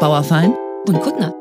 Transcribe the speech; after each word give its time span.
Bauerfein 0.00 0.56
und 0.88 0.98
Kuttner. 1.02 1.34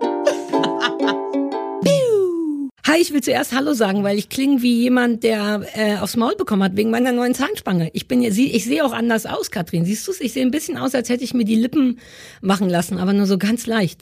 Hi, 2.85 2.97
ich 2.99 3.13
will 3.13 3.21
zuerst 3.21 3.55
Hallo 3.55 3.73
sagen, 3.73 4.03
weil 4.03 4.17
ich 4.17 4.27
klinge 4.27 4.61
wie 4.61 4.81
jemand, 4.81 5.23
der 5.23 5.61
äh, 5.75 5.95
aufs 5.99 6.17
Maul 6.17 6.35
bekommen 6.35 6.63
hat 6.63 6.75
wegen 6.75 6.89
meiner 6.89 7.13
neuen 7.13 7.33
Zahnspange. 7.33 7.89
Ich 7.93 8.09
bin 8.09 8.21
ja, 8.21 8.29
ich 8.29 8.65
sehe 8.65 8.83
auch 8.83 8.91
anders 8.91 9.25
aus, 9.25 9.49
Katrin. 9.49 9.85
Siehst 9.85 10.05
du 10.09 10.11
Ich 10.19 10.33
sehe 10.33 10.45
ein 10.45 10.51
bisschen 10.51 10.77
aus, 10.77 10.93
als 10.93 11.07
hätte 11.07 11.23
ich 11.23 11.33
mir 11.33 11.45
die 11.45 11.55
Lippen 11.55 11.99
machen 12.41 12.67
lassen, 12.67 12.97
aber 12.97 13.13
nur 13.13 13.27
so 13.27 13.37
ganz 13.37 13.65
leicht. 13.65 14.01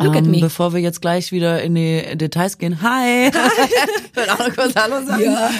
Look 0.00 0.16
um, 0.16 0.32
bevor 0.40 0.72
wir 0.72 0.80
jetzt 0.80 1.00
gleich 1.00 1.30
wieder 1.30 1.62
in 1.62 1.76
die 1.76 2.02
Details 2.16 2.58
gehen. 2.58 2.82
Hi! 2.82 3.28
ich 3.28 4.16
will 4.16 4.28
auch 4.30 4.38
noch 4.40 4.54
kurz 4.56 4.74
Hallo 4.74 5.06
sagen. 5.06 5.22
Ja. 5.22 5.50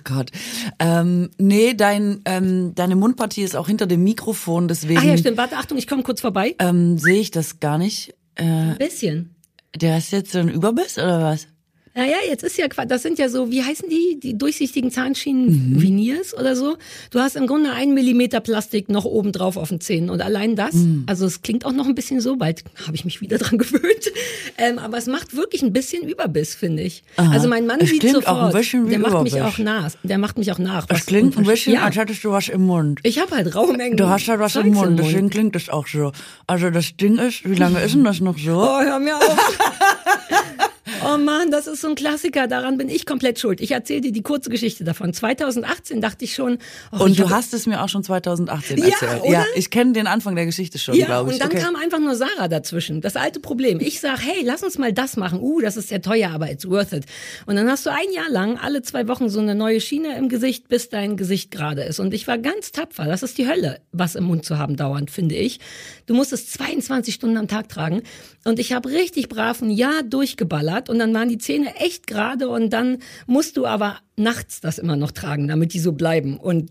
Ach 0.00 0.04
Gott. 0.04 0.30
Ähm, 0.78 1.30
nee, 1.38 1.74
dein, 1.74 2.20
ähm, 2.24 2.74
deine 2.74 2.96
Mundpartie 2.96 3.42
ist 3.42 3.56
auch 3.56 3.66
hinter 3.66 3.86
dem 3.86 4.02
Mikrofon, 4.02 4.68
deswegen. 4.68 5.00
Ah 5.00 5.04
ja, 5.04 5.16
stimmt. 5.16 5.36
Warte, 5.36 5.56
Achtung, 5.56 5.78
ich 5.78 5.86
komme 5.86 6.02
kurz 6.02 6.20
vorbei. 6.20 6.54
Ähm, 6.58 6.98
Sehe 6.98 7.20
ich 7.20 7.30
das 7.30 7.60
gar 7.60 7.78
nicht. 7.78 8.14
Äh, 8.36 8.44
ein 8.44 8.78
bisschen. 8.78 9.34
Der 9.76 9.98
ist 9.98 10.10
jetzt 10.10 10.32
so 10.32 10.38
ein 10.38 10.48
Überbiss 10.48 10.98
oder 10.98 11.22
was? 11.22 11.46
Naja, 11.92 12.16
jetzt 12.28 12.44
ist 12.44 12.56
ja, 12.56 12.68
das 12.68 13.02
sind 13.02 13.18
ja 13.18 13.28
so, 13.28 13.50
wie 13.50 13.64
heißen 13.64 13.88
die, 13.88 14.20
die 14.20 14.38
durchsichtigen 14.38 14.92
Zahnschienen, 14.92 15.74
mhm. 15.74 15.82
Veneers 15.82 16.34
oder 16.38 16.54
so. 16.54 16.76
Du 17.10 17.18
hast 17.18 17.34
im 17.34 17.48
Grunde 17.48 17.72
einen 17.72 17.94
Millimeter 17.94 18.38
Plastik 18.40 18.88
noch 18.88 19.04
oben 19.04 19.32
drauf 19.32 19.56
auf 19.56 19.70
den 19.70 19.80
Zähnen 19.80 20.08
und 20.08 20.22
allein 20.22 20.54
das, 20.54 20.74
mhm. 20.74 21.02
also 21.06 21.26
es 21.26 21.42
klingt 21.42 21.64
auch 21.64 21.72
noch 21.72 21.86
ein 21.86 21.96
bisschen 21.96 22.20
so, 22.20 22.36
bald 22.36 22.62
habe 22.86 22.94
ich 22.94 23.04
mich 23.04 23.20
wieder 23.20 23.38
dran 23.38 23.58
gewöhnt, 23.58 24.12
ähm, 24.56 24.78
aber 24.78 24.98
es 24.98 25.06
macht 25.06 25.34
wirklich 25.34 25.62
ein 25.62 25.72
bisschen 25.72 26.08
Überbiss, 26.08 26.54
finde 26.54 26.84
ich. 26.84 27.02
Aha. 27.16 27.32
Also 27.32 27.48
mein 27.48 27.66
Mann 27.66 27.80
es 27.80 27.90
sieht 27.90 28.02
sofort, 28.02 28.28
auch 28.28 28.42
ein 28.44 28.52
bisschen 28.52 28.86
wie 28.86 28.90
der 28.90 28.98
macht 29.00 29.10
Überbiss. 29.10 29.32
mich 29.32 29.42
auch 29.42 29.58
nach, 29.58 29.90
der 30.04 30.18
macht 30.18 30.38
mich 30.38 30.52
auch 30.52 30.58
nach. 30.58 30.86
Es 30.90 31.06
klingt 31.06 31.36
ein 31.36 31.44
bisschen, 31.44 31.74
ja. 31.74 31.82
als 31.82 31.96
hättest 31.96 32.22
du 32.22 32.30
was 32.30 32.48
im 32.48 32.66
Mund. 32.66 33.00
Ich 33.02 33.18
habe 33.18 33.34
halt 33.34 33.52
raue 33.56 33.76
Mengen. 33.76 33.96
Du 33.96 34.08
hast 34.08 34.28
halt 34.28 34.38
was 34.38 34.54
im 34.54 34.74
Mund, 34.74 34.96
deswegen 34.96 35.28
klingt 35.28 35.56
es 35.56 35.68
auch 35.68 35.88
so. 35.88 36.12
Also 36.46 36.70
das 36.70 36.96
Ding 36.96 37.18
ist, 37.18 37.48
wie 37.50 37.56
lange 37.56 37.82
ist 37.82 37.94
denn 37.94 38.04
das 38.04 38.20
noch 38.20 38.38
so? 38.38 38.62
Oh, 38.62 38.80
hör 38.80 39.00
mir 39.00 39.16
auf. 39.16 39.58
Oh 41.04 41.16
Mann, 41.18 41.50
das 41.50 41.66
ist 41.66 41.80
so 41.80 41.88
ein 41.88 41.94
Klassiker. 41.94 42.46
Daran 42.46 42.78
bin 42.78 42.88
ich 42.88 43.06
komplett 43.06 43.38
schuld. 43.38 43.60
Ich 43.60 43.72
erzähle 43.72 44.02
dir 44.02 44.12
die 44.12 44.22
kurze 44.22 44.50
Geschichte 44.50 44.84
davon. 44.84 45.12
2018 45.12 46.00
dachte 46.00 46.24
ich 46.24 46.34
schon. 46.34 46.58
Oh, 46.92 47.04
Und 47.04 47.12
ich 47.12 47.16
du 47.18 47.30
hast 47.30 47.54
es 47.54 47.66
mir 47.66 47.82
auch 47.82 47.88
schon 47.88 48.04
2018 48.04 48.78
erzählt. 48.78 49.00
Ja, 49.00 49.18
oder? 49.18 49.30
ja 49.30 49.44
ich 49.54 49.70
kenne 49.70 49.92
den 49.92 50.06
Anfang 50.06 50.34
der 50.36 50.46
Geschichte 50.46 50.78
schon, 50.78 50.94
ja, 50.94 51.06
glaube 51.06 51.30
ich. 51.30 51.34
Und 51.34 51.42
dann 51.42 51.50
okay. 51.50 51.62
kam 51.62 51.76
einfach 51.76 51.98
nur 51.98 52.14
Sarah 52.14 52.48
dazwischen. 52.48 53.00
Das 53.00 53.16
alte 53.16 53.40
Problem. 53.40 53.80
Ich 53.80 54.00
sag, 54.00 54.20
hey, 54.20 54.42
lass 54.44 54.62
uns 54.62 54.78
mal 54.78 54.92
das 54.92 55.16
machen. 55.16 55.40
Uh, 55.40 55.60
das 55.60 55.76
ist 55.76 55.88
sehr 55.88 56.02
teuer, 56.02 56.30
aber 56.30 56.50
it's 56.50 56.68
worth 56.68 56.92
it. 56.92 57.04
Und 57.46 57.56
dann 57.56 57.68
hast 57.68 57.86
du 57.86 57.90
ein 57.90 58.12
Jahr 58.14 58.30
lang 58.30 58.58
alle 58.58 58.82
zwei 58.82 59.08
Wochen 59.08 59.28
so 59.28 59.40
eine 59.40 59.54
neue 59.54 59.80
Schiene 59.80 60.16
im 60.16 60.28
Gesicht, 60.28 60.68
bis 60.68 60.88
dein 60.88 61.16
Gesicht 61.16 61.50
gerade 61.50 61.82
ist. 61.82 62.00
Und 62.00 62.14
ich 62.14 62.26
war 62.26 62.38
ganz 62.38 62.72
tapfer. 62.72 63.06
Das 63.06 63.22
ist 63.22 63.38
die 63.38 63.48
Hölle, 63.48 63.80
was 63.92 64.14
im 64.14 64.24
Mund 64.24 64.44
zu 64.44 64.58
haben 64.58 64.76
dauernd, 64.76 65.10
finde 65.10 65.36
ich. 65.36 65.60
Du 66.06 66.14
musst 66.14 66.32
es 66.32 66.50
22 66.50 67.14
Stunden 67.14 67.36
am 67.36 67.48
Tag 67.48 67.68
tragen. 67.68 68.02
Und 68.44 68.58
ich 68.58 68.72
habe 68.72 68.88
richtig 68.88 69.28
brav 69.28 69.60
ein 69.60 69.70
Jahr 69.70 70.02
durchgeballert 70.02 70.88
und 70.88 70.98
dann 70.98 71.12
waren 71.12 71.28
die 71.28 71.38
Zähne 71.38 71.76
echt 71.76 72.06
gerade 72.06 72.48
und 72.48 72.70
dann 72.72 72.98
musst 73.26 73.56
du 73.56 73.66
aber 73.66 73.98
nachts 74.16 74.60
das 74.60 74.78
immer 74.78 74.96
noch 74.96 75.10
tragen, 75.10 75.48
damit 75.48 75.74
die 75.74 75.78
so 75.78 75.92
bleiben. 75.92 76.38
Und 76.38 76.70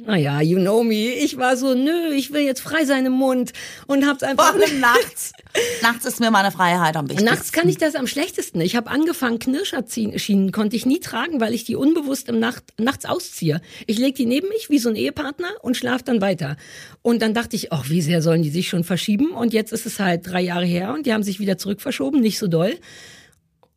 naja, 0.00 0.40
you 0.40 0.60
know 0.60 0.84
me. 0.84 1.12
Ich 1.12 1.38
war 1.38 1.56
so, 1.56 1.74
nö, 1.74 2.12
ich 2.14 2.32
will 2.32 2.42
jetzt 2.42 2.60
frei 2.60 2.84
sein 2.84 3.04
im 3.04 3.14
Mund 3.14 3.52
und 3.88 4.06
hab's 4.06 4.22
einfach. 4.22 4.52
Vor 4.52 4.62
allem 4.62 4.78
nachts. 4.78 5.32
nachts 5.82 6.04
ist 6.04 6.20
mir 6.20 6.30
meine 6.30 6.52
Freiheit 6.52 6.96
am 6.96 7.06
wichtigsten. 7.08 7.28
Nachts 7.28 7.50
kann 7.50 7.68
ich 7.68 7.78
das 7.78 7.96
am 7.96 8.06
schlechtesten. 8.06 8.60
Ich 8.60 8.76
habe 8.76 8.90
angefangen, 8.90 9.40
Knirscherschienen 9.40 10.52
konnte 10.52 10.76
ich 10.76 10.86
nie 10.86 11.00
tragen, 11.00 11.40
weil 11.40 11.52
ich 11.52 11.64
die 11.64 11.74
unbewusst 11.74 12.28
im 12.28 12.38
Nacht, 12.38 12.62
nachts 12.78 13.06
ausziehe. 13.06 13.60
Ich 13.88 13.98
leg 13.98 14.14
die 14.14 14.26
neben 14.26 14.48
mich 14.48 14.70
wie 14.70 14.78
so 14.78 14.88
ein 14.88 14.94
Ehepartner 14.94 15.50
und 15.62 15.76
schlaf 15.76 16.04
dann 16.04 16.20
weiter. 16.20 16.56
Und 17.02 17.20
dann 17.20 17.34
dachte 17.34 17.56
ich, 17.56 17.72
ach, 17.72 17.90
wie 17.90 18.00
sehr 18.00 18.22
sollen 18.22 18.42
die 18.42 18.50
sich 18.50 18.68
schon 18.68 18.84
verschieben? 18.84 19.32
Und 19.32 19.52
jetzt 19.52 19.72
ist 19.72 19.84
es 19.84 19.98
halt 19.98 20.30
drei 20.30 20.42
Jahre 20.42 20.64
her 20.64 20.94
und 20.94 21.06
die 21.06 21.12
haben 21.12 21.24
sich 21.24 21.40
wieder 21.40 21.58
zurückverschoben, 21.58 22.20
nicht 22.20 22.38
so 22.38 22.46
doll. 22.46 22.76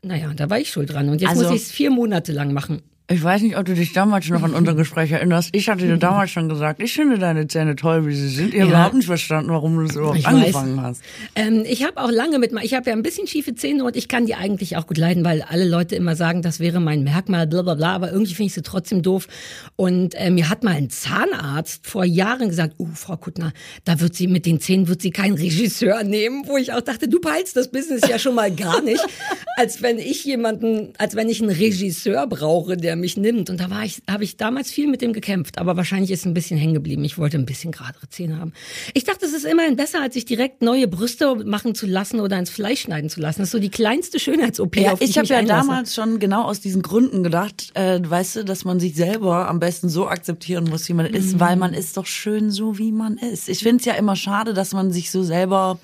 Naja, 0.03 0.31
da 0.35 0.51
war 0.51 0.59
ich 0.59 0.69
schuld 0.69 0.93
dran. 0.93 1.09
Und 1.09 1.19
jetzt 1.21 1.31
also, 1.31 1.45
muss 1.45 1.55
ich 1.55 1.63
es 1.63 1.71
vier 1.71 1.89
Monate 1.89 2.31
lang 2.31 2.53
machen. 2.53 2.83
Ich 3.11 3.21
weiß 3.21 3.41
nicht, 3.41 3.57
ob 3.57 3.65
du 3.65 3.73
dich 3.73 3.91
damals 3.91 4.29
noch 4.29 4.41
an 4.41 4.53
unser 4.53 4.73
Gespräch 4.73 5.11
erinnerst. 5.11 5.49
Ich 5.51 5.67
hatte 5.67 5.85
dir 5.85 5.97
damals 5.97 6.31
schon 6.31 6.47
gesagt, 6.47 6.81
ich 6.81 6.93
finde 6.93 7.17
deine 7.19 7.45
Zähne 7.45 7.75
toll, 7.75 8.07
wie 8.07 8.15
sie 8.15 8.29
sind. 8.29 8.53
Ich 8.53 8.61
habe 8.61 8.71
ja. 8.71 8.77
überhaupt 8.77 8.95
nicht 8.95 9.05
verstanden, 9.05 9.51
warum 9.51 9.75
du 9.75 9.83
das 9.83 9.97
überhaupt 9.97 10.17
ich 10.17 10.25
angefangen 10.25 10.77
weiß. 10.77 10.83
hast. 10.83 11.01
Ähm, 11.35 11.63
ich 11.67 11.83
habe 11.83 12.01
auch 12.01 12.09
lange 12.09 12.39
mit, 12.39 12.53
ich 12.63 12.73
habe 12.73 12.89
ja 12.89 12.95
ein 12.95 13.03
bisschen 13.03 13.27
schiefe 13.27 13.53
Zähne 13.53 13.83
und 13.83 13.97
ich 13.97 14.07
kann 14.07 14.25
die 14.25 14.35
eigentlich 14.35 14.77
auch 14.77 14.87
gut 14.87 14.97
leiden, 14.97 15.25
weil 15.25 15.41
alle 15.41 15.67
Leute 15.67 15.97
immer 15.97 16.15
sagen, 16.15 16.41
das 16.41 16.61
wäre 16.61 16.79
mein 16.79 17.03
Merkmal, 17.03 17.47
bla 17.47 17.63
bla 17.63 17.75
bla. 17.75 17.95
Aber 17.95 18.11
irgendwie 18.13 18.33
finde 18.33 18.47
ich 18.47 18.53
sie 18.53 18.61
trotzdem 18.61 19.01
doof. 19.01 19.27
Und 19.75 20.15
äh, 20.15 20.29
mir 20.29 20.49
hat 20.49 20.63
mal 20.63 20.75
ein 20.75 20.89
Zahnarzt 20.89 21.87
vor 21.87 22.05
Jahren 22.05 22.47
gesagt, 22.47 22.75
uh, 22.79 22.87
Frau 22.93 23.17
Kuttner, 23.17 23.51
da 23.83 23.99
wird 23.99 24.15
sie 24.15 24.27
mit 24.27 24.45
den 24.45 24.61
Zähnen 24.61 24.87
wird 24.87 25.01
sie 25.01 25.11
keinen 25.11 25.35
Regisseur 25.35 26.03
nehmen, 26.03 26.43
wo 26.47 26.55
ich 26.55 26.71
auch 26.71 26.81
dachte, 26.81 27.09
du 27.09 27.19
peilst 27.19 27.57
das 27.57 27.71
Business 27.71 28.03
ja 28.07 28.17
schon 28.17 28.35
mal 28.35 28.51
gar 28.51 28.81
nicht, 28.81 29.05
als 29.57 29.81
wenn 29.81 29.99
ich 29.99 30.23
jemanden, 30.23 30.93
als 30.97 31.15
wenn 31.15 31.27
ich 31.27 31.41
einen 31.41 31.51
Regisseur 31.51 32.25
brauche, 32.27 32.77
der 32.77 33.00
mich 33.01 33.17
nimmt. 33.17 33.49
Und 33.49 33.59
da 33.59 33.69
war 33.69 33.83
ich, 33.83 34.01
habe 34.09 34.23
ich 34.23 34.37
damals 34.37 34.71
viel 34.71 34.87
mit 34.87 35.01
dem 35.01 35.11
gekämpft, 35.11 35.57
aber 35.57 35.75
wahrscheinlich 35.75 36.11
ist 36.11 36.25
ein 36.25 36.33
bisschen 36.33 36.57
hängen 36.57 36.73
geblieben. 36.73 37.03
Ich 37.03 37.17
wollte 37.17 37.37
ein 37.37 37.45
bisschen 37.45 37.71
geradere 37.71 38.07
Zähne 38.09 38.39
haben. 38.39 38.53
Ich 38.93 39.03
dachte, 39.03 39.25
es 39.25 39.33
ist 39.33 39.45
immerhin 39.45 39.75
besser, 39.75 40.01
als 40.01 40.13
sich 40.13 40.25
direkt 40.25 40.61
neue 40.61 40.87
Brüste 40.87 41.35
machen 41.35 41.75
zu 41.75 41.85
lassen 41.85 42.19
oder 42.19 42.39
ins 42.39 42.49
Fleisch 42.49 42.81
schneiden 42.81 43.09
zu 43.09 43.19
lassen. 43.19 43.41
Das 43.41 43.49
ist 43.49 43.51
so 43.51 43.59
die 43.59 43.69
kleinste 43.69 44.19
Schönheits-OP. 44.19 44.77
Ja, 44.77 44.95
ich 44.99 45.17
habe 45.17 45.27
ja 45.27 45.37
einlasse. 45.37 45.67
damals 45.67 45.95
schon 45.95 46.19
genau 46.19 46.43
aus 46.43 46.61
diesen 46.61 46.81
Gründen 46.81 47.23
gedacht, 47.23 47.71
äh, 47.73 47.99
weißt 48.01 48.37
du, 48.37 48.45
dass 48.45 48.63
man 48.63 48.79
sich 48.79 48.95
selber 48.95 49.49
am 49.49 49.59
besten 49.59 49.89
so 49.89 50.07
akzeptieren 50.07 50.65
muss, 50.69 50.87
wie 50.87 50.93
man 50.93 51.07
mhm. 51.07 51.15
ist, 51.15 51.39
weil 51.39 51.55
man 51.55 51.73
ist 51.73 51.97
doch 51.97 52.05
schön 52.05 52.51
so, 52.51 52.77
wie 52.77 52.91
man 52.91 53.17
ist. 53.17 53.49
Ich 53.49 53.59
finde 53.59 53.77
es 53.77 53.85
ja 53.85 53.93
immer 53.93 54.15
schade, 54.15 54.53
dass 54.53 54.73
man 54.73 54.91
sich 54.91 55.11
so 55.11 55.23
selber 55.23 55.79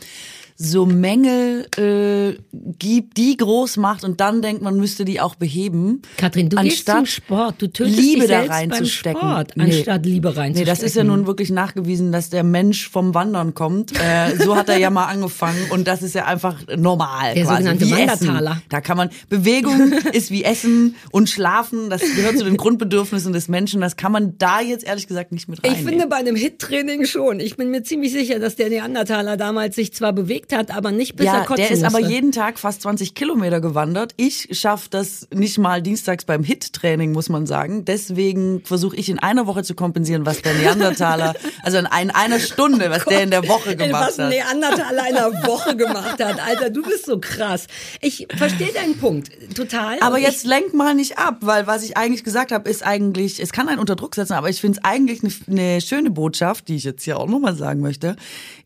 so 0.59 0.88
Mängel 0.88 1.68
äh, 1.78 2.35
gibt, 2.79 3.18
die 3.18 3.38
groß 3.38 3.78
macht 3.78 4.03
und 4.03 4.19
dann 4.19 4.41
denkt 4.41 4.63
man 4.63 4.75
müsste 4.78 5.06
die 5.06 5.22
auch 5.22 5.35
beheben. 5.35 6.01
Katrin, 6.18 6.50
du 6.50 6.57
gehst 6.57 6.88
zum 6.88 7.06
Sport, 7.06 7.62
du 7.62 7.68
tötest 7.68 7.95
Liebe 7.95 8.22
dich 8.22 8.29
da 8.29 8.41
reinzustecken. 8.45 9.22
Sport, 9.22 9.53
nee. 9.56 9.63
anstatt 9.66 10.06
Liebe 10.06 10.29
reinzustecken. 10.29 10.59
Nee, 10.59 10.66
das 10.66 10.81
ist 10.81 10.95
ja 10.95 11.03
nun 11.03 11.28
wirklich 11.28 11.51
nachgewiesen, 11.51 12.12
dass 12.12 12.31
der 12.31 12.44
Mensch 12.44 12.90
vom 12.90 13.13
Wandern 13.13 13.53
kommt. 13.53 13.91
Äh, 14.00 14.35
so 14.44 14.56
hat 14.56 14.69
er 14.69 14.78
ja 14.78 14.90
mal 14.90 15.06
angefangen 15.06 15.59
und 15.69 15.88
das 15.88 16.01
ist 16.01 16.16
ja 16.16 16.25
einfach 16.25 16.59
normal. 16.75 17.35
Der 17.35 17.44
quasi. 17.44 17.57
sogenannte 17.57 17.85
wie 17.85 17.91
Wandertaler. 17.91 18.51
Essen. 18.51 18.63
Da 18.69 18.81
kann 18.81 18.97
man 18.97 19.09
Bewegung 19.29 19.94
ist 20.13 20.31
wie 20.31 20.44
Essen 20.44 20.95
und 21.12 21.29
Schlafen. 21.29 21.91
Das 21.91 22.01
gehört 22.01 22.39
zu 22.39 22.45
den 22.45 22.57
Grundbedürfnissen 22.57 23.31
des 23.31 23.47
Menschen. 23.47 23.79
Das 23.79 23.95
kann 23.95 24.12
man 24.12 24.39
da 24.39 24.59
jetzt 24.62 24.84
ehrlich 24.84 25.07
gesagt 25.07 25.31
nicht 25.31 25.47
mit 25.47 25.63
rein. 25.63 25.74
Ich 25.74 25.84
finde 25.84 26.07
bei 26.07 26.16
einem 26.16 26.35
Hit-Training 26.35 27.06
schon. 27.06 27.39
Ich 27.39 27.57
bin 27.57 27.69
mir 27.69 27.84
ziemlich 27.84 28.12
sicher, 28.12 28.39
dass 28.39 28.56
der 28.56 28.69
Neandertaler 28.69 29.38
damals 29.38 29.75
sich 29.75 29.94
zwar 29.94 30.13
bewegt 30.13 30.47
hat, 30.53 30.75
aber 30.75 30.91
nicht 30.91 31.16
bis 31.16 31.25
ja, 31.25 31.40
er 31.40 31.46
kotzen 31.46 31.58
der 31.58 31.72
ist 31.72 31.84
musste. 31.84 31.97
aber 31.97 32.08
jeden 32.08 32.31
Tag 32.31 32.59
fast 32.59 32.81
20 32.81 33.16
Kilometer 33.16 33.62
gewandert. 33.62 34.13
Ich 34.18 34.50
schaffe 34.52 34.88
das 34.90 35.28
nicht 35.34 35.58
mal 35.58 35.81
dienstags 35.81 36.25
beim 36.25 36.44
Hit-Training, 36.44 37.12
muss 37.12 37.30
man 37.30 37.46
sagen. 37.46 37.85
Deswegen 37.85 38.62
versuche 38.63 38.96
ich 38.96 39.09
in 39.09 39.19
einer 39.19 39.47
Woche 39.47 39.63
zu 39.63 39.75
kompensieren, 39.75 40.25
was 40.25 40.41
der 40.41 40.53
Neandertaler, 40.53 41.36
also 41.63 41.78
in 41.78 41.86
einer 41.86 42.40
Stunde, 42.40 42.90
was 42.90 43.06
der 43.06 43.24
in 43.24 43.31
der 43.31 43.47
Woche 43.47 43.75
gemacht 43.75 44.07
was 44.09 44.19
hat. 44.19 44.25
Was 44.25 44.30
Neandertaler 44.30 45.09
in 45.09 45.16
einer 45.16 45.34
Woche 45.47 45.75
gemacht 45.75 46.24
hat. 46.24 46.40
Alter, 46.40 46.69
du 46.69 46.84
bist 46.84 47.06
so 47.06 47.19
krass. 47.19 47.68
Ich 48.02 48.28
verstehe 48.38 48.74
deinen 48.74 48.97
Punkt 48.97 49.30
total. 49.56 49.97
Aber 50.02 50.18
jetzt 50.18 50.46
lenk 50.46 50.74
mal 50.74 50.96
nicht 50.96 51.18
ab, 51.18 51.38
weil 51.41 51.68
was 51.68 51.84
ich 51.84 51.97
eigentlich 51.97 52.24
gesagt 52.24 52.52
habe, 52.52 52.69
ist 52.69 52.86
eigentlich, 52.86 53.40
es 53.40 53.52
kann 53.52 53.68
einen 53.69 53.80
unter 53.80 53.96
Druck 53.96 54.16
setzen, 54.16 54.34
aber 54.34 54.50
ich 54.50 54.62
finde 54.62 54.80
es 54.80 54.86
eigentlich 54.86 55.22
eine, 55.24 55.34
eine 55.50 55.81
schöne 55.81 56.09
Botschaft, 56.09 56.68
die 56.68 56.75
ich 56.75 56.84
jetzt 56.84 57.03
hier 57.03 57.19
auch 57.19 57.28
nochmal 57.28 57.56
sagen 57.56 57.81
möchte. 57.81 58.16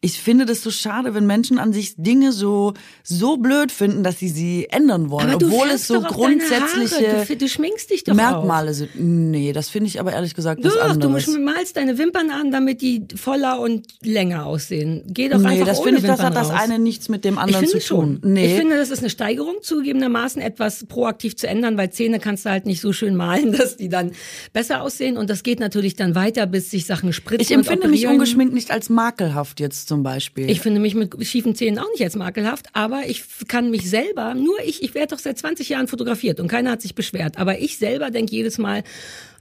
Ich 0.02 0.22
finde 0.22 0.46
das 0.46 0.62
so 0.62 0.72
schade, 0.72 1.14
wenn 1.14 1.26
Menschen 1.26 1.60
an 1.60 1.71
sich 1.74 1.96
Dinge 1.98 2.32
so 2.32 2.74
so 3.04 3.38
blöd 3.38 3.72
finden, 3.72 4.04
dass 4.04 4.20
sie 4.20 4.30
sie 4.30 4.68
ändern 4.70 5.10
wollen, 5.10 5.34
obwohl 5.36 5.70
es 5.70 5.88
so 5.88 6.02
grundsätzliche 6.02 7.26
du, 7.28 7.36
du, 7.36 7.48
schminkst 7.48 7.90
dich 7.90 8.04
doch 8.04 8.14
Merkmale 8.14 8.72
auch. 8.72 8.76
sind. 8.76 8.90
Nee, 8.96 9.54
das 9.54 9.70
finde 9.70 9.88
ich 9.88 10.00
aber 10.00 10.14
ehrlich 10.14 10.34
gesagt 10.34 10.64
was 10.64 10.74
doch, 10.74 10.90
anderes. 10.90 11.26
Du 11.26 11.40
malst 11.40 11.78
deine 11.78 11.98
Wimpern 11.98 12.30
an, 12.32 12.52
damit 12.52 12.82
die 12.82 13.04
voller 13.16 13.60
und 13.60 13.88
länger 14.04 14.46
aussehen. 14.46 15.04
Geh 15.08 15.30
doch 15.30 15.40
nee, 15.40 15.48
einfach 15.48 15.68
das 15.68 15.80
finde 15.80 16.00
ich, 16.00 16.06
das 16.06 16.22
hat 16.22 16.36
das 16.36 16.50
eine 16.50 16.80
nichts 16.80 17.10
mit 17.10 17.26
dem 17.26 17.38
anderen 17.38 17.66
zu 17.68 17.80
tun. 17.80 18.20
Schon. 18.22 18.32
Nee. 18.34 18.48
Ich 18.48 18.60
finde, 18.60 18.78
das 18.78 18.90
ist 18.90 19.00
eine 19.00 19.10
Steigerung, 19.10 19.56
zugegebenermaßen 19.62 20.42
etwas 20.42 20.86
proaktiv 20.86 21.36
zu 21.36 21.48
ändern, 21.48 21.78
weil 21.78 21.92
Zähne 21.92 22.20
kannst 22.20 22.46
du 22.46 22.50
halt 22.50 22.66
nicht 22.66 22.82
so 22.82 22.94
schön 22.94 23.16
malen, 23.16 23.52
dass 23.58 23.78
die 23.78 23.90
dann 23.90 24.12
besser 24.54 24.82
aussehen. 24.82 25.18
Und 25.18 25.30
das 25.30 25.44
geht 25.44 25.60
natürlich 25.60 25.96
dann 25.96 26.16
weiter, 26.16 26.46
bis 26.46 26.72
sich 26.72 26.86
Sachen 26.86 27.14
spritzen. 27.14 27.42
Ich 27.42 27.52
empfinde 27.52 27.88
mich 27.88 28.08
ungeschminkt 28.08 28.54
nicht 28.54 28.72
als 28.72 28.90
makelhaft 28.90 29.60
jetzt 29.60 29.88
zum 29.88 30.04
Beispiel. 30.04 30.50
Ich 30.50 30.62
finde 30.62 30.80
mich 30.80 30.96
mit 30.96 31.12
schiefen 31.26 31.56
Zähnen 31.62 31.78
auch 31.78 31.92
nicht 31.92 32.04
als 32.04 32.16
makelhaft, 32.16 32.70
aber 32.74 33.04
ich 33.06 33.24
kann 33.48 33.70
mich 33.70 33.88
selber, 33.88 34.34
nur 34.34 34.56
ich, 34.66 34.82
ich 34.82 34.96
werde 34.96 35.14
doch 35.14 35.20
seit 35.20 35.38
20 35.38 35.70
Jahren 35.70 35.88
fotografiert 35.88 36.40
und 36.40 36.48
keiner 36.48 36.72
hat 36.72 36.82
sich 36.82 36.96
beschwert, 36.96 37.38
aber 37.38 37.60
ich 37.60 37.78
selber 37.78 38.10
denke 38.10 38.32
jedes 38.32 38.58
Mal, 38.58 38.84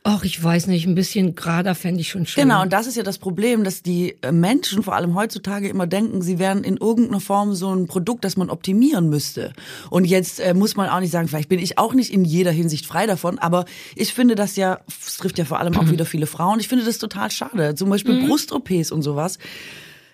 Ach, 0.03 0.25
ich 0.25 0.43
weiß 0.43 0.67
nicht, 0.69 0.87
ein 0.87 0.95
bisschen 0.95 1.35
gerader 1.35 1.75
fände 1.75 2.01
ich 2.01 2.09
schon 2.09 2.25
schön. 2.25 2.45
Genau, 2.45 2.63
und 2.63 2.73
das 2.73 2.87
ist 2.87 2.97
ja 2.97 3.03
das 3.03 3.19
Problem, 3.19 3.65
dass 3.65 3.83
die 3.83 4.17
äh, 4.23 4.33
Menschen 4.33 4.83
vor 4.83 4.95
allem 4.95 5.15
heutzutage 5.15 5.69
immer 5.69 5.87
denken, 5.87 6.23
sie 6.23 6.39
wären 6.39 6.65
in 6.65 6.79
irgendeiner 6.79 7.21
Form 7.21 7.55
so 7.55 7.75
ein 7.75 7.87
Produkt, 7.87 8.25
das 8.25 8.39
man 8.39 8.49
optimieren 8.49 9.11
müsste. 9.11 9.53
Und 9.91 10.07
jetzt 10.07 10.41
äh, 10.41 10.55
muss 10.55 10.75
man 10.75 10.89
auch 10.89 11.01
nicht 11.01 11.11
sagen, 11.11 11.29
vielleicht 11.29 11.51
bin 11.51 11.59
ich 11.59 11.77
auch 11.77 11.93
nicht 11.93 12.15
in 12.15 12.25
jeder 12.25 12.51
Hinsicht 12.51 12.87
frei 12.87 13.07
davon, 13.07 13.39
aber 13.39 13.67
ich 13.95 14.15
finde 14.15 14.37
das 14.37 14.57
ja, 14.57 14.81
es 15.07 15.19
trifft 15.19 15.37
ja 15.37 15.45
vor 15.45 15.59
allem 15.59 15.77
auch 15.77 15.91
wieder 15.91 16.07
viele 16.07 16.27
Frauen, 16.27 16.61
ich 16.61 16.69
finde 16.69 16.87
das 16.87 16.97
total 16.97 17.31
schade. 17.31 17.75
Zum 17.75 17.91
Beispiel 17.91 18.23
mhm. 18.23 18.29
Brust-OPs 18.29 18.93
und 18.93 19.03
sowas 19.03 19.39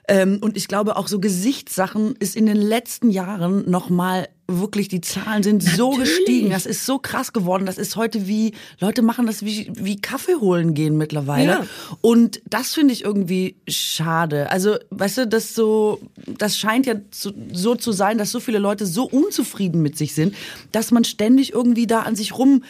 Ähm, 0.09 0.39
und 0.41 0.57
ich 0.57 0.69
glaube 0.69 0.97
auch 0.97 1.09
so 1.09 1.19
Gesichtssachen 1.19 2.15
ist 2.19 2.37
in 2.37 2.47
den 2.47 2.57
letzten 2.57 3.11
Jahren 3.11 3.69
nochmal 3.69 4.29
wirklich, 4.49 4.87
die 4.87 5.01
Zahlen 5.01 5.43
sind 5.43 5.65
Natürlich. 5.65 5.77
so 5.77 5.91
gestiegen. 5.91 6.51
Das 6.51 6.67
ist 6.67 6.87
so 6.87 6.99
krass 6.99 7.33
geworden. 7.33 7.67
Das 7.67 7.79
ist 7.79 7.97
heute 7.97 8.29
wie, 8.29 8.53
Leute 8.79 9.03
machen 9.03 9.27
das 9.27 9.45
wie, 9.45 9.73
wie 9.75 10.01
Kaffee 10.01 10.37
holen 10.37 10.75
gehen 10.75 10.97
mittlerweile. 10.97 11.51
Ja. 11.51 11.67
Und 12.01 12.41
das 12.49 12.73
finde 12.73 12.93
ich 12.93 13.05
irgendwie 13.05 13.57
schade. 13.67 14.51
Also, 14.51 14.77
weißt 14.91 15.19
du, 15.19 15.27
das 15.27 15.55
so, 15.57 16.01
das 16.39 16.57
scheint 16.57 16.87
ja 16.87 16.95
so, 17.11 17.33
so 17.53 17.75
zu 17.75 17.91
sein, 17.91 18.19
dass 18.19 18.31
so 18.31 18.39
viele 18.39 18.59
Leute 18.59 18.87
so 18.87 19.05
unzufrieden 19.05 19.83
mit 19.83 19.99
sich 19.99 20.15
sind, 20.15 20.37
dass 20.71 20.93
man 20.93 21.03
ständig 21.03 21.53
irgendwie 21.53 21.89
da 21.89 22.03
an 22.03 22.15
sich 22.15 22.39
rum 22.39 22.63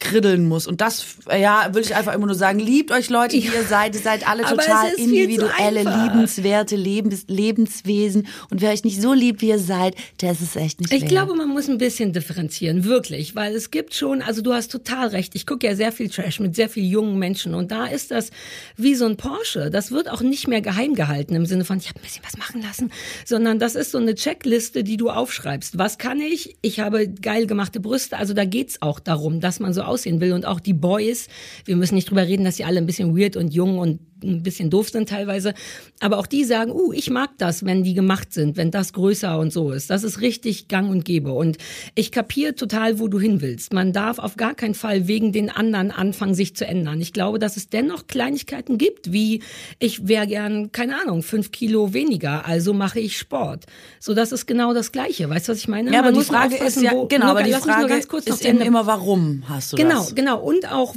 kriddeln 0.00 0.48
muss. 0.48 0.66
Und 0.66 0.80
das, 0.80 1.04
ja, 1.30 1.66
würde 1.68 1.80
ich 1.80 1.94
einfach 1.94 2.14
immer 2.14 2.26
nur 2.26 2.34
sagen, 2.34 2.58
liebt 2.58 2.90
euch 2.90 3.10
Leute, 3.10 3.36
wie 3.36 3.46
ihr 3.46 3.64
seid. 3.68 3.94
Ihr 3.94 4.00
seid 4.00 4.26
alle 4.28 4.42
total 4.42 4.92
individuelle, 4.96 5.82
liebenswerte 5.82 6.76
Lebens 6.76 7.24
Lebenswesen. 7.28 8.26
Und 8.50 8.60
wer 8.60 8.72
euch 8.72 8.84
nicht 8.84 9.00
so 9.00 9.12
liebt, 9.12 9.42
wie 9.42 9.48
ihr 9.48 9.58
seid, 9.58 9.94
der 10.20 10.32
ist 10.32 10.40
es 10.40 10.56
echt 10.56 10.80
nicht 10.80 10.92
Ich 10.92 11.02
wert. 11.02 11.10
glaube, 11.10 11.34
man 11.34 11.48
muss 11.48 11.68
ein 11.68 11.78
bisschen 11.78 12.12
differenzieren, 12.12 12.84
wirklich. 12.84 13.36
Weil 13.36 13.54
es 13.54 13.70
gibt 13.70 13.94
schon, 13.94 14.22
also 14.22 14.42
du 14.42 14.52
hast 14.52 14.72
total 14.72 15.08
recht. 15.08 15.34
Ich 15.34 15.46
gucke 15.46 15.66
ja 15.66 15.74
sehr 15.76 15.92
viel 15.92 16.08
Trash 16.08 16.40
mit 16.40 16.56
sehr 16.56 16.68
vielen 16.68 16.88
jungen 16.90 17.18
Menschen. 17.18 17.54
Und 17.54 17.70
da 17.70 17.86
ist 17.86 18.10
das 18.10 18.30
wie 18.76 18.94
so 18.94 19.06
ein 19.06 19.16
Porsche. 19.16 19.70
Das 19.70 19.92
wird 19.92 20.10
auch 20.10 20.22
nicht 20.22 20.48
mehr 20.48 20.60
geheim 20.62 20.94
gehalten 20.94 21.34
im 21.34 21.46
Sinne 21.46 21.64
von, 21.64 21.78
ich 21.78 21.88
habe 21.88 22.00
ein 22.00 22.02
bisschen 22.02 22.24
was 22.24 22.38
machen 22.38 22.62
lassen. 22.62 22.90
Sondern 23.24 23.58
das 23.58 23.74
ist 23.74 23.92
so 23.92 23.98
eine 23.98 24.14
Checkliste, 24.14 24.82
die 24.82 24.96
du 24.96 25.10
aufschreibst. 25.10 25.78
Was 25.78 25.98
kann 25.98 26.20
ich? 26.20 26.56
Ich 26.62 26.80
habe 26.80 27.08
geil 27.08 27.46
gemachte 27.46 27.80
Brüste. 27.80 28.16
Also 28.16 28.34
da 28.34 28.44
geht's 28.44 28.80
auch 28.82 28.98
darum, 29.00 29.40
dass 29.40 29.60
man 29.60 29.72
so 29.72 29.82
aussehen 29.90 30.20
will. 30.20 30.32
Und 30.32 30.46
auch 30.46 30.60
die 30.60 30.72
Boys, 30.72 31.28
wir 31.64 31.76
müssen 31.76 31.94
nicht 31.94 32.08
drüber 32.08 32.26
reden, 32.26 32.44
dass 32.44 32.56
sie 32.56 32.64
alle 32.64 32.78
ein 32.78 32.86
bisschen 32.86 33.16
weird 33.16 33.36
und 33.36 33.52
jung 33.52 33.78
und 33.78 34.00
ein 34.22 34.42
bisschen 34.42 34.70
doof 34.70 34.90
sind 34.90 35.08
teilweise. 35.08 35.54
Aber 36.00 36.18
auch 36.18 36.26
die 36.26 36.44
sagen, 36.44 36.72
uh, 36.72 36.92
ich 36.92 37.10
mag 37.10 37.30
das, 37.38 37.64
wenn 37.64 37.82
die 37.82 37.94
gemacht 37.94 38.32
sind, 38.32 38.56
wenn 38.56 38.70
das 38.70 38.92
größer 38.92 39.38
und 39.38 39.52
so 39.52 39.72
ist. 39.72 39.90
Das 39.90 40.04
ist 40.04 40.20
richtig 40.20 40.68
gang 40.68 40.90
und 40.90 41.04
gäbe. 41.04 41.32
Und 41.32 41.58
ich 41.94 42.12
kapiere 42.12 42.54
total, 42.54 42.98
wo 42.98 43.08
du 43.08 43.18
hin 43.18 43.40
willst. 43.40 43.72
Man 43.72 43.92
darf 43.92 44.18
auf 44.18 44.36
gar 44.36 44.54
keinen 44.54 44.74
Fall 44.74 45.08
wegen 45.08 45.32
den 45.32 45.50
anderen 45.50 45.90
anfangen, 45.90 46.34
sich 46.34 46.56
zu 46.56 46.66
ändern. 46.66 47.00
Ich 47.00 47.12
glaube, 47.12 47.38
dass 47.38 47.56
es 47.56 47.68
dennoch 47.68 48.06
Kleinigkeiten 48.06 48.78
gibt, 48.78 49.12
wie 49.12 49.42
ich 49.78 50.08
wäre 50.08 50.26
gern, 50.26 50.72
keine 50.72 51.00
Ahnung, 51.00 51.22
fünf 51.22 51.52
Kilo 51.52 51.92
weniger, 51.92 52.46
also 52.46 52.72
mache 52.72 53.00
ich 53.00 53.18
Sport. 53.18 53.66
So, 53.98 54.14
das 54.14 54.32
ist 54.32 54.46
genau 54.46 54.74
das 54.74 54.92
Gleiche. 54.92 55.28
Weißt 55.28 55.48
du, 55.48 55.52
was 55.52 55.58
ich 55.58 55.68
meine? 55.68 55.92
Ja, 55.92 56.00
aber 56.00 56.12
die 56.12 56.24
Frage 56.24 56.56
ist 56.56 56.80
ja, 56.80 56.92
wo, 56.92 57.06
genau, 57.06 57.26
aber 57.26 57.42
die 57.42 57.52
Frage 57.52 57.94
ist 57.94 58.44
eben 58.44 58.60
immer, 58.60 58.86
warum 58.86 59.44
hast 59.48 59.72
du 59.72 59.76
genau, 59.76 60.00
das? 60.00 60.14
Genau, 60.14 60.38
genau. 60.38 60.46
Und 60.46 60.70
auch, 60.70 60.94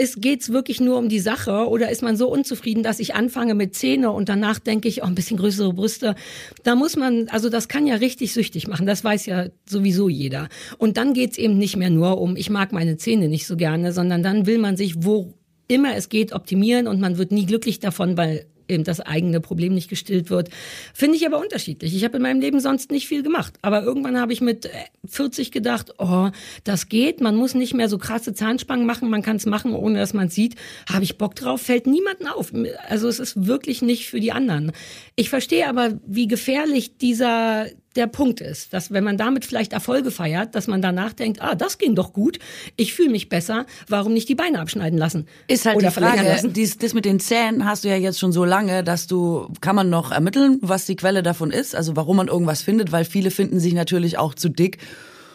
ist, 0.00 0.22
geht's 0.22 0.50
wirklich 0.50 0.80
nur 0.80 0.98
um 0.98 1.08
die 1.08 1.20
Sache 1.20 1.68
oder 1.68 1.90
ist 1.90 2.02
man 2.02 2.16
so 2.16 2.28
unzufrieden, 2.28 2.82
dass 2.82 3.00
ich 3.00 3.14
anfange 3.14 3.54
mit 3.54 3.74
Zähne 3.74 4.10
und 4.10 4.28
danach 4.28 4.58
denke 4.58 4.88
ich, 4.88 5.02
oh, 5.02 5.06
ein 5.06 5.14
bisschen 5.14 5.36
größere 5.36 5.74
Brüste. 5.74 6.14
Da 6.62 6.74
muss 6.74 6.96
man, 6.96 7.28
also 7.28 7.50
das 7.50 7.68
kann 7.68 7.86
ja 7.86 7.96
richtig 7.96 8.32
süchtig 8.32 8.66
machen, 8.66 8.86
das 8.86 9.04
weiß 9.04 9.26
ja 9.26 9.46
sowieso 9.68 10.08
jeder. 10.08 10.48
Und 10.78 10.96
dann 10.96 11.12
geht's 11.12 11.36
eben 11.36 11.58
nicht 11.58 11.76
mehr 11.76 11.90
nur 11.90 12.20
um, 12.20 12.34
ich 12.36 12.48
mag 12.48 12.72
meine 12.72 12.96
Zähne 12.96 13.28
nicht 13.28 13.46
so 13.46 13.56
gerne, 13.56 13.92
sondern 13.92 14.22
dann 14.22 14.46
will 14.46 14.58
man 14.58 14.76
sich, 14.76 15.04
wo 15.04 15.34
immer 15.68 15.94
es 15.94 16.08
geht, 16.08 16.32
optimieren 16.32 16.88
und 16.88 17.00
man 17.00 17.18
wird 17.18 17.30
nie 17.30 17.46
glücklich 17.46 17.78
davon, 17.78 18.16
weil 18.16 18.46
eben 18.70 18.84
das 18.84 19.00
eigene 19.00 19.40
Problem 19.40 19.74
nicht 19.74 19.90
gestillt 19.90 20.30
wird. 20.30 20.48
Finde 20.94 21.16
ich 21.16 21.26
aber 21.26 21.38
unterschiedlich. 21.38 21.94
Ich 21.94 22.04
habe 22.04 22.16
in 22.16 22.22
meinem 22.22 22.40
Leben 22.40 22.60
sonst 22.60 22.90
nicht 22.90 23.08
viel 23.08 23.22
gemacht. 23.22 23.54
Aber 23.62 23.82
irgendwann 23.82 24.18
habe 24.18 24.32
ich 24.32 24.40
mit 24.40 24.70
40 25.04 25.48
äh, 25.48 25.50
gedacht, 25.50 25.94
oh, 25.98 26.30
das 26.64 26.88
geht. 26.88 27.20
Man 27.20 27.36
muss 27.36 27.54
nicht 27.54 27.74
mehr 27.74 27.88
so 27.88 27.98
krasse 27.98 28.34
Zahnspangen 28.34 28.86
machen. 28.86 29.10
Man 29.10 29.22
kann 29.22 29.36
es 29.36 29.46
machen, 29.46 29.74
ohne 29.74 29.98
dass 29.98 30.14
man 30.14 30.28
es 30.28 30.34
sieht. 30.34 30.54
Habe 30.90 31.04
ich 31.04 31.18
Bock 31.18 31.34
drauf? 31.34 31.62
Fällt 31.62 31.86
niemanden 31.86 32.26
auf. 32.26 32.52
Also 32.88 33.08
es 33.08 33.18
ist 33.18 33.46
wirklich 33.46 33.82
nicht 33.82 34.08
für 34.08 34.20
die 34.20 34.32
anderen. 34.32 34.72
Ich 35.16 35.30
verstehe 35.30 35.68
aber, 35.68 35.98
wie 36.06 36.28
gefährlich 36.28 36.96
dieser, 36.98 37.66
der 37.96 38.06
Punkt 38.06 38.40
ist, 38.40 38.72
dass 38.72 38.92
wenn 38.92 39.02
man 39.02 39.16
damit 39.16 39.44
vielleicht 39.44 39.72
Erfolge 39.72 40.10
feiert, 40.10 40.54
dass 40.54 40.68
man 40.68 40.80
danach 40.80 41.12
denkt, 41.12 41.42
ah, 41.42 41.54
das 41.54 41.78
ging 41.78 41.94
doch 41.94 42.12
gut, 42.12 42.38
ich 42.76 42.94
fühle 42.94 43.10
mich 43.10 43.28
besser, 43.28 43.66
warum 43.88 44.12
nicht 44.12 44.28
die 44.28 44.36
Beine 44.36 44.60
abschneiden 44.60 44.98
lassen? 44.98 45.26
Ist 45.48 45.66
halt 45.66 45.76
Oder 45.76 45.88
die 45.88 45.94
Frage, 45.94 46.48
dies, 46.48 46.78
das 46.78 46.94
mit 46.94 47.04
den 47.04 47.18
Zähnen 47.18 47.64
hast 47.64 47.82
du 47.84 47.88
ja 47.88 47.96
jetzt 47.96 48.20
schon 48.20 48.32
so 48.32 48.44
lange, 48.44 48.84
dass 48.84 49.08
du, 49.08 49.48
kann 49.60 49.74
man 49.74 49.90
noch 49.90 50.12
ermitteln, 50.12 50.58
was 50.62 50.86
die 50.86 50.96
Quelle 50.96 51.22
davon 51.22 51.50
ist, 51.50 51.74
also 51.74 51.96
warum 51.96 52.16
man 52.18 52.28
irgendwas 52.28 52.62
findet, 52.62 52.92
weil 52.92 53.04
viele 53.04 53.30
finden 53.32 53.58
sich 53.58 53.74
natürlich 53.74 54.18
auch 54.18 54.34
zu 54.34 54.48
dick 54.48 54.78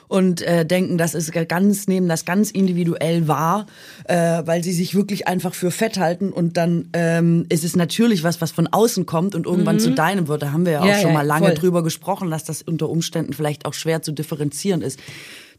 und 0.08 0.42
äh, 0.42 0.66
denken, 0.66 0.98
das 0.98 1.16
ist 1.16 1.32
ganz, 1.48 1.88
nehmen 1.88 2.08
das 2.08 2.26
ganz 2.26 2.52
individuell 2.52 3.28
wahr, 3.28 3.66
äh, 4.06 4.44
weil 4.46 4.64
sie 4.64 4.74
sich 4.74 4.96
wirklich 4.96 5.28
einfach 5.28 5.54
für 5.54 5.72
fett 5.72 5.98
halten 5.98 6.32
und 6.32 6.58
dann 6.58 6.90
ähm, 6.94 7.46
ist 7.50 7.64
es 7.64 7.76
natürlich 7.76 8.24
was, 8.24 8.42
was 8.42 8.52
von 8.52 8.68
außen 8.68 9.06
kommt 9.06 9.36
und 9.36 9.46
irgendwann 9.46 9.76
mhm. 9.76 9.82
zu 9.82 9.92
deinem 9.92 10.28
wird. 10.28 10.44
Da 10.44 10.52
haben 10.52 10.66
wir 10.66 10.74
ja 10.74 10.82
auch 10.82 10.86
ja, 10.86 11.00
schon 11.00 11.12
ja, 11.12 11.14
mal 11.14 11.26
lange 11.26 11.48
voll. 11.48 11.56
drüber 11.56 11.84
gesprochen, 11.84 12.30
dass 12.30 12.44
das 12.44 12.62
unter 12.62 12.90
Umständen 12.90 13.34
vielleicht 13.34 13.66
auch 13.66 13.74
schwer 13.74 14.02
zu 14.02 14.12
differenzieren 14.12 14.82
ist. 14.82 15.00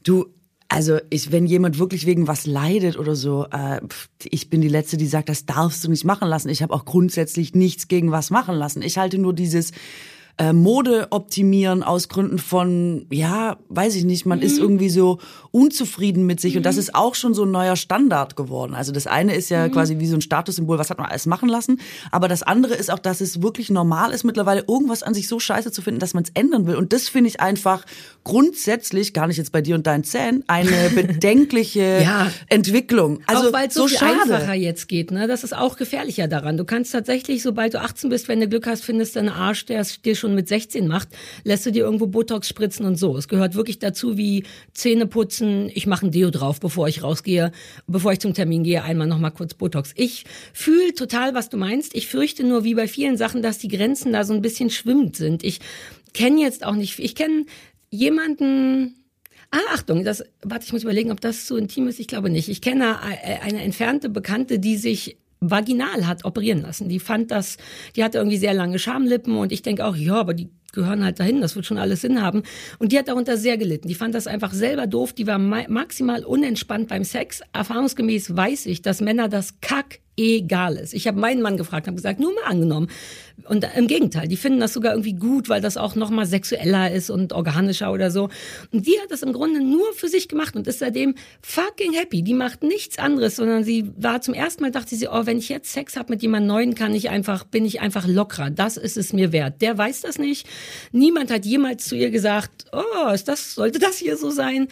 Du, 0.03 0.27
also 0.69 0.99
ich, 1.11 1.31
wenn 1.31 1.47
jemand 1.47 1.79
wirklich 1.79 2.07
wegen 2.07 2.27
was 2.27 2.47
leidet 2.47 2.99
oder 2.99 3.15
so, 3.15 3.47
äh, 3.53 3.81
ich 4.25 4.51
bin 4.51 4.61
die 4.61 4.69
Letzte, 4.69 4.97
die 4.97 5.07
sagt, 5.07 5.29
das 5.29 5.47
darfst 5.47 5.85
du 5.85 5.91
nicht 5.91 6.05
machen 6.05 6.29
lassen. 6.29 6.49
Ich 6.49 6.63
habe 6.63 6.75
auch 6.75 6.85
grundsätzlich 6.85 7.55
nichts 7.55 7.89
gegen 7.89 8.11
was 8.11 8.31
machen 8.31 8.57
lassen. 8.57 8.83
Ich 8.83 8.99
halte 8.99 9.19
nur 9.19 9.33
dieses 9.33 9.73
äh, 10.39 10.53
Mode 10.53 11.09
optimieren 11.11 11.83
aus 11.83 12.09
Gründen 12.09 12.39
von, 12.39 13.07
ja, 13.11 13.57
weiß 13.69 13.95
ich 13.97 14.05
nicht, 14.05 14.27
man 14.27 14.41
mhm. 14.41 14.45
ist 14.45 14.59
irgendwie 14.59 14.91
so 14.91 15.19
unzufrieden 15.51 16.27
mit 16.27 16.41
sich 16.41 16.53
mhm. 16.53 16.59
und 16.59 16.63
das 16.67 16.75
mhm. 16.77 16.81
ist 16.81 16.95
auch 16.95 17.15
schon 17.15 17.33
so 17.33 17.45
ein 17.45 17.51
neuer 17.51 17.77
Standard 17.77 18.37
geworden. 18.37 18.75
Also 18.75 18.93
das 18.93 19.07
eine 19.07 19.35
ist 19.35 19.49
ja 19.49 19.67
mhm. 19.67 19.73
quasi 19.73 19.99
wie 19.99 20.07
so 20.07 20.17
ein 20.17 20.21
Statussymbol, 20.21 20.79
was 20.79 20.91
hat 20.91 20.99
man 20.99 21.09
alles 21.09 21.27
machen 21.27 21.49
lassen, 21.49 21.81
aber 22.11 22.29
das 22.29 22.43
andere 22.43 22.75
ist 22.75 22.91
auch, 22.91 22.99
dass 22.99 23.21
es 23.21 23.41
wirklich 23.43 23.71
normal 23.71 24.13
ist 24.13 24.25
mittlerweile 24.25 24.65
irgendwas 24.69 25.03
an 25.03 25.15
sich 25.15 25.27
so 25.27 25.41
scheiße 25.41 25.73
zu 25.73 25.81
finden, 25.81 26.01
dass 26.01 26.13
man 26.13 26.25
es 26.25 26.31
ändern 26.35 26.67
will 26.67 26.77
und 26.77 26.93
das 26.93 27.09
finde 27.09 27.29
ich 27.29 27.41
einfach 27.41 27.85
grundsätzlich, 28.27 29.15
gar 29.15 29.29
nicht 29.29 29.39
jetzt 29.39 29.53
bei 29.53 29.63
dir 29.63 29.75
und 29.77 29.87
deinen 29.87 30.05
Zähnen, 30.05 30.45
eine 30.49 30.91
bedenkliche 30.95 32.03
ja. 32.03 32.31
Entwicklung. 32.49 33.21
Also 33.27 33.49
auch 33.49 33.53
weil 33.53 33.69
es 33.69 33.75
so, 33.75 33.87
so 33.87 34.05
einfacher 34.05 34.55
jetzt 34.55 34.89
geht, 34.89 35.13
ne? 35.13 35.29
Das 35.29 35.45
ist 35.45 35.57
auch 35.57 35.77
gefährlicher 35.77 36.27
daran. 36.29 36.57
Du 36.57 36.65
kannst 36.65 36.93
tatsächlich, 36.93 37.43
sobald 37.43 37.75
du 37.75 37.81
18 37.81 38.11
bist, 38.11 38.29
wenn 38.29 38.41
du 38.41 38.49
Glück 38.49 38.67
hast, 38.67 38.85
findest 38.85 39.15
du 39.15 39.21
einen 39.21 39.29
Arsch, 39.29 39.67
der 39.67 39.81
es 39.81 40.03
dir 40.03 40.17
schon 40.17 40.26
mit 40.35 40.49
16 40.49 40.87
macht, 40.87 41.09
lässt 41.45 41.67
du 41.67 41.73
dir 41.73 41.85
irgendwo 41.85 42.07
Botox 42.07 42.49
spritzen 42.49 42.87
und 42.87 42.97
so. 42.97 43.17
Es 43.17 43.29
gehört 43.29 43.55
wirklich 43.55 43.79
dazu 43.79 44.17
wie 44.17 44.45
Zähne 44.73 45.07
putzen, 45.07 45.71
ich 45.75 45.87
mache 45.87 46.07
ein 46.07 46.11
Deo 46.11 46.31
drauf, 46.31 46.61
bevor 46.61 46.89
ich 46.89 47.03
rausgehe, 47.03 47.53
bevor 47.87 48.13
ich 48.13 48.21
zum 48.21 48.35
Termin 48.35 48.65
gehe, 48.65 48.83
einmal 48.83 49.07
nochmal 49.07 49.33
kurz 49.33 49.55
Botox. 49.55 49.93
Ich 49.97 50.25
fühle 50.53 50.95
total, 50.95 51.35
was 51.35 51.49
du 51.49 51.57
meinst. 51.57 51.95
Ich 51.95 52.09
fürchte 52.09 52.45
nur, 52.45 52.65
wie 52.65 52.75
bei 52.75 52.89
vielen 52.89 53.17
Sachen, 53.17 53.43
dass 53.43 53.59
die 53.59 53.69
Grenzen 53.69 54.13
da 54.13 54.25
so 54.25 54.35
ein 54.35 54.43
bisschen 54.43 54.71
schwimmend 54.71 55.17
sind. 55.17 55.45
Ich 55.45 55.61
kenne 56.15 56.41
jetzt 56.41 56.65
auch 56.65 56.75
nicht, 56.75 56.99
ich 56.99 57.15
kenne 57.15 57.45
jemanden, 57.91 58.95
Ah, 59.53 59.75
Achtung, 59.75 60.05
das, 60.05 60.25
warte, 60.43 60.67
ich 60.67 60.73
muss 60.73 60.83
überlegen, 60.83 61.13
ob 61.13 61.21
das 61.21 61.47
so 61.47 61.57
intim 61.57 61.87
ist. 61.87 62.01
Ich 62.01 62.09
glaube 62.09 62.31
nicht. 62.31 62.49
Ich 62.49 62.61
kenne 62.61 63.01
eine 63.01 63.63
entfernte 63.63 64.09
Bekannte, 64.09 64.59
die 64.59 64.77
sich 64.77 65.19
vaginal 65.41 66.07
hat 66.07 66.25
operieren 66.25 66.63
lassen. 66.63 66.89
Die 66.89 67.01
fand 67.01 67.31
das, 67.31 67.57
die 67.95 68.05
hatte 68.05 68.19
irgendwie 68.19 68.39
sehr 68.39 68.55
lange 68.55 68.79
Schamlippen 68.79 69.37
und 69.37 69.53
ich 69.53 69.63
denke 69.63 69.85
auch, 69.85 69.97
ja, 69.97 70.15
aber 70.15 70.35
die 70.35 70.51
gehören 70.73 71.05
halt 71.05 71.19
dahin, 71.19 71.41
das 71.41 71.57
wird 71.57 71.67
schon 71.67 71.79
alles 71.79 72.03
Sinn 72.03 72.23
haben. 72.23 72.43
Und 72.79 72.93
die 72.93 72.99
hat 72.99 73.09
darunter 73.09 73.37
sehr 73.37 73.57
gelitten. 73.57 73.89
Die 73.89 73.95
fand 73.95 74.15
das 74.15 74.27
einfach 74.27 74.53
selber 74.53 74.87
doof, 74.87 75.13
die 75.13 75.27
war 75.27 75.39
maximal 75.39 76.25
unentspannt 76.25 76.89
beim 76.89 77.03
Sex. 77.03 77.41
Erfahrungsgemäß 77.53 78.37
weiß 78.37 78.67
ich, 78.67 78.83
dass 78.83 79.01
Männer 79.01 79.29
das 79.29 79.61
kack 79.61 80.01
egal 80.17 80.77
ist. 80.77 80.95
Ich 80.95 81.07
habe 81.07 81.21
meinen 81.21 81.43
Mann 81.43 81.57
gefragt, 81.57 81.87
habe 81.87 81.97
gesagt, 81.97 82.21
nur 82.21 82.35
mal 82.35 82.45
angenommen. 82.45 82.89
Und 83.49 83.67
im 83.77 83.87
Gegenteil, 83.87 84.29
die 84.29 84.37
finden 84.37 84.61
das 84.61 84.73
sogar 84.73 84.93
irgendwie 84.93 85.13
gut, 85.13 85.49
weil 85.49 85.61
das 85.61 85.77
auch 85.77 85.95
noch 85.95 86.11
mal 86.11 86.25
sexueller 86.25 86.91
ist 86.91 87.11
und 87.11 87.35
organischer 87.35 87.93
oder 87.93 88.11
so. 88.11 88.31
Und 88.73 88.87
die 88.87 88.99
hat 89.01 89.11
das 89.11 89.23
im 89.23 89.33
Grunde 89.33 89.61
nur 89.61 89.93
für 89.93 90.09
sich 90.09 90.29
gemacht 90.29 90.57
und 90.57 90.67
ist 90.67 90.79
seitdem 90.79 91.15
fucking 91.43 91.93
happy. 91.93 92.23
Die 92.23 92.35
macht 92.35 92.63
nichts 92.63 92.99
anderes, 92.99 93.37
sondern 93.37 93.63
sie 93.63 93.91
war 93.97 94.23
zum 94.23 94.33
ersten 94.33 94.63
Mal 94.63 94.71
dachte 94.71 94.97
sie, 94.97 95.09
oh, 95.09 95.27
wenn 95.27 95.39
ich 95.39 95.51
jetzt 95.51 95.73
Sex 95.73 95.97
habe 95.97 96.13
mit 96.13 96.23
jemand 96.23 96.47
Neuen, 96.47 96.75
kann 96.75 96.95
ich 96.95 97.11
einfach, 97.11 97.45
bin 97.45 97.67
ich 97.67 97.81
einfach 97.81 98.07
lockerer. 98.07 98.51
Das 98.51 98.79
ist 98.79 98.97
es 98.97 99.13
mir 99.13 99.33
wert. 99.33 99.61
Der 99.61 99.77
weiß 99.77 100.01
das 100.01 100.19
nicht. 100.19 100.47
Niemand 100.93 101.31
hat 101.31 101.45
jemals 101.45 101.85
zu 101.85 101.95
ihr 101.95 102.11
gesagt, 102.11 102.65
oh, 102.73 103.11
ist 103.13 103.29
das, 103.29 103.55
sollte 103.55 103.79
das 103.79 103.99
hier 103.99 104.17
so 104.17 104.31
sein? 104.31 104.69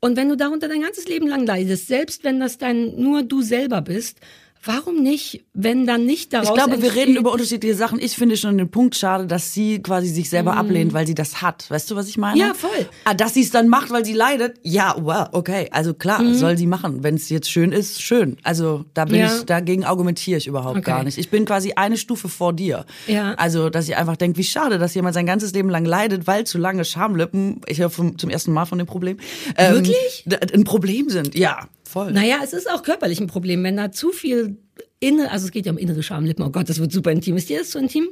Und 0.00 0.16
wenn 0.16 0.28
du 0.28 0.36
darunter 0.36 0.68
dein 0.68 0.82
ganzes 0.82 1.08
Leben 1.08 1.26
lang 1.26 1.46
leidest, 1.46 1.88
selbst 1.88 2.22
wenn 2.22 2.38
das 2.38 2.58
dann 2.58 3.00
nur 3.00 3.22
du 3.22 3.42
selber 3.42 3.82
bist, 3.82 4.20
Warum 4.66 5.00
nicht, 5.00 5.44
wenn 5.54 5.86
dann 5.86 6.06
nicht 6.06 6.32
daraus 6.32 6.48
Ich 6.48 6.54
glaube, 6.54 6.82
wir 6.82 6.94
reden 6.94 7.16
über 7.16 7.32
unterschiedliche 7.32 7.76
Sachen. 7.76 8.00
Ich 8.00 8.16
finde 8.16 8.36
schon 8.36 8.58
den 8.58 8.68
Punkt 8.68 8.96
schade, 8.96 9.26
dass 9.26 9.52
sie 9.52 9.80
quasi 9.80 10.08
sich 10.08 10.28
selber 10.28 10.54
mm. 10.54 10.58
ablehnt, 10.58 10.92
weil 10.92 11.06
sie 11.06 11.14
das 11.14 11.40
hat. 11.40 11.70
Weißt 11.70 11.88
du, 11.90 11.94
was 11.94 12.08
ich 12.08 12.18
meine? 12.18 12.38
Ja, 12.38 12.52
voll. 12.52 12.88
Ah, 13.04 13.14
dass 13.14 13.34
sie 13.34 13.42
es 13.42 13.50
dann 13.50 13.68
macht, 13.68 13.90
weil 13.90 14.04
sie 14.04 14.12
leidet. 14.12 14.58
Ja, 14.62 14.96
well, 14.98 15.28
okay. 15.30 15.68
Also 15.70 15.94
klar, 15.94 16.20
mm. 16.20 16.34
soll 16.34 16.58
sie 16.58 16.66
machen. 16.66 17.04
Wenn 17.04 17.14
es 17.14 17.28
jetzt 17.28 17.48
schön 17.48 17.70
ist, 17.70 18.02
schön. 18.02 18.38
Also 18.42 18.84
da 18.94 19.04
bin 19.04 19.20
ja. 19.20 19.26
ich, 19.26 19.44
dagegen 19.44 19.84
argumentiere 19.84 20.38
ich 20.38 20.48
überhaupt 20.48 20.78
okay. 20.78 20.90
gar 20.90 21.04
nicht. 21.04 21.16
Ich 21.16 21.30
bin 21.30 21.44
quasi 21.44 21.74
eine 21.76 21.96
Stufe 21.96 22.28
vor 22.28 22.52
dir. 22.52 22.86
Ja. 23.06 23.34
Also, 23.34 23.70
dass 23.70 23.88
ich 23.88 23.96
einfach 23.96 24.16
denke, 24.16 24.36
wie 24.38 24.44
schade, 24.44 24.78
dass 24.78 24.94
jemand 24.94 25.14
sein 25.14 25.26
ganzes 25.26 25.52
Leben 25.52 25.70
lang 25.70 25.84
leidet, 25.84 26.26
weil 26.26 26.44
zu 26.44 26.58
lange 26.58 26.84
Schamlippen, 26.84 27.60
ich 27.66 27.78
höre 27.78 27.90
zum 27.90 28.30
ersten 28.30 28.52
Mal 28.52 28.64
von 28.64 28.78
dem 28.78 28.86
Problem. 28.86 29.18
Ähm, 29.56 29.74
Wirklich? 29.74 30.24
Ein 30.52 30.64
Problem 30.64 31.08
sind. 31.08 31.36
Ja, 31.36 31.68
voll. 32.04 32.12
Naja, 32.12 32.38
es 32.44 32.52
ist 32.52 32.70
auch 32.70 32.82
körperlich 32.82 33.20
ein 33.20 33.26
Problem, 33.26 33.62
wenn 33.64 33.76
da 33.76 33.90
zu 33.92 34.12
viel 34.12 34.58
inne, 35.00 35.30
also 35.30 35.46
es 35.46 35.52
geht 35.52 35.66
ja 35.66 35.72
um 35.72 35.78
innere 35.78 36.02
Schamlippen. 36.02 36.44
Oh 36.44 36.50
Gott, 36.50 36.68
das 36.68 36.78
wird 36.78 36.92
super 36.92 37.10
intim. 37.10 37.36
Ist 37.36 37.48
dir 37.48 37.58
das 37.60 37.70
so 37.70 37.78
intim? 37.78 38.08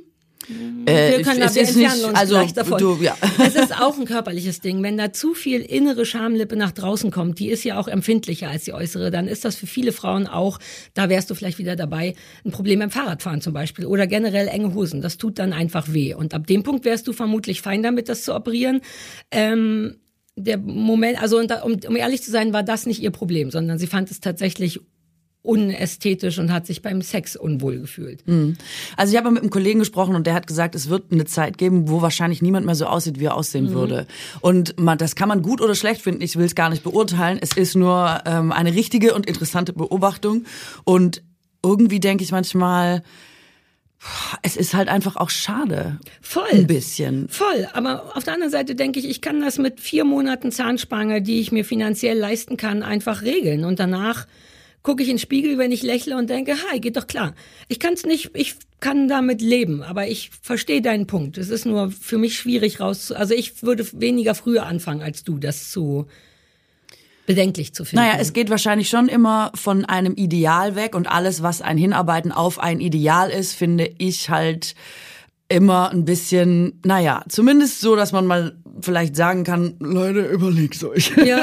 Äh, 0.86 1.18
Wir 1.18 1.22
können 1.22 1.40
es 1.40 1.46
aber 1.46 1.54
wir 1.54 1.62
ist 1.62 1.68
entfernen 1.70 1.96
nicht, 1.96 2.04
uns 2.04 2.18
also 2.18 2.34
gleich 2.34 2.52
davon. 2.52 2.78
du, 2.78 2.98
ja. 3.00 3.16
Es 3.46 3.54
ist 3.54 3.80
auch 3.80 3.98
ein 3.98 4.04
körperliches 4.04 4.60
Ding. 4.60 4.82
Wenn 4.82 4.98
da 4.98 5.12
zu 5.12 5.32
viel 5.32 5.60
innere 5.62 6.04
Schamlippe 6.04 6.56
nach 6.56 6.72
draußen 6.72 7.10
kommt, 7.10 7.38
die 7.38 7.48
ist 7.48 7.64
ja 7.64 7.78
auch 7.78 7.88
empfindlicher 7.88 8.50
als 8.50 8.64
die 8.64 8.74
äußere, 8.74 9.10
dann 9.10 9.26
ist 9.26 9.44
das 9.46 9.56
für 9.56 9.66
viele 9.66 9.92
Frauen 9.92 10.26
auch, 10.26 10.58
da 10.92 11.08
wärst 11.08 11.30
du 11.30 11.34
vielleicht 11.34 11.58
wieder 11.58 11.76
dabei, 11.76 12.14
ein 12.44 12.50
Problem 12.50 12.80
beim 12.80 12.90
Fahrradfahren 12.90 13.40
zum 13.40 13.54
Beispiel 13.54 13.86
oder 13.86 14.06
generell 14.06 14.48
enge 14.48 14.74
Hosen. 14.74 15.00
Das 15.00 15.16
tut 15.16 15.38
dann 15.38 15.54
einfach 15.54 15.86
weh. 15.92 16.12
Und 16.14 16.34
ab 16.34 16.46
dem 16.46 16.62
Punkt 16.62 16.84
wärst 16.84 17.06
du 17.08 17.14
vermutlich 17.14 17.62
fein 17.62 17.82
damit, 17.82 18.10
das 18.10 18.22
zu 18.24 18.34
operieren. 18.34 18.82
Ähm, 19.30 19.96
der 20.36 20.58
Moment, 20.58 21.20
also 21.22 21.38
und 21.38 21.50
da- 21.50 21.62
um, 21.62 21.76
um 21.88 21.96
ehrlich 21.96 22.22
zu 22.22 22.30
sein, 22.30 22.52
war 22.52 22.62
das 22.62 22.86
nicht 22.86 23.00
ihr 23.02 23.10
Problem, 23.10 23.50
sondern 23.50 23.78
sie 23.78 23.86
fand 23.86 24.10
es 24.10 24.20
tatsächlich 24.20 24.80
unästhetisch 25.42 26.38
und 26.38 26.50
hat 26.50 26.66
sich 26.66 26.80
beim 26.80 27.02
Sex 27.02 27.36
unwohl 27.36 27.78
gefühlt. 27.78 28.24
Also 28.96 29.12
ich 29.12 29.18
habe 29.18 29.30
mit 29.30 29.42
einem 29.42 29.50
Kollegen 29.50 29.78
gesprochen 29.78 30.14
und 30.16 30.26
der 30.26 30.32
hat 30.32 30.46
gesagt, 30.46 30.74
es 30.74 30.88
wird 30.88 31.12
eine 31.12 31.26
Zeit 31.26 31.58
geben, 31.58 31.88
wo 31.90 32.00
wahrscheinlich 32.00 32.40
niemand 32.40 32.64
mehr 32.64 32.74
so 32.74 32.86
aussieht, 32.86 33.20
wie 33.20 33.26
er 33.26 33.36
aussehen 33.36 33.72
würde. 33.74 34.06
Und 34.40 34.80
man, 34.80 34.96
das 34.96 35.16
kann 35.16 35.28
man 35.28 35.42
gut 35.42 35.60
oder 35.60 35.74
schlecht 35.74 36.00
finden. 36.00 36.22
Ich 36.22 36.36
will 36.36 36.46
es 36.46 36.54
gar 36.54 36.70
nicht 36.70 36.82
beurteilen. 36.82 37.38
Es 37.42 37.52
ist 37.58 37.76
nur 37.76 38.22
ähm, 38.24 38.52
eine 38.52 38.74
richtige 38.74 39.14
und 39.14 39.26
interessante 39.26 39.74
Beobachtung. 39.74 40.46
Und 40.84 41.22
irgendwie 41.62 42.00
denke 42.00 42.24
ich 42.24 42.32
manchmal, 42.32 43.02
es 44.42 44.56
ist 44.56 44.74
halt 44.74 44.88
einfach 44.88 45.16
auch 45.16 45.30
schade. 45.30 45.98
Voll. 46.20 46.44
Ein 46.50 46.66
bisschen. 46.66 47.28
Voll, 47.28 47.68
aber 47.72 48.16
auf 48.16 48.24
der 48.24 48.34
anderen 48.34 48.50
Seite 48.50 48.74
denke 48.74 48.98
ich, 48.98 49.08
ich 49.08 49.20
kann 49.20 49.40
das 49.40 49.58
mit 49.58 49.80
vier 49.80 50.04
Monaten 50.04 50.52
Zahnspange, 50.52 51.22
die 51.22 51.40
ich 51.40 51.52
mir 51.52 51.64
finanziell 51.64 52.18
leisten 52.18 52.56
kann, 52.56 52.82
einfach 52.82 53.22
regeln. 53.22 53.64
Und 53.64 53.80
danach 53.80 54.26
gucke 54.82 55.02
ich 55.02 55.08
in 55.08 55.16
den 55.16 55.20
Spiegel, 55.20 55.58
wenn 55.58 55.72
ich 55.72 55.82
lächle 55.82 56.16
und 56.16 56.28
denke, 56.28 56.54
hi, 56.70 56.78
geht 56.78 56.96
doch 56.96 57.06
klar. 57.06 57.34
Ich 57.68 57.80
kann 57.80 57.94
es 57.94 58.04
nicht, 58.04 58.30
ich 58.34 58.56
kann 58.80 59.08
damit 59.08 59.40
leben, 59.40 59.82
aber 59.82 60.06
ich 60.06 60.30
verstehe 60.42 60.82
deinen 60.82 61.06
Punkt. 61.06 61.38
Es 61.38 61.48
ist 61.48 61.64
nur 61.64 61.90
für 61.90 62.18
mich 62.18 62.36
schwierig 62.36 62.80
raus. 62.80 63.10
Also 63.10 63.34
ich 63.34 63.62
würde 63.62 63.86
weniger 63.98 64.34
früher 64.34 64.66
anfangen 64.66 65.02
als 65.02 65.24
du, 65.24 65.38
das 65.38 65.70
zu 65.70 66.06
bedenklich 67.26 67.74
zu 67.74 67.84
finden. 67.84 68.04
Naja, 68.04 68.18
es 68.20 68.32
geht 68.32 68.50
wahrscheinlich 68.50 68.88
schon 68.88 69.08
immer 69.08 69.50
von 69.54 69.84
einem 69.84 70.14
Ideal 70.14 70.76
weg 70.76 70.94
und 70.94 71.06
alles, 71.06 71.42
was 71.42 71.62
ein 71.62 71.78
Hinarbeiten 71.78 72.32
auf 72.32 72.58
ein 72.58 72.80
Ideal 72.80 73.30
ist, 73.30 73.54
finde 73.54 73.90
ich 73.98 74.30
halt 74.30 74.74
immer 75.48 75.90
ein 75.90 76.04
bisschen, 76.04 76.80
naja, 76.84 77.22
zumindest 77.28 77.80
so, 77.80 77.96
dass 77.96 78.12
man 78.12 78.26
mal 78.26 78.56
vielleicht 78.80 79.16
sagen 79.16 79.44
kann, 79.44 79.74
Leute, 79.80 80.20
überlegt's 80.20 80.82
euch. 80.84 81.12
ja, 81.16 81.24
ja, 81.24 81.42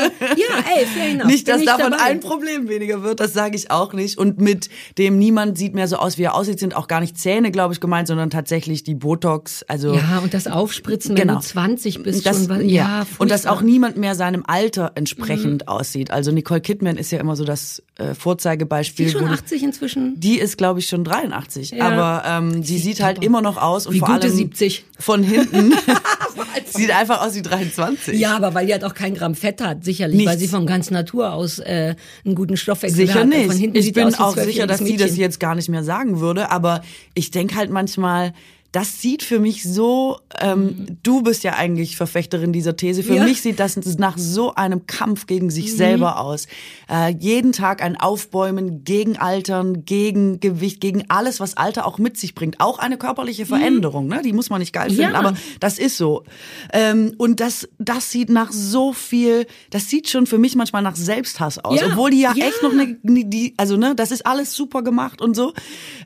ey, 0.76 0.86
fair 0.86 1.10
enough. 1.12 1.28
Nicht, 1.28 1.48
dass 1.48 1.64
davon 1.64 1.92
dabei. 1.92 2.04
ein 2.04 2.20
Problem 2.20 2.68
weniger 2.70 3.04
wird, 3.04 3.20
das 3.20 3.34
sage 3.34 3.56
ich 3.56 3.72
auch 3.72 3.94
nicht. 3.94 4.18
Und 4.18 4.40
mit 4.42 4.70
dem 4.98 5.18
niemand 5.18 5.58
sieht 5.58 5.74
mehr 5.74 5.88
so 5.88 5.98
aus, 5.98 6.18
wie 6.18 6.24
er 6.24 6.36
aussieht, 6.36 6.60
sind 6.60 6.76
auch 6.76 6.88
gar 6.88 7.00
nicht 7.00 7.18
Zähne, 7.18 7.52
glaube 7.52 7.74
ich, 7.74 7.80
gemeint, 7.80 8.08
sondern 8.08 8.30
tatsächlich 8.30 8.84
die 8.84 8.96
Botox. 8.96 9.64
Also 9.68 9.94
Ja, 9.96 10.20
und 10.24 10.34
das 10.34 10.48
Aufspritzen, 10.48 11.12
wenn 11.18 11.28
Genau. 11.28 11.40
du 11.40 11.46
20 11.46 12.04
bist, 12.04 12.26
das, 12.26 12.46
schon 12.46 12.62
ja. 12.70 13.00
ja, 13.02 13.08
und 13.18 13.30
dass. 13.32 13.44
Mhm. 13.44 13.50
auch 13.50 13.62
niemand 13.62 13.98
mehr 13.98 14.16
seinem 14.16 14.44
Alter 14.46 14.92
entsprechend 14.96 15.68
aussieht. 15.68 16.12
Also 16.12 16.32
Nicole 16.32 16.62
Kidman 16.62 16.98
ist 16.98 17.12
ja 17.12 17.20
immer 17.20 17.36
so 17.36 17.44
das 17.44 17.82
äh, 17.98 18.14
Vorzeigebeispiel. 18.14 19.08
Die 19.08 19.12
schon 19.12 19.24
wo 19.24 19.28
du- 19.28 19.34
80 19.34 19.64
inzwischen. 19.64 20.20
Die 20.20 20.38
ist, 20.40 20.58
glaube 20.58 20.80
ich, 20.80 20.88
schon 20.88 21.04
83. 21.04 21.72
Ja. 21.72 21.88
Aber 21.90 22.24
ähm, 22.28 22.64
sie 22.64 22.78
sieht 22.78 23.02
halt 23.02 23.24
immer 23.24 23.42
noch 23.42 23.58
aus 23.58 23.88
und 23.88 23.94
Wie 23.94 24.00
vor 24.00 24.10
gute 24.10 24.28
allem 24.28 24.36
70. 24.36 24.86
von 25.00 25.24
hinten 25.24 25.74
sieht 26.68 26.92
einfach 26.96 27.21
aus 27.22 27.36
wie 27.36 27.42
23. 27.42 28.20
Ja, 28.20 28.36
aber 28.36 28.54
weil 28.54 28.66
die 28.66 28.74
halt 28.74 28.84
auch 28.84 28.94
kein 28.94 29.14
Gramm 29.14 29.36
Fett 29.36 29.62
hat, 29.62 29.84
sicherlich, 29.84 30.20
weil 30.26 30.36
Nichts. 30.36 30.42
sie 30.42 30.48
von 30.48 30.66
ganz 30.66 30.92
Natur 30.92 31.34
aus 31.34 31.60
äh, 31.60 31.96
einen 32.26 32.36
guten 32.36 32.58
Stoffwechsel 32.58 33.08
Sicher 33.08 33.22
hat. 33.22 33.28
nicht. 33.28 33.48
Von 33.48 33.58
hinten 33.58 33.78
ich 33.78 33.86
sieht 33.86 33.96
bin 33.96 34.14
auch 34.16 34.36
sicher, 34.38 34.68
dass 34.68 34.80
sie 34.80 34.98
das 34.98 35.18
jetzt 35.18 35.40
gar 35.40 35.56
nicht 35.56 35.70
mehr 35.70 35.84
sagen 35.84 36.20
würde. 36.20 36.52
Aber 36.52 36.82
ich 37.14 37.32
denke 37.32 37.56
halt 37.56 37.70
manchmal, 37.70 38.34
das 38.72 39.02
sieht 39.02 39.22
für 39.22 39.40
mich 39.40 39.64
so, 39.64 40.18
ähm, 40.40 40.98
du 41.04 41.24
bist 41.24 41.44
ja 41.44 41.56
eigentlich 41.56 41.98
Verfechterin 41.98 42.54
dieser 42.54 42.78
These. 42.78 43.04
Für 43.04 43.16
Ja. 43.16 43.24
mich 43.26 43.42
sieht 43.42 43.60
das 43.60 43.76
nach 43.98 44.18
so 44.18 44.56
einem 44.56 44.88
Kampf 44.88 45.28
gegen 45.28 45.50
sich 45.50 45.76
selber 45.76 46.20
aus. 46.22 46.48
Äh, 46.90 47.14
jeden 47.20 47.52
Tag 47.52 47.82
ein 47.84 47.98
Aufbäumen 48.00 48.86
gegen 48.86 49.18
Altern, 49.18 49.84
gegen 49.84 50.40
Gewicht, 50.40 50.80
gegen 50.80 51.04
alles, 51.10 51.42
was 51.42 51.58
Alter 51.58 51.86
auch 51.86 51.98
mit 51.98 52.16
sich 52.18 52.34
bringt. 52.34 52.62
Auch 52.62 52.80
eine 52.80 52.98
körperliche 52.98 53.46
Veränderung, 53.46 54.08
ne? 54.08 54.22
die 54.24 54.32
muss 54.32 54.50
man 54.50 54.60
nicht 54.60 54.72
geil 54.72 54.88
finden, 54.90 55.02
Ja. 55.14 55.20
aber 55.20 55.34
das 55.60 55.78
ist 55.78 55.98
so. 55.98 56.24
Ähm, 56.72 57.14
und 57.18 57.42
das, 57.42 57.68
das 57.78 58.10
sieht 58.10 58.30
nach 58.30 58.54
so 58.54 58.94
viel, 58.94 59.48
das 59.70 59.90
sieht 59.90 60.08
schon 60.10 60.28
für 60.28 60.38
mich 60.38 60.56
manchmal 60.56 60.82
nach 60.82 60.96
Selbsthass 60.96 61.60
aus, 61.60 61.82
Ja. 61.82 61.88
obwohl 61.88 62.12
die 62.12 62.22
ja, 62.22 62.34
Ja. 62.36 62.46
echt 62.46 62.64
noch 62.64 62.72
eine, 62.72 62.98
die, 63.04 63.54
also 63.58 63.76
ne, 63.76 63.96
das 63.96 64.12
ist 64.12 64.26
alles 64.26 64.54
super 64.56 64.82
gemacht 64.82 65.22
und 65.22 65.36
so. 65.36 65.52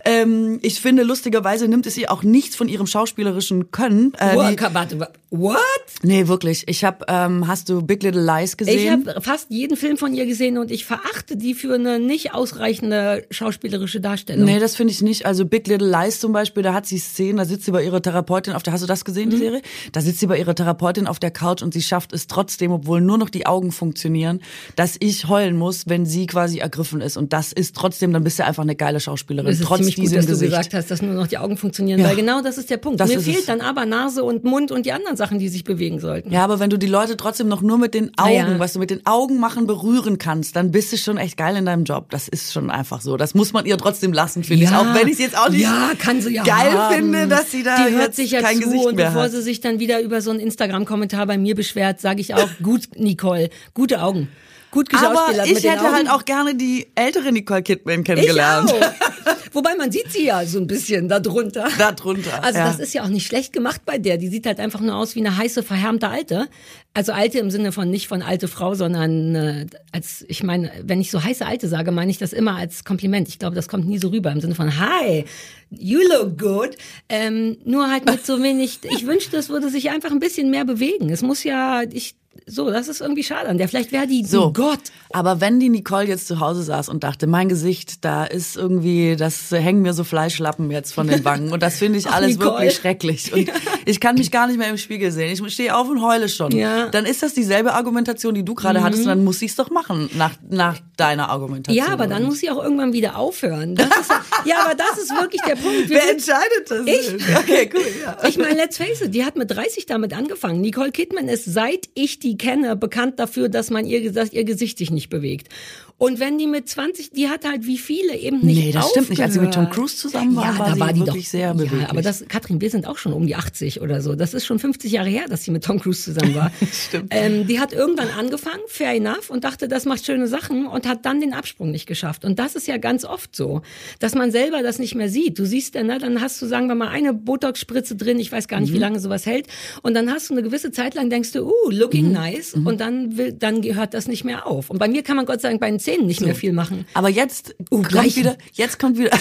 Ähm, 0.04 0.58
ich 0.64 0.82
finde, 0.82 1.04
lustigerweise 1.04 1.68
nimmt 1.68 1.86
es 1.86 1.96
ihr 1.98 2.12
auch 2.12 2.24
nichts 2.24 2.55
von 2.56 2.68
ihrem 2.70 2.88
schauspielerischen 2.88 3.72
Können. 3.72 4.14
Äh, 4.18 4.36
What? 4.36 4.92
die, 4.92 5.00
What? 5.32 5.58
nee, 6.04 6.28
wirklich. 6.28 6.64
Ich 6.68 6.84
habe, 6.84 7.06
ähm, 7.10 7.48
hast 7.48 7.68
du 7.70 7.82
Big 7.82 8.04
Little 8.04 8.24
Lies 8.24 8.52
Ich 8.52 8.58
gesehen? 8.58 9.08
habe 9.08 9.22
fast 9.22 9.48
jeden 9.50 9.76
Film 9.76 9.98
von 9.98 10.14
ihr 10.14 10.26
gesehen 10.26 10.58
und 10.58 10.72
ich 10.72 10.86
verachte 10.86 11.36
die 11.36 11.54
für 11.54 11.74
eine 11.76 12.00
nicht 12.00 12.34
ausreichende 12.34 13.26
schauspielerische 13.32 14.00
Darstellung. 14.02 14.46
Nee, 14.46 14.60
das 14.60 14.76
finde 14.76 14.94
ich 14.94 15.02
nicht. 15.02 15.26
Also 15.26 15.46
Big 15.46 15.68
Little 15.68 15.90
Lies 15.90 16.20
zum 16.20 16.32
Beispiel, 16.32 16.64
da 16.64 16.74
hat 16.74 16.86
sie 16.86 16.98
Szenen, 17.00 17.38
da 17.38 17.46
sitzt 17.46 17.66
sie 17.66 17.72
bei 17.72 17.84
ihrer 17.84 18.02
Therapeutin 18.02 18.54
auf 18.54 18.64
der, 18.64 18.74
hast 18.74 18.82
du 18.82 18.88
das 18.88 19.04
gesehen, 19.06 19.28
Mhm. 19.28 19.32
die 19.32 19.38
Serie? 19.38 19.62
Da 19.92 20.02
sitzt 20.02 20.20
sie 20.20 20.28
bei 20.28 20.38
ihrer 20.40 20.56
Therapeutin 20.56 21.08
auf 21.08 21.20
der 21.20 21.32
Couch 21.32 21.62
und 21.62 21.74
sie 21.74 21.82
schafft 21.82 22.14
es 22.14 22.28
trotzdem, 22.28 22.72
obwohl 22.72 23.02
nur 23.02 23.18
noch 23.18 23.30
die 23.30 23.46
Augen 23.46 23.72
funktionieren, 23.72 24.42
dass 24.76 24.96
ich 25.00 25.28
heulen 25.28 25.58
muss, 25.58 25.88
wenn 25.88 26.06
sie 26.06 26.28
quasi 26.28 26.60
ergriffen 26.60 27.02
ist. 27.02 27.18
Und 27.18 27.34
das 27.34 27.52
ist 27.52 27.76
trotzdem, 27.76 28.14
dann 28.14 28.24
bist 28.24 28.40
du 28.40 28.46
einfach 28.46 28.64
eine 28.64 28.76
geile 28.76 29.00
Schauspielerin, 29.00 29.52
Es 29.52 29.60
ist 29.60 29.66
trotz 29.66 29.80
ziemlich 29.80 29.96
gut, 29.96 30.04
diesem 30.06 30.18
dass 30.18 30.26
du 30.28 30.32
Gesicht. 30.32 30.52
gesagt 30.52 30.74
hast, 30.74 30.92
dass 30.92 31.02
nur 31.02 31.14
noch 31.14 31.28
die 31.28 31.38
Augen 31.38 31.58
funktionieren, 31.58 32.00
Ja. 32.00 32.08
weil 32.08 32.16
genau 32.16 32.42
das 32.46 32.58
ist 32.58 32.70
der 32.70 32.78
Punkt. 32.78 33.00
Das 33.00 33.10
Mir 33.10 33.20
fehlt 33.20 33.40
es. 33.40 33.46
dann 33.46 33.62
aber 33.62 33.86
Nase 33.86 34.24
und 34.24 34.44
Mund 34.44 34.72
und 34.72 34.86
die 34.86 34.92
anderen 34.92 35.18
Sachen, 35.18 35.40
die 35.40 35.50
sich 35.50 35.64
bewegen 35.64 36.00
sollten. 36.00 36.32
Ja, 36.32 36.44
aber 36.44 36.60
wenn 36.60 36.70
du 36.70 36.78
die 36.78 36.88
Leute 36.88 37.18
trotzdem 37.18 37.48
noch 37.48 37.62
nur 37.62 37.78
mit 37.78 37.94
den 37.94 38.12
Augen, 38.18 38.34
ja. 38.34 38.60
was 38.60 38.74
du 38.74 38.80
mit 38.80 38.90
den 38.90 39.06
Augen 39.06 39.40
machen, 39.40 39.68
berühren 39.68 40.18
kannst, 40.18 40.56
dann 40.56 40.72
bist 40.72 40.94
du 40.94 40.98
schon 40.98 41.18
echt 41.18 41.38
geil 41.38 41.56
in 41.56 41.66
deinem 41.66 41.84
Job. 41.84 42.10
Das 42.10 42.28
ist 42.28 42.54
schon 42.54 42.70
einfach 42.70 43.02
so. 43.02 43.18
Das 43.18 43.34
muss 43.34 43.54
man 43.54 43.66
ihr 43.66 43.78
trotzdem 43.78 44.14
lassen, 44.14 44.44
finde 44.44 44.66
ich. 44.66 44.72
Auch 44.72 44.94
wenn 44.94 45.08
ich 45.08 45.14
es 45.14 45.20
jetzt 45.20 45.38
auch 45.38 45.50
nicht 45.50 45.62
ja, 45.62 45.92
kann 45.98 46.22
sie 46.22 46.34
ja 46.34 46.44
geil 46.44 46.72
haben. 46.72 46.96
finde, 46.96 47.28
dass 47.28 47.52
sie 47.52 47.64
da 47.64 47.88
die 47.88 47.94
hört 47.94 48.16
sich 48.16 48.32
ja 48.32 48.42
kein 48.42 48.58
zu 48.58 48.64
Gesicht 48.64 48.86
und 48.86 48.96
bevor 48.96 49.24
hat. 49.24 49.32
sie 49.32 49.42
sich 49.42 49.62
dann 49.62 49.80
wieder 49.80 50.02
über 50.02 50.22
so 50.22 50.32
einen 50.32 50.40
Instagram-Kommentar 50.40 51.26
bei 51.26 51.38
mir 51.38 51.56
beschwert, 51.56 52.00
sage 52.00 52.22
ich 52.22 52.36
auch, 52.36 52.50
gut, 52.62 52.90
Nicole, 52.96 53.50
gute 53.74 54.02
Augen. 54.02 54.30
Gut 54.76 54.94
Aber 54.94 55.08
geschauspielert 55.08 55.48
mit 55.48 55.58
ich 55.58 55.64
hätte 55.64 55.90
halt 55.94 56.10
auch 56.10 56.26
gerne 56.26 56.54
die 56.54 56.88
ältere 56.96 57.32
Nicole 57.32 57.64
Kidman 57.64 58.00
ich 58.00 58.06
kennengelernt. 58.06 58.74
auch. 58.74 58.82
Wobei 59.54 59.74
man 59.76 59.90
sieht 59.90 60.12
sie 60.12 60.26
ja 60.26 60.46
so 60.46 60.60
ein 60.60 60.68
bisschen 60.68 61.08
darunter. 61.08 61.70
Darunter, 61.78 62.44
Also 62.44 62.60
ja. 62.60 62.68
das 62.68 62.80
ist 62.80 62.94
ja 62.94 63.04
auch 63.04 63.08
nicht 63.08 63.26
schlecht 63.26 63.54
gemacht 63.54 63.84
bei 63.86 63.98
der. 63.98 64.18
Die 64.18 64.28
sieht 64.28 64.46
halt 64.46 64.60
einfach 64.60 64.82
nur 64.82 64.94
aus 64.98 65.16
wie 65.16 65.22
eine 65.22 65.38
heiße, 65.38 65.64
verhärmte 65.64 66.10
Alte. 66.10 66.50
Also 66.94 67.14
Alte 67.14 67.40
im 67.40 67.50
Sinne 67.52 67.72
von 67.72 67.90
nicht 67.90 68.10
von 68.10 68.22
alte 68.22 68.50
Frau, 68.50 68.74
sondern 68.74 69.36
äh, 69.36 69.66
als, 69.94 70.26
ich 70.28 70.44
meine, 70.44 70.70
wenn 70.84 71.00
ich 71.00 71.10
so 71.10 71.24
heiße 71.24 71.46
Alte 71.46 71.70
sage, 71.70 71.94
meine 71.94 72.12
ich 72.12 72.18
das 72.18 72.34
immer 72.34 72.58
als 72.58 72.84
Kompliment. 72.84 73.30
Ich 73.30 73.40
glaube, 73.40 73.56
das 73.56 73.70
kommt 73.70 73.88
nie 73.88 73.98
so 73.98 74.10
rüber 74.10 74.30
im 74.34 74.42
Sinne 74.42 74.56
von 74.56 74.78
Hi, 74.78 75.24
you 75.70 76.02
look 76.02 76.38
good. 76.38 76.76
Ähm, 77.08 77.56
nur 77.64 77.90
halt 77.90 78.06
mit 78.06 78.26
so 78.26 78.44
wenig, 78.44 78.80
ich 78.84 79.08
wünschte, 79.08 79.38
es 79.38 79.48
würde 79.48 79.70
sich 79.70 79.90
einfach 79.90 80.12
ein 80.12 80.20
bisschen 80.20 80.50
mehr 80.52 80.66
bewegen. 80.66 81.10
Es 81.10 81.22
muss 81.22 81.46
ja, 81.46 81.84
ich, 81.84 82.16
so, 82.48 82.70
das 82.70 82.88
ist 82.88 83.02
irgendwie 83.02 83.24
schade 83.24 83.50
an 83.50 83.58
der. 83.58 83.68
Vielleicht 83.68 83.92
wäre 83.92 84.06
die 84.06 84.24
So, 84.24 84.54
Gott. 84.54 84.80
Aber 85.12 85.42
wenn 85.42 85.60
die 85.60 85.70
Nicole 85.70 86.06
jetzt 86.06 86.28
zu 86.28 86.40
Hause 86.40 86.62
saß 86.62 86.90
und 86.90 87.04
dachte, 87.04 87.26
mein 87.26 87.50
Gesicht, 87.50 88.06
da 88.06 88.26
ist 88.26 88.56
irgendwie, 88.56 89.16
das 89.16 89.50
hängen 89.52 89.82
mir 89.82 89.94
so 89.94 90.04
Fleischlappen 90.04 90.70
jetzt 90.70 90.94
von 90.94 91.08
den 91.08 91.26
Wangen 91.26 91.52
und 91.52 91.64
das 91.64 91.78
finde 91.78 91.98
ich 91.98 92.08
alles 92.12 92.38
Nicole. 92.38 92.52
wirklich 92.52 92.76
schrecklich 92.76 93.34
und 93.34 93.50
ich 93.86 94.00
kann 94.00 94.16
mich 94.16 94.32
gar 94.32 94.48
nicht 94.48 94.58
mehr 94.58 94.70
im 94.70 94.78
Spiegel 94.78 95.12
sehen. 95.12 95.32
Ich 95.32 95.54
stehe 95.54 95.76
auf 95.76 95.90
und 95.90 96.02
heule 96.02 96.30
schon. 96.30 96.52
Ja. 96.52 96.88
Dann 96.90 97.06
ist 97.06 97.24
das 97.24 97.34
dieselbe 97.34 97.74
Argumentation, 97.74 98.36
die 98.36 98.44
du 98.44 98.54
gerade 98.54 98.84
hattest 98.84 99.04
und 99.04 99.08
dann 99.10 99.24
muss 99.24 99.42
ich 99.42 99.52
es 99.52 99.56
doch 99.56 99.70
machen 99.70 100.10
nach, 100.16 100.34
nach 100.50 100.78
deiner 100.98 101.30
Argumentation. 101.30 101.84
Ja, 101.86 101.92
aber 101.92 102.08
dann 102.08 102.24
muss 102.24 102.40
sie 102.40 102.50
auch 102.50 102.62
irgendwann 102.62 102.94
wieder 102.94 103.18
aufhören. 103.18 103.76
Ist, 103.76 103.90
ja, 104.46 104.58
aber 104.66 104.76
das 104.76 104.98
ist 105.02 105.12
wirklich 105.12 105.42
der 105.42 105.56
Punkt. 105.56 105.90
Wir 105.90 105.98
Wer 105.98 106.12
entscheidet 106.12 106.70
das? 106.70 106.86
Ich. 106.86 107.38
Okay, 107.38 107.70
cool, 107.74 107.82
ja. 108.04 108.18
Ich 108.28 108.38
meine, 108.38 108.56
let's 108.56 108.78
face 108.78 109.02
it, 109.02 109.14
die 109.14 109.26
hat 109.26 109.36
mit 109.36 109.50
30 109.52 109.86
damit 109.86 110.14
angefangen. 110.14 110.62
Nicole 110.62 110.92
Kidman 110.92 111.28
ist, 111.28 111.46
seit 111.46 111.90
ich 111.96 112.20
die 112.20 112.25
kenne, 112.34 112.76
bekannt 112.76 113.20
dafür, 113.20 113.48
dass 113.50 113.70
man 113.70 113.86
ihr 113.86 114.02
gesagt, 114.02 114.34
ihr 114.34 114.44
Gesicht 114.44 114.80
sich 114.80 114.90
nicht 114.90 115.10
bewegt. 115.10 115.50
Und 115.98 116.20
wenn 116.20 116.38
die 116.38 116.46
mit 116.46 116.68
20, 116.68 117.12
die 117.12 117.30
hat 117.30 117.46
halt 117.46 117.66
wie 117.66 117.78
viele 117.78 118.18
eben 118.18 118.42
nicht 118.42 118.66
Nee, 118.66 118.72
das 118.74 118.90
stimmt 118.90 119.10
nicht. 119.10 119.22
Als 119.22 119.34
sie 119.34 119.40
mit 119.40 119.54
Tom 119.54 119.64
aufgehört. 119.64 119.76
Cruise 119.76 119.96
zusammen 119.96 120.36
war, 120.36 120.52
ja, 120.52 120.60
war 120.60 120.70
da 120.72 120.80
war 120.80 120.94
die 120.94 121.00
wirklich 121.00 121.24
doch, 121.24 121.32
sehr 121.32 121.54
beweglich. 121.54 121.82
Ja, 121.84 121.90
aber 121.90 122.02
das, 122.02 122.26
Katrin, 122.28 122.60
wir 122.60 122.70
sind 122.70 122.86
auch 122.86 122.98
schon 122.98 123.14
um 123.14 123.26
die 123.26 123.36
80 123.36 123.80
oder 123.80 124.02
so. 124.02 124.14
Das 124.16 124.34
ist 124.34 124.46
schon 124.46 124.60
50 124.60 124.92
Jahre 124.92 125.08
her, 125.08 125.26
dass 125.30 125.46
sie 125.46 125.52
mit 125.52 125.64
Tom 125.64 125.80
Cruise 125.80 126.04
zusammen 126.04 126.36
war. 126.36 126.52
Stimmt. 126.72 127.08
Ähm, 127.12 127.48
die 127.48 127.62
hat 127.62 127.72
irgendwann 127.72 128.10
angefangen, 128.10 128.60
fair 128.68 128.94
enough, 128.94 129.30
und 129.30 129.46
dachte, 129.46 129.70
das 129.70 129.86
macht 129.86 130.06
schöne 130.06 130.28
Sachen 130.28 130.68
und 130.68 130.86
hat 130.86 131.06
dann 131.06 131.22
den 131.22 131.34
Absprung 131.34 131.72
nicht 131.72 131.86
geschafft. 131.86 132.26
Und 132.26 132.40
das 132.40 132.56
ist 132.56 132.68
ja 132.68 132.76
ganz 132.76 133.06
oft 133.06 133.34
so, 133.34 133.62
dass 134.00 134.16
man 134.16 134.32
selber 134.32 134.64
das 134.64 134.80
nicht 134.80 134.96
mehr 134.96 135.08
sieht. 135.08 135.40
Du 135.40 135.46
siehst 135.46 135.76
ja, 135.76 135.84
ne, 135.84 135.98
dann 135.98 136.20
hast 136.20 136.42
du, 136.42 136.46
sagen 136.46 136.68
wir 136.68 136.76
mal, 136.76 136.90
eine 136.90 137.14
Botox-Spritze 137.14 137.96
drin, 137.96 138.20
ich 138.20 138.34
weiß 138.34 138.50
gar 138.50 138.60
nicht, 138.60 138.74
wie 138.74 138.80
lange 138.80 139.00
sowas 139.00 139.26
hält. 139.26 139.48
Und 139.82 139.94
dann 139.94 140.12
hast 140.12 140.30
du 140.30 140.34
eine 140.34 140.44
gewisse 140.44 140.72
Zeit 140.72 140.94
lang, 140.94 141.10
denkst 141.10 141.32
du, 141.32 141.46
uh, 141.46 141.70
looking 141.70 142.12
nice. 142.12 142.54
Und 142.54 142.82
dann, 142.82 143.16
will, 143.16 143.32
dann 143.32 143.62
gehört 143.62 143.94
das 143.94 144.10
nicht 144.10 144.26
mehr 144.26 144.46
auf. 144.46 144.70
Und 144.70 144.80
bei 144.80 144.90
mir 144.90 145.02
kann 145.02 145.16
man 145.16 145.26
Gott 145.26 145.40
sei 145.40 145.48
Dank 145.50 145.62
bei 145.62 145.70
den 145.70 145.80
Zähnen 145.86 146.08
nicht 146.08 146.22
mehr 146.22 146.36
viel 146.36 146.52
machen. 146.52 146.86
Aber 146.94 147.10
jetzt 147.10 147.56
Uh, 147.72 147.78
kommt 147.78 147.90
gleich. 147.90 148.16
wieder, 148.18 148.38
jetzt 148.54 148.80
kommt 148.80 148.98
wieder, 148.98 149.12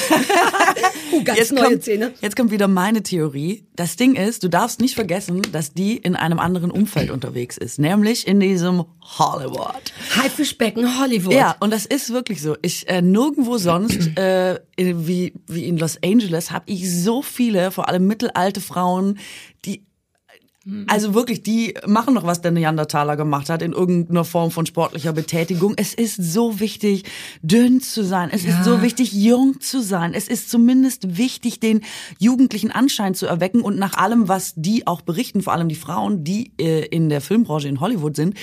Uh, 1.12 1.22
ganz 1.24 1.38
jetzt 1.38 1.52
neue 1.52 1.64
kommt, 1.64 1.84
Zähne. 1.84 2.12
jetzt 2.20 2.34
kommt 2.36 2.50
wieder 2.50 2.66
meine 2.68 3.02
Theorie. 3.02 3.66
Das 3.76 3.96
Ding 3.96 4.14
ist, 4.16 4.42
du 4.42 4.48
darfst 4.48 4.80
nicht 4.80 4.94
vergessen, 4.94 5.42
dass 5.52 5.72
die 5.72 5.96
in 5.96 6.16
einem 6.16 6.38
anderen 6.38 6.70
Umfeld 6.70 7.10
unterwegs 7.10 7.56
ist, 7.56 7.78
nämlich 7.78 8.26
in 8.26 8.40
diesem 8.40 8.84
Hollywood. 9.18 9.92
Haifischbecken 10.16 10.98
Hollywood. 11.00 11.34
Ja, 11.34 11.56
und 11.60 11.72
das 11.72 11.86
ist 11.86 12.10
wirklich 12.12 12.40
so. 12.42 12.56
Ich 12.62 12.88
äh, 12.88 13.02
nirgendwo 13.02 13.58
sonst 13.58 14.08
äh, 14.18 14.58
wie 14.76 15.34
wie 15.46 15.64
in 15.66 15.76
Los 15.78 15.98
Angeles 16.04 16.50
habe 16.50 16.64
ich 16.66 16.90
so 16.90 17.22
viele, 17.22 17.70
vor 17.70 17.88
allem 17.88 18.06
mittelalte 18.06 18.60
Frauen, 18.60 19.18
die 19.64 19.84
also 20.86 21.12
wirklich, 21.12 21.42
die 21.42 21.74
machen 21.86 22.14
noch, 22.14 22.24
was 22.24 22.40
der 22.40 22.50
Neandertaler 22.50 23.16
gemacht 23.16 23.50
hat, 23.50 23.60
in 23.60 23.72
irgendeiner 23.72 24.24
Form 24.24 24.50
von 24.50 24.64
sportlicher 24.64 25.12
Betätigung. 25.12 25.74
Es 25.76 25.92
ist 25.92 26.16
so 26.16 26.58
wichtig, 26.58 27.04
dünn 27.42 27.82
zu 27.82 28.02
sein. 28.02 28.30
Es 28.32 28.44
ist 28.44 28.64
so 28.64 28.80
wichtig, 28.80 29.12
jung 29.12 29.60
zu 29.60 29.82
sein. 29.82 30.14
Es 30.14 30.26
ist 30.26 30.50
zumindest 30.50 31.18
wichtig, 31.18 31.60
den 31.60 31.82
jugendlichen 32.18 32.70
Anschein 32.70 33.14
zu 33.14 33.26
erwecken. 33.26 33.60
Und 33.60 33.78
nach 33.78 33.94
allem, 33.94 34.28
was 34.28 34.54
die 34.56 34.86
auch 34.86 35.02
berichten, 35.02 35.42
vor 35.42 35.52
allem 35.52 35.68
die 35.68 35.74
Frauen, 35.74 36.24
die 36.24 36.52
äh, 36.58 36.86
in 36.86 37.10
der 37.10 37.20
Filmbranche 37.20 37.68
in 37.68 37.80
Hollywood 37.80 38.16
sind, 38.16 38.34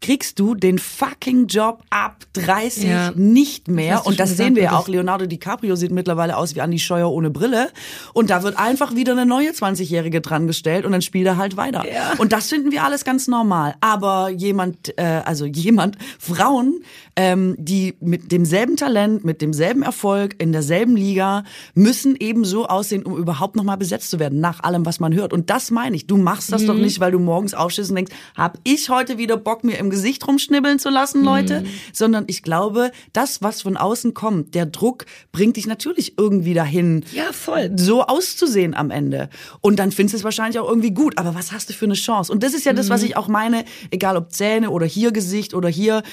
kriegst 0.00 0.38
du 0.38 0.54
den 0.54 0.78
fucking 0.78 1.46
Job 1.48 1.82
ab 1.90 2.24
30 2.34 2.84
Ja. 2.84 3.10
nicht 3.16 3.66
Das 3.66 3.74
mehr. 3.74 4.00
du 4.02 4.08
Und 4.08 4.20
das 4.20 4.36
sehen 4.36 4.54
wir 4.54 4.62
ja 4.64 4.72
auch. 4.78 4.88
Leonardo 4.88 5.26
DiCaprio 5.26 5.74
sieht 5.76 5.90
mittlerweile 5.90 6.36
aus 6.36 6.54
wie 6.54 6.60
Andy 6.60 6.78
Scheuer 6.78 7.10
ohne 7.10 7.30
Brille. 7.30 7.70
Und 8.14 8.30
da 8.30 8.42
wird 8.42 8.56
einfach 8.58 8.94
wieder 8.94 9.12
eine 9.12 9.26
neue 9.26 9.50
20-Jährige 9.50 10.20
dran 10.20 10.46
gestellt 10.46 10.84
und 10.84 10.92
dann 10.92 11.02
spielt 11.02 11.26
er 11.26 11.36
halt 11.36 11.56
weiter. 11.56 11.84
Ja. 11.92 12.12
Und 12.18 12.32
das 12.32 12.48
finden 12.48 12.70
wir 12.70 12.84
alles 12.84 13.04
ganz 13.04 13.26
normal. 13.28 13.74
Aber 13.80 14.28
jemand, 14.30 14.96
äh, 14.98 15.22
also 15.24 15.46
jemand, 15.46 15.96
Frauen, 16.18 16.80
ähm, 17.20 17.56
die 17.58 17.96
mit 18.00 18.30
demselben 18.30 18.76
Talent, 18.76 19.24
mit 19.24 19.42
demselben 19.42 19.82
Erfolg 19.82 20.36
in 20.40 20.52
derselben 20.52 20.94
Liga, 20.94 21.42
müssen 21.74 22.14
eben 22.14 22.44
so 22.44 22.66
aussehen, 22.68 23.02
um 23.02 23.16
überhaupt 23.16 23.56
nochmal 23.56 23.76
besetzt 23.76 24.10
zu 24.10 24.20
werden, 24.20 24.38
nach 24.38 24.60
allem, 24.62 24.86
was 24.86 25.00
man 25.00 25.12
hört. 25.12 25.32
Und 25.32 25.50
das 25.50 25.72
meine 25.72 25.96
ich. 25.96 26.06
Du 26.06 26.16
machst 26.16 26.52
das 26.52 26.64
doch 26.64 26.74
Mhm. 26.76 26.82
nicht, 26.82 27.00
weil 27.00 27.10
du 27.10 27.18
morgens 27.18 27.54
aufstehst 27.54 27.90
und 27.90 27.96
denkst, 27.96 28.14
hab 28.36 28.58
ich 28.62 28.88
heute 28.88 29.18
wieder 29.18 29.36
Bock, 29.36 29.64
mir 29.64 29.78
im 29.78 29.90
Gesicht 29.90 30.28
rumschnibbeln 30.28 30.78
zu 30.78 30.90
lassen, 30.90 31.24
Leute? 31.24 31.62
Mhm. 31.62 31.66
Sondern 31.92 32.24
ich 32.28 32.44
glaube, 32.44 32.92
das, 33.12 33.42
was 33.42 33.62
von 33.62 33.76
außen 33.76 34.14
kommt, 34.14 34.54
der 34.54 34.66
Druck 34.66 35.04
bringt 35.32 35.56
dich 35.56 35.66
natürlich 35.66 36.14
irgendwie 36.18 36.54
dahin, 36.54 37.04
Ja, 37.12 37.32
voll. 37.32 37.72
so 37.76 38.02
auszusehen 38.04 38.74
am 38.74 38.92
Ende. 38.92 39.28
Und 39.60 39.80
dann 39.80 39.90
findest 39.90 40.14
du 40.14 40.18
es 40.18 40.24
wahrscheinlich 40.24 40.60
auch 40.60 40.68
irgendwie 40.68 40.92
gut. 40.92 41.18
Aber 41.18 41.34
was 41.34 41.50
hast 41.50 41.68
du 41.68 41.72
für 41.72 41.86
eine 41.86 41.94
Chance? 41.94 42.30
Und 42.32 42.44
das 42.44 42.54
ist 42.54 42.64
ja 42.64 42.72
das, 42.72 42.86
Mhm. 42.86 42.90
was 42.92 43.02
ich 43.02 43.16
auch 43.16 43.26
meine, 43.26 43.64
egal 43.90 44.16
ob 44.16 44.30
Zähne 44.32 44.70
oder 44.70 44.86
hier 44.86 45.10
Gesicht 45.10 45.52
oder 45.52 45.68
hier, 45.68 46.04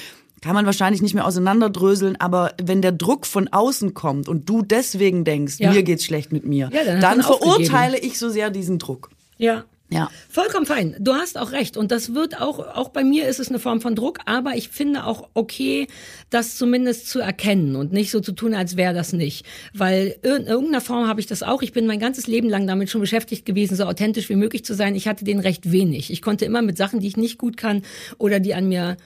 kann 0.42 0.54
man 0.54 0.66
wahrscheinlich 0.66 1.02
nicht 1.02 1.14
mehr 1.14 1.26
auseinanderdröseln, 1.26 2.16
aber 2.20 2.52
wenn 2.62 2.82
der 2.82 2.92
Druck 2.92 3.26
von 3.26 3.48
außen 3.48 3.94
kommt 3.94 4.28
und 4.28 4.48
du 4.48 4.62
deswegen 4.62 5.24
denkst, 5.24 5.56
Ja. 5.58 5.72
mir 5.72 5.82
geht's 5.82 6.04
schlecht 6.04 6.32
mit 6.32 6.44
mir, 6.46 6.70
Ja, 6.72 6.84
dann 6.84 7.00
dann 7.00 7.22
verurteile 7.22 7.98
ich 7.98 8.18
so 8.18 8.28
sehr 8.28 8.50
diesen 8.50 8.78
Druck. 8.78 9.10
Ja. 9.38 9.64
Ja. 9.88 10.10
Vollkommen 10.28 10.66
fein. 10.66 10.96
Du 10.98 11.14
hast 11.14 11.38
auch 11.38 11.52
recht. 11.52 11.76
Und 11.76 11.92
das 11.92 12.12
wird 12.12 12.40
auch, 12.40 12.58
auch 12.58 12.88
bei 12.88 13.04
mir 13.04 13.28
ist 13.28 13.38
es 13.38 13.50
eine 13.50 13.60
Form 13.60 13.80
von 13.80 13.94
Druck, 13.94 14.18
aber 14.24 14.56
ich 14.56 14.68
finde 14.68 15.04
auch 15.04 15.28
okay, 15.34 15.86
das 16.28 16.56
zumindest 16.56 17.08
zu 17.08 17.20
erkennen 17.20 17.76
und 17.76 17.92
nicht 17.92 18.10
so 18.10 18.18
zu 18.18 18.32
tun, 18.32 18.52
als 18.52 18.76
wäre 18.76 18.94
das 18.94 19.12
nicht. 19.12 19.46
Weil 19.74 20.16
in 20.22 20.46
irgendeiner 20.46 20.80
Form 20.80 21.06
habe 21.06 21.20
ich 21.20 21.26
das 21.28 21.44
auch. 21.44 21.62
Ich 21.62 21.72
bin 21.72 21.86
mein 21.86 22.00
ganzes 22.00 22.26
Leben 22.26 22.48
lang 22.48 22.66
damit 22.66 22.90
schon 22.90 23.00
beschäftigt 23.00 23.46
gewesen, 23.46 23.76
so 23.76 23.84
authentisch 23.84 24.28
wie 24.28 24.34
möglich 24.34 24.64
zu 24.64 24.74
sein. 24.74 24.96
Ich 24.96 25.06
hatte 25.06 25.24
den 25.24 25.38
recht 25.38 25.70
wenig. 25.70 26.10
Ich 26.10 26.20
konnte 26.20 26.44
immer 26.46 26.62
mit 26.62 26.76
Sachen, 26.76 26.98
die 26.98 27.06
ich 27.06 27.16
nicht 27.16 27.38
gut 27.38 27.56
kann 27.56 27.82
oder 28.18 28.40
die 28.40 28.54
an 28.54 28.68
mir 28.68 28.96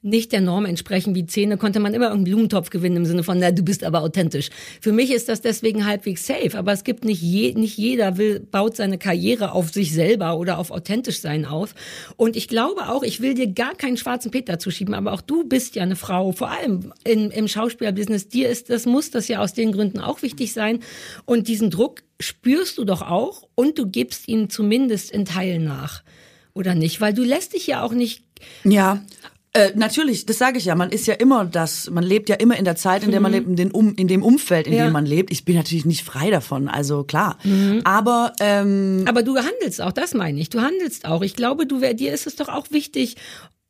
nicht 0.00 0.30
der 0.30 0.40
Norm 0.40 0.64
entsprechen 0.64 1.16
wie 1.16 1.26
Zähne, 1.26 1.56
konnte 1.56 1.80
man 1.80 1.92
immer 1.92 2.06
irgendeinen 2.06 2.32
Blumentopf 2.32 2.70
gewinnen 2.70 2.98
im 2.98 3.04
Sinne 3.04 3.24
von, 3.24 3.38
na, 3.38 3.50
du 3.50 3.62
bist 3.62 3.82
aber 3.82 4.02
authentisch. 4.02 4.50
Für 4.80 4.92
mich 4.92 5.10
ist 5.10 5.28
das 5.28 5.40
deswegen 5.40 5.86
halbwegs 5.86 6.24
safe, 6.24 6.56
aber 6.56 6.72
es 6.72 6.84
gibt 6.84 7.04
nicht, 7.04 7.20
je, 7.20 7.52
nicht 7.54 7.76
jeder 7.76 8.16
will, 8.16 8.38
baut 8.38 8.76
seine 8.76 8.98
Karriere 8.98 9.52
auf 9.52 9.70
sich 9.70 9.92
selber 9.92 10.38
oder 10.38 10.58
auf 10.58 10.70
authentisch 10.70 11.20
sein 11.20 11.44
auf. 11.44 11.74
Und 12.16 12.36
ich 12.36 12.46
glaube 12.46 12.88
auch, 12.88 13.02
ich 13.02 13.20
will 13.20 13.34
dir 13.34 13.48
gar 13.48 13.74
keinen 13.74 13.96
schwarzen 13.96 14.30
Peter 14.30 14.60
zuschieben, 14.60 14.94
aber 14.94 15.12
auch 15.12 15.20
du 15.20 15.42
bist 15.44 15.74
ja 15.74 15.82
eine 15.82 15.96
Frau, 15.96 16.30
vor 16.30 16.50
allem 16.50 16.92
in, 17.04 17.32
im 17.32 17.48
Schauspielerbusiness, 17.48 18.28
dir 18.28 18.48
ist, 18.48 18.70
das 18.70 18.86
muss 18.86 19.10
das 19.10 19.26
ja 19.26 19.40
aus 19.40 19.52
den 19.52 19.72
Gründen 19.72 19.98
auch 19.98 20.22
wichtig 20.22 20.52
sein. 20.52 20.78
Und 21.24 21.48
diesen 21.48 21.70
Druck 21.70 22.02
spürst 22.20 22.78
du 22.78 22.84
doch 22.84 23.02
auch 23.02 23.48
und 23.56 23.78
du 23.78 23.88
gibst 23.88 24.28
ihn 24.28 24.48
zumindest 24.48 25.10
in 25.10 25.24
Teilen 25.24 25.64
nach. 25.64 26.04
Oder 26.54 26.76
nicht? 26.76 27.00
Weil 27.00 27.14
du 27.14 27.22
lässt 27.24 27.54
dich 27.54 27.66
ja 27.66 27.82
auch 27.82 27.92
nicht 27.92 28.22
Ja. 28.64 29.02
Äh, 29.58 29.72
natürlich, 29.74 30.24
das 30.26 30.38
sage 30.38 30.58
ich 30.58 30.64
ja. 30.64 30.74
Man 30.74 30.90
ist 30.90 31.06
ja 31.06 31.14
immer 31.14 31.44
das, 31.44 31.90
man 31.90 32.04
lebt 32.04 32.28
ja 32.28 32.36
immer 32.36 32.56
in 32.56 32.64
der 32.64 32.76
Zeit, 32.76 33.02
in 33.02 33.10
der 33.10 33.20
man 33.20 33.32
lebt, 33.32 33.46
in, 33.48 33.56
den 33.56 33.70
um, 33.70 33.94
in 33.96 34.08
dem 34.08 34.22
Umfeld, 34.22 34.66
in 34.66 34.72
Mhm. 34.72 34.78
Ja. 34.78 34.84
dem 34.86 34.92
man 34.92 35.06
lebt. 35.06 35.30
Ich 35.32 35.44
bin 35.44 35.56
natürlich 35.56 35.84
nicht 35.84 36.04
frei 36.04 36.30
davon, 36.30 36.68
also 36.68 37.04
klar. 37.04 37.38
Mhm. 37.44 37.80
Aber 37.84 38.32
ähm, 38.40 39.04
Aber 39.08 39.22
du 39.22 39.36
handelst 39.36 39.80
auch, 39.80 39.92
das 39.92 40.14
meine 40.14 40.40
ich. 40.40 40.50
Du 40.50 40.60
handelst 40.60 41.04
auch. 41.06 41.22
Ich 41.22 41.34
glaube, 41.34 41.66
du 41.66 41.80
wär, 41.80 41.94
dir 41.94 42.12
ist 42.12 42.26
es 42.26 42.36
doch 42.36 42.48
auch 42.48 42.66
wichtig, 42.70 43.16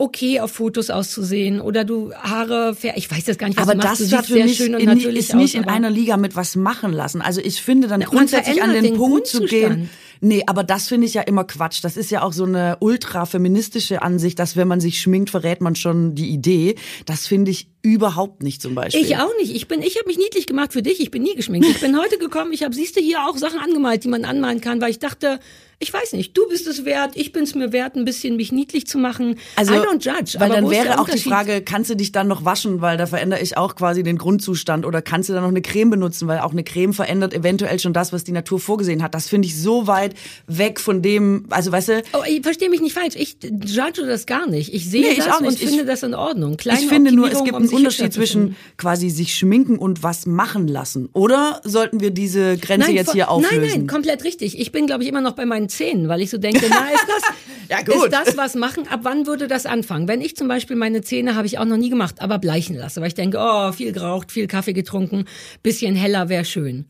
okay 0.01 0.38
auf 0.40 0.53
Fotos 0.53 0.90
auszusehen 0.90 1.61
oder 1.61 1.85
du 1.85 2.12
Haare, 2.14 2.74
fair, 2.77 2.96
ich 2.96 3.11
weiß 3.11 3.27
jetzt 3.27 3.38
gar 3.38 3.48
nicht, 3.48 3.57
was 3.59 3.64
aber 3.68 3.74
du 3.81 3.85
machst. 3.87 4.01
das 4.01 4.09
du 4.09 4.16
siehst 4.16 4.29
sehr 4.29 4.48
schön 4.48 4.74
und 4.77 4.85
natürlich 4.85 5.18
ist 5.18 5.35
nicht 5.35 5.57
aus, 5.57 5.62
in 5.64 5.68
einer 5.68 5.90
Liga 5.90 6.16
mit 6.16 6.37
was 6.37 6.55
machen 6.55 6.92
lassen. 6.92 7.20
Also 7.20 7.40
ich 7.40 7.61
finde 7.61 7.88
dann 7.88 7.98
man 8.01 8.09
grundsätzlich 8.09 8.62
an 8.62 8.72
den 8.72 8.96
Punkt 8.96 9.27
zu 9.27 9.44
gehen. 9.44 9.90
Nee, 10.20 10.42
aber 10.46 10.64
das 10.64 10.88
finde 10.88 11.07
ich 11.07 11.14
ja 11.14 11.22
immer 11.22 11.44
Quatsch. 11.44 11.83
Das 11.83 11.96
ist 11.96 12.11
ja 12.11 12.22
auch 12.22 12.33
so 12.33 12.44
eine 12.44 12.76
ultra-feministische 12.81 14.02
Ansicht, 14.02 14.38
dass 14.38 14.57
wenn 14.57 14.68
man 14.68 14.81
sich 14.81 15.00
schminkt, 15.00 15.31
verrät 15.31 15.61
man 15.61 15.76
schon 15.76 16.14
die 16.14 16.31
Idee. 16.31 16.76
Das 17.07 17.26
finde 17.26 17.50
ich 17.50 17.68
überhaupt 17.83 18.42
nicht 18.42 18.61
zum 18.61 18.74
Beispiel. 18.74 19.02
Ich 19.02 19.16
auch 19.16 19.35
nicht. 19.38 19.54
Ich 19.54 19.68
bin, 19.68 19.83
ich 19.83 19.96
habe 19.96 20.07
mich 20.07 20.18
niedlich 20.18 20.46
gemacht 20.46 20.72
für 20.72 20.83
dich. 20.83 21.00
Ich 21.00 21.11
bin 21.11 21.22
nie 21.22 21.35
geschminkt. 21.35 21.68
Ich 21.68 21.81
bin 21.81 21.98
heute 22.00 22.18
gekommen. 22.18 22.52
Ich 22.52 22.62
habe, 22.62 22.74
siehst 22.74 22.96
du, 22.96 23.00
hier 23.00 23.26
auch 23.26 23.37
Sachen 23.37 23.59
angemalt, 23.61 24.04
die 24.04 24.09
man 24.09 24.24
anmalen 24.24 24.61
kann, 24.61 24.81
weil 24.81 24.90
ich 24.90 24.98
dachte, 24.98 25.38
ich 25.81 25.92
weiß 25.92 26.14
nicht, 26.14 26.37
du 26.37 26.48
bist 26.48 26.66
es 26.66 26.85
wert, 26.85 27.12
ich 27.14 27.31
bin 27.31 27.44
es 27.44 27.54
mir 27.54 27.72
wert, 27.72 27.94
ein 27.94 28.04
bisschen 28.04 28.35
mich 28.35 28.50
niedlich 28.50 28.88
zu 28.88 28.98
machen. 28.98 29.37
Also, 29.54 29.74
I 29.74 29.76
don't 29.76 30.02
judge. 30.02 30.35
Weil 30.40 30.50
aber 30.50 30.61
dann 30.61 30.70
wäre 30.70 31.00
auch 31.00 31.09
die? 31.09 31.18
Frage, 31.18 31.62
kannst 31.62 31.88
du 31.88 31.94
dich 31.94 32.11
dann 32.11 32.26
noch 32.26 32.44
waschen, 32.44 32.81
weil 32.81 32.96
da 32.96 33.07
verändere 33.07 33.40
ich 33.40 33.57
auch 33.57 33.76
quasi 33.76 34.02
den 34.02 34.18
Grundzustand 34.18 34.85
oder 34.85 35.02
kannst 35.02 35.28
du 35.28 35.35
dann 35.35 35.42
noch 35.42 35.50
eine 35.50 35.62
Creme 35.62 35.90
benutzen, 35.90 36.26
weil 36.26 36.40
auch 36.40 36.50
eine 36.50 36.64
Creme 36.64 36.92
verändert 36.92 37.33
eventuell 37.33 37.78
schon 37.78 37.92
das, 37.92 38.12
was 38.12 38.24
die 38.24 38.33
Natur 38.33 38.59
vorgesehen 38.59 39.04
hat. 39.04 39.14
Das 39.14 39.28
finde 39.28 39.46
ich 39.46 39.61
so 39.61 39.87
weit 39.87 40.08
weg 40.47 40.81
von 40.81 41.03
dem, 41.03 41.47
also 41.51 41.73
weißt 41.73 41.88
du, 41.88 42.03
Oh, 42.12 42.23
ich 42.29 42.42
verstehe 42.42 42.71
mich 42.71 42.81
nicht 42.81 42.92
falsch. 42.94 43.14
Ich 43.16 43.37
judge 43.42 44.07
das 44.07 44.27
gar 44.27 44.47
nicht. 44.49 44.73
Ich 44.75 44.88
sehe 44.88 45.03
Nee, 45.03 45.09
ich 45.12 45.18
das 45.18 45.29
auch 45.29 45.40
nicht. 45.40 45.51
und 45.53 45.62
Ich- 45.62 45.68
finde 45.68 45.85
das 45.85 46.03
in 46.03 46.14
Ordnung. 46.14 46.57
Kleine 46.57 46.81
ich 46.81 46.87
finde 46.88 47.12
nur, 47.12 47.31
es 47.31 47.42
gibt 47.44 47.57
einen 47.57 47.68
Unterschied 47.68 48.12
zwischen 48.12 48.57
quasi 48.77 49.11
sich 49.11 49.35
schminken 49.35 49.79
und 49.79 50.03
was 50.03 50.27
machen 50.27 50.68
lassen. 50.68 51.09
Oder 51.12 51.61
sollten 51.64 52.01
wir 52.01 52.11
diese 52.11 52.57
Grenze 52.59 52.90
jetzt 52.92 53.07
voll- 53.07 53.14
hier 53.14 53.31
auflösen? 53.31 53.61
Nein, 53.61 53.71
nein, 53.71 53.87
komplett 53.87 54.25
richtig. 54.25 54.59
Ich 54.59 54.73
bin, 54.73 54.87
glaube 54.87 55.03
ich, 55.03 55.09
immer 55.09 55.21
noch 55.21 55.33
bei 55.33 55.47
meinen 55.47 55.68
Zähnen, 55.68 56.09
weil 56.09 56.21
ich 56.21 56.31
so 56.31 56.38
denke, 56.38 56.66
na, 56.68 56.88
ist 56.90 57.07
das, 57.09 57.23
Ja, 57.71 57.83
gut. 57.83 58.07
ist 58.07 58.12
das 58.12 58.37
was 58.37 58.55
machen? 58.55 58.88
Ab 58.88 59.01
wann 59.03 59.27
würde 59.27 59.47
das 59.47 59.66
anfangen? 59.66 60.09
Wenn 60.09 60.21
ich 60.23 60.37
zum 60.37 60.49
Beispiel 60.49 60.75
meine 60.77 61.03
Zähne 61.03 61.35
habe 61.35 61.47
ich 61.47 61.59
auch 61.59 61.66
noch 61.66 61.77
nie 61.77 61.90
gemacht, 61.90 62.16
aber 62.21 62.38
bleichen 62.38 62.75
lasse, 62.77 63.01
weil 63.03 63.09
ich 63.09 63.14
denke, 63.14 63.37
oh, 63.40 63.73
viel 63.73 63.92
geraucht, 63.92 64.33
viel 64.33 64.47
Kaffee 64.47 64.73
getrunken, 64.73 65.27
bisschen 65.62 65.94
heller 65.94 66.29
wäre 66.31 66.44
schön. 66.47 66.87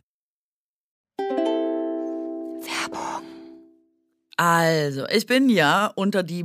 Also, 4.36 5.06
ich 5.08 5.26
bin 5.26 5.48
ja 5.48 5.90
unter 5.96 6.22
die 6.22 6.44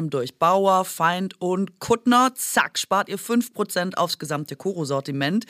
durch. 0.09 0.39
Bauer, 0.39 0.85
Feind 0.85 1.35
und 1.39 1.79
Kuttner. 1.79 2.33
Zack, 2.35 2.79
spart 2.79 3.09
ihr 3.09 3.19
5% 3.19 3.95
aufs 3.95 4.17
gesamte 4.19 4.55
Koro-Sortiment 4.55 5.45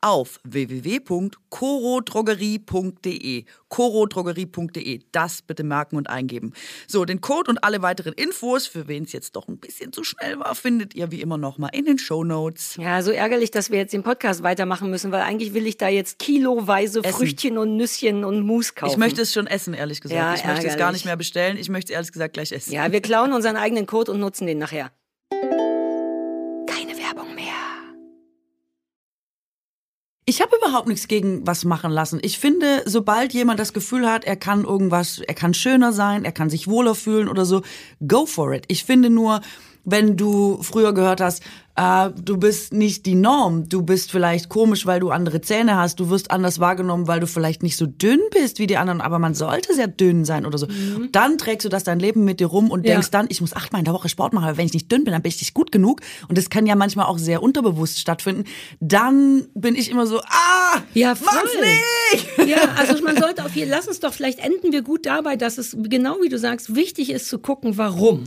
auf 0.00 0.40
www.korodrogerie.de. 0.44 3.44
korodrogerie.de. 3.74 5.00
Das 5.10 5.42
bitte 5.42 5.64
merken 5.64 5.96
und 5.96 6.08
eingeben. 6.08 6.52
So, 6.86 7.04
den 7.04 7.20
Code 7.20 7.50
und 7.50 7.64
alle 7.64 7.82
weiteren 7.82 8.12
Infos, 8.12 8.68
für 8.68 8.86
wen 8.86 9.02
es 9.02 9.10
jetzt 9.10 9.34
doch 9.34 9.48
ein 9.48 9.58
bisschen 9.58 9.92
zu 9.92 10.04
schnell 10.04 10.38
war, 10.38 10.54
findet 10.54 10.94
ihr 10.94 11.10
wie 11.10 11.20
immer 11.20 11.38
nochmal 11.38 11.70
in 11.72 11.84
den 11.84 11.98
Shownotes. 11.98 12.76
Ja, 12.76 13.02
so 13.02 13.10
ärgerlich, 13.10 13.50
dass 13.50 13.72
wir 13.72 13.78
jetzt 13.78 13.92
den 13.92 14.04
Podcast 14.04 14.44
weitermachen 14.44 14.90
müssen, 14.90 15.10
weil 15.10 15.22
eigentlich 15.22 15.54
will 15.54 15.66
ich 15.66 15.76
da 15.76 15.88
jetzt 15.88 16.20
kiloweise 16.20 17.00
Essen. 17.00 17.16
Früchtchen 17.16 17.58
und 17.58 17.76
Nüsschen 17.76 18.24
und 18.24 18.46
Mousse 18.46 18.74
kaufen. 18.74 18.92
Ich 18.92 18.96
möchte 18.96 19.22
es 19.22 19.32
schon 19.32 19.48
essen, 19.48 19.74
ehrlich 19.74 20.00
gesagt. 20.00 20.20
Ja, 20.20 20.34
ich 20.34 20.44
möchte 20.44 20.68
es 20.68 20.74
gar 20.74 20.82
ärgerlich. 20.82 21.00
nicht 21.00 21.06
mehr 21.06 21.16
bestellen. 21.16 21.56
Ich 21.56 21.68
möchte 21.68 21.92
es 21.92 21.96
ehrlich 21.96 22.12
gesagt 22.12 22.34
gleich 22.34 22.52
essen. 22.52 22.72
Ja, 22.72 22.92
wir 22.92 23.00
klauen 23.00 23.32
unseren 23.32 23.56
eigenen 23.56 23.86
Code 23.86 24.12
und 24.12 24.20
nutzen 24.20 24.46
den 24.46 24.58
nachher. 24.58 24.92
Ich 30.26 30.40
habe 30.40 30.56
überhaupt 30.56 30.88
nichts 30.88 31.06
gegen 31.06 31.46
was 31.46 31.66
machen 31.66 31.90
lassen. 31.90 32.18
Ich 32.22 32.38
finde, 32.38 32.82
sobald 32.86 33.34
jemand 33.34 33.60
das 33.60 33.74
Gefühl 33.74 34.10
hat, 34.10 34.24
er 34.24 34.36
kann 34.36 34.64
irgendwas, 34.64 35.18
er 35.18 35.34
kann 35.34 35.52
schöner 35.52 35.92
sein, 35.92 36.24
er 36.24 36.32
kann 36.32 36.48
sich 36.48 36.66
wohler 36.66 36.94
fühlen 36.94 37.28
oder 37.28 37.44
so, 37.44 37.60
go 38.08 38.24
for 38.24 38.54
it. 38.54 38.64
Ich 38.68 38.84
finde 38.84 39.10
nur, 39.10 39.42
wenn 39.84 40.16
du 40.16 40.62
früher 40.62 40.94
gehört 40.94 41.20
hast, 41.20 41.42
äh, 41.76 42.10
du 42.24 42.36
bist 42.36 42.72
nicht 42.72 43.04
die 43.06 43.14
Norm, 43.14 43.68
du 43.68 43.82
bist 43.82 44.10
vielleicht 44.12 44.48
komisch, 44.48 44.86
weil 44.86 45.00
du 45.00 45.10
andere 45.10 45.40
Zähne 45.40 45.76
hast, 45.76 45.98
du 46.00 46.08
wirst 46.10 46.30
anders 46.30 46.60
wahrgenommen, 46.60 47.08
weil 47.08 47.20
du 47.20 47.26
vielleicht 47.26 47.62
nicht 47.62 47.76
so 47.76 47.86
dünn 47.86 48.20
bist 48.30 48.58
wie 48.58 48.66
die 48.66 48.76
anderen, 48.76 49.00
aber 49.00 49.18
man 49.18 49.34
sollte 49.34 49.74
sehr 49.74 49.88
dünn 49.88 50.24
sein 50.24 50.46
oder 50.46 50.58
so. 50.58 50.66
Dann 51.12 51.36
trägst 51.38 51.64
du 51.64 51.68
das 51.68 51.82
dein 51.84 51.98
Leben 51.98 52.24
mit 52.24 52.38
dir 52.40 52.46
rum 52.46 52.70
und 52.70 52.86
Ja. 52.86 52.92
denkst 52.94 53.10
dann, 53.10 53.26
ich 53.28 53.40
muss 53.40 53.54
achtmal 53.54 53.80
in 53.80 53.84
der 53.84 53.94
Woche 53.94 54.08
Sport 54.08 54.32
machen, 54.32 54.44
aber 54.46 54.56
wenn 54.56 54.66
ich 54.66 54.72
nicht 54.74 54.90
dünn 54.92 55.04
bin, 55.04 55.12
dann 55.12 55.22
bin 55.22 55.30
ich 55.30 55.40
nicht 55.40 55.54
gut 55.54 55.72
genug. 55.72 56.00
Und 56.28 56.38
das 56.38 56.48
kann 56.50 56.66
ja 56.66 56.76
manchmal 56.76 57.06
auch 57.06 57.18
sehr 57.18 57.42
unterbewusst 57.42 57.98
stattfinden. 57.98 58.44
Dann 58.80 59.46
bin 59.54 59.74
ich 59.74 59.90
immer 59.90 60.06
so, 60.06 60.20
ah, 60.20 60.80
Ja, 60.94 61.14
voll. 61.14 61.28
mach's 61.34 61.54
nicht! 61.54 62.48
Ja, 62.48 62.68
also 62.78 63.02
man 63.02 63.16
sollte 63.16 63.44
auf 63.44 63.54
jeden 63.56 63.70
lass 63.70 63.88
uns 63.88 63.98
doch, 64.00 64.12
vielleicht 64.14 64.38
enden 64.38 64.72
wir 64.72 64.82
gut 64.82 65.06
dabei, 65.06 65.36
dass 65.36 65.58
es 65.58 65.76
genau 65.82 66.16
wie 66.22 66.28
du 66.28 66.38
sagst, 66.38 66.74
wichtig 66.76 67.10
ist 67.10 67.28
zu 67.28 67.38
gucken, 67.38 67.76
warum. 67.78 68.24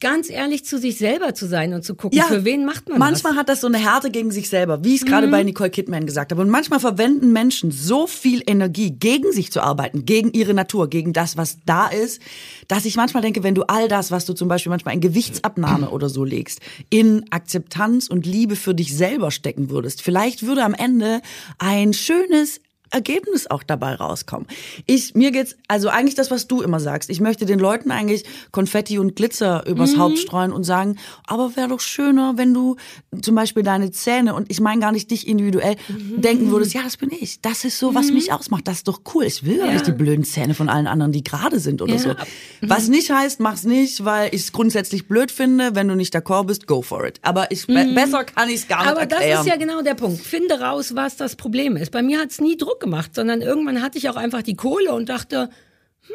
Ganz 0.00 0.30
ehrlich 0.30 0.64
zu 0.64 0.78
sich 0.78 0.98
selber 0.98 1.34
zu 1.34 1.46
sein 1.46 1.72
und 1.72 1.84
zu 1.84 1.94
gucken, 1.94 2.20
für 2.22 2.44
wen 2.44 2.64
macht 2.64 2.88
man 2.88 2.98
Manchmal 2.98 3.32
das? 3.32 3.40
hat 3.40 3.48
das 3.48 3.60
so 3.60 3.66
eine 3.66 3.78
Härte 3.78 4.10
gegen 4.10 4.30
sich 4.30 4.48
selber, 4.48 4.84
wie 4.84 4.94
ich 4.94 5.02
es 5.02 5.06
gerade 5.06 5.28
bei 5.28 5.42
Nicole 5.42 5.70
Kidman 5.70 6.06
gesagt 6.06 6.32
habe. 6.32 6.42
Und 6.42 6.50
manchmal 6.50 6.80
verwenden 6.80 7.32
Menschen 7.32 7.70
so 7.70 8.06
viel 8.06 8.42
Energie, 8.46 8.90
gegen 8.90 9.32
sich 9.32 9.50
zu 9.50 9.60
arbeiten, 9.60 10.04
gegen 10.04 10.32
ihre 10.32 10.54
Natur, 10.54 10.88
gegen 10.88 11.12
das, 11.12 11.36
was 11.36 11.58
da 11.64 11.88
ist, 11.88 12.20
dass 12.68 12.84
ich 12.84 12.96
manchmal 12.96 13.22
denke, 13.22 13.42
wenn 13.42 13.54
du 13.54 13.62
all 13.62 13.88
das, 13.88 14.10
was 14.10 14.26
du 14.26 14.34
zum 14.34 14.48
Beispiel 14.48 14.70
manchmal 14.70 14.94
in 14.94 15.00
Gewichtsabnahme 15.00 15.90
oder 15.90 16.08
so 16.08 16.24
legst, 16.24 16.60
in 16.90 17.24
Akzeptanz 17.30 18.08
und 18.08 18.26
Liebe 18.26 18.56
für 18.56 18.74
dich 18.74 18.96
selber 18.96 19.30
stecken 19.30 19.70
würdest, 19.70 20.02
vielleicht 20.02 20.46
würde 20.46 20.64
am 20.64 20.74
Ende 20.74 21.20
ein 21.58 21.92
schönes 21.92 22.60
Ergebnis 22.90 23.46
auch 23.48 23.62
dabei 23.62 23.94
rauskommen. 23.94 24.46
Ich, 24.86 25.14
mir 25.14 25.30
geht's, 25.32 25.56
also 25.68 25.88
eigentlich 25.88 26.14
das, 26.14 26.30
was 26.30 26.46
du 26.46 26.62
immer 26.62 26.80
sagst. 26.80 27.10
Ich 27.10 27.20
möchte 27.20 27.46
den 27.46 27.58
Leuten 27.58 27.90
eigentlich 27.90 28.24
Konfetti 28.52 28.98
und 28.98 29.16
Glitzer 29.16 29.66
übers 29.66 29.96
Haupt 29.96 30.18
streuen 30.18 30.52
und 30.52 30.64
sagen, 30.64 30.96
aber 31.26 31.56
wäre 31.56 31.68
doch 31.68 31.80
schöner, 31.80 32.34
wenn 32.36 32.54
du 32.54 32.76
zum 33.22 33.34
Beispiel 33.34 33.62
deine 33.62 33.90
Zähne, 33.90 34.34
und 34.34 34.50
ich 34.50 34.60
meine 34.60 34.80
gar 34.80 34.92
nicht 34.92 35.10
dich 35.10 35.26
individuell, 35.28 35.76
denken 36.16 36.50
würdest, 36.50 36.74
ja, 36.74 36.82
das 36.82 36.96
bin 36.96 37.10
ich. 37.10 37.40
Das 37.40 37.64
ist 37.64 37.78
so, 37.78 37.94
was 37.94 38.10
mich 38.12 38.32
ausmacht. 38.32 38.66
Das 38.68 38.78
ist 38.78 38.88
doch 38.88 39.00
cool. 39.14 39.24
Ich 39.24 39.44
will 39.44 39.58
gar 39.58 39.72
nicht 39.72 39.86
die 39.86 39.92
blöden 39.92 40.24
Zähne 40.24 40.54
von 40.54 40.68
allen 40.68 40.86
anderen, 40.86 41.12
die 41.12 41.22
gerade 41.24 41.60
sind 41.60 41.82
oder 41.82 41.94
Ja. 41.94 41.98
so. 41.98 42.14
Was 42.62 42.88
nicht 42.88 43.10
heißt, 43.10 43.40
mach's 43.40 43.64
nicht, 43.64 44.04
weil 44.04 44.28
ich 44.34 44.42
es 44.42 44.52
grundsätzlich 44.52 45.08
blöd 45.08 45.30
finde. 45.30 45.74
Wenn 45.74 45.88
du 45.88 45.94
nicht 45.94 46.14
d'accord 46.14 46.44
bist, 46.44 46.66
go 46.66 46.82
for 46.82 47.04
it. 47.06 47.18
Aber 47.22 47.50
ich, 47.50 47.66
be 47.66 47.92
besser 47.94 48.24
kann 48.24 48.48
ich 48.48 48.56
es 48.56 48.68
gar 48.68 48.86
Aber 48.86 49.00
nicht 49.00 49.12
das 49.12 49.18
erklären. 49.20 49.40
ist 49.40 49.46
ja 49.48 49.56
genau 49.56 49.82
der 49.82 49.94
Punkt. 49.94 50.20
Finde 50.20 50.60
raus, 50.60 50.94
was 50.94 51.16
das 51.16 51.36
Problem 51.36 51.76
ist. 51.76 51.90
Bei 51.92 52.02
mir 52.02 52.20
hat's 52.20 52.40
nie 52.40 52.56
Druck 52.56 52.75
gemacht, 52.80 53.14
sondern 53.14 53.40
irgendwann 53.40 53.82
hatte 53.82 53.98
ich 53.98 54.08
auch 54.08 54.16
einfach 54.16 54.42
die 54.42 54.54
Kohle 54.56 54.92
und 54.92 55.08
dachte, 55.08 55.50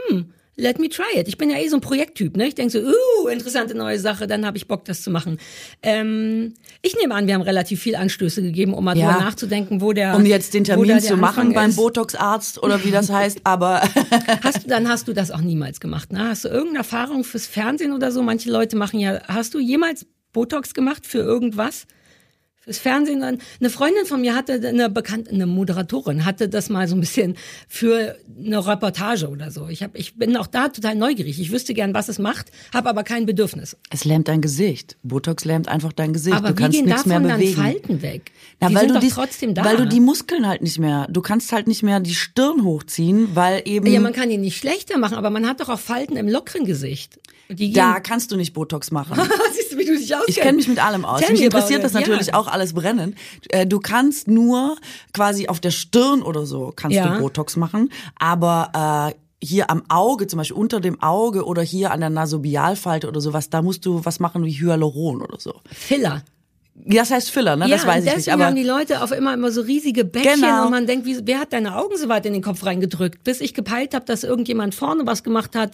hm, 0.07 0.33
let 0.57 0.79
me 0.79 0.89
try 0.89 1.17
it. 1.19 1.27
Ich 1.27 1.37
bin 1.37 1.49
ja 1.49 1.57
eh 1.57 1.67
so 1.67 1.77
ein 1.77 1.81
Projekttyp, 1.81 2.37
ne? 2.37 2.47
Ich 2.47 2.55
denke 2.55 2.71
so, 2.71 2.79
uh, 2.79 3.27
interessante 3.29 3.73
neue 3.73 3.97
Sache, 3.99 4.27
dann 4.27 4.45
habe 4.45 4.57
ich 4.57 4.67
Bock, 4.67 4.85
das 4.85 5.01
zu 5.01 5.09
machen. 5.09 5.39
Ähm, 5.81 6.53
ich 6.81 6.95
nehme 6.97 7.15
an, 7.15 7.25
wir 7.25 7.33
haben 7.33 7.41
relativ 7.41 7.81
viel 7.81 7.95
Anstöße 7.95 8.41
gegeben, 8.41 8.73
um 8.73 8.83
mal 8.83 8.95
Ja. 8.97 9.11
drüber 9.11 9.23
nachzudenken, 9.25 9.81
wo 9.81 9.93
der 9.93 10.15
um 10.15 10.25
jetzt 10.25 10.53
den 10.53 10.63
Termin 10.63 10.99
zu 10.99 11.15
machen 11.17 11.47
Anfang 11.47 11.53
beim. 11.53 11.75
Botox-Arzt 11.75 12.61
oder 12.61 12.83
wie 12.83 12.91
das 12.91 13.09
heißt, 13.09 13.39
aber 13.43 13.81
Hast 14.43 14.63
du, 14.63 14.67
dann 14.67 14.87
hast 14.87 15.07
du 15.07 15.13
das 15.13 15.31
auch 15.31 15.41
niemals 15.41 15.79
gemacht, 15.79 16.11
ne? 16.11 16.27
Hast 16.29 16.43
du 16.45 16.49
irgendeine 16.49 16.79
Erfahrung 16.79 17.23
fürs 17.23 17.47
Fernsehen 17.47 17.93
oder 17.93 18.11
so? 18.11 18.21
Manche 18.21 18.51
Leute 18.51 18.75
machen 18.75 18.99
ja, 18.99 19.21
hast 19.27 19.53
du 19.53 19.59
jemals 19.59 20.05
Botox 20.33 20.73
gemacht 20.73 21.05
für 21.07 21.19
irgendwas? 21.19 21.85
Fürs 22.63 22.77
Fernsehen 22.77 23.21
dann. 23.21 23.39
Eine 23.59 23.71
Freundin 23.71 24.05
von 24.05 24.21
mir 24.21 24.35
hatte 24.35 24.53
eine 24.53 24.87
bekannte, 24.87 25.31
eine 25.31 25.47
Moderatorin 25.47 26.25
hatte 26.25 26.47
das 26.47 26.69
mal 26.69 26.87
so 26.87 26.95
ein 26.95 26.99
bisschen 26.99 27.35
für 27.67 28.17
eine 28.37 28.67
Reportage 28.67 29.29
oder 29.29 29.49
so. 29.49 29.67
Ich 29.67 29.81
hab, 29.81 29.97
ich 29.97 30.15
bin 30.15 30.37
auch 30.37 30.45
da 30.45 30.69
total 30.69 30.93
neugierig. 30.93 31.39
Ich 31.39 31.51
wüsste 31.51 31.73
gern, 31.73 31.95
was 31.95 32.07
es 32.07 32.19
macht, 32.19 32.51
habe 32.71 32.87
aber 32.87 33.03
kein 33.03 33.25
Bedürfnis. 33.25 33.77
es 33.89 34.05
lähmt 34.05 34.27
dein 34.27 34.41
Gesicht. 34.41 34.95
Botox 35.01 35.43
lähmt 35.43 35.67
einfach 35.69 35.91
dein 35.91 36.13
Gesicht. 36.13 36.35
Aber 36.35 36.49
du 36.49 36.57
wie 36.57 36.61
kannst 36.61 36.77
gehen 36.77 36.85
nichts 36.85 37.05
mehr 37.07 37.19
davon 37.19 37.29
dann 37.29 37.39
bewegen. 37.39 37.61
Falten 37.61 38.01
weg? 38.03 38.31
Na, 38.59 38.69
die 38.69 38.75
weil 38.75 38.87
du 38.89 38.99
die, 38.99 39.09
trotzdem 39.09 39.55
da. 39.55 39.65
Weil 39.65 39.77
du 39.77 39.87
die 39.87 39.99
Muskeln 39.99 40.47
halt 40.47 40.61
nicht 40.61 40.77
mehr, 40.77 41.07
du 41.09 41.21
kannst 41.21 41.51
halt 41.51 41.65
nicht 41.65 41.81
mehr 41.81 41.99
die 41.99 42.13
Stirn 42.13 42.63
hochziehen, 42.63 43.29
weil 43.35 43.63
eben 43.65 43.87
ja, 43.87 43.99
man 43.99 44.13
kann 44.13 44.29
die 44.29 44.37
nicht 44.37 44.57
schlechter 44.57 44.99
machen, 44.99 45.17
aber 45.17 45.31
man 45.31 45.47
hat 45.47 45.61
doch 45.61 45.69
auch 45.69 45.79
Falten 45.79 46.15
im 46.15 46.27
lockeren 46.27 46.65
Gesicht. 46.65 47.19
Da 47.73 47.99
kannst 47.99 48.31
du 48.31 48.37
nicht 48.37 48.53
Botox 48.53 48.91
machen. 48.91 49.19
Siehst 49.53 49.73
du, 49.73 49.77
wie 49.77 49.85
du 49.85 49.97
dich 49.97 50.13
auskennst? 50.15 50.29
Ich 50.29 50.43
kenne 50.43 50.57
mich 50.57 50.67
mit 50.67 50.83
allem 50.83 51.05
aus. 51.05 51.21
Tell 51.21 51.31
mich 51.31 51.41
interessiert 51.43 51.83
das 51.83 51.93
natürlich 51.93 52.27
Ja. 52.27 52.33
auch 52.35 52.47
alles 52.47 52.73
brennend. 52.73 53.15
Äh, 53.49 53.65
Du 53.65 53.79
kannst 53.79 54.27
nur 54.27 54.75
quasi 55.13 55.47
auf 55.47 55.59
der 55.59 55.71
Stirn 55.71 56.21
oder 56.21 56.45
so 56.45 56.71
kannst 56.75 56.95
Ja. 56.95 57.13
du 57.15 57.19
Botox 57.19 57.55
machen, 57.57 57.91
aber 58.19 59.11
äh, 59.13 59.15
hier 59.43 59.69
am 59.71 59.81
Auge, 59.89 60.27
zum 60.27 60.37
Beispiel 60.37 60.57
unter 60.57 60.79
dem 60.79 61.01
Auge 61.01 61.45
oder 61.45 61.61
hier 61.63 61.91
an 61.91 61.99
der 61.99 62.09
Nasobialfalte 62.11 63.07
oder 63.07 63.21
sowas, 63.21 63.49
da 63.49 63.61
musst 63.61 63.85
du 63.85 64.05
was 64.05 64.19
machen 64.19 64.45
wie 64.45 64.51
Hyaluron 64.51 65.21
oder 65.21 65.39
so. 65.39 65.55
Filler. 65.71 66.21
Ja, 66.85 67.01
Das 67.01 67.11
heißt 67.11 67.31
Filler, 67.31 67.55
ne? 67.55 67.67
das 67.67 67.85
weiß 67.85 68.05
ich 68.05 68.15
nicht. 68.15 68.31
Aber 68.31 68.45
haben 68.45 68.55
die 68.55 68.63
Leute 68.63 69.03
auf 69.03 69.11
immer 69.11 69.33
immer 69.33 69.51
so 69.51 69.61
riesige 69.61 70.05
Bäckchen 70.05 70.41
Genau. 70.41 70.65
und 70.65 70.71
man 70.71 70.85
denkt, 70.87 71.05
wie, 71.05 71.19
wer 71.25 71.39
hat 71.39 71.53
deine 71.53 71.75
Augen 71.77 71.97
so 71.97 72.07
weit 72.07 72.25
in 72.25 72.33
den 72.33 72.41
Kopf 72.41 72.63
reingedrückt? 72.65 73.23
Bis 73.23 73.41
ich 73.41 73.53
gepeilt 73.53 73.93
habe, 73.93 74.05
dass 74.05 74.23
irgendjemand 74.23 74.73
vorne 74.75 75.05
was 75.05 75.23
gemacht 75.23 75.55
hat. 75.55 75.73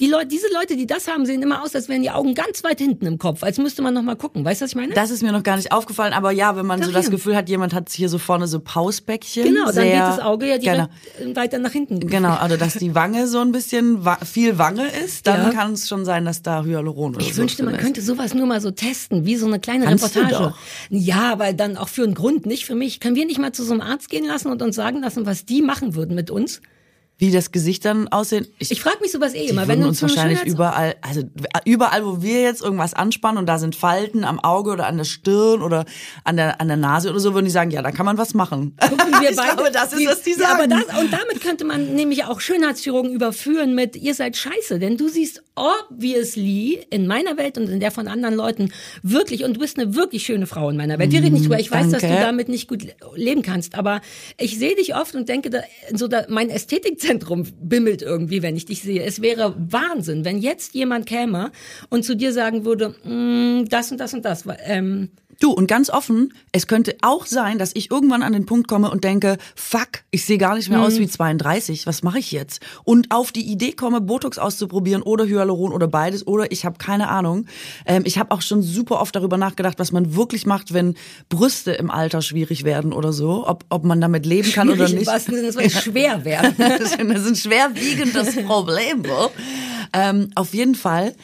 Die 0.00 0.06
Leute, 0.06 0.26
diese 0.28 0.46
Leute, 0.52 0.76
die 0.76 0.86
das 0.86 1.06
haben, 1.08 1.26
sehen 1.26 1.42
immer 1.42 1.62
aus, 1.62 1.74
als 1.74 1.88
wären 1.88 2.02
die 2.02 2.10
Augen 2.10 2.34
ganz 2.34 2.64
weit 2.64 2.78
hinten 2.80 3.04
im 3.06 3.18
Kopf, 3.18 3.42
als 3.42 3.58
müsste 3.58 3.82
man 3.82 3.92
noch 3.92 4.02
mal 4.02 4.16
gucken. 4.16 4.44
Weißt 4.44 4.60
du, 4.60 4.64
was 4.64 4.70
ich 4.70 4.76
meine? 4.76 4.94
Das 4.94 5.10
ist 5.10 5.22
mir 5.22 5.30
noch 5.32 5.42
gar 5.42 5.56
nicht 5.56 5.72
aufgefallen, 5.72 6.14
aber 6.14 6.30
ja, 6.30 6.56
wenn 6.56 6.64
man 6.66 6.80
Doch, 6.80 6.86
so 6.86 6.92
das. 6.92 7.10
Gefühl 7.10 7.36
hat, 7.36 7.48
jemand 7.50 7.74
hat 7.74 7.90
hier 7.90 8.08
so 8.08 8.16
vorne 8.18 8.46
so 8.48 8.60
Pausbäckchen. 8.60 9.44
genau, 9.44 9.70
dann 9.70 9.84
geht 9.84 9.94
das 10.00 10.18
Auge 10.20 10.46
ja 10.48 10.58
direkt 10.58 10.88
Genau. 11.18 11.36
weiter 11.36 11.58
nach 11.58 11.72
hinten. 11.72 12.00
Genau, 12.00 12.34
also 12.34 12.56
dass 12.56 12.74
die 12.74 12.94
Wange 12.94 13.26
so 13.26 13.40
ein 13.40 13.52
bisschen 13.52 14.04
wa 14.04 14.16
viel 14.24 14.56
Wange 14.58 14.86
ist, 15.04 15.26
dann 15.26 15.48
Ja. 15.48 15.50
kann 15.52 15.72
es 15.74 15.86
schon 15.88 16.04
sein, 16.06 16.24
dass 16.24 16.40
da 16.42 16.64
Hyaluron 16.64 17.14
oder 17.16 17.24
Ich 17.24 17.34
so 17.34 17.42
wünschte, 17.42 17.62
man 17.62 17.74
ist. 17.74 17.80
könnte 17.82 18.00
sowas 18.00 18.32
nur 18.32 18.46
mal 18.46 18.60
so 18.62 18.70
testen, 18.70 19.26
wie 19.26 19.36
so 19.36 19.46
eine 19.46 19.60
kleine 19.60 19.84
Kannst 19.84 20.16
du 20.16 20.20
Reportage. 20.20 20.50
doch. 20.50 20.58
Ja, 20.88 21.30
aber 21.32 21.52
dann 21.52 21.76
auch 21.76 21.88
für 21.88 22.04
einen 22.04 22.14
Grund, 22.14 22.46
nicht 22.46 22.64
für 22.64 22.74
mich. 22.74 23.00
Können 23.00 23.16
wir 23.16 23.26
nicht 23.26 23.38
mal 23.38 23.52
zu 23.52 23.64
so 23.64 23.72
einem 23.72 23.82
Arzt 23.82 24.08
gehen 24.08 24.24
lassen 24.24 24.48
und 24.48 24.62
uns 24.62 24.76
sagen 24.76 25.02
lassen, 25.02 25.26
was 25.26 25.44
die 25.44 25.60
machen 25.60 25.94
würden 25.94 26.14
mit 26.14 26.30
uns? 26.30 26.62
Wie 27.20 27.30
das 27.30 27.52
Gesicht 27.52 27.84
dann 27.84 28.08
aussehen. 28.08 28.46
Ich 28.58 28.80
frage 28.80 28.96
mich 29.02 29.12
sowas 29.12 29.34
eh 29.34 29.44
immer. 29.44 29.68
Wenn 29.68 29.84
uns 29.84 30.00
wahrscheinlich 30.00 30.42
überall, 30.46 30.96
also 31.02 31.20
überall, 31.66 32.06
wo 32.06 32.22
wir 32.22 32.40
jetzt 32.40 32.62
irgendwas 32.62 32.94
anspannen 32.94 33.36
und 33.36 33.44
da 33.44 33.58
sind 33.58 33.76
Falten 33.76 34.24
am 34.24 34.40
Auge 34.40 34.70
oder 34.70 34.86
an 34.86 34.96
der 34.96 35.04
Stirn 35.04 35.60
oder 35.60 35.84
an 36.24 36.38
der, 36.38 36.62
an 36.62 36.68
der 36.68 36.78
Nase 36.78 37.10
oder 37.10 37.20
so, 37.20 37.34
würden 37.34 37.44
die 37.44 37.50
sagen, 37.50 37.70
ja, 37.72 37.82
da 37.82 37.90
kann 37.90 38.06
man 38.06 38.16
was 38.16 38.32
machen. 38.32 38.74
Gucken 38.80 39.20
wir 39.20 39.30
ich 39.32 39.36
beide, 39.36 39.54
glaube, 39.54 39.70
das 39.70 39.92
ist, 39.92 40.06
was 40.06 40.22
die 40.22 40.30
Ja, 40.30 40.54
aber 40.54 40.66
sagen. 40.66 40.82
das, 40.88 40.98
und 40.98 41.12
damit 41.12 41.42
könnte 41.42 41.66
man 41.66 41.94
nämlich 41.94 42.24
auch 42.24 42.40
Schönheitschirurgen 42.40 43.12
überführen 43.12 43.74
mit, 43.74 43.96
ihr 43.96 44.14
seid 44.14 44.38
scheiße, 44.38 44.78
denn 44.78 44.96
du 44.96 45.08
siehst 45.08 45.42
obviously 45.56 46.86
in 46.88 47.06
meiner 47.06 47.36
Welt 47.36 47.58
und 47.58 47.68
in 47.68 47.80
der 47.80 47.90
von 47.90 48.08
anderen 48.08 48.34
Leuten 48.34 48.72
wirklich, 49.02 49.44
und 49.44 49.58
du 49.58 49.60
bist 49.60 49.78
eine 49.78 49.94
wirklich 49.94 50.24
schöne 50.24 50.46
Frau 50.46 50.70
in 50.70 50.78
meiner 50.78 50.98
Welt. 50.98 51.12
Wir 51.12 51.22
reden 51.22 51.34
nicht 51.34 51.44
drüber, 51.44 51.60
ich 51.60 51.70
weiß, 51.70 51.90
dass 51.90 52.00
du 52.00 52.08
danke. 52.08 52.22
damit 52.22 52.48
nicht 52.48 52.66
gut 52.66 52.86
leben 53.14 53.42
kannst, 53.42 53.74
aber 53.74 54.00
ich 54.38 54.58
sehe 54.58 54.74
dich 54.74 54.94
oft 54.94 55.14
und 55.14 55.28
denke, 55.28 55.50
so 55.92 56.08
mein 56.28 56.48
Ästhetikzentrum 56.48 57.09
bimmelt 57.18 58.02
irgendwie, 58.02 58.42
wenn 58.42 58.56
ich 58.56 58.66
dich 58.66 58.82
sehe. 58.82 59.02
Es 59.02 59.20
wäre 59.20 59.54
Wahnsinn, 59.58 60.24
wenn 60.24 60.38
jetzt 60.38 60.74
jemand 60.74 61.06
käme 61.06 61.50
und 61.88 62.04
zu 62.04 62.16
dir 62.16 62.32
sagen 62.32 62.64
würde, 62.64 62.94
"Mm, 63.04 63.68
das 63.68 63.90
und 63.90 63.98
das 63.98 64.14
und 64.14 64.24
das. 64.24 64.44
Ähm, 64.64 65.10
Du, 65.40 65.50
und 65.52 65.66
ganz 65.66 65.88
offen, 65.88 66.34
es 66.52 66.66
könnte 66.66 66.96
auch 67.00 67.24
sein, 67.24 67.58
dass 67.58 67.70
ich 67.74 67.90
irgendwann 67.90 68.22
an 68.22 68.34
den 68.34 68.44
Punkt 68.44 68.68
komme 68.68 68.90
und 68.90 69.04
denke, 69.04 69.38
fuck, 69.56 69.88
ich 70.10 70.26
sehe 70.26 70.36
gar 70.36 70.54
nicht 70.54 70.68
mehr 70.68 70.78
Mhm. 70.78 70.84
aus 70.84 70.98
wie 70.98 71.08
32, 71.08 71.86
was 71.86 72.02
mache 72.02 72.18
ich 72.18 72.30
jetzt? 72.30 72.60
Und 72.84 73.10
auf 73.10 73.32
die 73.32 73.50
Idee 73.50 73.72
komme, 73.72 74.02
Botox 74.02 74.36
auszuprobieren 74.38 75.00
oder 75.02 75.24
Hyaluron 75.24 75.72
oder 75.72 75.88
beides 75.88 76.26
oder 76.26 76.52
ich 76.52 76.66
habe 76.66 76.76
keine 76.76 77.08
Ahnung. 77.08 77.46
Ähm, 77.86 78.02
ich 78.04 78.18
habe 78.18 78.32
auch 78.32 78.42
schon 78.42 78.60
super 78.62 79.00
oft 79.00 79.16
darüber 79.16 79.38
nachgedacht, 79.38 79.78
was 79.78 79.92
man 79.92 80.14
wirklich 80.14 80.44
macht, 80.44 80.74
wenn 80.74 80.94
Brüste 81.30 81.72
im 81.72 81.90
Alter 81.90 82.20
schwierig 82.20 82.64
werden 82.64 82.92
oder 82.92 83.12
so, 83.14 83.46
ob, 83.48 83.64
ob 83.70 83.84
man 83.84 84.00
damit 84.00 84.26
leben 84.26 84.52
kann 84.52 84.68
oder 84.68 84.86
schwierig 84.88 85.06
im 85.08 85.12
nicht. 85.14 85.24
Sinne, 85.24 85.38
es 85.48 85.56
wird 85.56 85.72
schwer 85.72 86.24
werden. 86.26 86.54
das 86.58 86.92
ist 86.92 87.00
ein 87.00 87.34
schwerwiegendes 87.36 88.36
Problem. 88.44 89.02
So. 89.06 89.30
Ähm, 89.92 90.30
auf 90.34 90.54
jeden 90.54 90.74
Fall. 90.74 91.14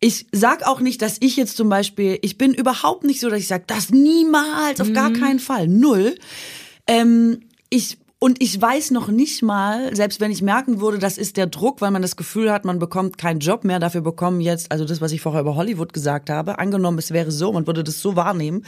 Ich 0.00 0.26
sag 0.32 0.66
auch 0.66 0.80
nicht, 0.80 1.00
dass 1.02 1.16
ich 1.20 1.36
jetzt 1.36 1.56
zum 1.56 1.68
Beispiel, 1.68 2.18
ich 2.22 2.38
bin 2.38 2.52
überhaupt 2.54 3.04
nicht 3.04 3.20
so, 3.20 3.28
dass 3.30 3.38
ich 3.40 3.48
sage, 3.48 3.64
das 3.66 3.90
niemals, 3.90 4.80
auf 4.80 4.92
gar 4.92 5.12
keinen 5.12 5.38
Fall, 5.38 5.68
null. 5.68 6.14
Ähm, 6.86 7.40
ich 7.70 7.98
und 8.18 8.42
ich 8.42 8.58
weiß 8.60 8.92
noch 8.92 9.08
nicht 9.08 9.42
mal, 9.42 9.94
selbst 9.94 10.20
wenn 10.20 10.30
ich 10.30 10.40
merken 10.40 10.80
würde, 10.80 10.98
das 10.98 11.18
ist 11.18 11.36
der 11.36 11.46
Druck, 11.46 11.82
weil 11.82 11.90
man 11.90 12.00
das 12.00 12.16
Gefühl 12.16 12.50
hat, 12.50 12.64
man 12.64 12.78
bekommt 12.78 13.18
keinen 13.18 13.40
Job 13.40 13.62
mehr, 13.62 13.78
dafür 13.78 14.00
bekommen 14.00 14.40
jetzt, 14.40 14.72
also 14.72 14.86
das, 14.86 15.02
was 15.02 15.12
ich 15.12 15.20
vorher 15.20 15.42
über 15.42 15.54
Hollywood 15.54 15.92
gesagt 15.92 16.30
habe, 16.30 16.58
angenommen, 16.58 16.98
es 16.98 17.10
wäre 17.10 17.30
so, 17.30 17.52
man 17.52 17.66
würde 17.66 17.84
das 17.84 18.00
so 18.00 18.16
wahrnehmen. 18.16 18.64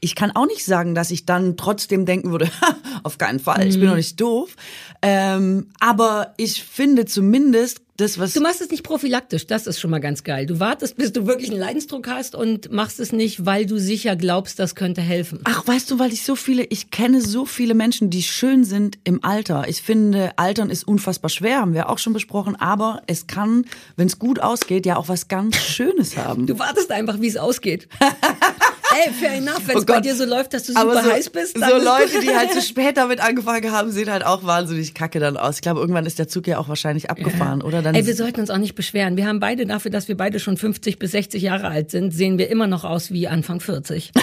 Ich 0.00 0.16
kann 0.16 0.32
auch 0.34 0.46
nicht 0.46 0.64
sagen, 0.64 0.96
dass 0.96 1.12
ich 1.12 1.26
dann 1.26 1.56
trotzdem 1.56 2.06
denken 2.06 2.32
würde, 2.32 2.46
"Ha, 2.60 2.76
auf 3.04 3.18
keinen 3.18 3.38
Fall, 3.38 3.68
ich 3.68 3.78
bin 3.78 3.88
doch 3.88 3.94
nicht 3.94 4.20
doof. 4.20 4.56
Ähm, 5.00 5.68
aber 5.78 6.34
ich 6.36 6.64
finde 6.64 7.06
zumindest 7.06 7.82
das, 7.98 8.16
was 8.18 8.32
Du 8.32 8.40
machst 8.40 8.60
es 8.60 8.70
nicht 8.70 8.84
prophylaktisch, 8.84 9.46
das 9.46 9.66
ist 9.66 9.80
schon 9.80 9.90
mal 9.90 9.98
ganz 9.98 10.22
geil. 10.22 10.46
Du 10.46 10.60
wartest, 10.60 10.96
bis 10.96 11.12
du 11.12 11.26
wirklich 11.26 11.50
einen 11.50 11.58
Leidensdruck 11.58 12.08
hast 12.08 12.36
und 12.36 12.70
machst 12.70 13.00
es 13.00 13.12
nicht, 13.12 13.44
weil 13.44 13.66
du 13.66 13.78
sicher 13.78 14.14
glaubst, 14.14 14.60
das 14.60 14.76
könnte 14.76 15.00
helfen. 15.00 15.40
Ach, 15.44 15.66
weißt 15.66 15.90
du, 15.90 15.98
weil 15.98 16.12
ich 16.12 16.22
so 16.22 16.36
viele, 16.36 16.62
ich 16.62 16.90
kenne 16.90 17.20
so 17.20 17.44
viele 17.44 17.74
Menschen, 17.74 18.08
die 18.08 18.22
schön 18.22 18.62
sind 18.62 18.98
im 19.02 19.24
Alter. 19.24 19.68
Ich 19.68 19.82
finde, 19.82 20.30
Altern 20.36 20.70
ist 20.70 20.86
unfassbar 20.86 21.28
schwer, 21.28 21.60
haben 21.60 21.74
wir 21.74 21.88
auch 21.88 21.98
schon 21.98 22.12
besprochen, 22.12 22.54
aber 22.54 23.02
es 23.08 23.26
kann, 23.26 23.66
wenn 23.96 24.06
es 24.06 24.20
gut 24.20 24.38
ausgeht, 24.38 24.86
ja 24.86 24.96
auch 24.96 25.08
was 25.08 25.26
ganz 25.26 25.56
Schönes 25.56 26.16
haben. 26.16 26.46
Du 26.46 26.56
wartest 26.58 26.92
einfach, 26.92 27.20
wie 27.20 27.26
es 27.26 27.36
ausgeht. 27.36 27.88
Ey, 28.90 29.12
fair 29.12 29.34
enough, 29.34 29.66
wenn 29.66 29.76
es 29.76 29.82
Oh 29.82 29.86
bei 29.86 30.00
dir 30.00 30.14
so 30.14 30.24
läuft, 30.24 30.54
dass 30.54 30.64
du 30.64 30.72
super 30.72 31.02
so, 31.02 31.10
heiß 31.10 31.30
bist. 31.30 31.58
so 31.58 31.64
Leute, 31.64 32.20
die 32.22 32.34
halt 32.34 32.52
so 32.54 32.60
spät 32.60 32.96
damit 32.96 33.20
angefangen 33.20 33.70
haben, 33.70 33.90
sehen 33.90 34.10
halt 34.10 34.24
auch 34.24 34.44
wahnsinnig 34.44 34.94
kacke 34.94 35.20
dann 35.20 35.36
aus. 35.36 35.56
Ich 35.56 35.62
glaube, 35.62 35.80
irgendwann 35.80 36.06
ist 36.06 36.18
der 36.18 36.28
Zug 36.28 36.46
ja 36.46 36.58
auch 36.58 36.68
wahrscheinlich 36.68 37.10
abgefahren, 37.10 37.62
oder? 37.62 37.82
Dann 37.82 37.94
Ey, 37.94 38.06
wir 38.06 38.14
sollten 38.14 38.40
uns 38.40 38.50
auch 38.50 38.58
nicht 38.58 38.74
beschweren. 38.74 39.16
Wir 39.16 39.26
haben 39.26 39.40
beide 39.40 39.66
dafür, 39.66 39.90
dass 39.90 40.08
wir 40.08 40.16
beide 40.16 40.40
schon 40.40 40.56
50 40.56 40.98
bis 40.98 41.12
60 41.12 41.42
Jahre 41.42 41.68
alt 41.68 41.90
sind, 41.90 42.12
sehen 42.12 42.38
wir 42.38 42.48
immer 42.50 42.66
noch 42.66 42.84
aus 42.84 43.10
wie 43.10 43.28
Anfang 43.28 43.60
40. 43.60 44.12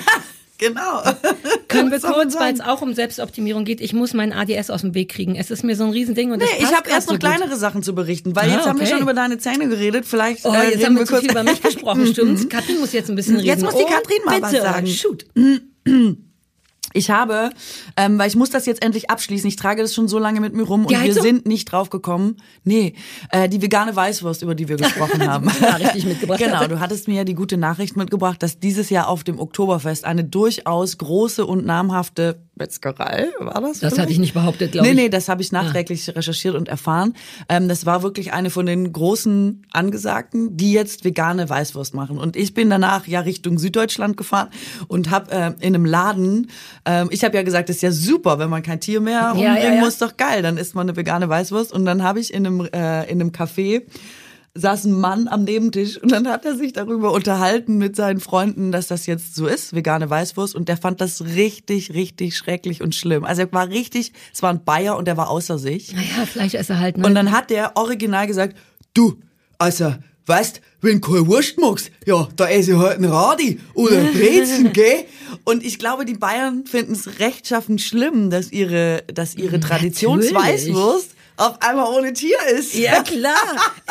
genau. 0.58 1.02
Können 1.68 1.92
wir 1.92 2.00
kurz, 2.00 2.36
weil 2.40 2.54
es 2.54 2.62
auch 2.62 2.82
um 2.82 2.94
Selbstoptimierung 2.94 3.66
geht, 3.66 3.82
ich 3.82 3.94
muss 3.94 4.14
meinen 4.14 4.34
ADS 4.34 4.70
aus 4.70 4.82
dem 4.82 4.94
Weg 4.94 5.10
kriegen. 5.10 5.36
Es 5.36 5.52
ist 5.52 5.64
mir 5.64 5.76
so 5.76 5.84
ein 5.86 5.92
Riesending 5.92 6.32
und 6.32 6.40
Nee, 6.40 6.46
ich 6.60 6.74
habe 6.74 6.90
erst 6.90 7.08
noch 7.08 7.14
so 7.16 7.20
gut. 7.20 7.20
kleinere 7.22 7.56
Sachen 7.58 7.84
zu 7.84 7.94
berichten, 7.96 8.36
weil 8.36 8.50
Ah, 8.50 8.56
jetzt 8.56 8.66
haben 8.68 8.78
wir 8.80 8.84
okay. 8.84 8.94
schon 8.94 9.02
über 9.02 9.14
deine 9.14 9.38
Zähne 9.38 9.68
geredet. 9.68 10.06
Vielleicht 10.06 10.46
Oh, 10.46 10.50
äh, 10.54 10.64
jetzt 10.64 10.74
reden 10.78 10.86
haben 10.86 10.98
wir 11.00 11.06
kurz 11.06 11.22
viel 11.22 11.32
über 11.32 11.44
mich 11.44 11.62
gesprochen, 11.62 12.08
stimmt's? 12.08 12.48
Katrin 12.50 12.80
muss 12.80 12.94
jetzt 12.94 13.10
ein 13.10 13.16
bisschen 13.16 13.36
reden. 13.38 13.48
Jetzt 13.48 13.64
muss 13.64 13.76
die 13.76 13.84
oh, 13.84 13.88
Katrin 13.88 14.18
mal 14.26 14.42
bitte, 14.42 14.54
was 14.54 14.62
sagen. 14.64 14.88
Shoot. 14.88 15.26
Ich 16.96 17.10
habe, 17.12 17.50
ähm, 17.98 18.18
weil 18.18 18.28
ich 18.28 18.36
muss 18.36 18.50
das 18.50 18.66
jetzt 18.66 18.82
endlich 18.84 19.10
abschließen. 19.10 19.48
Ich 19.48 19.56
trage 19.58 19.82
das 19.82 19.94
schon 19.94 20.08
so 20.08 20.18
lange 20.18 20.40
mit 20.42 20.54
mir 20.54 20.64
rum 20.64 20.86
und 20.86 21.04
wir 21.04 21.14
sind 21.14 21.46
nicht 21.46 21.72
drauf 21.72 21.90
gekommen. 21.90 22.38
Nee, 22.64 22.94
äh, 23.32 23.50
die 23.50 23.62
vegane 23.62 23.96
Weißwurst, 23.96 24.42
über 24.42 24.56
die 24.56 24.68
wir 24.70 24.78
gesprochen 24.78 25.28
haben. 25.28 25.46
Nachricht, 25.60 25.94
die 25.94 25.98
ich 26.00 26.06
mitgebracht 26.06 26.40
Genau, 26.40 26.56
hatte. 26.58 26.70
du 26.70 26.80
hattest 26.80 27.08
mir 27.08 27.16
ja 27.16 27.24
die 27.24 27.36
gute 27.36 27.58
Nachricht 27.58 27.96
mitgebracht, 27.98 28.42
dass 28.42 28.60
dieses 28.60 28.90
Jahr 28.90 29.08
auf 29.10 29.24
dem 29.24 29.40
Oktoberfest 29.40 30.06
eine 30.06 30.24
durchaus 30.24 30.98
große 30.98 31.46
und 31.46 31.66
namhafte 31.66 32.40
Metzgerei, 32.58 33.28
war 33.40 33.60
das? 33.60 33.80
Das 33.82 34.00
hatte 34.00 34.14
ich 34.14 34.18
nicht 34.20 34.34
behauptet, 34.34 34.72
glaube 34.72 34.88
Nee, 34.88 34.92
ich. 34.94 34.98
nee, 34.98 35.10
das 35.10 35.28
habe 35.28 35.42
ich 35.42 35.52
nachträglich 35.52 36.08
recherchiert 36.16 36.56
und 36.56 36.70
erfahren. 36.70 37.14
Ähm, 37.50 37.68
das 37.68 37.86
war 37.86 38.02
wirklich 38.02 38.32
eine 38.32 38.50
von 38.50 38.66
den 38.66 38.94
großen 38.94 39.64
Angesagten, 39.74 40.56
die 40.56 40.72
jetzt 40.72 41.04
vegane 41.04 41.50
Weißwurst 41.50 41.94
machen. 41.94 42.18
Und 42.18 42.38
ich 42.38 42.54
bin 42.54 42.70
danach 42.70 43.08
ja 43.08 43.20
Richtung 43.20 43.60
Süddeutschland 43.60 44.16
gefahren 44.16 44.48
und 44.88 45.10
habe 45.10 45.32
äh, 45.32 45.48
in 45.60 45.76
einem 45.76 45.84
Laden, 45.84 46.48
ähm, 46.86 47.10
ich 47.12 47.24
habe 47.24 47.36
ja 47.36 47.44
gesagt, 47.44 47.70
das 47.70 47.78
ist 47.78 47.82
ja 47.82 47.92
super, 47.92 48.40
wenn 48.40 48.50
man 48.50 48.62
kein 48.62 48.80
Tier 48.80 49.02
mehr 49.02 49.14
Ja, 49.20 49.32
umbringen 49.32 49.58
ja, 49.58 49.74
ja. 49.76 49.80
muss, 49.80 49.98
doch 49.98 50.18
geil, 50.18 50.42
dann 50.42 50.58
isst 50.58 50.76
man 50.76 50.88
eine 50.88 50.96
vegane 50.96 51.28
Weißwurst. 51.28 51.74
Und 51.74 51.86
dann 51.86 52.04
habe 52.04 52.20
ich 52.20 52.34
in 52.34 52.46
einem, 52.46 52.62
äh, 52.62 53.10
in 53.10 53.22
einem 53.22 53.32
Café 53.32 53.84
saß 54.58 54.86
ein 54.86 54.94
Mann 54.94 55.28
am 55.28 55.44
Nebentisch 55.44 56.02
und 56.02 56.12
dann 56.12 56.30
hat 56.30 56.46
er 56.46 56.56
sich 56.56 56.72
darüber 56.72 57.12
unterhalten 57.12 57.78
mit 57.78 57.98
seinen 57.98 58.22
Freunden, 58.22 58.72
dass 58.72 58.88
das 58.88 59.06
jetzt 59.06 59.36
so 59.36 59.48
ist, 59.48 59.76
vegane 59.76 60.10
Weißwurst 60.10 60.56
und 60.56 60.70
der 60.70 60.78
fand 60.78 61.02
das 61.02 61.22
richtig, 61.26 61.94
richtig 61.94 62.38
schrecklich 62.38 62.82
und 62.82 62.96
schlimm. 62.96 63.26
Also 63.26 63.42
er 63.42 63.52
war 63.52 63.68
richtig, 63.68 64.14
es 64.34 64.42
war 64.42 64.52
ein 64.52 64.64
Bayer 64.64 64.96
und 64.96 65.10
er 65.10 65.18
war 65.18 65.30
außer 65.30 65.60
sich. 65.60 65.94
Naja, 65.94 66.26
Fleischesser 66.26 66.80
halt, 66.80 66.98
ne? 66.98 67.06
Und 67.06 67.16
dann 67.16 67.32
hat 67.32 67.50
der 67.50 67.76
original 67.76 68.28
gesagt, 68.28 68.56
du, 68.94 69.20
also, 69.58 69.94
weißt, 70.26 70.62
wenn 70.82 71.02
du 71.02 71.12
keine 71.12 71.28
Wurst 71.28 71.58
magst, 71.60 71.92
ja, 72.06 72.28
da 72.36 72.48
esse 72.48 72.72
ich 72.72 72.78
halt 72.78 73.00
ein 73.00 73.06
Radi 73.06 73.60
oder 73.74 73.98
ein 74.00 74.14
Brezen, 74.14 74.74
gell? 74.74 75.06
Und 75.44 75.64
ich 75.64 75.80
glaube, 75.80 76.06
die 76.06 76.14
Bayern 76.14 76.66
finden 76.66 76.94
es 76.94 77.20
rechtschaffend 77.20 77.82
schlimm, 77.82 78.30
dass 78.30 78.52
ihre, 78.52 79.04
dass 79.14 79.36
ihre 79.36 79.60
Traditionsweißwurst 79.60 81.12
auf 81.38 81.62
einmal 81.62 81.92
ohne 81.94 82.14
Tier 82.14 82.38
ist. 82.54 82.74
Ja, 82.76 83.04
klar. 83.04 83.36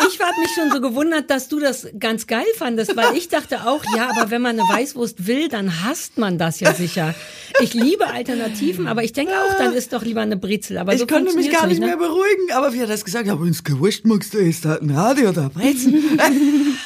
Ich 0.08 0.20
habe 0.20 0.40
mich 0.40 0.50
schon 0.54 0.70
so 0.70 0.80
gewundert, 0.80 1.30
dass 1.30 1.48
du 1.48 1.60
das 1.60 1.86
ganz 1.98 2.26
geil 2.26 2.46
fandest, 2.56 2.96
weil 2.96 3.16
ich 3.16 3.28
dachte 3.28 3.66
auch, 3.66 3.82
ja, 3.96 4.10
aber 4.10 4.30
wenn 4.30 4.42
man 4.42 4.58
eine 4.58 4.68
Weißwurst 4.68 5.26
will, 5.26 5.48
dann 5.48 5.84
hasst 5.84 6.18
man 6.18 6.38
das 6.38 6.60
ja 6.60 6.72
sicher. 6.74 7.14
Ich 7.60 7.74
liebe 7.74 8.06
Alternativen, 8.06 8.86
aber 8.86 9.04
ich 9.04 9.12
denke 9.12 9.32
auch, 9.32 9.54
dann 9.58 9.74
ist 9.74 9.92
doch 9.92 10.02
lieber 10.02 10.22
eine 10.22 10.36
Brezel. 10.36 10.78
Aber 10.78 10.94
Ich 10.94 11.00
so 11.00 11.06
konnte 11.06 11.34
mich 11.34 11.50
gar 11.50 11.66
nicht 11.66 11.80
ne? 11.80 11.86
mehr 11.86 11.96
beruhigen, 11.96 12.52
aber 12.52 12.72
wie 12.72 12.78
hat 12.80 12.88
er 12.88 12.94
das 12.94 13.04
gesagt? 13.04 13.26
Ja, 13.26 13.40
wenn 13.40 13.48
es 13.48 13.62
gewusst 13.62 14.04
magst, 14.06 14.34
du 14.34 14.38
isst 14.38 14.64
halt 14.64 14.82
ein 14.82 14.90
Radi 14.90 15.26
oder 15.26 15.42
ein 15.42 15.50
Brezen. 15.50 16.02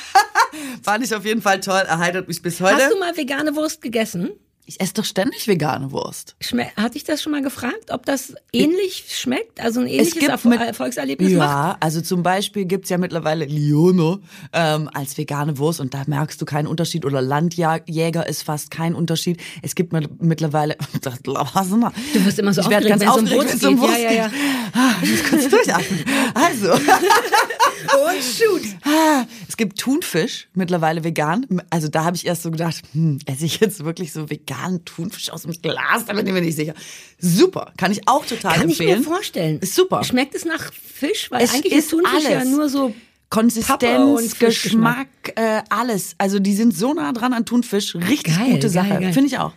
Fand 0.82 1.04
ich 1.04 1.14
auf 1.14 1.24
jeden 1.24 1.42
Fall 1.42 1.60
toll, 1.60 1.82
erheitert 1.86 2.28
mich 2.28 2.42
bis 2.42 2.60
heute. 2.60 2.76
Hast 2.76 2.92
du 2.92 2.98
mal 2.98 3.16
vegane 3.16 3.54
Wurst 3.56 3.80
gegessen? 3.80 4.30
Ich 4.68 4.80
esse 4.82 4.92
doch 4.94 5.04
ständig 5.04 5.48
vegane 5.48 5.90
Wurst. 5.92 6.36
Schme 6.40 6.66
Hatte 6.76 6.98
ich 6.98 7.04
das 7.04 7.22
schon 7.22 7.32
mal 7.32 7.40
gefragt, 7.42 7.90
ob 7.90 8.04
das 8.04 8.34
ähnlich 8.52 9.04
schmeckt? 9.08 9.60
Also 9.60 9.80
ein 9.80 9.86
ähnliches 9.86 10.12
gibt 10.14 10.28
Erfol 10.28 10.50
mit- 10.50 10.60
Erfolgserlebnis 10.60 11.32
ja, 11.32 11.38
macht? 11.38 11.82
also 11.82 12.02
zum 12.02 12.22
Beispiel 12.22 12.66
gibt's 12.66 12.90
ja 12.90 12.98
mittlerweile 12.98 13.46
Liono 13.46 14.18
ähm, 14.52 14.90
als 14.92 15.16
vegane 15.16 15.56
Wurst 15.56 15.80
und 15.80 15.94
da 15.94 16.02
merkst 16.06 16.40
du 16.40 16.44
keinen 16.44 16.66
Unterschied 16.66 17.06
oder 17.06 17.22
Landjäger 17.22 18.26
ist 18.28 18.42
fast 18.42 18.70
kein 18.70 18.94
Unterschied. 18.94 19.40
Es 19.62 19.74
gibt 19.74 19.92
mit- 19.94 20.22
mittlerweile, 20.22 20.76
das, 21.00 21.14
was 21.24 21.68
mal. 21.70 21.90
Du 22.12 22.24
wirst 22.26 22.38
immer 22.38 22.52
so 22.52 22.60
ich 22.60 22.66
aufgeregt, 22.66 22.88
ganz 22.90 23.00
wenn 23.00 23.08
es 23.08 23.14
um 23.16 23.22
aufgeregt, 23.24 23.42
Wurst 23.52 23.62
wenn's 23.62 23.64
um 23.64 23.80
geht. 23.80 23.80
Wurst 23.88 23.98
Ja, 24.02 24.10
ja, 24.10 24.12
ja. 24.12 24.28
geht. 24.28 24.38
Ah, 24.74 24.94
Ich 25.02 25.10
muss 25.10 25.24
kurz 25.30 25.48
durchatmen. 25.50 26.04
Also, 26.34 26.72
Und 26.72 28.22
shoot. 28.22 28.62
ah, 28.84 29.24
es 29.48 29.56
gibt 29.56 29.78
Thunfisch 29.78 30.48
mittlerweile 30.54 31.04
vegan. 31.04 31.46
Also 31.70 31.88
da 31.88 32.04
habe 32.04 32.16
ich 32.16 32.26
erst 32.26 32.42
so 32.42 32.50
gedacht, 32.50 32.82
hm, 32.92 33.18
esse 33.26 33.44
ich 33.44 33.60
jetzt 33.60 33.84
wirklich 33.84 34.12
so 34.12 34.30
veganen 34.58 34.84
Thunfisch 34.84 35.30
aus 35.30 35.42
dem 35.42 35.52
Glas? 35.62 36.04
Da 36.06 36.12
bin 36.12 36.26
ich 36.26 36.32
mir 36.32 36.40
nicht 36.40 36.56
sicher. 36.56 36.74
Super, 37.18 37.72
kann 37.76 37.92
ich 37.92 38.06
auch 38.08 38.24
total 38.26 38.54
Kann 38.54 38.68
ich 38.68 38.78
empfehlen. 38.80 39.00
mir 39.00 39.04
vorstellen. 39.04 39.58
Ist 39.60 39.74
super. 39.74 40.04
Schmeckt 40.04 40.34
es 40.34 40.44
nach 40.44 40.72
Fisch? 40.72 41.30
Weil 41.30 41.42
Es 41.44 41.54
eigentlich 41.54 41.72
ist 41.72 41.90
Thunfisch 41.90 42.24
ja 42.24 42.38
alles. 42.38 42.48
nur 42.50 42.68
so 42.68 42.94
Konsistenz. 43.30 44.38
Geschmack, 44.38 45.08
äh, 45.34 45.60
alles. 45.68 46.14
Also 46.16 46.38
die 46.38 46.54
sind 46.54 46.74
so 46.74 46.94
nah 46.94 47.12
dran 47.12 47.32
an 47.34 47.44
Thunfisch. 47.44 47.94
Richtig 47.94 48.34
Geil, 48.36 48.52
gute 48.52 48.70
Sache, 48.70 48.98
finde 49.12 49.26
ich 49.26 49.38
auch. 49.38 49.52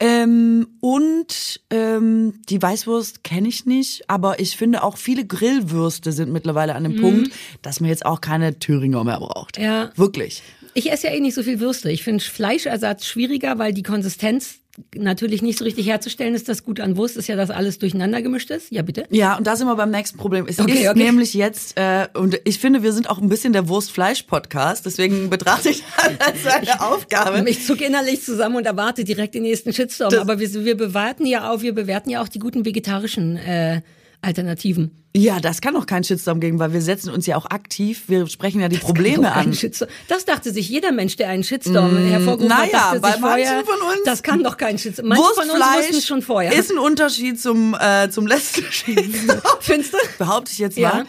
Ähm, 0.00 0.66
und 0.80 1.60
ähm, 1.70 2.34
die 2.48 2.60
Weißwurst 2.60 3.22
kenne 3.22 3.46
ich 3.48 3.64
nicht, 3.64 4.10
aber 4.10 4.40
ich 4.40 4.56
finde 4.56 4.82
auch 4.82 4.96
viele 4.96 5.24
Grillwürste 5.24 6.10
sind 6.12 6.32
mittlerweile 6.32 6.74
an 6.74 6.82
dem 6.82 7.00
Punkt, 7.00 7.30
dass 7.62 7.78
man 7.80 7.90
jetzt 7.90 8.04
auch 8.06 8.20
keine 8.20 8.58
Thüringer 8.58 9.04
mehr 9.04 9.18
braucht. 9.20 9.58
Mhm. 9.58 9.64
Ja. 9.64 9.90
Wirklich. 9.94 10.42
Ich 10.74 10.90
esse 10.90 11.08
ja 11.08 11.12
eh 11.14 11.20
nicht 11.20 11.34
so 11.34 11.42
viel 11.42 11.60
Würste. 11.60 11.90
Ich 11.90 12.02
finde 12.02 12.24
Fleischersatz 12.24 13.06
schwieriger, 13.06 13.58
weil 13.58 13.72
die 13.72 13.82
Konsistenz 13.82 14.56
natürlich 14.96 15.42
nicht 15.42 15.58
so 15.58 15.64
richtig 15.64 15.86
herzustellen 15.86 16.34
ist. 16.34 16.48
Das 16.48 16.64
gut 16.64 16.80
an 16.80 16.96
Wurst 16.96 17.18
ist 17.18 17.26
ja, 17.28 17.36
dass 17.36 17.50
alles 17.50 17.78
durcheinander 17.78 18.22
gemischt 18.22 18.50
ist. 18.50 18.70
Ja, 18.72 18.80
bitte. 18.80 19.04
Ja, 19.10 19.36
und 19.36 19.46
da 19.46 19.54
sind 19.54 19.66
wir 19.66 19.76
beim 19.76 19.90
nächsten 19.90 20.16
Problem. 20.16 20.46
Es 20.48 20.58
Okay, 20.58 20.72
ist 20.84 20.88
okay. 20.88 20.98
nämlich 20.98 21.34
jetzt, 21.34 21.76
äh, 21.78 22.08
und 22.14 22.40
ich 22.44 22.58
finde, 22.58 22.82
wir 22.82 22.94
sind 22.94 23.10
auch 23.10 23.18
ein 23.20 23.28
bisschen 23.28 23.52
der 23.52 23.68
Wurst-Fleisch-Podcast, 23.68 24.86
deswegen 24.86 25.28
betrachte 25.28 25.68
ich 25.68 25.82
das 26.18 26.46
als 26.54 26.70
eine 26.70 26.80
Aufgabe. 26.80 27.44
Ich 27.50 27.66
zucke 27.66 27.84
innerlich 27.84 28.22
zusammen 28.22 28.56
und 28.56 28.64
erwarte 28.66 29.04
direkt 29.04 29.34
den 29.34 29.42
nächsten 29.42 29.74
Shitstorm. 29.74 30.10
Das- 30.10 30.20
Aber 30.20 30.40
wir, 30.40 30.52
wir 30.64 30.76
bewerten 30.76 31.26
ja 31.26 31.50
auch, 31.52 31.60
wir 31.60 31.74
bewerten 31.74 32.08
ja 32.08 32.22
auch 32.22 32.28
die 32.28 32.38
guten 32.38 32.64
vegetarischen 32.64 33.36
äh, 33.36 33.82
Alternativen. 34.22 34.90
Ja, 35.14 35.40
das 35.40 35.60
kann 35.60 35.74
doch 35.74 35.84
kein 35.84 36.04
Shitstorm 36.04 36.40
geben, 36.40 36.58
weil 36.58 36.72
wir 36.72 36.80
setzen 36.80 37.10
uns 37.10 37.26
ja 37.26 37.36
auch 37.36 37.44
aktiv, 37.44 38.04
wir 38.06 38.26
sprechen 38.28 38.60
ja 38.62 38.68
die 38.68 38.78
Probleme 38.78 39.24
Doch 39.28 39.34
kein 39.34 39.48
an. 39.50 39.58
Das 40.08 40.24
dachte 40.24 40.52
sich 40.52 40.70
jeder 40.70 40.90
Mensch, 40.90 41.16
der 41.16 41.28
einen 41.28 41.44
Shitstorm 41.44 41.98
hervorgerufen 41.98 42.56
hat, 42.56 42.68
Mm, 42.68 42.72
naja, 42.72 42.78
dachte 42.84 43.00
bei 43.00 43.10
sich 43.12 43.20
vorher, 43.20 43.64
von 43.66 43.88
uns- 43.90 44.04
das 44.06 44.22
kann 44.22 44.42
doch 44.42 44.56
kein 44.56 44.78
Shitstorm. 44.78 45.08
Manche 45.08 45.22
von 45.34 45.50
uns 45.50 45.60
wussten 45.60 46.00
schon 46.02 46.22
vorher. 46.22 46.54
ist 46.54 46.70
ein 46.70 46.78
Unterschied 46.78 47.38
zum, 47.38 47.76
äh, 47.78 48.08
zum 48.08 48.26
letzten 48.28 48.64
Shitstorm. 48.72 49.40
Findest 49.60 49.92
du? 49.92 49.98
Behaupte 50.18 50.50
ich 50.52 50.58
jetzt 50.58 50.78
Ja. 50.78 50.88
mal. 50.94 51.00
Äh, 51.02 51.04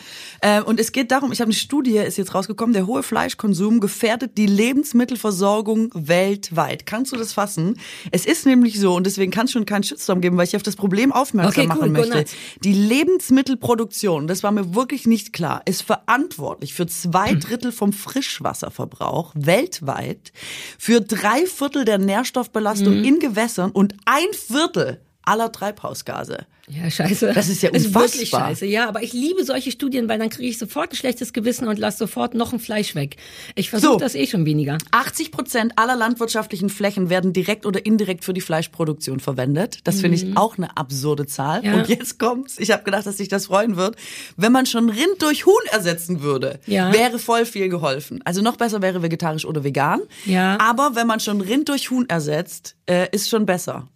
und 0.65 0.79
es 0.79 0.91
geht 0.91 1.12
darum, 1.12 1.32
ich 1.32 1.39
habe 1.39 1.47
eine 1.47 1.53
Studie, 1.53 1.97
ist 1.97 2.17
jetzt 2.17 2.36
rausgekommen, 2.36 2.73
der 2.73 2.86
hohe 2.88 3.01
Fleischkonsum 3.03 3.79
gefährdet 3.79 4.38
die 4.38 4.45
Lebensmittelversorgung 4.45 5.91
weltweit. 5.93 6.86
Kannst 6.86 7.12
du 7.12 7.15
das 7.15 7.34
fassen? 7.34 7.79
Es 8.12 8.25
ist 8.25 8.45
nämlich 8.45 8.79
so, 8.79 8.95
und 8.95 9.06
deswegen 9.06 9.32
kann 9.32 9.45
es 9.45 9.51
schon 9.51 9.65
keinen 9.65 9.84
Shitstorm 9.84 10.21
geben, 10.21 10.36
weil 10.38 10.45
ich 10.45 10.56
auf 10.56 10.63
das 10.63 10.75
Problem 10.75 11.12
aufmerksam 11.12 11.51
Okay, 11.51 11.69
cool, 11.73 11.89
machen 11.89 11.93
go 11.93 11.99
möchte. 12.01 12.17
nuts. 12.17 12.34
Die 12.63 12.73
Lebensmittelproduktion, 12.73 14.27
das 14.27 14.43
war 14.43 14.51
mir 14.51 14.75
wirklich 14.75 15.08
nicht 15.08 15.34
klar, 15.34 15.62
ist 15.65 15.82
verantwortlich 15.84 16.73
für 16.73 16.88
zwei 16.88 17.34
Drittel 17.34 17.71
vom 17.71 17.93
Frischwasserverbrauch 17.93 19.32
weltweit, 19.36 20.32
für 20.77 21.01
drei 21.01 21.45
Viertel 21.45 21.86
der 21.86 21.97
Nährstoffbelastung 21.97 22.99
Mhm. 22.99 23.03
in 23.06 23.19
Gewässern 23.19 23.71
und 23.71 23.95
ein 24.06 24.27
Viertel 24.34 24.99
aller 25.25 25.51
Treibhausgase. 25.51 26.45
Ja, 26.69 26.89
scheiße. 26.89 27.33
Das 27.33 27.49
ist 27.49 27.62
ja 27.62 27.69
Ist 27.71 27.93
wirklich 27.93 28.21
unfassbar. 28.21 28.47
scheiße. 28.49 28.65
Ja, 28.65 28.88
aber 28.88 29.03
ich 29.03 29.12
liebe 29.12 29.43
solche 29.43 29.69
Studien, 29.71 30.07
weil 30.07 30.17
dann 30.17 30.29
kriege 30.29 30.47
ich 30.47 30.57
sofort 30.57 30.93
ein 30.93 30.95
schlechtes 30.95 31.33
Gewissen 31.33 31.67
und 31.67 31.77
lasse 31.77 31.97
sofort 31.97 32.36
noch 32.36 32.53
ein 32.53 32.59
Fleisch 32.59 32.95
weg. 32.95 33.17
Ich 33.55 33.69
versuche 33.69 33.93
So. 33.93 33.97
das 33.99 34.15
eh 34.15 34.25
schon 34.27 34.45
weniger. 34.45 34.77
80 34.91 35.31
Prozent 35.31 35.73
aller 35.77 35.97
landwirtschaftlichen 35.97 36.69
Flächen 36.69 37.09
werden 37.09 37.33
direkt 37.33 37.65
oder 37.65 37.86
indirekt 37.86 38.23
für 38.23 38.33
die 38.33 38.39
Fleischproduktion 38.39 39.19
verwendet. 39.19 39.79
Das 39.83 39.99
finde 39.99 40.15
ich 40.17 40.38
auch 40.38 40.57
eine 40.57 40.77
absurde 40.77 41.25
Zahl. 41.25 41.59
Mhm. 41.62 41.65
Ja. 41.65 41.73
Und 41.75 41.89
jetzt 41.89 42.17
kommt's. 42.17 42.57
Ich 42.59 42.71
habe 42.71 42.83
gedacht, 42.83 43.05
dass 43.05 43.17
sich 43.17 43.27
das 43.27 43.47
freuen 43.47 43.75
wird. 43.75 43.97
Wenn 44.38 44.53
man 44.53 44.65
schon 44.65 44.89
Rind 44.89 45.21
durch 45.21 45.45
Huhn 45.45 45.53
ersetzen 45.71 46.21
würde, 46.21 46.59
Ja. 46.65 46.93
wäre 46.93 47.19
voll 47.19 47.45
viel 47.45 47.67
geholfen. 47.67 48.21
Also 48.23 48.41
noch 48.41 48.55
besser 48.55 48.81
wäre 48.81 49.01
vegetarisch 49.03 49.45
oder 49.45 49.65
vegan. 49.65 49.99
Ja. 50.25 50.57
Aber 50.62 50.95
wenn 50.95 51.07
man 51.07 51.19
schon 51.19 51.41
Rind 51.41 51.67
durch 51.67 51.91
Huhn 51.91 52.07
ersetzt, 52.07 52.75
äh, 52.86 53.07
ist 53.12 53.29
schon 53.29 53.45
besser. 53.45 53.88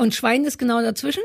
Und 0.00 0.14
Schwein 0.14 0.44
ist 0.44 0.58
genau 0.58 0.80
dazwischen? 0.82 1.22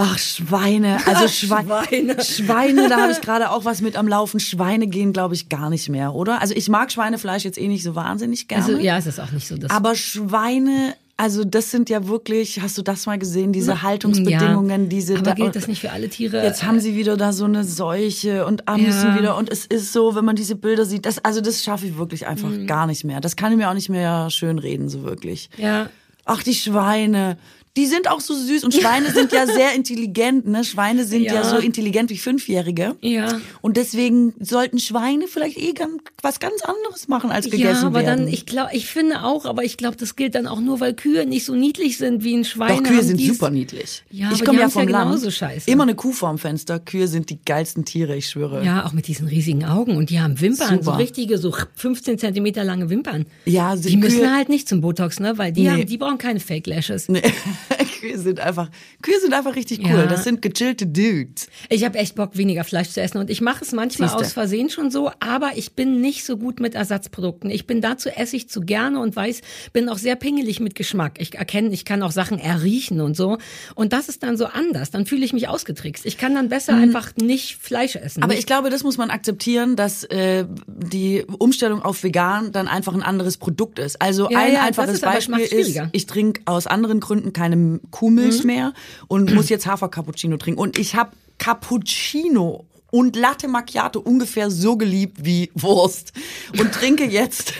Ach, 0.00 0.16
Schweine. 0.18 0.98
Also 1.06 1.24
Ach, 1.24 1.28
Schweine. 1.28 2.22
Schweine. 2.22 2.88
Da 2.88 3.00
habe 3.00 3.12
ich 3.12 3.20
gerade 3.22 3.50
auch 3.50 3.64
was 3.64 3.80
mit 3.80 3.96
am 3.96 4.06
Laufen. 4.06 4.38
Schweine 4.38 4.86
gehen, 4.86 5.12
glaube 5.12 5.34
ich, 5.34 5.48
gar 5.48 5.70
nicht 5.70 5.88
mehr, 5.88 6.14
oder? 6.14 6.40
Also 6.40 6.54
ich 6.54 6.68
mag 6.68 6.92
Schweinefleisch 6.92 7.44
jetzt 7.44 7.58
eh 7.58 7.66
nicht 7.68 7.82
so 7.82 7.94
wahnsinnig 7.96 8.46
gerne. 8.46 8.64
Also 8.64 8.78
ja, 8.78 8.96
es 8.98 9.06
ist 9.06 9.18
auch 9.18 9.32
nicht 9.32 9.48
so. 9.48 9.56
Das 9.56 9.72
Aber 9.72 9.96
Schweine, 9.96 10.94
also 11.16 11.44
das 11.44 11.72
sind 11.72 11.90
ja 11.90 12.06
wirklich, 12.06 12.60
hast 12.60 12.78
du 12.78 12.82
das 12.82 13.06
mal 13.06 13.18
gesehen, 13.18 13.52
diese 13.52 13.82
Haltungsbedingungen, 13.82 14.82
ja. 14.82 14.86
diese 14.88 15.14
Aber 15.14 15.22
da, 15.22 15.34
gilt 15.34 15.56
das 15.56 15.66
nicht 15.66 15.80
für 15.80 15.90
alle 15.90 16.08
Tiere? 16.08 16.44
Jetzt 16.44 16.62
haben 16.62 16.78
sie 16.78 16.94
wieder 16.94 17.16
da 17.16 17.32
so 17.32 17.46
eine 17.46 17.64
Seuche 17.64 18.46
und 18.46 18.68
ah, 18.68 18.76
müssen 18.78 19.08
Ja. 19.08 19.18
wieder 19.18 19.36
und 19.36 19.50
es 19.50 19.66
ist 19.66 19.92
so, 19.92 20.14
wenn 20.14 20.24
man 20.24 20.36
diese 20.36 20.54
Bilder 20.54 20.84
sieht, 20.84 21.06
das 21.06 21.18
also 21.24 21.40
das 21.40 21.64
schaffe 21.64 21.86
ich 21.86 21.98
wirklich 21.98 22.24
einfach 22.28 22.50
Mhm. 22.50 22.68
gar 22.68 22.86
nicht 22.86 23.02
mehr. 23.02 23.20
Das 23.20 23.34
kann 23.34 23.50
ich 23.50 23.58
mir 23.58 23.68
auch 23.68 23.74
nicht 23.74 23.88
mehr 23.88 24.30
schön 24.30 24.60
reden 24.60 24.88
so 24.88 25.02
wirklich. 25.02 25.50
ja. 25.56 25.88
Ach, 26.30 26.42
die 26.42 26.52
Schweine. 26.52 27.38
Die 27.78 27.86
sind 27.86 28.10
auch 28.10 28.20
so 28.20 28.34
süß 28.34 28.64
und 28.64 28.74
Schweine 28.74 29.12
sind 29.12 29.30
ja 29.32 29.46
sehr 29.46 29.72
intelligent, 29.74 30.48
ne? 30.48 30.64
Schweine 30.64 31.04
sind 31.04 31.22
ja. 31.22 31.34
Ja. 31.34 31.44
so 31.44 31.58
intelligent 31.58 32.10
wie 32.10 32.18
Fünfjährige. 32.18 32.96
Ja. 33.02 33.40
Und 33.60 33.76
deswegen 33.76 34.34
sollten 34.40 34.80
Schweine 34.80 35.28
vielleicht 35.28 35.56
eh 35.56 35.72
ganz, 35.74 35.92
was 36.20 36.40
ganz 36.40 36.60
anderes 36.62 37.06
machen 37.06 37.30
als 37.30 37.44
gegessen 37.46 37.82
Ja, 37.82 37.86
aber 37.86 38.00
werden. 38.04 38.24
dann, 38.24 38.28
ich 38.28 38.46
glaube, 38.46 38.70
ich 38.72 38.86
finde 38.88 39.22
auch, 39.22 39.44
aber 39.46 39.62
ich 39.62 39.76
glaube, 39.76 39.96
das 39.96 40.16
gilt 40.16 40.34
dann 40.34 40.48
auch 40.48 40.60
nur, 40.60 40.80
weil 40.80 40.92
Kühe 40.94 41.24
nicht 41.24 41.44
so 41.44 41.54
niedlich 41.54 41.98
sind 41.98 42.24
wie 42.24 42.34
ein 42.34 42.44
Schwein. 42.44 42.78
Doch, 42.78 42.82
Kühe 42.82 43.02
sind 43.04 43.20
super 43.20 43.50
niedlich. 43.50 44.02
Ja, 44.10 44.30
ich 44.34 44.44
komme 44.44 44.58
ja 44.58 44.68
vom 44.68 44.88
ja 44.88 45.04
Land. 45.04 45.32
scheiße. 45.32 45.70
Immer 45.70 45.84
eine 45.84 45.94
Kuh 45.94 46.10
vorm 46.12 46.38
Fenster. 46.38 46.80
Kühe 46.80 47.06
sind 47.06 47.30
die 47.30 47.38
geilsten 47.44 47.84
Tiere, 47.84 48.16
ich 48.16 48.28
schwöre. 48.28 48.64
Ja, 48.64 48.84
auch 48.86 48.92
mit 48.92 49.06
diesen 49.06 49.28
riesigen 49.28 49.64
Augen 49.64 49.96
und 49.96 50.10
die 50.10 50.20
haben 50.20 50.40
Wimpern, 50.40 50.78
so 50.78 50.84
Super. 50.86 50.98
richtige, 50.98 51.38
so 51.38 51.54
15 51.76 52.18
Zentimeter 52.18 52.64
lange 52.64 52.90
Wimpern. 52.90 53.26
Ja, 53.44 53.76
Die 53.76 53.82
sie- 53.82 53.96
müssen 53.96 54.18
Kühe- 54.22 54.34
halt 54.34 54.48
nicht 54.48 54.68
zum 54.68 54.80
Botox, 54.80 55.20
ne, 55.20 55.38
weil 55.38 55.52
die 55.52 55.62
Nee. 55.62 55.70
haben, 55.70 55.86
die 55.86 55.96
brauchen 55.96 56.18
keine 56.18 56.40
Fake 56.40 56.66
Lashes. 56.66 57.08
Nee. 57.08 57.22
Kühe 58.00 58.18
sind 58.18 58.40
einfach, 58.40 58.70
Kühe 59.02 59.20
sind 59.20 59.34
einfach 59.34 59.56
richtig 59.56 59.80
cool. 59.84 59.90
Ja. 59.90 60.06
Das 60.06 60.24
sind 60.24 60.42
gechillte 60.42 60.86
Dudes. 60.86 61.48
Ich 61.68 61.84
habe 61.84 61.98
echt 61.98 62.14
Bock, 62.14 62.36
weniger 62.36 62.64
Fleisch 62.64 62.90
zu 62.90 63.00
essen 63.00 63.18
und 63.18 63.30
ich 63.30 63.40
mache 63.40 63.64
es 63.64 63.72
manchmal 63.72 64.08
Siehste. 64.08 64.24
aus 64.24 64.32
Versehen 64.32 64.70
schon 64.70 64.90
so, 64.90 65.10
aber 65.20 65.52
ich 65.56 65.74
bin 65.74 66.00
nicht 66.00 66.24
so 66.24 66.36
gut 66.36 66.60
mit 66.60 66.74
Ersatzprodukten. 66.74 67.50
Ich 67.50 67.66
bin 67.66 67.80
dazu 67.80 68.08
esse 68.08 68.36
ich 68.36 68.48
zu 68.48 68.60
gerne 68.60 69.00
und 69.00 69.14
weiß, 69.14 69.40
bin 69.72 69.88
auch 69.88 69.98
sehr 69.98 70.16
pingelig 70.16 70.60
mit 70.60 70.74
Geschmack. 70.74 71.20
Ich 71.20 71.34
erkenne, 71.34 71.70
ich 71.72 71.84
kann 71.84 72.02
auch 72.02 72.12
Sachen 72.12 72.38
erriechen 72.38 73.00
und 73.00 73.16
so 73.16 73.38
und 73.74 73.92
das 73.92 74.08
ist 74.08 74.22
dann 74.22 74.36
so 74.36 74.46
anders. 74.46 74.90
Dann 74.90 75.06
fühle 75.06 75.24
ich 75.24 75.32
mich 75.32 75.48
ausgetrickst. 75.48 76.06
Ich 76.06 76.18
kann 76.18 76.34
dann 76.34 76.48
besser 76.48 76.74
einfach 76.74 77.12
nicht 77.16 77.56
Fleisch 77.60 77.96
essen. 77.96 78.20
Mhm. 78.20 78.24
Aber 78.24 78.32
nicht 78.32 78.40
ich 78.40 78.46
glaube, 78.46 78.70
das 78.70 78.82
muss 78.82 78.96
man 78.96 79.10
akzeptieren, 79.10 79.76
dass 79.76 80.04
äh, 80.04 80.46
die 80.66 81.24
Umstellung 81.38 81.82
auf 81.82 82.02
vegan 82.02 82.52
dann 82.52 82.68
einfach 82.68 82.94
ein 82.94 83.02
anderes 83.02 83.36
Produkt 83.36 83.78
ist. 83.78 84.00
Also 84.00 84.30
Ja, 84.30 84.38
ein 84.38 84.52
ja, 84.52 84.62
einfaches 84.62 85.00
Beispiel 85.00 85.40
ist. 85.40 85.76
Mhm. 85.76 85.88
ich 85.92 86.06
trinke 86.06 86.42
aus 86.44 86.66
anderen 86.66 87.00
Gründen 87.00 87.32
keine 87.50 87.80
Kuhmilch 87.90 88.44
mehr 88.44 88.72
und 89.08 89.34
muss 89.34 89.48
jetzt 89.48 89.66
Hafer-Cappuccino 89.66 90.36
trinken. 90.36 90.60
Und 90.60 90.78
ich 90.78 90.94
habe 90.94 91.10
Cappuccino 91.38 92.66
und 92.90 93.16
Latte 93.16 93.48
Macchiato 93.48 94.00
ungefähr 94.00 94.50
so 94.50 94.76
geliebt 94.76 95.18
wie 95.22 95.50
Wurst 95.54 96.12
und 96.58 96.72
trinke 96.72 97.04
jetzt 97.04 97.52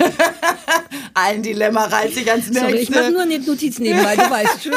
ein 1.15 1.43
Dilemma 1.43 1.85
reizt 1.85 2.15
sich 2.15 2.31
ans 2.31 2.47
nächste. 2.49 2.67
Sorry, 2.67 2.79
ich 2.79 2.91
mache 2.91 3.11
nur 3.11 3.23
eine 3.23 3.39
Notiz 3.39 3.79
nebenbei, 3.79 4.17
du 4.17 4.23
weißt 4.23 4.63
schon. 4.65 4.73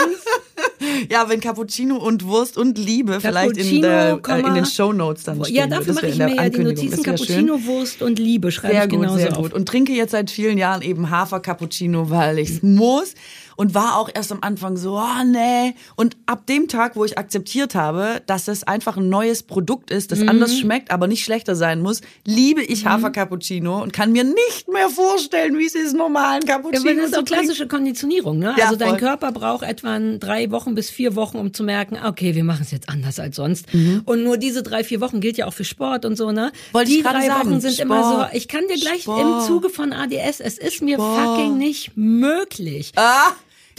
Ja, 1.10 1.30
wenn 1.30 1.40
Cappuccino 1.40 1.96
und 1.96 2.26
Wurst 2.26 2.58
und 2.58 2.78
Liebe 2.78 3.22
vielleicht 3.22 3.56
in, 3.58 3.82
Cappuccino, 3.82 3.82
der, 3.82 4.20
äh, 4.28 4.48
in 4.48 4.54
den 4.56 4.66
Shownotes 4.66 5.24
dann 5.24 5.44
stehen 5.44 5.56
Ja, 5.56 5.68
dafür 5.68 5.94
mache 5.94 6.08
ich 6.08 6.18
mir 6.18 6.36
ja 6.36 6.50
die. 6.50 6.60
Notizen 6.60 6.96
schön. 6.96 7.04
Cappuccino, 7.04 7.66
Wurst 7.66 8.02
und 8.02 8.20
Liebe 8.20 8.52
schreibe 8.52 8.74
Sehr 8.74 8.84
ich 8.84 8.90
gut, 8.90 9.00
genauso 9.00 9.18
sehr 9.20 9.38
auf. 9.38 9.44
gut. 9.44 9.54
Und 9.54 9.68
trinke 9.68 9.94
jetzt 9.94 10.12
seit 10.12 10.30
vielen 10.30 10.58
Jahren 10.58 10.82
eben 10.82 11.10
Hafer-Cappuccino, 11.10 12.10
weil 12.10 12.40
ich 12.40 12.62
muss. 12.62 13.14
Und 13.58 13.74
war 13.76 13.98
auch 13.98 14.10
erst 14.14 14.32
am 14.32 14.40
Anfang 14.42 14.78
so, 14.78 14.98
oh 14.98 15.24
nee. 15.26 15.74
Und 15.96 16.18
ab 16.26 16.46
dem 16.48 16.68
Tag, 16.68 16.96
wo 16.96 17.06
ich 17.06 17.18
akzeptiert 17.18 17.76
habe, 17.76 18.22
dass 18.26 18.48
es 18.48 18.64
einfach 18.64 18.98
ein 18.98 19.10
neues 19.10 19.44
Produkt 19.44 19.92
ist, 19.92 20.12
das 20.12 20.20
Mhm. 20.20 20.30
anders 20.30 20.58
schmeckt, 20.58 20.92
aber 20.92 21.08
nicht 21.08 21.24
schlechter 21.24 21.56
sein 21.56 21.82
muss, 21.82 22.02
liebe 22.26 22.62
ich 22.64 22.86
Hafer-Cappuccino 22.86 23.82
und 23.82 23.94
kann 23.94 24.12
mir 24.12 24.24
nicht 24.24 24.68
mehr 24.72 24.90
vorstellen, 24.90 25.58
wie 25.58 25.66
es 25.66 25.76
ist, 25.76 25.94
normalen 25.96 26.42
Ja, 26.48 26.56
Cappuccino 26.56 26.90
aber 26.92 27.02
das 27.02 27.12
ist 27.12 27.18
auch 27.18 27.26
klassische 27.26 27.68
Konditionierung, 27.68 28.40
ne? 28.40 28.56
Ja, 28.58 28.66
also 28.66 28.76
dein 28.78 28.90
voll. 28.90 28.98
Körper 29.00 29.32
braucht 29.32 29.64
etwa 29.64 30.00
drei 30.00 30.52
Wochen 30.52 30.76
bis 30.76 30.90
vier 30.90 31.16
Wochen, 31.16 31.38
um 31.38 31.54
zu 31.54 31.64
merken, 31.64 31.98
okay, 32.06 32.36
wir 32.36 32.44
machen 32.44 32.62
es 32.64 32.72
jetzt 32.72 32.90
anders 32.90 33.20
als 33.20 33.36
sonst. 33.36 33.74
Mhm. 33.74 34.02
Und 34.06 34.24
nur 34.24 34.38
diese 34.38 34.64
drei, 34.64 34.84
vier 34.84 35.02
Wochen 35.02 35.20
gilt 35.22 35.38
ja 35.38 35.48
auch 35.48 35.54
für 35.54 35.64
Sport 35.66 36.06
und 36.06 36.16
so, 36.16 36.32
ne? 36.32 36.52
Wollte 36.72 36.92
Die 36.92 37.02
drei 37.04 37.28
sagen. 37.28 37.50
Wochen 37.50 37.62
sind 37.62 37.80
immer 37.80 38.00
Sport. 38.00 38.32
so, 38.32 38.38
ich 38.38 38.48
kann 38.48 38.64
dir 38.68 38.80
gleich 38.80 39.04
Sport. 39.04 39.22
im 39.22 39.48
Zuge 39.48 39.70
von 39.70 39.94
ADS, 39.94 40.40
es 40.40 40.58
ist 40.58 40.82
mir 40.82 40.96
Sport. 40.96 41.20
fucking 41.38 41.58
nicht 41.58 41.92
möglich. 41.96 42.92
Ah, 42.96 43.32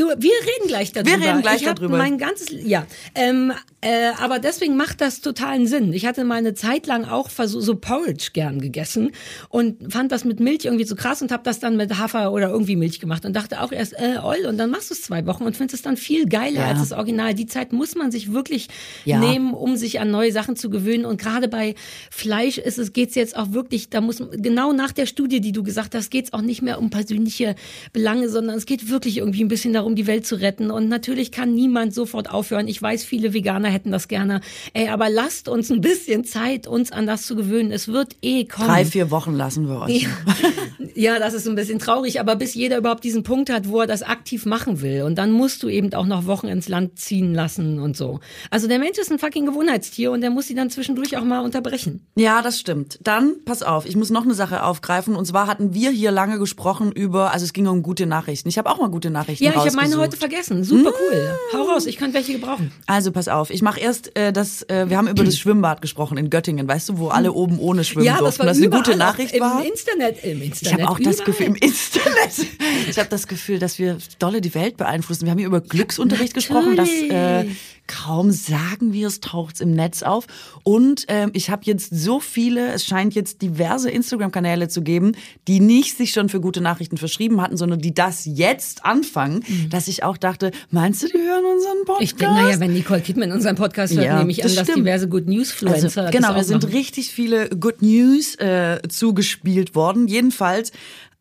Du, 0.02 0.08
wir 0.08 0.16
reden 0.32 0.66
gleich 0.66 0.90
darüber. 0.90 1.12
reden 1.12 1.42
gleich 1.42 1.62
ich 1.62 1.68
darüber. 1.68 1.96
Mein 1.96 2.18
ganzes, 2.18 2.48
ja, 2.50 2.86
ähm, 3.14 3.52
äh, 3.80 4.10
aber 4.20 4.40
deswegen 4.40 4.76
macht 4.76 5.00
das 5.00 5.20
totalen 5.20 5.68
Sinn. 5.68 5.92
Ich 5.92 6.06
hatte 6.06 6.24
mal 6.24 6.34
eine 6.36 6.54
Zeit 6.54 6.88
lang 6.88 7.04
auch 7.04 7.30
so 7.30 7.76
Porridge 7.76 8.30
gern 8.32 8.60
gegessen 8.60 9.12
und 9.48 9.92
fand 9.92 10.10
das 10.10 10.24
mit 10.24 10.40
Milch 10.40 10.64
irgendwie 10.64 10.84
so 10.84 10.96
krass 10.96 11.22
und 11.22 11.30
habe 11.30 11.44
das 11.44 11.60
dann 11.60 11.76
mit 11.76 11.98
Hafer 11.98 12.32
oder 12.32 12.48
irgendwie 12.50 12.74
Milch 12.74 12.98
gemacht 12.98 13.24
und 13.24 13.34
dachte 13.36 13.60
auch 13.60 13.70
erst, 13.70 13.92
äh, 13.92 14.18
Oil, 14.22 14.46
und 14.46 14.58
dann 14.58 14.70
machst 14.70 14.90
du 14.90 14.94
es 14.94 15.02
zwei 15.02 15.24
Wochen 15.26 15.44
und 15.44 15.56
findest 15.56 15.74
es 15.74 15.82
dann 15.82 15.96
viel 15.96 16.26
geiler 16.26 16.60
Ja. 16.62 16.66
als 16.70 16.80
das 16.80 16.92
Original. 16.92 17.34
Die 17.34 17.46
Zeit 17.46 17.72
muss 17.72 17.94
man 17.94 18.10
sich 18.10 18.32
wirklich 18.32 18.66
Ja. 19.04 19.20
nehmen, 19.20 19.54
um 19.54 19.76
sich 19.76 20.00
an 20.00 20.10
neue 20.10 20.32
Sachen 20.32 20.56
zu 20.56 20.68
gewöhnen. 20.68 21.04
Und 21.04 21.20
gerade 21.20 21.46
bei 21.46 21.76
Fleisch 22.10 22.58
ist 22.58 22.78
es, 22.78 22.92
geht's 22.92 23.14
jetzt 23.14 23.36
auch 23.36 23.52
wirklich, 23.52 23.88
da 23.88 24.00
muss 24.00 24.20
genau 24.32 24.72
nach 24.72 24.90
der 24.90 25.06
Studie, 25.06 25.40
die 25.40 25.52
du 25.52 25.62
gesagt 25.62 25.94
hast, 25.94 26.10
geht's 26.10 26.32
auch 26.32 26.42
nicht 26.42 26.60
mehr 26.60 26.80
um 26.80 26.90
persönliche 26.90 27.54
Belange, 27.92 28.28
sondern 28.28 28.56
es 28.56 28.66
geht 28.66 28.88
wirklich 28.90 29.18
irgendwie 29.18 29.44
ein 29.44 29.48
bisschen 29.48 29.72
darum, 29.72 29.91
um 29.92 29.96
die 29.96 30.06
Welt 30.06 30.26
zu 30.26 30.36
retten. 30.36 30.70
Und 30.70 30.88
natürlich 30.88 31.30
kann 31.32 31.54
niemand 31.54 31.92
sofort 31.92 32.30
aufhören. 32.30 32.66
Ich 32.66 32.80
weiß, 32.80 33.04
viele 33.04 33.34
Veganer 33.34 33.68
hätten 33.68 33.92
das 33.92 34.08
gerne. 34.08 34.40
Ey, 34.72 34.88
aber 34.88 35.10
lasst 35.10 35.48
uns 35.48 35.70
ein 35.70 35.82
bisschen 35.82 36.24
Zeit, 36.24 36.66
uns 36.66 36.92
an 36.92 37.06
das 37.06 37.26
zu 37.26 37.36
gewöhnen. 37.36 37.70
Es 37.70 37.88
wird 37.88 38.16
eh 38.22 38.46
kommen. 38.46 38.68
Drei, 38.68 38.84
vier 38.86 39.10
Wochen 39.10 39.34
lassen 39.34 39.68
wir 39.68 39.82
euch. 39.82 40.02
Ja. 40.02 40.08
ja, 40.94 41.18
das 41.18 41.34
ist 41.34 41.46
ein 41.46 41.54
bisschen 41.54 41.78
traurig, 41.78 42.20
aber 42.20 42.36
bis 42.36 42.54
jeder 42.54 42.78
überhaupt 42.78 43.04
diesen 43.04 43.22
Punkt 43.22 43.50
hat, 43.50 43.68
wo 43.68 43.80
er 43.80 43.86
das 43.86 44.02
aktiv 44.02 44.46
machen 44.46 44.80
will. 44.80 45.02
Und 45.02 45.16
dann 45.16 45.30
musst 45.30 45.62
du 45.62 45.68
eben 45.68 45.92
auch 45.92 46.06
noch 46.06 46.26
Wochen 46.26 46.48
ins 46.48 46.68
Land 46.68 46.98
ziehen 46.98 47.34
lassen 47.34 47.78
und 47.78 47.94
so. 47.94 48.20
Also 48.50 48.68
der 48.68 48.78
Mensch 48.78 48.98
ist 48.98 49.12
ein 49.12 49.18
fucking 49.18 49.44
Gewohnheitstier 49.44 50.10
und 50.10 50.22
der 50.22 50.30
muss 50.30 50.46
sie 50.46 50.54
dann 50.54 50.70
zwischendurch 50.70 51.18
auch 51.18 51.24
mal 51.24 51.40
unterbrechen. 51.40 52.06
Ja, 52.16 52.40
das 52.40 52.58
stimmt. 52.58 52.98
Dann, 53.02 53.36
pass 53.44 53.62
auf, 53.62 53.84
ich 53.84 53.96
muss 53.96 54.08
noch 54.08 54.24
eine 54.24 54.34
Sache 54.34 54.64
aufgreifen. 54.64 55.16
Und 55.16 55.26
zwar 55.26 55.46
hatten 55.46 55.74
wir 55.74 55.90
hier 55.90 56.12
lange 56.12 56.38
gesprochen 56.38 56.92
über, 56.92 57.32
also 57.32 57.44
es 57.44 57.52
ging 57.52 57.66
um 57.66 57.82
gute 57.82 58.06
Nachrichten. 58.06 58.48
Ich 58.48 58.56
habe 58.56 58.70
auch 58.70 58.78
mal 58.78 58.90
gute 58.90 59.10
Nachrichten 59.10 59.44
Ja, 59.44 59.52
ich 59.56 59.71
habe 59.76 59.88
meine 59.88 60.00
heute 60.00 60.16
vergessen. 60.16 60.64
Super 60.64 60.90
cool. 60.90 61.38
Hau 61.52 61.62
raus, 61.62 61.86
ich 61.86 61.96
könnte 61.96 62.14
welche 62.14 62.32
gebrauchen. 62.32 62.72
Also 62.86 63.12
pass 63.12 63.28
auf, 63.28 63.50
ich 63.50 63.62
mache 63.62 63.80
erst 63.80 64.16
äh, 64.16 64.32
das, 64.32 64.62
äh, 64.68 64.88
wir 64.88 64.96
haben 64.96 65.08
über 65.08 65.24
das 65.24 65.38
Schwimmbad 65.38 65.82
gesprochen 65.82 66.18
in 66.18 66.30
Göttingen, 66.30 66.66
weißt 66.68 66.90
du, 66.90 66.98
wo 66.98 67.08
alle 67.08 67.32
oben 67.32 67.58
ohne 67.58 67.84
schwimmen 67.84 68.06
Ja, 68.06 68.14
das 68.14 68.36
durften. 68.36 68.46
Das 68.46 68.56
eine 68.58 68.70
gute 68.70 68.96
Nachricht 68.96 69.34
im 69.34 69.40
war. 69.40 69.64
Internet, 69.64 70.24
im 70.24 70.42
Internet. 70.42 70.62
Ich 70.62 70.72
habe 70.72 70.88
auch 70.88 70.98
das 70.98 71.16
überall. 71.16 71.26
Gefühl 71.26 71.46
im 71.46 71.54
Internet. 71.54 72.46
Ich 72.88 72.98
habe 72.98 73.08
das 73.08 73.26
Gefühl, 73.26 73.58
dass 73.58 73.78
wir 73.78 73.98
dolle 74.18 74.40
die 74.40 74.54
Welt 74.54 74.76
beeinflussen. 74.76 75.24
Wir 75.24 75.30
haben 75.30 75.38
hier 75.38 75.46
über 75.46 75.60
Glücksunterricht 75.60 76.34
gesprochen, 76.34 76.76
dass 76.76 76.88
äh, 76.88 77.08
natürlich. 77.10 77.58
Kaum 77.86 78.30
sagen 78.30 78.92
wir 78.92 79.06
es, 79.08 79.20
taucht's 79.20 79.60
im 79.60 79.72
Netz 79.72 80.02
auf. 80.02 80.26
Und 80.62 81.04
ähm, 81.08 81.30
ich 81.34 81.50
habe 81.50 81.62
jetzt 81.64 81.94
so 81.94 82.20
viele, 82.20 82.72
es 82.72 82.84
scheint 82.84 83.14
jetzt 83.14 83.42
diverse 83.42 83.90
Instagram-Kanäle 83.90 84.68
zu 84.68 84.82
geben, 84.82 85.12
die 85.48 85.60
nicht 85.60 85.96
sich 85.96 86.12
schon 86.12 86.28
für 86.28 86.40
gute 86.40 86.60
Nachrichten 86.60 86.96
verschrieben 86.96 87.40
hatten, 87.42 87.56
sondern 87.56 87.80
die 87.80 87.92
das 87.94 88.22
jetzt 88.24 88.84
anfangen, 88.84 89.44
dass 89.70 89.88
ich 89.88 90.04
auch 90.04 90.16
dachte, 90.16 90.52
meinst 90.70 91.02
du, 91.02 91.06
die 91.08 91.18
hören 91.18 91.44
unseren 91.44 91.84
Podcast? 91.84 91.98
Mhm. 92.00 92.04
Ich 92.04 92.14
denke, 92.16 92.34
naja, 92.34 92.60
wenn 92.60 92.72
Nicole 92.72 93.00
Kidman 93.00 93.32
unseren 93.32 93.56
Podcast 93.56 93.94
hört, 93.94 94.04
Ja, 94.06 94.18
nehme 94.18 94.30
ich 94.30 94.42
an, 94.42 94.48
das 94.48 94.54
dass 94.56 94.66
stimmt. 94.68 94.86
diverse 94.86 95.08
Good 95.08 95.26
News-Fluencer 95.26 96.02
Also, 96.06 96.16
genau, 96.18 96.34
es 96.34 96.48
sind 96.48 96.72
richtig 96.72 97.10
viele 97.10 97.48
Good 97.50 97.82
News 97.82 98.36
äh, 98.36 98.80
zugespielt 98.88 99.74
worden. 99.74 100.08
Jedenfalls, 100.08 100.72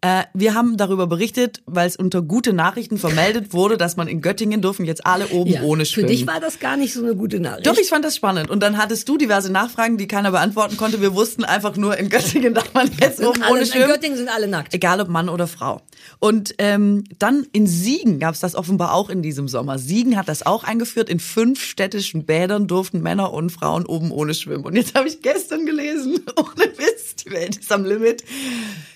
äh, 0.03 0.23
wir 0.33 0.55
haben 0.55 0.77
darüber 0.77 1.05
berichtet, 1.05 1.61
weil 1.67 1.87
es 1.87 1.95
unter 1.95 2.23
gute 2.23 2.53
Nachrichten 2.53 2.97
vermeldet 2.97 3.53
wurde, 3.53 3.77
dass 3.77 3.97
man 3.97 4.07
in 4.07 4.21
Göttingen 4.21 4.59
dürfen 4.61 4.83
jetzt 4.85 5.05
alle 5.05 5.27
oben 5.27 5.51
Ja, 5.51 5.61
ohne 5.61 5.85
Für 5.85 5.91
schwimmen. 5.91 6.07
dich 6.07 6.25
war 6.25 6.39
das 6.39 6.59
gar 6.59 6.75
nicht 6.75 6.93
so 6.93 7.03
eine 7.03 7.15
gute 7.15 7.39
Nachricht. 7.39 7.67
Doch, 7.67 7.77
ich 7.77 7.87
fand 7.87 8.03
das 8.03 8.15
spannend. 8.15 8.49
Und 8.49 8.61
dann 8.63 8.79
hattest 8.79 9.07
du 9.07 9.17
diverse 9.17 9.51
Nachfragen, 9.51 9.97
die 9.97 10.07
keiner 10.07 10.31
beantworten 10.31 10.75
konnte. 10.75 11.01
Wir 11.01 11.13
wussten 11.13 11.43
einfach 11.43 11.77
nur, 11.77 11.97
in 11.97 12.09
Göttingen 12.09 12.55
darf 12.55 12.73
man 12.73 12.89
jetzt 12.99 13.17
Sind 13.17 13.27
oben 13.27 13.43
alle, 13.43 13.51
ohne 13.51 13.61
in 13.61 13.67
schwimmen. 13.67 13.89
Göttingen 13.89 14.17
sind 14.17 14.29
alle 14.29 14.47
nackt. 14.47 14.73
Egal 14.73 15.01
ob 15.01 15.07
Mann 15.07 15.29
oder 15.29 15.45
Frau. 15.45 15.81
Und 16.17 16.55
ähm, 16.57 17.03
dann 17.19 17.45
in 17.53 17.67
Siegen 17.67 18.17
gab 18.19 18.33
es 18.33 18.39
das 18.39 18.55
offenbar 18.55 18.95
auch 18.95 19.11
in 19.11 19.21
diesem 19.21 19.47
Sommer. 19.47 19.77
Siegen 19.77 20.17
hat 20.17 20.27
das 20.29 20.43
auch 20.43 20.63
eingeführt. 20.63 21.09
In 21.09 21.19
fünf 21.19 21.63
städtischen 21.63 22.25
Bädern 22.25 22.65
durften 22.65 23.01
Männer 23.01 23.31
und 23.33 23.51
Frauen 23.51 23.85
oben 23.85 24.09
ohne 24.09 24.33
schwimmen. 24.33 24.65
Und 24.65 24.75
jetzt 24.75 24.95
habe 24.95 25.07
ich 25.07 25.21
gestern 25.21 25.67
gelesen, 25.67 26.19
ohne 26.35 26.65
Witz, 26.77 27.17
die 27.23 27.29
Welt 27.29 27.57
ist 27.57 27.71
am 27.71 27.85
Limit. 27.85 28.23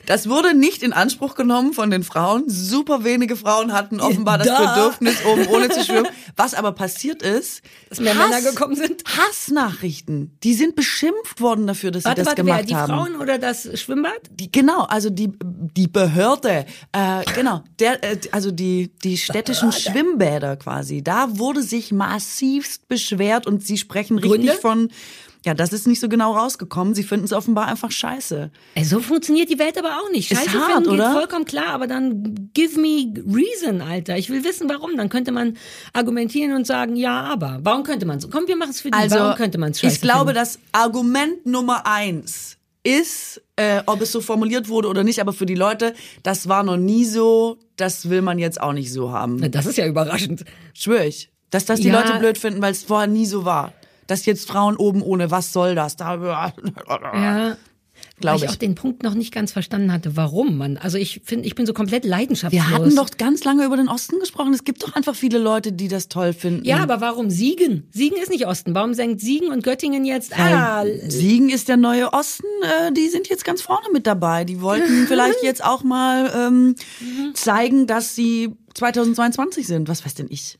Das 0.07 0.27
wurde 0.29 0.55
nicht 0.55 0.81
in 0.83 0.93
Anspruch 0.95 1.35
genommen 1.35 1.73
von 1.73 1.89
den 1.89 2.03
Frauen. 2.03 2.45
Super 2.47 3.03
wenige 3.03 3.35
Frauen 3.35 3.73
hatten 3.73 3.99
offenbar 3.99 4.37
das 4.37 4.47
Da. 4.47 4.73
Bedürfnis, 4.73 5.25
oben 5.25 5.47
ohne 5.53 5.69
zu 5.69 5.83
schwimmen. 5.83 6.07
Was 6.35 6.53
aber 6.53 6.71
passiert 6.71 7.21
ist, 7.21 7.61
Dass 7.89 7.99
mehr 7.99 8.15
Männer 8.15 8.41
gekommen 8.41 8.75
sind? 8.75 9.03
Hassnachrichten. 9.05 10.37
Die 10.43 10.53
sind 10.53 10.75
beschimpft 10.75 11.41
worden 11.41 11.67
dafür, 11.67 11.91
dass 11.91 12.05
Warte, 12.05 12.21
sie 12.21 12.25
das 12.25 12.27
warte, 12.31 12.43
gemacht 12.43 12.59
wer? 12.59 12.65
Die 12.65 12.75
haben. 12.75 12.89
Frauen 12.89 13.15
oder 13.15 13.37
das 13.37 13.79
Schwimmbad? 13.79 14.13
Die, 14.31 14.51
genau, 14.51 14.83
also 14.83 15.09
die, 15.09 15.31
die 15.43 15.87
Behörde, 15.87 16.65
äh, 16.91 17.23
genau, 17.35 17.63
der, 17.79 18.03
äh, 18.03 18.17
also 18.31 18.51
die, 18.51 18.91
die 19.03 19.17
städtischen 19.17 19.71
Schwimmbäder 19.71 20.57
quasi, 20.57 21.03
da 21.03 21.37
wurde 21.37 21.61
sich 21.61 21.91
massivst 21.91 22.87
beschwert 22.87 23.47
und 23.47 23.65
sie 23.65 23.77
sprechen 23.77 24.17
richtig 24.17 24.31
Gründe? 24.31 24.53
von, 24.53 24.89
ja, 25.45 25.53
das 25.53 25.71
ist 25.73 25.85
nicht 25.87 25.99
so 25.99 26.09
genau 26.09 26.33
rausgekommen, 26.33 26.95
sie 26.95 27.03
finden 27.03 27.25
es 27.25 27.33
offenbar 27.33 27.67
einfach 27.67 27.91
scheiße. 27.91 28.51
Ey, 28.73 28.83
so 28.83 28.99
funktioniert 28.99 29.49
die 29.49 29.59
Welt 29.59 29.77
aber 29.77 29.99
auch 30.01 30.11
nicht. 30.11 30.31
Ist 30.31 30.39
Scheiße 30.43 30.59
hart, 30.59 30.73
finden 30.73 30.89
geht 30.89 30.99
oder? 30.99 31.11
vollkommen 31.13 31.45
klar, 31.45 31.67
aber 31.67 31.87
dann 31.87 32.49
give 32.53 32.79
me 32.79 33.13
reason, 33.27 33.81
Alter. 33.81 34.17
Ich 34.17 34.29
will 34.29 34.43
wissen, 34.43 34.67
warum. 34.67 34.97
Dann 34.97 35.09
könnte 35.09 35.31
man 35.31 35.55
argumentieren 35.93 36.53
und 36.53 36.65
sagen, 36.65 36.95
ja, 36.95 37.21
aber. 37.21 37.59
Warum 37.61 37.83
könnte 37.83 38.05
man 38.05 38.19
so? 38.19 38.27
Komm, 38.27 38.47
wir 38.47 38.55
machen 38.57 38.71
es 38.71 38.81
für 38.81 38.89
die. 38.89 38.97
Also, 38.97 39.17
warum 39.17 39.35
könnte 39.35 39.57
man 39.59 39.71
es 39.71 39.83
ich 39.83 40.01
glaube, 40.01 40.31
finden? 40.31 40.35
das 40.35 40.59
Argument 40.71 41.45
Nummer 41.45 41.85
eins 41.85 42.57
ist, 42.83 43.41
äh, 43.55 43.81
ob 43.85 44.01
es 44.01 44.11
so 44.11 44.21
formuliert 44.21 44.67
wurde 44.69 44.87
oder 44.87 45.03
nicht, 45.03 45.19
aber 45.21 45.33
für 45.33 45.45
die 45.45 45.55
Leute, 45.55 45.93
das 46.23 46.47
war 46.49 46.63
noch 46.63 46.77
nie 46.77 47.05
so, 47.05 47.57
das 47.77 48.09
will 48.09 48.21
man 48.21 48.39
jetzt 48.39 48.59
auch 48.61 48.73
nicht 48.73 48.91
so 48.91 49.11
haben. 49.11 49.51
Das 49.51 49.65
ist 49.65 49.77
ja 49.77 49.87
überraschend. 49.87 50.43
Schwöre 50.73 51.05
ich. 51.05 51.29
Dass 51.49 51.65
das 51.65 51.79
die 51.79 51.87
Ja. 51.87 51.99
Leute 52.01 52.19
blöd 52.19 52.37
finden, 52.37 52.61
weil 52.61 52.71
es 52.71 52.83
vorher 52.83 53.07
nie 53.07 53.25
so 53.25 53.45
war. 53.45 53.73
Dass 54.07 54.25
jetzt 54.25 54.47
Frauen 54.47 54.75
oben 54.77 55.01
ohne, 55.01 55.31
was 55.31 55.53
soll 55.53 55.75
das? 55.75 55.95
Da, 55.95 56.15
Ja. 56.15 56.53
Glaube 56.91 57.57
weil 58.21 58.35
ich 58.37 58.47
auch 58.47 58.53
ich. 58.53 58.59
den 58.59 58.75
Punkt 58.75 59.03
noch 59.03 59.13
nicht 59.13 59.33
ganz 59.33 59.51
verstanden 59.51 59.91
hatte, 59.91 60.15
warum 60.15 60.57
man. 60.57 60.77
Also 60.77 60.97
ich 60.97 61.21
finde, 61.23 61.47
ich 61.47 61.55
bin 61.55 61.65
so 61.65 61.73
komplett 61.73 62.05
leidenschaftslos. 62.05 62.67
Wir 62.69 62.75
hatten 62.75 62.95
doch 62.95 63.09
ganz 63.17 63.43
lange 63.43 63.65
über 63.65 63.77
den 63.77 63.87
Osten 63.87 64.19
gesprochen. 64.19 64.53
Es 64.53 64.63
gibt 64.63 64.83
doch 64.83 64.95
einfach 64.95 65.15
viele 65.15 65.37
Leute, 65.37 65.71
die 65.71 65.87
das 65.87 66.07
toll 66.07 66.33
finden. 66.33 66.65
Ja, 66.65 66.77
aber 66.77 67.01
warum 67.01 67.29
Siegen? 67.29 67.87
Siegen 67.91 68.17
ist 68.17 68.29
nicht 68.29 68.47
Osten. 68.47 68.75
Warum 68.75 68.93
senkt 68.93 69.21
Siegen 69.21 69.49
und 69.49 69.63
Göttingen 69.63 70.05
jetzt? 70.05 70.37
Ah, 70.37 70.85
Siegen 71.07 71.49
ist 71.49 71.67
der 71.67 71.77
neue 71.77 72.13
Osten. 72.13 72.45
Äh, 72.63 72.91
die 72.93 73.09
sind 73.09 73.27
jetzt 73.27 73.45
ganz 73.45 73.61
vorne 73.61 73.87
mit 73.91 74.07
dabei. 74.07 74.43
Die 74.43 74.61
wollten 74.61 75.05
vielleicht 75.07 75.43
jetzt 75.43 75.63
auch 75.63 75.83
mal 75.83 76.31
ähm, 76.35 76.75
zeigen, 77.33 77.87
dass 77.87 78.15
sie 78.15 78.55
2022 78.75 79.65
sind. 79.67 79.87
Was 79.87 80.05
weiß 80.05 80.15
denn 80.15 80.27
ich? 80.29 80.57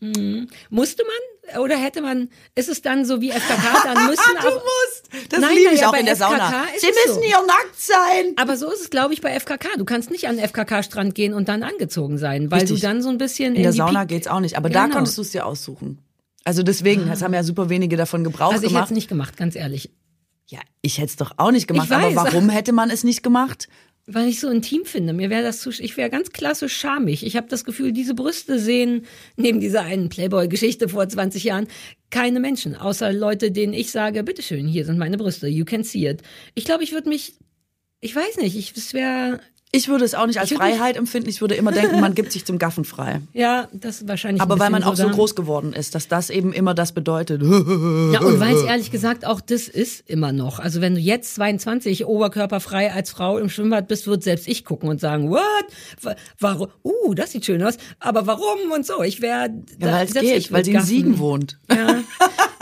musste 0.69 1.03
man? 1.03 1.34
Oder 1.59 1.77
hätte 1.77 2.01
man, 2.01 2.29
ist 2.55 2.69
es 2.69 2.81
dann 2.81 3.05
so 3.05 3.21
wie 3.21 3.31
FKK, 3.31 3.83
dann 3.83 4.05
müssen 4.07 4.21
du 4.41 4.47
auch... 4.47 4.53
musst. 4.63 5.09
Das 5.31 5.39
Nein, 5.39 5.55
liebe 5.55 5.69
ich 5.73 5.75
naja, 5.75 5.87
auch 5.87 5.91
bei 5.93 5.99
in 5.99 6.05
der 6.05 6.15
FKK 6.15 6.29
Sauna. 6.29 6.63
Sie 6.77 6.87
es 6.89 6.95
müssen 7.05 7.21
so. 7.21 7.27
hier 7.27 7.37
nackt 7.45 7.75
sein. 7.79 8.33
Aber 8.37 8.57
so 8.57 8.71
ist 8.71 8.81
es, 8.81 8.89
glaube 8.89 9.13
ich, 9.13 9.21
bei 9.21 9.31
FKK. 9.39 9.77
Du 9.77 9.85
kannst 9.85 10.11
nicht 10.11 10.27
an 10.27 10.37
den 10.37 10.45
FKK-Strand 10.47 11.15
gehen 11.15 11.33
und 11.33 11.47
dann 11.47 11.63
angezogen 11.63 12.17
sein, 12.17 12.51
weil 12.51 12.61
Richtig. 12.61 12.81
du 12.81 12.87
dann 12.87 13.01
so 13.01 13.09
ein 13.09 13.17
bisschen 13.17 13.55
In 13.55 13.63
der 13.63 13.71
die 13.71 13.77
Sauna 13.77 14.01
Pik- 14.03 14.07
geht's 14.07 14.27
auch 14.27 14.39
nicht. 14.39 14.57
Aber 14.57 14.69
da 14.69 14.83
Genau. 14.83 14.95
konntest 14.95 15.17
du 15.17 15.21
es 15.21 15.31
dir 15.31 15.45
aussuchen. 15.45 15.99
Also 16.43 16.61
deswegen, 16.63 17.07
das 17.07 17.21
haben 17.23 17.33
ja 17.33 17.43
super 17.43 17.69
wenige 17.69 17.97
davon 17.97 18.23
Gebrauch 18.23 18.51
Also 18.53 18.65
ich 18.67 18.73
hätte 18.73 18.83
es 18.85 18.91
nicht 18.91 19.07
gemacht, 19.07 19.35
ganz 19.37 19.55
ehrlich. 19.55 19.89
Ja, 20.47 20.59
ich 20.83 20.97
hätte 20.99 21.07
es 21.07 21.15
doch 21.15 21.31
auch 21.37 21.49
nicht 21.51 21.67
gemacht. 21.67 21.91
Aber 21.91 22.13
warum 22.15 22.49
hätte 22.49 22.71
man 22.71 22.91
es 22.91 23.03
nicht 23.03 23.23
gemacht? 23.23 23.67
Weil 24.07 24.27
ich 24.27 24.39
so 24.39 24.49
intim 24.49 24.85
finde. 24.85 25.13
Mir 25.13 25.31
wäre 25.31 25.41
das 25.41 25.61
zu, 25.61 25.71
ich 25.71 25.97
wäre 25.97 26.11
ganz 26.11 26.31
klassisch 26.31 26.75
schamig. 26.77 27.25
Ich 27.25 27.35
habe 27.35 27.47
das 27.47 27.65
Gefühl, 27.65 27.91
diese 27.91 28.13
Brüste 28.13 28.59
sehen 28.59 29.05
neben 29.35 29.59
dieser 29.59 29.81
einen 29.81 30.09
Playboy-Geschichte 30.09 30.89
vor 30.89 31.09
20 31.09 31.43
Jahren 31.43 31.67
keine 32.11 32.39
Menschen, 32.39 32.75
außer 32.75 33.11
Leute, 33.11 33.51
denen 33.51 33.73
ich 33.73 33.91
sage, 33.91 34.23
bitteschön, 34.23 34.67
hier 34.67 34.85
sind 34.85 34.97
meine 34.97 35.17
Brüste, 35.17 35.47
you 35.47 35.65
can 35.65 35.83
see 35.83 36.07
it. 36.07 36.21
Ich 36.53 36.65
glaube, 36.65 36.83
ich 36.83 36.93
würde 36.93 37.09
mich, 37.09 37.33
ich 37.99 38.15
weiß 38.15 38.37
nicht, 38.37 38.55
ich, 38.55 38.73
es 38.77 38.93
wäre, 38.93 39.41
Ich 39.75 39.87
würde 39.89 40.05
es 40.05 40.15
auch 40.15 40.25
nicht 40.27 40.39
als 40.39 40.51
Freiheit 40.51 40.97
empfinden. 40.97 41.29
Ich 41.29 41.41
würde 41.41 41.55
immer 41.55 41.71
denken, 41.71 41.99
man 41.99 42.15
gibt 42.15 42.31
sich 42.31 42.45
zum 42.45 42.57
Gaffen 42.57 42.85
frei. 42.85 43.21
ja, 43.33 43.67
das 43.73 44.01
ist 44.01 44.07
wahrscheinlich. 44.07 44.41
Aber 44.41 44.57
weil 44.59 44.69
man 44.69 44.83
auch 44.83 44.95
so 44.95 45.09
groß 45.09 45.35
geworden 45.35 45.73
ist, 45.73 45.95
dass 45.95 46.07
das 46.07 46.29
eben 46.29 46.53
immer 46.53 46.73
das 46.73 46.91
bedeutet. 46.93 47.41
Ja, 48.15 48.21
und 48.21 48.39
weil 48.39 48.55
es 48.55 48.63
ehrlich 48.67 48.91
gesagt 48.91 49.25
auch 49.25 49.41
das 49.41 49.67
ist 49.67 50.09
immer 50.09 50.31
noch. 50.31 50.59
Also 50.59 50.79
wenn 50.81 50.95
du 50.95 51.01
jetzt 51.01 51.35
22 51.35 52.05
oberkörperfrei 52.05 52.91
als 52.93 53.09
Frau 53.11 53.37
im 53.37 53.49
Schwimmbad 53.49 53.87
bist, 53.87 54.07
wird 54.07 54.23
selbst 54.23 54.47
ich 54.47 54.63
gucken 54.65 54.89
und 54.89 54.99
sagen, 55.01 55.29
what? 55.29 55.41
Wa- 56.01 56.15
Warum? 56.39 56.67
Uh, 56.83 57.13
das 57.13 57.31
sieht 57.31 57.45
schön 57.45 57.61
aus. 57.63 57.77
Aber 57.99 58.27
warum 58.27 58.71
und 58.73 58.85
so? 58.85 59.01
Ich 59.03 59.21
wäre. 59.21 59.49
Ja, 59.79 59.91
weil 59.91 60.07
es 60.07 60.13
geht, 60.13 60.51
weil 60.51 60.63
sie 60.65 60.73
in 60.73 60.81
Siegen 60.81 61.19
wohnt. 61.19 61.57
Ja. 61.69 61.99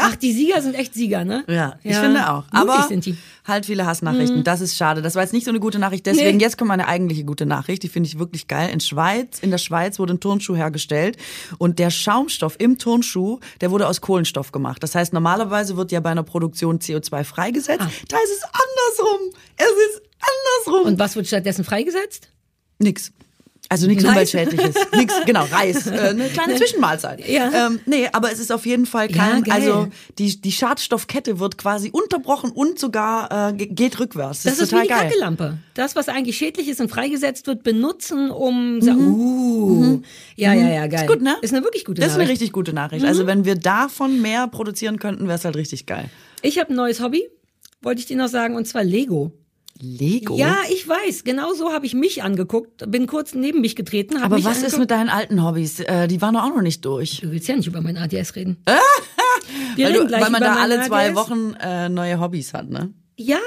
Ach, 0.03 0.15
die 0.15 0.33
Sieger 0.33 0.61
sind 0.61 0.75
echt 0.75 0.93
Sieger, 0.93 1.23
ne? 1.23 1.43
Ja, 1.47 1.77
ich 1.83 1.95
finde 1.95 2.29
auch. 2.29 2.43
Aber. 2.51 2.87
Mhm. 2.89 3.17
halt 3.45 3.65
viele 3.65 3.85
Hassnachrichten. 3.85 4.43
Das 4.43 4.61
ist 4.61 4.75
schade. 4.75 5.01
Das 5.01 5.15
war 5.15 5.23
jetzt 5.23 5.33
nicht 5.33 5.45
so 5.45 5.51
eine 5.51 5.59
gute 5.59 5.79
Nachricht. 5.79 6.05
Deswegen, 6.05 6.39
jetzt 6.39 6.57
kommt 6.57 6.69
meine 6.69 6.87
eigentliche 6.87 7.23
gute 7.23 7.45
Nachricht. 7.45 7.83
Die 7.83 7.89
finde 7.89 8.07
ich 8.07 8.19
wirklich 8.19 8.47
geil. 8.47 8.69
In 8.71 8.79
Schweiz, 8.79 9.39
in 9.39 9.51
der 9.51 9.57
Schweiz 9.57 9.99
wurde 9.99 10.13
ein 10.13 10.19
Turnschuh 10.19 10.55
hergestellt 10.55 11.17
und 11.57 11.79
der 11.79 11.89
Schaumstoff 11.89 12.55
im 12.59 12.77
Turnschuh, 12.77 13.39
der 13.61 13.71
wurde 13.71 13.87
aus 13.87 14.01
Kohlenstoff 14.01 14.51
gemacht. 14.51 14.83
Das 14.83 14.95
heißt, 14.95 15.13
normalerweise 15.13 15.77
wird 15.77 15.91
ja 15.91 15.99
bei 15.99 16.09
einer 16.09 16.23
Produktion 16.23 16.79
CO2 16.79 17.23
freigesetzt. 17.23 17.81
Ah. 17.81 17.89
Da 18.07 18.17
ist 18.17 18.31
es 18.31 18.43
andersrum. 18.43 19.29
Es 19.57 19.65
ist 19.65 20.01
andersrum. 20.65 20.87
Und 20.87 20.99
was 20.99 21.15
wird 21.15 21.27
stattdessen 21.27 21.63
freigesetzt? 21.63 22.29
Nix. 22.79 23.11
Also 23.69 23.87
nichts. 23.87 24.03
Umweltschädliches. 24.03 24.75
Nix, 24.95 25.13
genau, 25.25 25.45
Reis. 25.51 25.87
Äh, 25.87 25.91
eine 26.09 26.27
kleine 26.29 26.55
Zwischenmahlzeit. 26.55 27.27
Ja. 27.27 27.67
Ähm, 27.67 27.79
nee, 27.87 28.07
aber 28.11 28.31
es 28.31 28.39
ist 28.39 28.51
auf 28.51 28.65
jeden 28.67 28.85
Fall 28.85 29.09
Ja, 29.09 29.17
kein, 29.17 29.43
geil. 29.43 29.53
also 29.55 29.87
die, 30.19 30.39
die 30.39 30.51
Schadstoffkette 30.51 31.39
wird 31.39 31.57
quasi 31.57 31.89
unterbrochen 31.89 32.51
und 32.51 32.77
sogar 32.77 33.49
äh, 33.49 33.53
ge- 33.53 33.67
geht 33.67 33.99
rückwärts. 33.99 34.43
Das, 34.43 34.57
Das, 34.57 34.63
ist 34.63 34.71
wie 34.73 34.75
total 34.75 34.83
die 34.83 34.89
geil. 34.89 35.07
Kackelampe. 35.09 35.57
Das, 35.73 35.95
was 35.95 36.07
eigentlich 36.07 36.37
schädlich 36.37 36.67
ist 36.67 36.81
und 36.81 36.89
freigesetzt 36.89 37.47
wird, 37.47 37.63
benutzen, 37.63 38.29
um. 38.29 38.77
Mhm. 38.77 39.07
Uh. 39.13 40.01
Ja, 40.35 40.53
ja, 40.53 40.67
ja, 40.69 40.85
geil. 40.87 41.01
Ist 41.05 41.07
gut, 41.07 41.21
ne? 41.21 41.35
Ist 41.41 41.53
eine 41.53 41.63
wirklich 41.63 41.85
gute 41.85 42.01
Das 42.01 42.09
ist 42.09 42.13
eine 42.15 42.23
Nachricht. 42.25 42.41
richtig 42.41 42.51
gute 42.53 42.73
Nachricht. 42.73 43.01
Mhm. 43.03 43.07
Also 43.07 43.25
wenn 43.25 43.43
wir 43.45 43.55
davon 43.55 44.21
mehr 44.21 44.47
produzieren 44.47 44.99
könnten, 44.99 45.25
wäre 45.27 45.37
es 45.39 45.45
halt 45.45 45.55
richtig 45.55 45.87
geil. 45.87 46.09
Ich 46.43 46.59
habe 46.59 46.71
ein 46.71 46.75
neues 46.75 47.01
Hobby, 47.01 47.23
wollte 47.81 48.01
ich 48.01 48.05
dir 48.05 48.17
noch 48.17 48.27
sagen, 48.27 48.55
und 48.55 48.67
zwar 48.67 48.83
Lego. 48.83 49.31
Lego? 49.79 50.37
Ja, 50.37 50.57
ich 50.71 50.87
weiß. 50.87 51.23
Genau 51.23 51.53
so 51.53 51.71
habe 51.73 51.85
ich 51.85 51.93
mich 51.93 52.23
angeguckt. 52.23 52.89
Bin 52.89 53.07
kurz 53.07 53.33
neben 53.33 53.61
mich 53.61 53.75
getreten. 53.75 54.17
Aber 54.17 54.37
was 54.43 54.57
ist 54.57 54.63
angeguckt. 54.65 54.79
mit 54.79 54.91
deinen 54.91 55.09
alten 55.09 55.43
Hobbys? 55.43 55.79
Äh, 55.79 56.07
die 56.07 56.21
waren 56.21 56.35
doch 56.35 56.43
auch 56.43 56.55
noch 56.55 56.61
nicht 56.61 56.85
durch. 56.85 57.21
Du 57.21 57.31
willst 57.31 57.47
ja 57.47 57.55
nicht 57.55 57.67
über 57.67 57.81
mein 57.81 57.97
ADS 57.97 58.35
reden. 58.35 58.57
Wir 59.75 59.87
Weil, 59.87 59.93
du, 59.93 60.11
weil 60.11 60.29
man 60.29 60.41
da 60.41 60.55
alle 60.55 60.81
zwei 60.83 61.09
ADS. 61.09 61.15
Wochen 61.15 61.53
äh, 61.59 61.89
neue 61.89 62.19
Hobbys 62.19 62.53
hat, 62.53 62.69
ne? 62.69 62.93
Ja, 63.15 63.37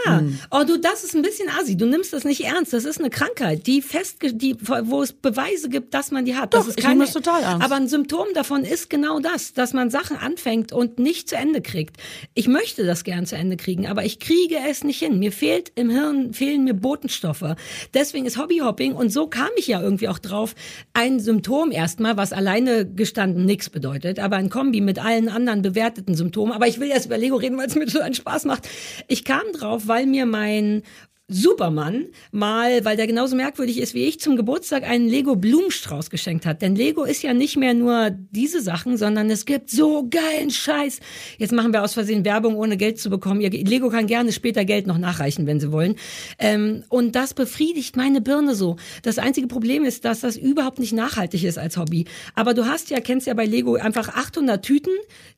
oh 0.52 0.62
du, 0.64 0.78
das 0.78 1.02
ist 1.02 1.16
ein 1.16 1.22
bisschen 1.22 1.48
assi. 1.48 1.76
Du 1.76 1.86
nimmst 1.86 2.12
das 2.12 2.22
nicht 2.22 2.44
ernst. 2.44 2.72
Das 2.72 2.84
ist 2.84 3.00
eine 3.00 3.10
Krankheit, 3.10 3.66
die 3.66 3.82
fest, 3.82 4.18
die, 4.22 4.56
wo 4.60 5.02
es 5.02 5.12
Beweise 5.12 5.68
gibt, 5.68 5.92
dass 5.92 6.12
man 6.12 6.24
die 6.24 6.36
hat. 6.36 6.54
Doch, 6.54 6.60
das 6.60 6.68
ist 6.68 6.78
ich 6.78 6.86
nehme 6.86 7.04
das 7.04 7.12
total 7.12 7.42
ernst. 7.42 7.64
Aber 7.64 7.74
ein 7.74 7.88
Symptom 7.88 8.28
davon 8.32 8.64
ist 8.64 8.90
genau 8.90 9.18
das, 9.18 9.54
dass 9.54 9.72
man 9.72 9.90
Sachen 9.90 10.18
anfängt 10.18 10.72
und 10.72 11.00
nicht 11.00 11.28
zu 11.28 11.34
Ende 11.34 11.62
kriegt. 11.62 11.96
Ich 12.34 12.46
möchte 12.46 12.86
das 12.86 13.02
gern 13.02 13.26
zu 13.26 13.34
Ende 13.34 13.56
kriegen, 13.56 13.88
aber 13.88 14.04
ich 14.04 14.20
kriege 14.20 14.56
es 14.68 14.84
nicht 14.84 15.00
hin. 15.00 15.18
Mir 15.18 15.32
fehlt 15.32 15.72
im 15.74 15.90
Hirn, 15.90 16.32
fehlen 16.32 16.62
mir 16.62 16.74
Botenstoffe. 16.74 17.56
Deswegen 17.92 18.24
ist 18.24 18.38
Hobbyhopping 18.38 18.94
und 18.94 19.10
so 19.12 19.26
kam 19.26 19.50
ich 19.56 19.66
ja 19.66 19.82
irgendwie 19.82 20.08
auch 20.08 20.20
drauf. 20.20 20.54
Ein 20.92 21.18
Symptom 21.18 21.72
erstmal, 21.72 22.16
was 22.16 22.32
alleine 22.32 22.86
gestanden 22.86 23.44
nichts 23.44 23.68
bedeutet, 23.68 24.20
aber 24.20 24.36
ein 24.36 24.48
Kombi 24.48 24.80
mit 24.80 25.04
allen 25.04 25.28
anderen 25.28 25.62
bewerteten 25.62 26.14
Symptomen. 26.14 26.52
Aber 26.52 26.68
ich 26.68 26.78
will 26.78 26.88
erst 26.88 27.06
über 27.06 27.18
Lego 27.18 27.34
reden, 27.34 27.58
weil 27.58 27.66
es 27.66 27.74
mir 27.74 27.88
so 27.88 27.98
einen 27.98 28.14
Spaß 28.14 28.44
macht. 28.44 28.68
Ich 29.08 29.24
kam 29.24 29.42
drauf, 29.61 29.88
weil 29.88 30.07
mir 30.07 30.26
mein 30.26 30.82
Superman 31.28 32.06
mal, 32.30 32.84
weil 32.84 32.96
der 32.96 33.08
genauso 33.08 33.34
merkwürdig 33.34 33.80
ist 33.80 33.94
wie 33.94 34.04
ich, 34.04 34.20
zum 34.20 34.36
Geburtstag 34.36 34.84
einen 34.84 35.08
Lego 35.08 35.34
Blumenstrauß 35.34 36.08
geschenkt 36.08 36.46
hat. 36.46 36.62
Denn 36.62 36.76
Lego 36.76 37.02
ist 37.02 37.22
ja 37.22 37.34
nicht 37.34 37.56
mehr 37.56 37.74
nur 37.74 38.10
diese 38.10 38.60
Sachen, 38.60 38.96
sondern 38.96 39.28
es 39.28 39.44
gibt 39.44 39.68
so 39.68 40.08
geilen 40.08 40.50
Scheiß. 40.50 41.00
Jetzt 41.38 41.52
machen 41.52 41.72
wir 41.72 41.82
aus 41.82 41.94
Versehen 41.94 42.24
Werbung, 42.24 42.54
ohne 42.54 42.76
Geld 42.76 43.00
zu 43.00 43.10
bekommen. 43.10 43.40
Ihr, 43.40 43.50
Lego 43.50 43.88
kann 43.88 44.06
gerne 44.06 44.30
später 44.30 44.64
Geld 44.64 44.86
noch 44.86 44.98
nachreichen, 44.98 45.48
wenn 45.48 45.58
sie 45.58 45.72
wollen. 45.72 45.96
Ähm, 46.38 46.84
und 46.90 47.16
das 47.16 47.34
befriedigt 47.34 47.96
meine 47.96 48.20
Birne 48.20 48.54
so. 48.54 48.76
Das 49.02 49.18
einzige 49.18 49.48
Problem 49.48 49.84
ist, 49.84 50.04
dass 50.04 50.20
das 50.20 50.36
überhaupt 50.36 50.78
nicht 50.78 50.92
nachhaltig 50.92 51.42
ist 51.42 51.58
als 51.58 51.76
Hobby. 51.76 52.04
Aber 52.36 52.54
du 52.54 52.66
hast 52.66 52.88
ja, 52.90 53.00
kennst 53.00 53.26
ja 53.26 53.34
bei 53.34 53.46
Lego 53.46 53.74
einfach 53.74 54.10
800 54.10 54.64
Tüten, 54.64 54.92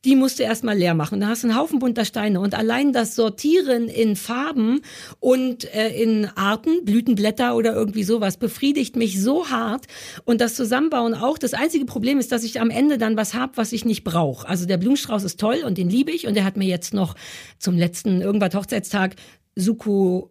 die 0.05 0.17
musst 0.17 0.39
du 0.39 0.43
erstmal 0.43 0.77
leer 0.77 0.93
machen. 0.93 1.21
Da 1.21 1.29
hast 1.29 1.45
du 1.45 1.49
einen 1.49 1.57
Haufen 1.57 1.79
bunter 1.79 2.05
Steine 2.05 2.41
und 2.41 2.55
allein 2.55 2.93
das 2.93 3.15
Sortieren 3.15 3.89
in 3.89 4.17
Farben 4.17 4.83
und 5.19 5.67
äh, 5.79 6.03
in 6.03 6.27
Arten, 6.35 6.85
Blütenblätter 6.85 7.55
oder 7.55 7.73
irgendwie 7.73 8.03
sowas, 8.03 8.37
befriedigt 8.37 8.97
mich 8.97 9.23
so 9.23 9.49
hart. 9.49 9.87
Und 10.25 10.41
das 10.41 10.57
Zusammenbauen 10.57 11.15
auch. 11.15 11.39
Das 11.39 11.55
einzige 11.55 11.85
Problem 11.85 12.19
ist, 12.19 12.33
dass 12.33 12.43
ich 12.43 12.61
am 12.61 12.71
Ende 12.71 12.99
dann 12.99 13.17
was 13.17 13.35
hab, 13.35 13.57
was 13.57 13.73
ich 13.73 13.85
nicht 13.85 14.03
brauche. 14.03 14.49
Also 14.49 14.67
der 14.67 14.77
Blumenstrauß 14.77 15.23
ist 15.23 15.39
toll 15.39 15.63
und 15.65 15.79
den 15.79 15.89
liebe 15.89 16.11
ich. 16.11 16.27
Und 16.27 16.35
der 16.35 16.45
hat 16.45 16.57
mir 16.57 16.67
jetzt 16.67 16.95
noch 16.95 17.15
zum 17.59 17.79
letzten 17.79 18.21
irgendwas 18.21 18.55
Hochzeitstag 18.55 19.15
Suku, 19.55 20.27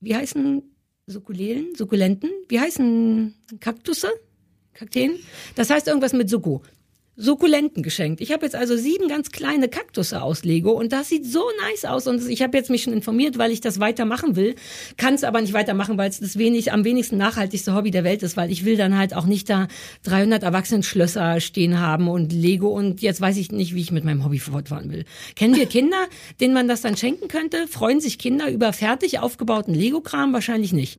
wie 0.00 0.14
heißen 0.14 0.62
Sukkulelen? 1.06 1.74
Sukkulenten? 1.74 2.30
Wie 2.48 2.60
heißen 2.60 3.34
Kaktusse? 3.60 4.08
Kakteen? 4.74 5.14
Das 5.54 5.70
heißt 5.70 5.86
irgendwas 5.88 6.12
mit 6.12 6.28
Suku. 6.28 6.60
Sukkulenten 7.16 7.82
geschenkt. 7.82 8.20
Ich 8.20 8.30
habe 8.30 8.44
jetzt 8.44 8.54
also 8.54 8.76
sieben 8.76 9.08
ganz 9.08 9.30
kleine 9.30 9.68
Kaktusse 9.68 10.20
aus 10.20 10.44
Lego 10.44 10.72
und 10.72 10.92
das 10.92 11.08
sieht 11.08 11.24
so 11.24 11.42
nice 11.62 11.86
aus 11.86 12.06
und 12.06 12.28
ich 12.28 12.42
habe 12.42 12.56
jetzt 12.56 12.68
mich 12.68 12.82
schon 12.82 12.92
informiert, 12.92 13.38
weil 13.38 13.52
ich 13.52 13.62
das 13.62 13.80
weitermachen 13.80 14.36
will, 14.36 14.54
kann 14.98 15.14
es 15.14 15.24
aber 15.24 15.40
nicht 15.40 15.54
weitermachen, 15.54 15.96
weil 15.96 16.10
es 16.10 16.20
das 16.20 16.36
wenig 16.36 16.72
am 16.72 16.84
wenigsten 16.84 17.16
nachhaltigste 17.16 17.74
Hobby 17.74 17.90
der 17.90 18.04
Welt 18.04 18.22
ist, 18.22 18.36
weil 18.36 18.52
ich 18.52 18.66
will 18.66 18.76
dann 18.76 18.98
halt 18.98 19.14
auch 19.14 19.24
nicht 19.24 19.48
da 19.48 19.66
300 20.02 20.42
Erwachsenen-Schlösser 20.42 21.40
stehen 21.40 21.80
haben 21.80 22.08
und 22.08 22.32
Lego 22.34 22.68
und 22.68 23.00
jetzt 23.00 23.20
weiß 23.20 23.38
ich 23.38 23.50
nicht, 23.50 23.74
wie 23.74 23.80
ich 23.80 23.92
mit 23.92 24.04
meinem 24.04 24.22
Hobby 24.22 24.38
fortfahren 24.38 24.92
will. 24.92 25.04
Kennen 25.36 25.56
wir 25.56 25.66
Kinder, 25.66 26.06
denen 26.40 26.52
man 26.52 26.68
das 26.68 26.82
dann 26.82 26.98
schenken 26.98 27.28
könnte? 27.28 27.66
Freuen 27.66 28.00
sich 28.00 28.18
Kinder 28.18 28.50
über 28.50 28.74
fertig 28.74 29.20
aufgebauten 29.20 29.74
Lego-Kram? 29.74 30.34
Wahrscheinlich 30.34 30.74
nicht. 30.74 30.98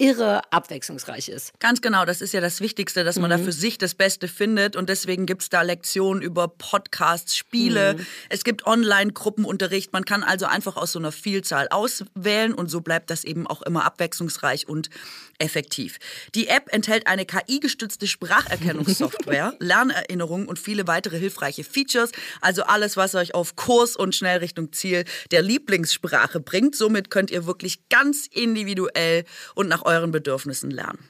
irre 0.00 0.40
abwechslungsreich 0.50 1.28
ist. 1.28 1.52
Ganz 1.60 1.82
genau, 1.82 2.04
das 2.06 2.22
ist 2.22 2.32
ja 2.32 2.40
das 2.40 2.60
Wichtigste, 2.60 3.04
dass 3.04 3.18
man 3.18 3.28
da 3.28 3.36
für 3.36 3.52
sich 3.52 3.76
das 3.76 3.94
Beste 3.94 4.28
findet. 4.28 4.74
Und 4.74 4.88
deswegen 4.88 5.26
gibt's 5.26 5.50
da 5.50 5.60
Lektionen 5.62 6.22
über 6.22 6.48
Podcasts, 6.48 7.36
Spiele. 7.36 7.96
Es 8.30 8.42
gibt 8.42 8.66
Online-Gruppenunterricht. 8.66 9.92
Man 9.92 10.06
kann 10.06 10.22
also 10.22 10.46
einfach 10.46 10.76
aus 10.76 10.92
so 10.92 10.98
einer 10.98 11.12
Vielzahl 11.12 11.68
auswählen 11.68 12.54
und 12.54 12.70
so 12.70 12.80
bleibt 12.80 13.10
das 13.10 13.24
eben 13.24 13.46
auch 13.46 13.60
immer 13.62 13.84
abwechslungsreich 13.84 14.68
und 14.68 14.88
effektiv. 15.40 15.98
Die 16.34 16.48
App 16.48 16.72
enthält 16.72 17.06
eine 17.06 17.26
KI-gestützte 17.26 18.06
Spracherkennungssoftware, 18.06 19.54
Lernerinnerungen 19.60 20.46
und 20.46 20.58
viele 20.58 20.86
weitere 20.86 21.18
hilfreiche 21.18 21.64
Features. 21.64 22.12
Also 22.40 22.62
alles, 22.62 22.96
was 22.96 23.14
euch 23.14 23.34
auf 23.34 23.56
Kurs 23.56 23.96
und 23.96 24.14
schnell 24.14 24.38
Richtung 24.38 24.72
Ziel 24.72 25.04
der 25.30 25.42
Lieblingssprache 25.42 26.40
bringt. 26.40 26.76
Somit 26.76 27.10
könnt 27.10 27.30
ihr 27.30 27.46
wirklich 27.46 27.88
ganz 27.88 28.26
individuell 28.26 29.24
und 29.54 29.68
nach 29.68 29.84
euren 29.84 30.12
Bedürfnissen 30.12 30.70
lernen. 30.70 31.09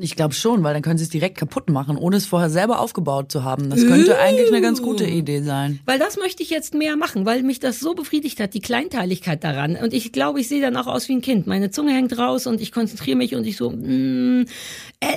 Ich 0.00 0.16
glaube 0.16 0.32
schon, 0.32 0.64
weil 0.64 0.72
dann 0.72 0.82
können 0.82 0.96
sie 0.96 1.04
es 1.04 1.10
direkt 1.10 1.36
kaputt 1.36 1.68
machen, 1.68 1.98
ohne 1.98 2.16
es 2.16 2.24
vorher 2.24 2.48
selber 2.48 2.80
aufgebaut 2.80 3.30
zu 3.30 3.44
haben. 3.44 3.68
Das 3.68 3.86
könnte 3.86 4.18
eigentlich 4.18 4.48
eine 4.48 4.62
ganz 4.62 4.80
gute 4.80 5.04
Idee 5.04 5.42
sein. 5.42 5.80
Weil 5.84 5.98
das 5.98 6.16
möchte 6.16 6.42
ich 6.42 6.48
jetzt 6.48 6.72
mehr 6.72 6.96
machen, 6.96 7.26
weil 7.26 7.42
mich 7.42 7.60
das 7.60 7.78
so 7.78 7.92
befriedigt 7.94 8.40
hat, 8.40 8.54
die 8.54 8.60
Kleinteiligkeit 8.60 9.44
daran. 9.44 9.76
Und 9.76 9.92
ich 9.92 10.10
glaube, 10.10 10.40
ich 10.40 10.48
sehe 10.48 10.62
dann 10.62 10.78
auch 10.78 10.86
aus 10.86 11.10
wie 11.10 11.12
ein 11.16 11.20
Kind. 11.20 11.46
Meine 11.46 11.70
Zunge 11.70 11.92
hängt 11.92 12.16
raus 12.16 12.46
und 12.46 12.62
ich 12.62 12.72
konzentriere 12.72 13.18
mich 13.18 13.34
und 13.34 13.46
ich 13.46 13.58
so, 13.58 13.68
mm, 13.68 14.46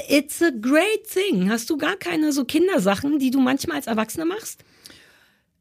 it's 0.10 0.42
a 0.42 0.50
great 0.50 1.08
thing. 1.10 1.50
Hast 1.50 1.70
du 1.70 1.78
gar 1.78 1.96
keine 1.96 2.34
so 2.34 2.44
Kindersachen, 2.44 3.18
die 3.18 3.32
du 3.32 3.40
manchmal 3.40 3.78
als 3.78 3.88
Erwachsene 3.88 4.26
machst? 4.26 4.66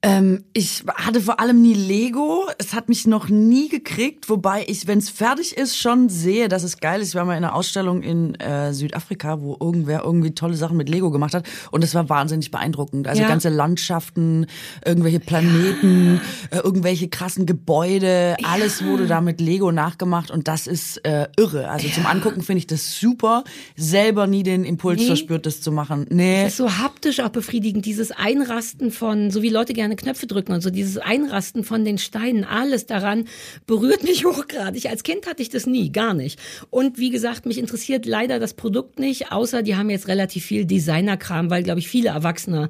Ähm, 0.07 0.45
ich 0.53 0.83
hatte 0.97 1.23
vor 1.23 1.41
allem 1.41 1.63
nie 1.63 1.73
Lego. 1.73 2.45
Es 2.59 2.75
hat 2.75 2.91
mich 2.91 3.07
noch 3.07 3.31
nie 3.31 3.71
gekriegt, 3.71 4.29
wobei 4.29 4.63
ich, 4.69 4.87
wenn 4.87 4.99
es 4.99 5.09
fertig 5.09 5.57
ist, 5.57 5.79
schon 5.79 6.11
sehe, 6.11 6.49
dass 6.49 6.63
es 6.63 6.77
geil 6.79 7.01
ist. 7.01 7.09
Ich 7.09 7.15
war 7.15 7.25
mal 7.25 7.39
in 7.39 7.43
einer 7.43 7.55
Ausstellung 7.55 8.03
in 8.03 8.35
äh, 8.35 8.75
Südafrika, 8.75 9.41
wo 9.41 9.57
irgendwer 9.59 10.03
irgendwie 10.05 10.33
tolle 10.35 10.57
Sachen 10.57 10.77
mit 10.77 10.91
Lego 10.91 11.11
gemacht 11.11 11.33
hat 11.33 11.47
und 11.71 11.83
es 11.83 11.95
war 11.95 12.07
wahnsinnig 12.11 12.51
beeindruckend. 12.51 13.09
Also 13.09 13.23
Ja. 13.23 13.29
ganze 13.29 13.49
Landschaften, 13.49 14.45
irgendwelche 14.85 15.21
Planeten, 15.21 16.21
äh, 16.51 16.59
irgendwelche 16.59 17.09
krassen 17.09 17.47
Gebäude, 17.47 18.37
alles 18.43 18.85
wurde 18.85 19.07
da 19.07 19.23
mit 19.23 19.41
Lego 19.41 19.73
nachgemacht 19.73 20.31
und 20.31 20.49
das 20.49 20.67
ist 20.67 20.99
äh, 21.07 21.29
irre. 21.39 21.71
Also 21.71 21.89
zum 21.89 22.05
Angucken 22.05 22.43
finde 22.43 22.59
ich 22.59 22.67
das 22.67 23.01
super. 23.01 23.43
Selber 23.75 24.27
nie 24.27 24.43
den 24.43 24.65
Impuls 24.65 25.01
Nee. 25.01 25.07
verspürt, 25.07 25.47
das 25.47 25.63
zu 25.63 25.73
machen. 25.73 26.05
Nee. 26.11 26.43
Das 26.43 26.53
ist 26.53 26.59
so 26.59 26.77
haptisch 26.77 27.21
auch 27.21 27.31
befriedigend, 27.31 27.87
dieses 27.87 28.13
Einrasten 28.13 28.91
von, 28.91 29.31
so 29.31 29.41
wie 29.41 29.49
Leute 29.49 29.73
gerne 29.73 29.94
Knöpfe 29.97 30.27
drücken 30.27 30.53
und 30.53 30.61
so, 30.61 30.71
dieses 30.71 30.99
Einrasten 30.99 31.65
von 31.65 31.85
den 31.85 31.99
Steinen, 31.99 32.45
alles 32.45 32.87
daran 32.87 33.27
berührt 33.67 34.03
mich 34.03 34.25
hochgradig. 34.25 34.87
Als 34.87 35.03
Kind 35.03 35.27
hatte 35.27 35.43
ich 35.43 35.49
das 35.49 35.67
nie, 35.67 35.91
gar 35.91 36.15
nicht. 36.15 36.39
Und 36.71 36.99
wie 36.99 37.11
gesagt, 37.11 37.47
mich 37.47 37.59
interessiert 37.59 38.07
leider 38.07 38.39
das 38.39 38.55
Produkt 38.55 38.99
nicht, 38.99 39.33
außer 39.33 39.63
die 39.63 39.77
haben 39.77 39.91
jetzt 39.91 40.09
relativ 40.09 40.45
viel 40.45 40.65
Designerkram, 40.65 41.51
weil, 41.51 41.63
glaube 41.63 41.81
ich, 41.81 41.89
viele 41.89 42.11
Erwachsene 42.11 42.69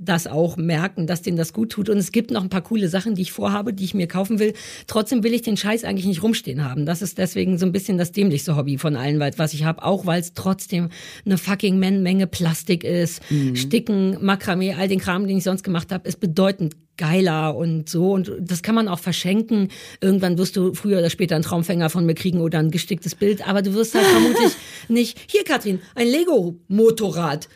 das 0.00 0.26
auch 0.26 0.56
merken, 0.56 1.06
dass 1.06 1.22
denen 1.22 1.36
das 1.36 1.52
gut 1.52 1.70
tut. 1.70 1.88
Und 1.88 1.98
es 1.98 2.10
gibt 2.10 2.30
noch 2.30 2.42
ein 2.42 2.48
paar 2.48 2.62
coole 2.62 2.88
Sachen, 2.88 3.14
die 3.14 3.22
ich 3.22 3.32
vorhabe, 3.32 3.74
die 3.74 3.84
ich 3.84 3.94
mir 3.94 4.08
kaufen 4.08 4.38
will. 4.38 4.54
Trotzdem 4.86 5.22
will 5.22 5.34
ich 5.34 5.42
den 5.42 5.56
Scheiß 5.56 5.84
eigentlich 5.84 6.06
nicht 6.06 6.22
rumstehen 6.22 6.64
haben. 6.64 6.86
Das 6.86 7.02
ist 7.02 7.18
deswegen 7.18 7.58
so 7.58 7.66
ein 7.66 7.72
bisschen 7.72 7.98
das 7.98 8.10
dämlichste 8.10 8.56
Hobby 8.56 8.78
von 8.78 8.96
allen, 8.96 9.20
was 9.36 9.52
ich 9.52 9.64
habe. 9.64 9.84
Auch 9.84 10.06
weil 10.06 10.20
es 10.20 10.32
trotzdem 10.32 10.88
eine 11.26 11.36
fucking 11.36 11.78
Men 11.78 12.02
Menge 12.02 12.26
Plastik 12.26 12.82
ist. 12.82 13.20
Sticken, 13.54 14.16
Makramee, 14.24 14.74
all 14.74 14.88
den 14.88 15.00
Kram, 15.00 15.26
den 15.26 15.36
ich 15.36 15.44
sonst 15.44 15.62
gemacht 15.62 15.92
habe, 15.92 16.08
ist 16.08 16.18
bedeutend 16.18 16.76
geiler 16.96 17.56
und 17.56 17.88
so. 17.88 18.12
Und 18.12 18.30
das 18.38 18.62
kann 18.62 18.74
man 18.74 18.86
auch 18.86 18.98
verschenken. 18.98 19.68
Irgendwann 20.00 20.38
wirst 20.38 20.56
du 20.56 20.74
früher 20.74 20.98
oder 20.98 21.10
später 21.10 21.34
einen 21.34 21.44
Traumfänger 21.44 21.90
von 21.90 22.04
mir 22.06 22.14
kriegen 22.14 22.40
oder 22.40 22.58
ein 22.58 22.70
gesticktes 22.70 23.14
Bild. 23.14 23.46
Aber 23.48 23.62
du 23.62 23.74
wirst 23.74 23.94
halt 23.94 24.06
vermutlich 24.06 24.52
nicht, 24.88 25.18
hier 25.26 25.44
Katrin, 25.44 25.80
ein 25.94 26.06
Lego-Motorrad. 26.06 27.48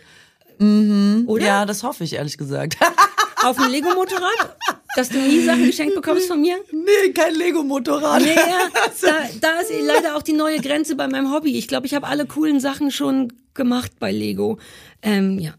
Oder? 1.26 1.44
Ja, 1.44 1.66
das 1.66 1.82
hoffe 1.82 2.04
ich 2.04 2.14
ehrlich 2.14 2.38
gesagt. 2.38 2.76
Auf 3.44 3.58
ein 3.58 3.70
Lego-Motorrad? 3.70 4.56
Dass 4.96 5.08
du 5.08 5.18
nie 5.18 5.44
Sachen 5.44 5.66
geschenkt 5.66 5.94
bekommst 5.94 6.28
von 6.28 6.40
mir? 6.40 6.56
nee, 6.72 7.12
kein 7.12 7.34
Lego-Motorrad. 7.34 8.22
Nee, 8.22 8.34
ja, 8.34 8.70
da, 9.02 9.28
da 9.40 9.60
ist 9.60 9.72
leider 9.82 10.16
auch 10.16 10.22
die 10.22 10.32
neue 10.32 10.60
Grenze 10.60 10.96
bei 10.96 11.08
meinem 11.08 11.32
Hobby. 11.32 11.58
Ich 11.58 11.68
glaube, 11.68 11.86
ich 11.86 11.94
habe 11.94 12.06
alle 12.06 12.26
coolen 12.26 12.60
Sachen 12.60 12.90
schon 12.90 13.32
gemacht 13.52 13.92
bei 13.98 14.12
Lego. 14.12 14.58
Ähm, 15.02 15.38
ja. 15.38 15.54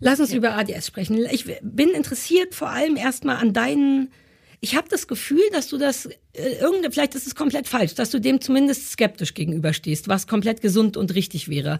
Lass 0.00 0.20
uns 0.20 0.34
über 0.34 0.56
ADS 0.56 0.86
sprechen. 0.86 1.24
Ich 1.30 1.46
bin 1.62 1.90
interessiert 1.90 2.54
vor 2.54 2.68
allem 2.68 2.96
erstmal 2.96 3.36
an 3.36 3.52
deinen. 3.52 4.12
Ich 4.60 4.76
habe 4.76 4.88
das 4.88 5.06
Gefühl, 5.06 5.42
dass 5.52 5.68
du 5.68 5.78
das 5.78 6.06
äh, 6.32 6.58
irgende, 6.60 6.90
vielleicht 6.90 7.14
ist 7.14 7.26
es 7.26 7.34
komplett 7.34 7.68
falsch, 7.68 7.94
dass 7.94 8.10
du 8.10 8.20
dem 8.20 8.40
zumindest 8.40 8.90
skeptisch 8.90 9.34
gegenüberstehst, 9.34 10.08
was 10.08 10.26
komplett 10.26 10.60
gesund 10.60 10.96
und 10.96 11.14
richtig 11.14 11.48
wäre. 11.48 11.78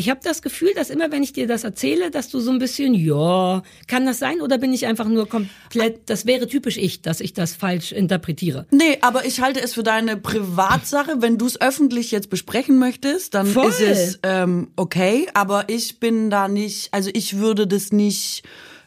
Ich 0.00 0.08
habe 0.08 0.20
das 0.24 0.40
Gefühl, 0.40 0.72
dass 0.74 0.88
immer, 0.88 1.12
wenn 1.12 1.22
ich 1.22 1.34
dir 1.34 1.46
das 1.46 1.62
erzähle, 1.62 2.10
dass 2.10 2.30
du 2.30 2.40
so 2.40 2.50
ein 2.50 2.58
bisschen, 2.58 2.94
ja, 2.94 3.62
kann 3.86 4.06
das 4.06 4.18
sein 4.18 4.40
oder 4.40 4.56
bin 4.56 4.72
ich 4.72 4.86
einfach 4.86 5.06
nur 5.06 5.28
komplett, 5.28 6.08
das 6.08 6.24
wäre 6.24 6.46
typisch 6.46 6.78
ich, 6.78 7.02
dass 7.02 7.20
ich 7.20 7.34
das 7.34 7.54
falsch 7.54 7.92
interpretiere. 7.92 8.64
Nee, 8.70 8.96
aber 9.02 9.26
ich 9.26 9.42
halte 9.42 9.60
es 9.60 9.74
für 9.74 9.82
deine 9.82 10.16
Privatsache. 10.16 11.20
Wenn 11.20 11.36
du 11.36 11.44
es 11.44 11.60
öffentlich 11.60 12.12
jetzt 12.12 12.30
besprechen 12.30 12.78
möchtest, 12.78 13.34
dann 13.34 13.44
Voll. 13.44 13.68
ist 13.68 13.80
es 13.82 14.20
ähm, 14.22 14.68
okay. 14.76 15.28
Aber 15.34 15.68
ich 15.68 16.00
bin 16.00 16.30
da 16.30 16.48
nicht, 16.48 16.94
also 16.94 17.10
ich 17.12 17.36
würde 17.36 17.66
das 17.66 17.92
nicht 17.92 18.42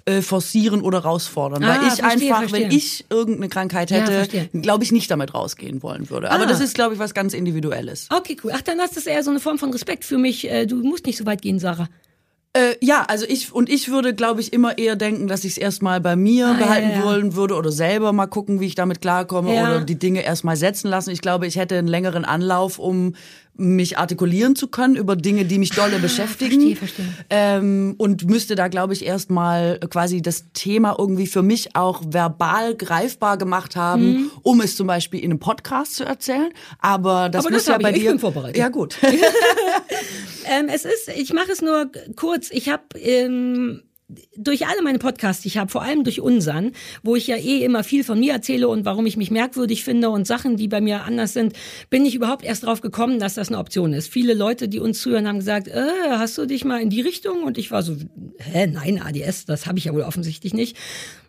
äh, 0.06 0.22
forcieren 0.22 0.82
oder 0.82 1.04
herausfordern. 1.04 1.64
Ah, 1.64 1.68
weil 1.80 1.88
ich 1.88 1.94
verstehe, 2.02 2.36
einfach, 2.36 2.42
wenn 2.52 2.70
verstehe. 2.70 2.78
ich 2.78 3.06
irgendeine 3.10 3.50
Krankheit 3.50 3.90
Ja, 3.92 3.98
hätte, 3.98 4.12
verstehe. 4.12 4.50
glaube 4.62 4.84
ich, 4.84 4.92
nicht 4.92 5.10
damit 5.10 5.34
rausgehen 5.34 5.82
wollen 5.82 6.10
würde. 6.10 6.30
Aber 6.32 6.44
Ah. 6.44 6.48
das 6.48 6.60
ist, 6.60 6.76
glaube 6.76 6.94
ich, 6.94 7.00
was 7.00 7.14
ganz 7.14 7.34
Individuelles. 7.34 8.08
Okay, 8.16 8.36
cool. 8.44 8.52
Ach, 8.54 8.62
dann 8.62 8.80
ist 8.80 8.98
das 8.98 9.06
eher 9.06 9.24
so 9.24 9.30
eine 9.32 9.40
Form 9.40 9.58
von 9.58 9.72
Respekt 9.72 10.04
für 10.06 10.18
mich. 10.18 10.50
Äh, 10.50 10.66
Du 10.66 10.76
musst 10.84 11.06
nicht 11.06 11.18
so 11.18 11.26
weit 11.26 11.42
gehen, 11.42 11.60
Sarah. 11.60 11.88
Äh, 12.56 12.76
ja, 12.82 13.04
also 13.08 13.26
ich 13.28 13.52
und 13.52 13.68
ich 13.68 13.90
würde, 13.90 14.14
glaube 14.14 14.40
ich, 14.40 14.54
immer 14.54 14.78
eher 14.78 14.96
denken, 14.96 15.28
dass 15.28 15.44
ich 15.44 15.54
es 15.54 15.58
erstmal 15.58 16.00
bei 16.00 16.16
mir 16.16 16.50
Ah, 16.50 16.54
behalten 16.54 16.90
ja, 16.92 16.98
ja. 16.98 17.04
wollen 17.04 17.36
würde 17.36 17.56
oder 17.56 17.72
selber 17.72 18.14
mal 18.14 18.28
gucken, 18.28 18.60
wie 18.60 18.68
ich 18.68 18.76
damit 18.76 19.02
klarkomme 19.02 19.56
Ja. 19.56 19.64
oder 19.64 19.82
die 19.82 19.98
Dinge 19.98 20.22
erstmal 20.22 20.56
setzen 20.56 20.88
lassen. 20.88 21.10
Ich 21.10 21.22
glaube, 21.22 21.48
ich 21.48 21.56
hätte 21.56 21.76
einen 21.80 21.88
längeren 21.88 22.26
Anlauf, 22.26 22.78
um 22.78 23.16
mich 23.56 23.98
artikulieren 24.00 24.56
zu 24.56 24.68
können 24.68 24.96
über 24.96 25.16
Dinge, 25.16 25.46
die 25.46 25.60
mich 25.60 25.70
dolle 25.72 26.00
beschäftigen. 26.00 26.74
Ah, 26.74 26.76
verstehe, 26.76 27.06
verstehe. 27.06 27.26
Ähm, 27.30 27.94
und 28.00 28.28
müsste 28.28 28.56
da, 28.56 28.68
glaube 28.68 28.94
ich, 28.94 29.06
erstmal 29.06 29.80
quasi 29.92 30.22
das 30.24 30.46
Thema 30.54 30.96
irgendwie 30.98 31.28
für 31.28 31.44
mich 31.44 31.76
auch 31.76 32.02
verbal 32.08 32.74
greifbar 32.76 33.38
gemacht 33.38 33.76
haben, 33.76 34.04
Mhm. 34.14 34.32
um 34.42 34.60
es 34.62 34.76
zum 34.76 34.88
Beispiel 34.88 35.20
in 35.20 35.32
einem 35.32 35.40
Podcast 35.40 35.96
zu 35.96 36.04
erzählen. 36.04 36.50
Aber 36.80 37.30
das 37.30 37.46
Aber 37.46 37.54
muss 37.54 37.66
das 37.66 37.68
ja 37.68 37.74
hab 37.76 37.82
bei 37.84 37.92
ich. 37.92 37.98
Ich 37.98 38.02
dir. 38.04 38.10
bin 38.10 38.20
vorbereitet. 38.20 38.58
Ja 38.58 38.70
gut. 38.70 38.98
Ähm, 40.46 40.68
es 40.68 40.84
ist, 40.86 41.10
ich 41.16 41.32
mache 41.34 41.52
es 41.52 41.62
nur 41.62 41.90
kurz. 42.18 42.50
Ich 42.52 42.68
habe 42.70 42.84
ähm, 43.00 43.84
durch 44.36 44.68
alle 44.68 44.82
meine 44.82 45.00
Podcasts, 45.00 45.42
die 45.42 45.50
ich 45.50 45.58
habe, 45.58 45.72
vor 45.72 45.84
allem 45.84 46.04
durch 46.04 46.22
unseren, 46.22 46.72
wo 47.04 47.16
ich 47.16 47.28
ja 47.28 47.36
eh 47.36 47.64
immer 47.64 47.84
viel 47.84 48.04
von 48.04 48.20
mir 48.20 48.34
erzähle 48.34 48.68
und 48.68 48.86
warum 48.86 49.06
ich 49.06 49.18
mich 49.18 49.32
merkwürdig 49.32 49.84
finde 49.84 50.10
und 50.10 50.28
Sachen, 50.28 50.58
die 50.58 50.68
bei 50.68 50.82
mir 50.82 51.04
anders 51.04 51.34
sind, 51.34 51.54
bin 51.90 52.06
ich 52.06 52.16
überhaupt 52.16 52.44
erst 52.44 52.64
drauf 52.64 52.82
gekommen, 52.82 53.20
dass 53.20 53.36
das 53.36 53.50
eine 53.50 53.58
Option 53.58 53.94
ist. 53.94 54.08
Viele 54.08 54.34
Leute, 54.34 54.68
die 54.68 54.80
uns 54.80 55.02
zuhören, 55.02 55.28
haben 55.28 55.40
gesagt, 55.40 55.68
äh, 55.68 55.86
hast 56.10 56.38
du 56.38 56.46
dich 56.46 56.66
mal 56.66 56.82
in 56.82 56.90
die 56.90 57.02
Richtung? 57.02 57.44
Und 57.44 57.58
ich 57.58 57.72
war 57.72 57.84
so, 57.84 57.96
hä, 58.38 58.68
nein, 58.68 59.02
ADS, 59.02 59.46
das 59.46 59.66
habe 59.66 59.78
ich 59.78 59.86
ja 59.86 59.94
wohl 59.94 60.02
offensichtlich 60.02 60.54
nicht. 60.54 60.78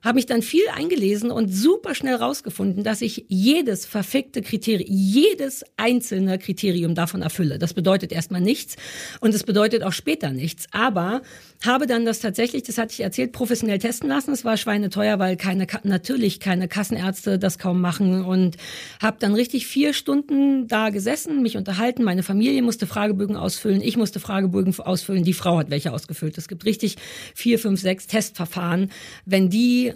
Habe 0.04 0.16
mich 0.16 0.26
dann 0.26 0.42
viel 0.42 0.68
eingelesen 0.74 1.30
und 1.30 1.48
super 1.48 1.94
schnell 1.94 2.16
rausgefunden, 2.16 2.84
dass 2.84 3.00
ich 3.00 3.24
jedes 3.28 3.86
verfickte 3.86 4.42
Kriterium, 4.42 4.86
jedes 4.94 5.64
einzelne 5.78 6.38
Kriterium 6.38 6.94
davon 6.94 7.22
erfülle. 7.22 7.58
Das 7.58 7.72
bedeutet 7.72 8.12
erstmal 8.12 8.42
nichts 8.42 8.76
und 9.20 9.34
es 9.34 9.44
bedeutet 9.44 9.82
auch 9.82 9.92
später 9.92 10.30
nichts. 10.30 10.66
Aber 10.72 11.22
habe 11.64 11.86
dann 11.86 12.04
das 12.04 12.20
tatsächlich, 12.20 12.64
das 12.64 12.76
hatte 12.76 12.92
ich 12.92 13.00
erzählt, 13.00 13.32
professionell 13.32 13.78
testen 13.78 14.08
lassen. 14.08 14.32
Es 14.32 14.44
war 14.44 14.58
schweineteuer, 14.58 15.18
weil 15.18 15.36
keine, 15.36 15.66
natürlich 15.84 16.38
keine 16.38 16.68
Kassenärzte 16.68 17.38
das 17.38 17.58
kaum 17.58 17.80
machen 17.80 18.24
und 18.24 18.58
habe 19.00 19.16
dann 19.18 19.34
richtig 19.34 19.66
vier 19.66 19.94
Stunden 19.94 20.68
da 20.68 20.90
gesessen, 20.90 21.40
mich 21.40 21.56
unterhalten. 21.56 22.04
Meine 22.04 22.22
Familie 22.22 22.60
musste 22.60 22.86
Fragebögen 22.86 23.36
ausfüllen, 23.36 23.80
ich 23.80 23.96
musste 23.96 24.20
Fragebögen 24.20 24.78
ausfüllen, 24.78 25.24
die 25.24 25.32
Frau 25.32 25.56
hat 25.58 25.70
welche 25.70 25.92
ausgefüllt. 25.92 26.36
Es 26.36 26.48
gibt 26.48 26.66
richtig 26.66 26.96
vier, 27.34 27.58
fünf, 27.58 27.80
sechs 27.80 28.06
Testverfahren. 28.06 28.90
Wenn 29.24 29.48
die 29.48 29.93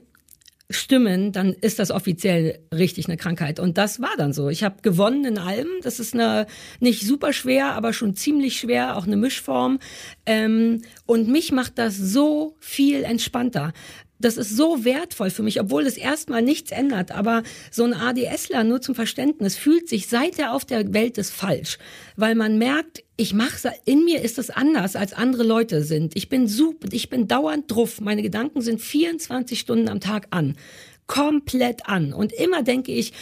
stimmen, 0.71 1.33
dann 1.33 1.55
ist 1.55 1.79
das 1.79 1.91
offiziell 1.91 2.59
richtig 2.75 3.07
eine 3.07 3.17
Krankheit. 3.17 3.59
Und 3.59 3.79
das 3.79 4.01
war 4.01 4.15
dann 4.19 4.33
so. 4.33 4.49
Ich 4.49 4.65
habe 4.65 4.83
gewonnen 4.83 5.25
in 5.25 5.39
allem. 5.39 5.69
Das 5.83 5.99
ist 5.99 6.15
eine 6.15 6.47
nicht 6.79 7.07
super 7.07 7.33
schwer, 7.33 7.73
aber 7.73 7.93
schon 7.93 8.15
ziemlich 8.15 8.61
schwer, 8.61 8.97
auch 8.97 9.07
eine 9.07 9.17
Mischform. 9.17 9.79
Ähm, 10.27 10.83
und 11.07 11.29
mich 11.29 11.53
macht 11.53 11.79
das 11.79 11.97
so 11.97 12.57
viel 12.61 13.03
entspannter. 13.05 13.73
Das 14.21 14.37
ist 14.37 14.57
so 14.57 14.85
wertvoll 14.85 15.31
für 15.31 15.43
mich, 15.43 15.61
obwohl 15.61 15.87
es 15.87 15.97
erstmal 15.97 16.43
nichts 16.43 16.73
ändert. 16.73 17.13
Aber 17.13 17.43
so 17.71 17.85
ein 17.85 17.95
ADSler, 17.95 18.65
nur 18.65 18.81
zum 18.81 18.95
Verständnis, 18.95 19.57
fühlt 19.57 19.89
sich 19.89 20.09
seit 20.09 20.39
er 20.39 20.53
auf 20.53 20.65
der 20.65 20.93
Welt 20.93 21.19
ist 21.19 21.31
falsch. 21.31 21.79
Weil 22.17 22.35
man 22.35 22.59
merkt, 22.59 23.05
ich 23.17 23.35
mache 23.35 23.73
in 23.85 24.05
mir 24.05 24.23
ist 24.23 24.39
es 24.39 24.51
anders 24.51 24.97
als 24.97 25.13
andere 25.13 25.45
Leute 25.45 25.83
sind. 25.83 26.17
Ich 26.17 26.29
bin 26.29 26.49
super, 26.49 26.89
ich 26.93 27.11
bin 27.11 27.29
dauernd 27.29 27.71
drauf. 27.71 28.01
Meine 28.01 28.23
Gedanken 28.23 28.61
sind 28.61 28.81
24 28.81 29.59
Stunden 29.59 29.89
am 29.89 30.01
Tag 30.01 30.27
an. 30.31 30.57
Komplett 31.07 31.89
an. 31.89 32.13
Und 32.13 32.33
immer 32.33 32.63
denke 32.63 32.93
ich, 32.93 33.13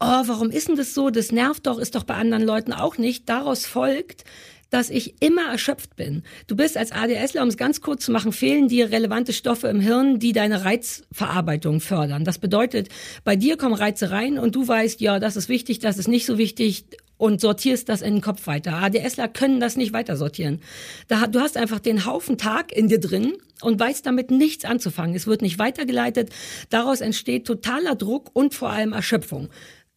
oh, 0.00 0.22
warum 0.26 0.50
ist 0.50 0.68
denn 0.68 0.76
das 0.76 0.94
so? 0.94 1.10
Das 1.10 1.32
nervt 1.32 1.66
doch, 1.66 1.78
ist 1.78 1.94
doch 1.94 2.04
bei 2.04 2.14
anderen 2.14 2.44
Leuten 2.44 2.72
auch 2.72 2.98
nicht. 2.98 3.28
Daraus 3.28 3.66
folgt, 3.66 4.24
dass 4.70 4.90
ich 4.90 5.22
immer 5.22 5.50
erschöpft 5.50 5.96
bin. 5.96 6.22
Du 6.46 6.56
bist 6.56 6.76
als 6.76 6.92
ADSler, 6.92 7.42
um 7.42 7.48
es 7.48 7.56
ganz 7.56 7.80
kurz 7.80 8.04
zu 8.04 8.12
machen, 8.12 8.32
fehlen 8.32 8.68
dir 8.68 8.90
relevante 8.90 9.32
Stoffe 9.32 9.68
im 9.68 9.80
Hirn, 9.80 10.18
die 10.18 10.32
deine 10.32 10.64
Reizverarbeitung 10.64 11.80
fördern. 11.80 12.24
Das 12.24 12.38
bedeutet, 12.38 12.88
bei 13.24 13.36
dir 13.36 13.56
kommen 13.56 13.74
Reize 13.74 14.10
rein 14.10 14.38
und 14.38 14.54
du 14.54 14.66
weißt, 14.66 15.00
ja, 15.00 15.18
das 15.18 15.36
ist 15.36 15.48
wichtig, 15.48 15.78
das 15.78 15.98
ist 15.98 16.08
nicht 16.08 16.26
so 16.26 16.38
wichtig 16.38 16.84
und 17.16 17.40
sortierst 17.40 17.88
das 17.88 18.00
in 18.00 18.14
den 18.14 18.20
Kopf 18.20 18.46
weiter. 18.46 18.74
ADSler 18.74 19.28
können 19.28 19.58
das 19.58 19.76
nicht 19.76 19.92
weiter 19.92 20.16
sortieren. 20.16 20.60
Da, 21.08 21.26
du 21.26 21.40
hast 21.40 21.56
einfach 21.56 21.80
den 21.80 22.06
Haufen 22.06 22.38
Tag 22.38 22.72
in 22.72 22.88
dir 22.88 23.00
drin 23.00 23.34
und 23.60 23.80
weißt 23.80 24.06
damit 24.06 24.30
nichts 24.30 24.64
anzufangen. 24.64 25.16
Es 25.16 25.26
wird 25.26 25.42
nicht 25.42 25.58
weitergeleitet. 25.58 26.30
Daraus 26.70 27.00
entsteht 27.00 27.46
totaler 27.46 27.96
Druck 27.96 28.30
und 28.34 28.54
vor 28.54 28.70
allem 28.70 28.92
Erschöpfung 28.92 29.48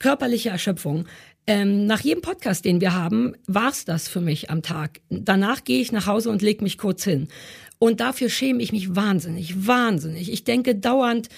körperliche 0.01 0.49
Erschöpfung. 0.49 1.05
Ähm, 1.47 1.85
nach 1.85 2.01
jedem 2.01 2.21
Podcast, 2.21 2.65
den 2.65 2.81
wir 2.81 2.93
haben, 2.93 3.33
war's 3.47 3.85
das 3.85 4.07
für 4.07 4.21
mich 4.21 4.49
am 4.49 4.61
Tag. 4.61 5.01
Danach 5.09 5.63
gehe 5.63 5.81
ich 5.81 5.91
nach 5.91 6.05
Hause 6.05 6.29
und 6.29 6.41
leg 6.41 6.61
mich 6.61 6.77
kurz 6.77 7.03
hin. 7.03 7.27
Und 7.79 7.99
dafür 7.99 8.29
schäme 8.29 8.61
ich 8.61 8.71
mich 8.71 8.95
wahnsinnig, 8.95 9.67
wahnsinnig. 9.67 10.31
Ich 10.31 10.43
denke 10.43 10.75
dauernd, 10.75 11.29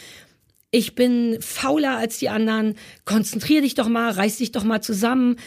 ich 0.71 0.95
bin 0.95 1.37
fauler 1.39 1.97
als 1.97 2.17
die 2.17 2.29
anderen. 2.29 2.75
Konzentrier 3.05 3.61
dich 3.61 3.75
doch 3.75 3.87
mal, 3.87 4.11
reiß 4.11 4.37
dich 4.37 4.51
doch 4.51 4.63
mal 4.63 4.81
zusammen 4.81 5.37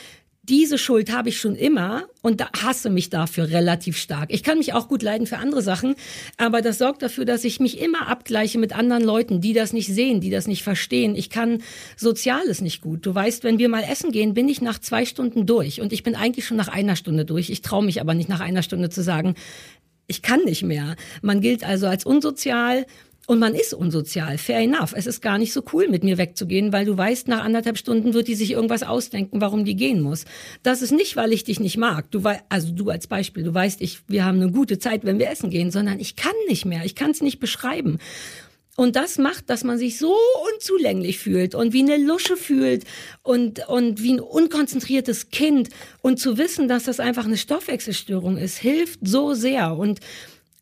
diese 0.49 0.79
Schuld 0.79 1.13
habe 1.13 1.29
ich 1.29 1.39
schon 1.39 1.57
immer 1.57 2.05
und 2.23 2.43
hasse 2.63 2.89
mich 2.89 3.11
dafür 3.11 3.51
relativ 3.51 3.97
stark. 3.97 4.33
Ich 4.33 4.43
kann 4.43 4.59
mich 4.59 4.73
auch 4.73 4.89
gut 4.89 5.03
leiden 5.03 5.27
für 5.27 5.39
andere 5.39 5.63
Sachen, 5.63 5.97
aber 6.37 6.63
das 6.63 6.79
sorgt 6.79 7.03
dafür, 7.03 7.25
dass 7.25 7.45
ich 7.45 7.59
mich 7.59 7.81
immer 7.81 8.09
abgleiche 8.09 8.59
mit 8.59 8.77
anderen 8.77 9.03
Leuten, 9.03 9.41
die 9.41 9.53
das 9.53 9.73
nicht 9.73 9.93
sehen, 9.93 10.21
die 10.21 10.31
das 10.31 10.47
nicht 10.47 10.63
verstehen. 10.63 11.17
Ich 11.17 11.31
kann 11.31 11.63
Soziales 11.97 12.61
nicht 12.61 12.81
gut. 12.81 13.05
Du 13.05 13.15
weißt, 13.15 13.45
wenn 13.45 13.59
wir 13.59 13.69
mal 13.69 13.83
essen 13.83 14.13
gehen, 14.13 14.35
bin 14.35 14.49
ich 14.49 14.61
nach 14.61 14.79
zwei 14.79 15.05
Stunden 15.05 15.47
durch 15.47 15.81
und 15.81 15.93
ich 15.93 16.03
bin 16.03 16.15
eigentlich 16.15 16.47
schon 16.47 16.57
nach 16.57 16.69
einer 16.69 16.97
Stunde 16.97 17.25
durch. 17.25 17.51
Ich 17.51 17.63
traue 17.63 17.85
mich 17.85 18.01
aber 18.01 18.15
nicht 18.15 18.29
nach 18.29 18.41
einer 18.41 18.63
Stunde 18.63 18.89
zu 18.89 19.03
sagen, 19.03 19.35
ich 20.09 20.23
kann 20.23 20.45
nicht 20.45 20.63
mehr. 20.63 20.95
Man 21.23 21.41
gilt 21.41 21.65
also 21.65 21.87
als 21.87 22.05
unsozial 22.05 22.87
und 23.27 23.41
man 23.41 23.55
ist 23.55 23.75
unsozial, 23.75 24.39
fair 24.39 24.61
enough. 24.61 24.93
Es 24.95 25.07
ist 25.07 25.21
gar 25.21 25.37
nicht 25.37 25.53
so 25.53 25.63
cool, 25.73 25.89
mit 25.89 26.05
mir 26.05 26.17
wegzugehen, 26.17 26.73
weil 26.73 26.85
du 26.85 26.97
weißt, 26.97 27.27
nach 27.27 27.45
anderthalb 27.45 27.77
Stunden 27.77 28.15
wird 28.15 28.29
die 28.29 28.37
sich 28.37 28.53
irgendwas 28.53 28.85
ausdenken, 28.85 29.41
warum 29.41 29.65
die 29.65 29.75
gehen 29.75 30.01
muss. 30.01 30.25
Das 30.63 30.81
ist 30.81 30.93
nicht, 30.93 31.17
weil 31.17 31.33
ich 31.33 31.43
dich 31.43 31.59
nicht 31.59 31.77
mag. 31.77 32.11
Du 32.13 32.23
weißt, 32.23 32.45
also 32.49 32.73
du 32.73 32.89
als 32.89 33.09
Beispiel, 33.09 33.43
du 33.43 33.53
weißt, 33.53 33.81
ich, 33.83 34.01
wir 34.07 34.25
haben 34.25 34.41
eine 34.41 34.53
gute 34.53 34.79
Zeit, 34.79 35.05
wenn 35.05 35.19
wir 35.19 35.29
essen 35.29 35.51
gehen, 35.51 35.73
sondern 35.73 35.99
ich 35.99 36.15
kann 36.15 36.35
nicht 36.49 36.65
mehr. 36.65 36.85
Ich 36.85 36.95
kann 36.95 37.11
es 37.11 37.21
nicht 37.21 37.41
beschreiben. 37.41 37.99
Und 38.77 38.95
das 38.95 39.17
macht, 39.17 39.49
dass 39.49 39.65
man 39.65 39.79
sich 39.79 39.99
so 39.99 40.15
unzulänglich 40.53 41.19
fühlt 41.19 41.55
und 41.55 41.73
wie 41.73 41.81
eine 41.81 41.97
Lusche 41.97 42.37
fühlt 42.37 42.85
und, 43.23 43.67
und 43.69 44.03
wie 44.03 44.13
ein 44.13 44.21
unkonzentriertes 44.21 45.31
Kind. 45.31 45.71
Und 46.03 46.21
zu 46.21 46.37
wissen, 46.37 46.69
dass 46.69 46.85
das 46.85 47.01
einfach 47.01 47.25
eine 47.25 47.39
Stoffwechselstörung 47.39 48.37
ist, 48.37 48.59
hilft 48.59 49.01
so 49.03 49.33
sehr. 49.33 49.75
Und 49.77 50.01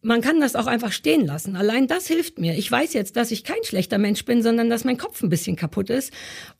man 0.04 0.20
kann 0.20 0.40
das 0.40 0.54
auch 0.54 0.66
einfach 0.66 0.92
stehen 0.92 1.26
lassen. 1.26 1.56
Allein 1.56 1.86
das 1.86 2.06
hilft 2.06 2.38
mir. 2.38 2.56
Ich 2.56 2.70
weiß 2.70 2.92
jetzt, 2.92 3.16
dass 3.16 3.30
ich 3.30 3.42
kein 3.42 3.64
schlechter 3.64 3.96
Mensch 3.96 4.24
bin, 4.26 4.42
sondern 4.42 4.68
dass 4.68 4.84
mein 4.84 4.98
Kopf 4.98 5.22
ein 5.22 5.30
bisschen 5.30 5.56
kaputt 5.56 5.88
ist. 5.88 6.12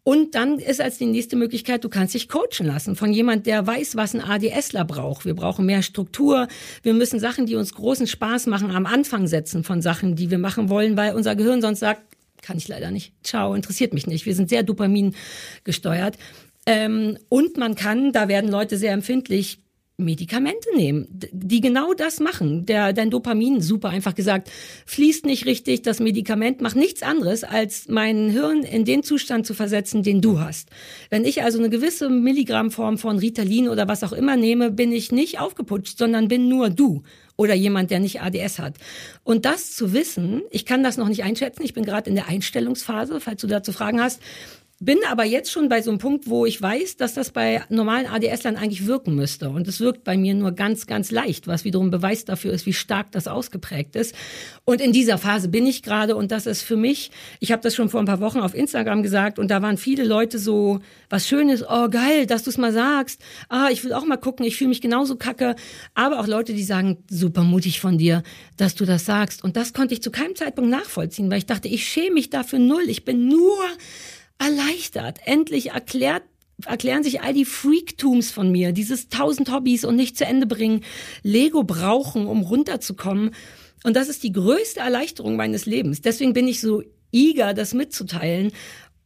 Und 0.03 0.35
dann 0.35 0.59
ist 0.59 0.81
als 0.81 0.97
die 0.97 1.07
nächste 1.07 1.37
Möglichkeit, 1.37 1.85
du 1.85 1.91
kannst 1.91 2.15
dich 2.15 2.29
coachen 2.29 2.67
lassen 2.67 2.97
von 2.97 3.13
jemand, 3.13 3.47
der 3.47 3.67
weiß, 3.67 3.97
was 3.97 4.15
ein 4.15 4.23
ADSler 4.23 4.87
braucht. 4.87 5.27
Wir 5.27 5.35
brauchen 5.35 5.67
mehr 5.67 5.83
Struktur. 5.83 6.49
Wir 6.83 6.95
müssen 6.95 7.21
Sachen, 7.21 7.45
die 7.45 7.57
uns 7.57 7.75
großen 7.75 8.07
Spaß 8.07 8.47
machen, 8.47 8.71
am 8.71 8.87
Anfang 8.87 9.27
setzen 9.27 9.63
von 9.63 9.83
Sachen, 9.83 10.17
die 10.17 10.31
wir 10.31 10.39
machen 10.39 10.71
wollen, 10.71 10.97
weil 10.97 11.15
unser 11.15 11.37
Gehirn 11.37 11.61
sonst 11.61 11.81
sagt, 11.81 12.03
kann 12.41 12.57
ich 12.57 12.69
leider 12.69 12.91
nicht. 12.91 13.13
Ciao, 13.23 13.55
interessiert 13.55 13.93
mich 13.93 14.07
nicht. 14.07 14.25
Wir 14.25 14.35
sind 14.35 14.49
sehr 14.49 14.63
Dopamin 14.63 15.15
gesteuert. 15.65 16.17
Ähm, 16.67 17.19
und 17.29 17.59
man 17.59 17.75
kann, 17.75 18.13
da 18.13 18.29
werden 18.29 18.51
Leute 18.51 18.79
sehr 18.79 18.93
empfindlich, 18.93 19.61
Medikamente 19.97 20.75
nehmen, 20.75 21.07
die 21.31 21.61
genau 21.61 21.95
das 21.95 22.19
machen. 22.19 22.67
Der, 22.67 22.93
dein 22.93 23.11
Dopamin, 23.11 23.61
super 23.61 23.91
einfach 23.91 24.17
gesagt, 24.17 24.51
fließt 24.87 25.25
nicht 25.25 25.47
richtig. 25.47 25.83
Das 25.83 26.01
Medikament 26.01 26.61
macht 26.61 26.75
nichts 26.75 27.03
anderes, 27.05 27.45
als 27.45 27.87
mein 27.89 28.29
Hirn 28.29 28.65
in 28.65 28.85
den 28.85 29.05
Zustand 29.05 29.47
zu 29.47 29.55
versetzen, 29.55 30.03
den 30.03 30.21
du 30.21 30.41
hast. 30.41 30.69
Wenn 31.11 31.25
ich 31.25 31.45
also 31.45 31.59
eine 31.59 31.71
gewisse 31.71 32.11
Milligrammform 32.11 32.99
von 32.99 33.19
Ritalin 33.19 33.69
oder 33.69 33.87
was 33.87 34.03
auch 34.03 34.13
immer 34.13 34.37
nehme, 34.37 34.73
bin 34.73 34.91
ich 34.91 35.13
nicht 35.13 35.39
aufgeputscht, 35.39 35.97
sondern 35.97 36.27
bin 36.27 36.49
nur 36.49 36.71
du 36.71 37.05
oder 37.37 37.55
jemand, 37.55 37.93
der 37.93 38.01
nicht 38.01 38.21
ADS 38.21 38.59
hat. 38.59 38.75
Und 39.23 39.45
das 39.45 39.75
zu 39.75 39.93
wissen, 39.93 40.43
ich 40.51 40.67
kann 40.67 40.83
das 40.83 40.97
noch 40.97 41.09
nicht 41.09 41.23
einschätzen, 41.23 41.63
ich 41.63 41.75
bin 41.75 41.85
gerade 41.85 42.09
in 42.09 42.17
der 42.17 42.29
Einstellungsphase, 42.29 43.21
falls 43.21 43.41
du 43.41 43.47
dazu 43.47 43.73
Fragen 43.73 44.01
hast, 44.01 44.21
bin 44.85 44.99
aber 45.09 45.25
jetzt 45.25 45.51
schon 45.51 45.69
bei 45.69 45.83
so 45.83 45.91
einem 45.91 45.99
Punkt, 45.99 46.29
wo 46.29 46.47
ich 46.47 46.61
weiß, 46.61 46.97
dass 46.97 47.15
das 47.15 47.31
bei 47.31 47.63
normalen 47.69 48.07
ADS-Lern 48.07 48.57
eigentlich 48.57 48.87
wirken 48.87 49.15
müsste. 49.15 49.49
Und 49.49 49.67
es 49.69 49.81
wirkt 49.81 50.05
bei 50.05 50.17
mir 50.17 50.35
nur 50.35 50.53
ganz, 50.53 50.87
ganz 50.87 51.11
leicht, 51.11 51.47
was 51.47 51.65
wiederum 51.65 51.91
Beweis 51.91 52.25
dafür 52.25 52.53
ist, 52.53 52.67
wie 52.67 52.73
stark 52.73 53.13
das 53.13 53.27
ausgeprägt 53.27 53.97
ist. 53.97 54.15
Und 54.65 54.81
in 54.81 54.93
dieser 54.93 55.19
Phase 55.19 55.49
bin 55.49 55.67
ich 55.67 55.83
gerade 55.83 56.17
und 56.17 56.31
das 56.33 56.47
ist 56.47 56.63
für 56.63 56.77
mich, 56.77 57.11
ich 57.41 57.53
habe 57.53 57.63
das 57.63 57.75
schon 57.75 57.89
vor 57.89 58.01
ein 58.01 58.07
paar 58.07 58.21
Wochen 58.21 58.41
auf 58.41 58.55
Instagram 58.55 59.03
gesagt 59.03 59.39
und 59.39 59.51
da 59.51 59.63
waren 59.63 59.77
viele 59.77 60.05
Leute 60.05 60.39
so, 60.39 60.81
was 61.09 61.27
Schönes, 61.27 61.65
oh 61.69 61.89
geil, 61.89 62.27
dass 62.27 62.43
du 62.43 62.51
es 62.51 62.59
mal 62.59 62.73
sagst. 62.73 63.23
Ah, 63.49 63.69
ich 63.71 63.85
will 63.85 63.93
auch 63.93 64.05
mal 64.05 64.17
gucken, 64.17 64.45
ich 64.45 64.57
fühle 64.57 64.69
mich 64.69 64.81
genauso 64.81 65.17
kacke. 65.17 65.57
Aber 65.95 66.21
auch 66.21 66.27
Leute, 66.27 66.55
die 66.55 66.65
sagen, 66.65 66.99
super 67.09 67.43
mutig 67.43 67.81
von 67.81 67.99
dir, 67.99 68.23
dass 68.57 68.75
du 68.75 68.85
das 68.85 69.05
sagst. 69.05 69.45
Und 69.45 69.57
das 69.57 69.73
konnte 69.73 69.95
ich 69.95 70.03
zu 70.03 70.11
keinem 70.11 70.37
Zeitpunkt 70.37 70.71
nachvollziehen, 70.71 71.31
weil 71.31 71.39
ich 71.39 71.47
dachte, 71.47 71.69
ich 71.69 71.87
schäme 71.87 72.15
mich 72.15 72.31
dafür 72.31 72.59
null. 72.59 72.85
Ich 72.89 73.05
bin 73.05 73.29
nur 73.29 73.59
erleichtert. 74.39 75.21
Endlich 75.25 75.71
erklärt 75.71 76.23
erklären 76.67 77.03
sich 77.03 77.21
all 77.21 77.35
die 77.35 77.45
Freaktums 77.45 78.31
von 78.31 78.53
mir, 78.53 78.73
dieses 78.73 79.09
tausend 79.09 79.53
Hobbys 79.53 79.85
und 79.85 79.97
nicht 79.97 80.17
zu 80.17 80.25
Ende 80.25 80.47
bringen, 80.47 80.85
Lego 81.23 81.65
brauchen, 81.65 82.27
um 82.27 82.43
runterzukommen. 82.43 83.35
Und 83.83 83.97
das 83.97 84.09
ist 84.09 84.23
die 84.23 84.33
größte 84.33 84.81
Erleichterung 84.81 85.37
meines 85.37 85.67
Lebens. 85.67 86.01
Deswegen 86.01 86.33
bin 86.33 86.49
ich 86.49 86.61
so 86.61 86.83
eager, 87.13 87.55
das 87.55 87.75
mitzuteilen. 87.75 88.53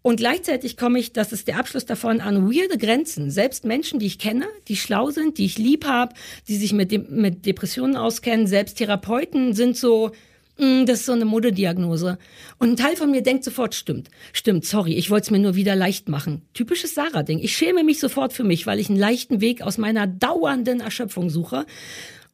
Und 0.03 0.17
gleichzeitig 0.17 0.77
komme 0.77 0.99
ich, 1.01 1.13
das 1.13 1.33
ist 1.33 1.49
der 1.49 1.59
Abschluss 1.59 1.85
davon, 1.85 2.21
an 2.21 2.49
weirde 2.49 2.79
Grenzen. 2.79 3.31
Selbst 3.31 3.65
Menschen, 3.65 3.99
die 3.99 4.07
ich 4.07 4.19
kenne, 4.19 4.47
die 4.69 4.77
schlau 4.77 5.11
sind, 5.11 5.39
die 5.39 5.45
ich 5.45 5.59
lieb 5.59 5.85
habe, 5.87 6.15
die 6.47 6.57
sich 6.57 6.73
mit, 6.73 6.93
De 6.93 6.99
mit 7.09 7.45
Depressionen 7.45 7.97
auskennen, 7.97 8.47
selbst 8.47 8.79
Therapeuten 8.79 9.55
sind 9.55 9.77
so, 9.77 10.13
das 10.59 11.01
ist 11.01 11.07
so 11.07 11.13
eine 11.13 11.25
Modediagnose. 11.25 12.19
Und 12.59 12.71
ein 12.71 12.77
Teil 12.77 12.97
von 12.97 13.11
mir 13.11 13.23
denkt 13.23 13.45
sofort, 13.45 13.75
stimmt, 13.75 14.11
stimmt, 14.33 14.65
sorry, 14.65 14.95
ich 14.95 15.11
wollte 15.11 15.27
es 15.27 15.31
mir 15.31 15.39
nur 15.39 15.55
wieder 15.55 15.77
leicht 15.77 16.09
machen. 16.09 16.43
Typisches 16.53 16.95
Sarah-Ding. 16.95 17.39
Ich 17.39 17.57
schäme 17.57 17.85
mich 17.85 18.01
sofort 18.01 18.33
für 18.33 18.45
mich, 18.45 18.67
weil 18.67 18.81
ich 18.81 18.89
einen 18.89 18.99
leichten 18.99 19.41
Weg 19.41 19.63
aus 19.63 19.79
meiner 19.79 20.07
dauernden 20.07 20.81
Erschöpfung 20.81 21.31
suche. 21.31 21.65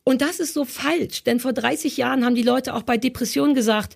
Und 0.04 0.22
das 0.22 0.40
ist 0.40 0.54
so 0.54 0.64
falsch, 0.64 1.24
denn 1.24 1.40
vor 1.40 1.52
30 1.52 1.96
Jahren 1.96 2.24
haben 2.24 2.34
die 2.34 2.42
Leute 2.42 2.74
auch 2.74 2.82
bei 2.82 2.96
Depressionen 2.96 3.54
gesagt, 3.54 3.94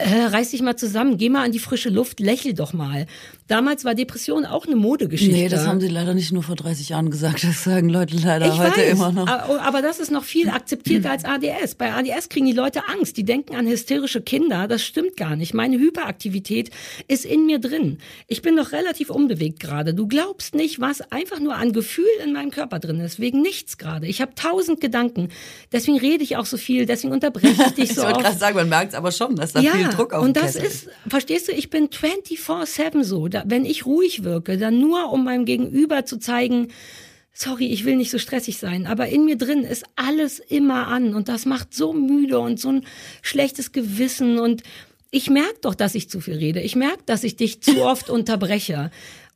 äh, 0.00 0.24
reiß 0.24 0.50
dich 0.50 0.62
mal 0.62 0.76
zusammen, 0.76 1.18
geh 1.18 1.28
mal 1.28 1.44
an 1.44 1.52
die 1.52 1.58
frische 1.58 1.90
Luft, 1.90 2.20
lächel 2.20 2.54
doch 2.54 2.72
mal. 2.72 3.06
Damals 3.50 3.84
war 3.84 3.96
Depression 3.96 4.46
auch 4.46 4.64
eine 4.64 4.76
Modegeschichte. 4.76 5.34
Nee, 5.34 5.48
das 5.48 5.66
haben 5.66 5.80
sie 5.80 5.88
leider 5.88 6.14
nicht 6.14 6.30
nur 6.30 6.44
vor 6.44 6.54
30 6.54 6.90
Jahren 6.90 7.10
gesagt, 7.10 7.42
das 7.42 7.64
sagen 7.64 7.88
Leute 7.88 8.16
leider 8.16 8.46
ich 8.46 8.52
heute 8.52 8.76
weiß, 8.76 8.92
immer 8.92 9.10
noch. 9.10 9.26
Aber 9.26 9.82
das 9.82 9.98
ist 9.98 10.12
noch 10.12 10.22
viel 10.22 10.48
akzeptierter 10.50 11.10
als 11.10 11.24
ADS. 11.24 11.74
Bei 11.74 11.92
ADS 11.92 12.28
kriegen 12.28 12.46
die 12.46 12.52
Leute 12.52 12.88
Angst, 12.88 13.16
die 13.16 13.24
denken 13.24 13.56
an 13.56 13.66
hysterische 13.66 14.20
Kinder, 14.20 14.68
das 14.68 14.84
stimmt 14.84 15.16
gar 15.16 15.34
nicht. 15.34 15.52
Meine 15.52 15.80
Hyperaktivität 15.80 16.70
ist 17.08 17.24
in 17.24 17.44
mir 17.44 17.58
drin. 17.58 17.98
Ich 18.28 18.40
bin 18.40 18.54
noch 18.54 18.70
relativ 18.70 19.10
unbewegt 19.10 19.58
gerade. 19.58 19.94
Du 19.94 20.06
glaubst 20.06 20.54
nicht, 20.54 20.80
was 20.80 21.00
einfach 21.10 21.40
nur 21.40 21.56
an 21.56 21.72
Gefühl 21.72 22.06
in 22.24 22.32
meinem 22.32 22.52
Körper 22.52 22.78
drin 22.78 23.00
ist, 23.00 23.18
wegen 23.18 23.42
nichts 23.42 23.78
gerade. 23.78 24.06
Ich 24.06 24.20
habe 24.20 24.32
tausend 24.36 24.80
Gedanken, 24.80 25.28
deswegen 25.72 25.98
rede 25.98 26.22
ich 26.22 26.36
auch 26.36 26.46
so 26.46 26.56
viel, 26.56 26.86
deswegen 26.86 27.12
unterbreche 27.12 27.60
ich 27.66 27.74
dich 27.74 27.94
so 27.94 28.02
Ich 28.02 28.06
wollte 28.06 28.22
gerade 28.22 28.38
sagen, 28.38 28.54
man 28.54 28.68
merkt 28.68 28.92
es 28.92 28.94
aber 28.94 29.10
schon, 29.10 29.34
dass 29.34 29.54
da 29.54 29.60
ja, 29.60 29.72
viel 29.72 29.88
Druck 29.88 30.12
auf 30.12 30.22
Und 30.22 30.36
das 30.36 30.54
ist, 30.54 30.88
verstehst 31.08 31.48
du, 31.48 31.52
ich 31.52 31.68
bin 31.68 31.88
24-7 31.88 33.02
so. 33.02 33.26
Da, 33.26 33.39
wenn 33.46 33.64
ich 33.64 33.86
ruhig 33.86 34.24
wirke, 34.24 34.58
dann 34.58 34.78
nur 34.78 35.12
um 35.12 35.24
meinem 35.24 35.44
Gegenüber 35.44 36.04
zu 36.04 36.18
zeigen, 36.18 36.68
sorry, 37.32 37.66
ich 37.66 37.84
will 37.84 37.96
nicht 37.96 38.10
so 38.10 38.18
stressig 38.18 38.58
sein, 38.58 38.86
aber 38.86 39.08
in 39.08 39.24
mir 39.24 39.36
drin 39.36 39.64
ist 39.64 39.84
alles 39.96 40.38
immer 40.38 40.88
an 40.88 41.14
und 41.14 41.28
das 41.28 41.46
macht 41.46 41.74
so 41.74 41.92
müde 41.92 42.38
und 42.38 42.60
so 42.60 42.70
ein 42.72 42.86
schlechtes 43.22 43.72
Gewissen 43.72 44.38
und 44.38 44.62
ich 45.10 45.28
merke 45.28 45.58
doch, 45.62 45.74
dass 45.74 45.94
ich 45.94 46.08
zu 46.08 46.20
viel 46.20 46.36
rede. 46.36 46.60
Ich 46.60 46.76
merke, 46.76 47.02
dass 47.06 47.24
ich 47.24 47.36
dich 47.36 47.62
zu 47.62 47.82
oft 47.82 48.10
unterbreche. 48.10 48.90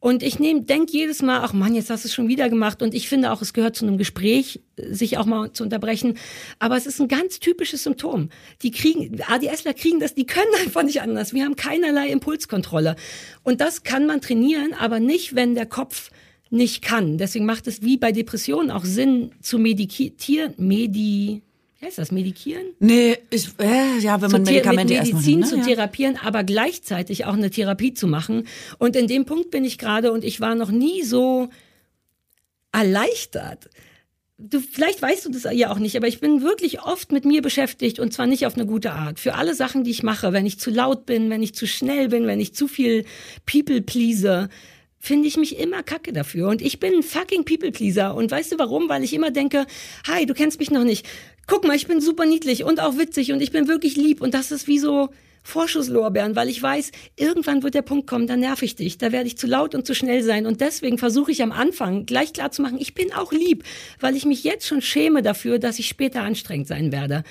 Und 0.04 0.22
ich 0.22 0.38
nehme, 0.38 0.60
denk 0.60 0.90
jedes 0.90 1.22
Mal, 1.22 1.40
ach 1.40 1.54
Mann, 1.54 1.74
jetzt 1.74 1.88
hast 1.88 2.04
du 2.04 2.08
es 2.08 2.14
schon 2.14 2.28
wieder 2.28 2.50
gemacht. 2.50 2.82
Und 2.82 2.92
ich 2.92 3.08
finde 3.08 3.32
auch, 3.32 3.40
es 3.40 3.54
gehört 3.54 3.74
zu 3.74 3.86
einem 3.86 3.96
Gespräch, 3.96 4.60
sich 4.76 5.16
auch 5.16 5.24
mal 5.24 5.50
zu 5.54 5.64
unterbrechen. 5.64 6.18
Aber 6.58 6.76
es 6.76 6.84
ist 6.84 7.00
ein 7.00 7.08
ganz 7.08 7.40
typisches 7.40 7.84
Symptom. 7.84 8.28
Die 8.60 8.70
kriegen, 8.70 9.18
ADSler 9.26 9.72
kriegen 9.72 10.00
das, 10.00 10.14
die 10.14 10.26
können 10.26 10.52
einfach 10.62 10.82
nicht 10.82 11.00
anders. 11.00 11.32
Wir 11.32 11.46
haben 11.46 11.56
keinerlei 11.56 12.10
Impulskontrolle. 12.10 12.96
Und 13.44 13.62
das 13.62 13.82
kann 13.82 14.04
man 14.04 14.20
trainieren, 14.20 14.74
aber 14.74 15.00
nicht, 15.00 15.36
wenn 15.36 15.54
der 15.54 15.64
Kopf 15.64 16.10
nicht 16.50 16.82
kann. 16.82 17.16
Deswegen 17.16 17.46
macht 17.46 17.66
es 17.66 17.80
wie 17.80 17.96
bei 17.96 18.12
Depressionen 18.12 18.70
auch 18.70 18.84
Sinn 18.84 19.30
zu 19.40 19.58
meditieren, 19.58 20.52
medi, 20.58 21.40
heißt 21.84 21.98
das, 21.98 22.10
medikieren? 22.10 22.66
Nee, 22.80 23.18
ich, 23.30 23.48
äh, 23.58 23.98
ja, 23.98 24.20
wenn 24.20 24.30
man 24.30 24.42
Medikamente 24.42 24.94
mit 24.94 25.04
Medizin 25.04 25.40
nimmt, 25.40 25.52
ne? 25.52 25.62
zu 25.62 25.68
therapieren, 25.68 26.16
aber 26.16 26.44
gleichzeitig 26.44 27.24
auch 27.26 27.34
eine 27.34 27.50
Therapie 27.50 27.94
zu 27.94 28.06
machen. 28.06 28.46
Und 28.78 28.96
in 28.96 29.06
dem 29.06 29.24
Punkt 29.24 29.50
bin 29.50 29.64
ich 29.64 29.78
gerade 29.78 30.12
und 30.12 30.24
ich 30.24 30.40
war 30.40 30.54
noch 30.54 30.70
nie 30.70 31.02
so 31.02 31.48
erleichtert, 32.72 33.70
du, 34.38 34.60
vielleicht 34.60 35.00
weißt 35.00 35.26
du 35.26 35.30
das 35.30 35.46
ja 35.52 35.70
auch 35.70 35.78
nicht, 35.78 35.96
aber 35.96 36.08
ich 36.08 36.20
bin 36.20 36.42
wirklich 36.42 36.82
oft 36.82 37.12
mit 37.12 37.24
mir 37.24 37.42
beschäftigt 37.42 37.98
und 37.98 38.12
zwar 38.12 38.26
nicht 38.26 38.46
auf 38.46 38.54
eine 38.54 38.66
gute 38.66 38.92
Art. 38.92 39.20
Für 39.20 39.34
alle 39.34 39.54
Sachen, 39.54 39.84
die 39.84 39.90
ich 39.90 40.02
mache, 40.02 40.32
wenn 40.32 40.46
ich 40.46 40.58
zu 40.58 40.70
laut 40.70 41.06
bin, 41.06 41.30
wenn 41.30 41.42
ich 41.42 41.54
zu 41.54 41.66
schnell 41.66 42.08
bin, 42.08 42.26
wenn 42.26 42.40
ich 42.40 42.54
zu 42.54 42.68
viel 42.68 43.04
People 43.46 43.80
please, 43.80 44.48
finde 44.98 45.28
ich 45.28 45.36
mich 45.36 45.58
immer 45.58 45.82
kacke 45.82 46.12
dafür. 46.12 46.48
Und 46.48 46.62
ich 46.62 46.80
bin 46.80 46.94
ein 46.94 47.02
fucking 47.02 47.44
People 47.44 47.70
pleaser. 47.72 48.14
Und 48.14 48.30
weißt 48.30 48.52
du 48.52 48.58
warum? 48.58 48.88
Weil 48.88 49.04
ich 49.04 49.12
immer 49.12 49.30
denke, 49.30 49.66
hi, 50.06 50.24
du 50.24 50.32
kennst 50.32 50.58
mich 50.58 50.70
noch 50.70 50.84
nicht. 50.84 51.06
Guck 51.46 51.64
mal, 51.64 51.76
ich 51.76 51.86
bin 51.86 52.00
super 52.00 52.26
niedlich 52.26 52.64
und 52.64 52.80
auch 52.80 52.98
witzig 52.98 53.32
und 53.32 53.40
ich 53.40 53.52
bin 53.52 53.68
wirklich 53.68 53.96
lieb. 53.96 54.20
Und 54.20 54.34
das 54.34 54.50
ist 54.50 54.66
wie 54.66 54.78
so, 54.78 55.10
Vorschusslorbeeren, 55.46 56.34
weil 56.36 56.48
ich 56.48 56.60
weiß, 56.60 56.90
irgendwann 57.16 57.62
wird 57.62 57.74
der 57.74 57.82
Punkt 57.82 58.06
kommen, 58.06 58.26
da 58.26 58.34
nerv 58.34 58.62
ich 58.62 58.76
dich, 58.76 58.96
da 58.96 59.12
werde 59.12 59.26
ich 59.26 59.36
zu 59.36 59.46
laut 59.46 59.74
und 59.74 59.86
zu 59.86 59.94
schnell 59.94 60.22
sein. 60.22 60.46
Und 60.46 60.62
deswegen 60.62 60.96
versuche 60.96 61.30
ich 61.30 61.42
am 61.42 61.52
Anfang 61.52 62.06
gleich 62.06 62.32
klar 62.32 62.50
zu 62.50 62.62
machen, 62.62 62.78
ich 62.80 62.94
bin 62.94 63.12
auch 63.12 63.30
lieb, 63.30 63.62
weil 64.00 64.16
ich 64.16 64.24
mich 64.24 64.42
jetzt 64.42 64.66
schon 64.66 64.80
schäme 64.80 65.22
dafür, 65.22 65.58
dass 65.58 65.78
ich 65.78 65.86
später 65.86 66.22
anstrengend 66.22 66.66
sein 66.66 66.92
werde. 66.92 67.24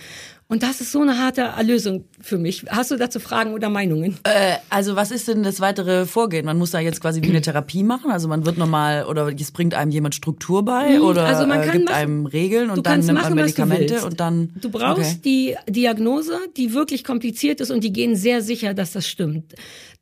Und 0.48 0.62
das 0.62 0.82
ist 0.82 0.92
so 0.92 1.02
eine 1.02 1.18
harte 1.18 1.42
Erlösung 1.42 2.06
für 2.22 2.38
mich. 2.38 2.66
Hast 2.70 2.92
du 2.92 2.96
dazu 2.96 3.20
Fragen 3.20 3.54
oder 3.54 3.70
Meinungen? 3.70 4.18
Äh, 4.24 4.58
also 4.70 4.96
was 4.96 5.10
ist 5.12 5.28
denn 5.28 5.42
das 5.44 5.60
weitere 5.62 6.06
Vorgehen? 6.06 6.46
Man 6.46 6.58
muss 6.58 6.72
da 6.72 6.80
jetzt 6.80 7.02
quasi 7.02 7.22
wie 7.24 7.30
eine 7.30 7.42
Therapie 7.42 7.84
machen? 7.84 8.12
Also 8.12 8.28
man 8.28 8.46
wird 8.46 8.58
normal 8.58 9.06
oder 9.06 9.34
es 9.34 9.52
bringt 9.52 9.74
einem 9.74 9.92
jemand 9.92 10.16
Struktur 10.16 10.64
bei 10.64 10.98
mhm. 10.98 11.04
oder 11.04 11.26
also 11.26 11.48
man 11.48 11.62
äh, 11.62 11.66
kann 11.66 11.78
gibt 11.78 11.86
machen, 11.86 11.96
einem 11.96 12.26
Regeln 12.26 12.70
und 12.70 12.86
dann 12.86 13.00
nimmt 13.00 13.14
machen, 13.14 13.36
man 13.36 13.46
Medikamente 13.46 14.06
und 14.06 14.20
dann. 14.20 14.54
Du 14.62 14.70
brauchst 14.70 15.20
okay. 15.20 15.20
die 15.24 15.56
Diagnose, 15.70 16.38
die 16.58 16.74
wirklich 16.74 17.04
kompliziert 17.04 17.62
ist 17.62 17.72
und 17.72 17.84
die 17.84 17.94
gehen 17.94 18.16
sehr 18.16 18.42
sicher, 18.42 18.74
dass 18.74 18.92
das 18.92 19.08
stimmt 19.08 19.54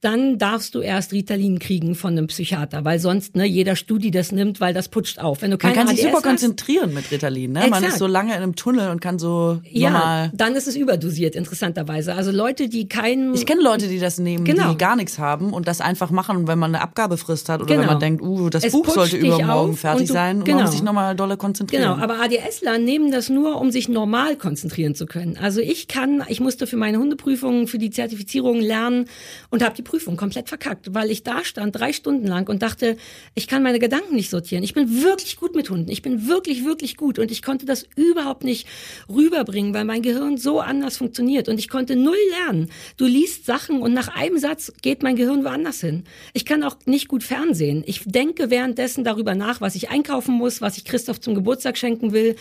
dann 0.01 0.39
darfst 0.39 0.73
du 0.73 0.81
erst 0.81 1.13
Ritalin 1.13 1.59
kriegen 1.59 1.93
von 1.93 2.13
einem 2.13 2.25
Psychiater, 2.25 2.83
weil 2.83 2.97
sonst 2.97 3.35
ne, 3.35 3.45
jeder 3.45 3.75
Studie 3.75 4.09
das 4.09 4.31
nimmt, 4.31 4.59
weil 4.59 4.73
das 4.73 4.89
putscht 4.89 5.19
auf. 5.19 5.43
Wenn 5.43 5.51
du 5.51 5.57
Man 5.61 5.73
kann 5.73 5.87
sich 5.87 6.01
super 6.01 6.17
hast, 6.17 6.23
konzentrieren 6.23 6.91
mit 6.93 7.11
Ritalin. 7.11 7.51
Ne? 7.51 7.67
Man 7.69 7.83
ist 7.83 7.99
so 7.99 8.07
lange 8.07 8.31
in 8.31 8.41
einem 8.41 8.55
Tunnel 8.55 8.89
und 8.89 8.99
kann 8.99 9.19
so 9.19 9.61
ja, 9.63 9.91
normal. 9.91 10.31
dann 10.33 10.55
ist 10.55 10.67
es 10.67 10.75
überdosiert, 10.75 11.35
interessanterweise. 11.35 12.15
Also 12.15 12.31
Leute, 12.31 12.67
die 12.67 12.87
keinen... 12.87 13.35
Ich 13.35 13.45
kenne 13.45 13.61
Leute, 13.61 13.87
die 13.87 13.99
das 13.99 14.17
nehmen, 14.17 14.43
genau. 14.43 14.71
die 14.71 14.77
gar 14.77 14.95
nichts 14.95 15.19
haben 15.19 15.53
und 15.53 15.67
das 15.67 15.81
einfach 15.81 16.09
machen, 16.09 16.47
wenn 16.47 16.57
man 16.57 16.73
eine 16.73 16.83
Abgabefrist 16.83 17.47
hat 17.47 17.61
oder 17.61 17.67
genau. 17.67 17.81
wenn 17.81 17.87
man 17.87 17.99
denkt, 17.99 18.23
uh, 18.23 18.49
das 18.49 18.63
es 18.63 18.71
Buch 18.71 18.89
sollte 18.89 19.17
übermorgen 19.17 19.77
fertig 19.77 20.07
du, 20.07 20.13
sein 20.13 20.39
und 20.39 20.45
genau. 20.45 20.57
man 20.57 20.65
muss 20.65 20.73
sich 20.73 20.83
nochmal 20.83 21.15
dolle 21.15 21.37
konzentrieren. 21.37 21.83
Genau, 21.83 22.03
aber 22.03 22.19
ADSler 22.21 22.79
nehmen 22.79 23.11
das 23.11 23.29
nur, 23.29 23.61
um 23.61 23.69
sich 23.69 23.87
normal 23.87 24.35
konzentrieren 24.35 24.95
zu 24.95 25.05
können. 25.05 25.37
Also 25.37 25.61
ich 25.61 25.87
kann, 25.87 26.23
ich 26.27 26.39
musste 26.39 26.65
für 26.65 26.77
meine 26.77 26.97
Hundeprüfung, 26.97 27.67
für 27.67 27.77
die 27.77 27.91
Zertifizierung 27.91 28.59
lernen 28.59 29.05
und 29.51 29.63
habe 29.63 29.75
die 29.75 29.83
Prüfung 29.91 30.15
komplett 30.15 30.47
verkackt, 30.47 30.93
weil 30.93 31.11
ich 31.11 31.23
da 31.23 31.43
stand 31.43 31.75
drei 31.75 31.91
Stunden 31.91 32.25
lang 32.25 32.47
und 32.47 32.61
dachte, 32.61 32.95
ich 33.35 33.49
kann 33.49 33.61
meine 33.61 33.77
Gedanken 33.77 34.15
nicht 34.15 34.29
sortieren. 34.29 34.63
Ich 34.63 34.73
bin 34.73 35.03
wirklich 35.03 35.35
gut 35.35 35.53
mit 35.53 35.69
Hunden. 35.69 35.91
Ich 35.91 36.01
bin 36.01 36.29
wirklich, 36.29 36.63
wirklich 36.63 36.95
gut. 36.95 37.19
Und 37.19 37.29
ich 37.29 37.41
konnte 37.41 37.65
das 37.65 37.85
überhaupt 37.97 38.45
nicht 38.45 38.69
rüberbringen, 39.09 39.73
weil 39.73 39.83
mein 39.83 40.01
Gehirn 40.01 40.37
so 40.37 40.61
anders 40.61 40.95
funktioniert. 40.95 41.49
Und 41.49 41.59
ich 41.59 41.67
konnte 41.67 41.97
null 41.97 42.15
lernen. 42.39 42.69
Du 42.95 43.05
liest 43.05 43.45
Sachen 43.45 43.81
und 43.81 43.93
nach 43.93 44.07
einem 44.07 44.37
Satz 44.37 44.71
geht 44.81 45.03
mein 45.03 45.17
Gehirn 45.17 45.43
woanders 45.43 45.81
hin. 45.81 46.05
Ich 46.31 46.45
kann 46.45 46.63
auch 46.63 46.77
nicht 46.85 47.09
gut 47.09 47.25
Fernsehen. 47.25 47.83
Ich 47.85 48.03
denke 48.05 48.49
währenddessen 48.49 49.03
darüber 49.03 49.35
nach, 49.35 49.59
was 49.59 49.75
ich 49.75 49.89
einkaufen 49.89 50.35
muss, 50.35 50.61
was 50.61 50.77
ich 50.77 50.85
Christoph 50.85 51.19
zum 51.19 51.35
Geburtstag 51.35 51.77
schenken 51.77 52.13
will. 52.13 52.37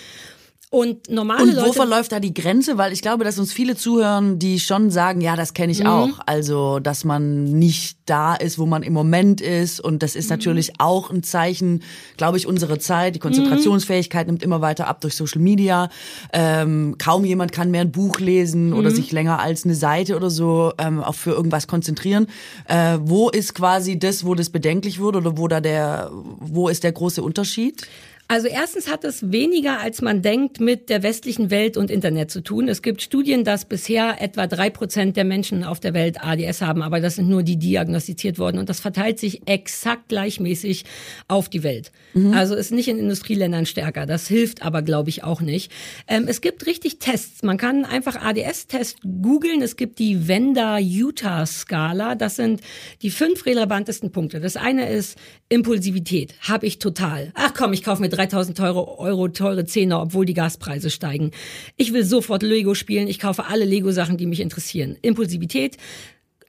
Und 0.73 1.11
normale 1.11 1.43
Und 1.43 1.57
wo 1.57 1.63
Leute, 1.63 1.73
verläuft 1.73 2.13
da 2.13 2.21
die 2.21 2.33
Grenze? 2.33 2.79
Weil 2.79 2.93
ich 2.93 3.03
glaube, 3.03 3.25
dass 3.25 3.41
uns 3.41 3.53
viele 3.53 3.75
zuhören, 3.75 4.39
die 4.39 4.61
schon 4.61 4.93
sagen, 4.93 5.21
ja, 5.21 5.35
das 5.35 5.53
kenne 5.53 5.73
ich 5.73 5.81
mhm. 5.81 5.87
auch. 5.87 6.21
Also, 6.27 6.79
dass 6.79 7.03
man 7.03 7.43
nicht 7.59 7.99
da 8.07 8.37
ist, 8.37 8.57
wo 8.57 8.67
man 8.67 8.85
im 8.85 8.93
Moment 8.93 9.41
ist. 9.41 9.81
Und 9.81 10.05
das 10.05 10.15
ist 10.15 10.27
mhm. 10.27 10.37
natürlich 10.37 10.75
auch 10.79 11.11
ein 11.11 11.25
Zeichen, 11.25 11.83
glaube 12.17 12.39
ich, 12.39 12.47
unserer 12.47 12.79
Zeit. 12.79 13.17
Die 13.17 13.19
Konzentrationsfähigkeit 13.19 14.29
mhm. 14.29 14.35
nimmt 14.35 14.45
immer 14.45 14.61
weiter 14.61 14.87
ab 14.87 15.01
durch 15.01 15.17
Social 15.17 15.41
Media. 15.41 15.91
Ähm, 16.33 16.95
kaum 16.99 17.25
jemand 17.25 17.51
kann 17.51 17.73
mehr 17.73 17.81
ein 17.81 17.91
Buch 17.91 18.21
lesen 18.21 18.73
oder 18.73 18.91
mhm. 18.91 18.95
sich 18.95 19.11
länger 19.11 19.41
als 19.41 19.65
eine 19.65 19.75
Seite 19.75 20.15
oder 20.15 20.31
so 20.31 20.73
ähm, 20.79 21.03
auch 21.03 21.17
für 21.17 21.33
irgendwas 21.33 21.67
konzentrieren. 21.67 22.29
Äh, 22.67 22.99
wo 23.01 23.29
ist 23.29 23.57
quasi 23.57 23.99
das, 23.99 24.25
wo 24.25 24.37
das 24.37 24.51
bedenklich 24.51 25.01
wurde 25.01 25.19
oder 25.19 25.37
wo 25.37 25.49
da 25.49 25.61
der, 25.61 26.13
wo 26.13 26.69
ist 26.69 26.85
der 26.85 26.93
große 26.93 27.25
Unterschied? 27.25 27.89
Also 28.31 28.47
erstens 28.47 28.89
hat 28.89 29.03
es 29.03 29.33
weniger, 29.33 29.81
als 29.81 30.03
man 30.03 30.23
denkt, 30.23 30.61
mit 30.61 30.89
der 30.89 31.03
westlichen 31.03 31.51
Welt 31.51 31.77
und 31.77 31.91
Internet 31.91 32.31
zu 32.31 32.45
tun. 32.45 32.69
Es 32.69 32.81
gibt 32.81 33.03
Studien, 33.03 33.43
dass 33.43 33.65
bisher 33.65 34.23
etwa 34.23 34.47
drei 34.47 34.71
Prozent 34.71 35.17
der 35.17 35.25
Menschen 35.25 35.65
auf 35.65 35.81
der 35.81 35.95
Welt 35.95 36.23
ADS 36.23 36.63
haben, 36.63 36.81
aber 36.81 37.01
das 37.01 37.17
sind 37.17 37.29
nur 37.29 37.43
die 37.43 37.57
diagnostiziert 37.57 38.39
worden 38.39 38.59
und 38.59 38.69
das 38.69 38.79
verteilt 38.79 39.19
sich 39.19 39.49
exakt 39.49 40.11
gleichmäßig 40.11 40.85
auf 41.27 41.49
die 41.49 41.65
Welt. 41.65 41.91
Mhm. 42.15 42.33
Also 42.33 42.55
ist 42.55 42.71
nicht 42.71 42.87
in 42.87 42.99
Industrieländern 43.01 43.67
stärker. 43.67 44.07
Das 44.07 44.29
hilft 44.29 44.63
aber, 44.63 44.83
glaube 44.83 45.09
ich, 45.09 45.25
auch 45.25 45.41
nicht. 45.41 45.73
Ähm, 46.07 46.27
es 46.29 46.41
gibt 46.41 46.67
richtig 46.67 47.01
Tests. 47.01 47.43
Man 47.43 47.57
kann 47.57 47.85
einfach 47.85 48.15
ADS-Test 48.15 48.99
googeln. 49.23 49.61
Es 49.61 49.75
gibt 49.75 49.99
die 49.99 50.29
Venda-Utah-Skala. 50.29 52.15
Das 52.15 52.37
sind 52.37 52.61
die 53.03 53.11
fünf 53.11 53.45
relevantesten 53.45 54.13
Punkte. 54.13 54.39
Das 54.39 54.57
eine 54.57 54.89
ist 54.89 55.19
Impulsivität. 55.49 56.35
Habe 56.43 56.67
ich 56.67 56.79
total. 56.79 57.33
Ach 57.35 57.55
komm, 57.55 57.73
ich 57.73 57.83
kaufe 57.83 58.01
mir 58.01 58.09
3000 58.21 58.61
Euro, 58.61 58.99
Euro 58.99 59.29
teure 59.29 59.65
Zehner, 59.65 60.03
obwohl 60.03 60.27
die 60.27 60.35
Gaspreise 60.35 60.91
steigen. 60.91 61.31
Ich 61.77 61.93
will 61.93 62.05
sofort 62.05 62.43
Lego 62.43 62.75
spielen. 62.75 63.09
Ich 63.09 63.19
kaufe 63.19 63.47
alle 63.47 63.65
Lego-Sachen, 63.65 64.19
die 64.19 64.27
mich 64.27 64.41
interessieren. 64.41 64.97
Impulsivität, 65.01 65.79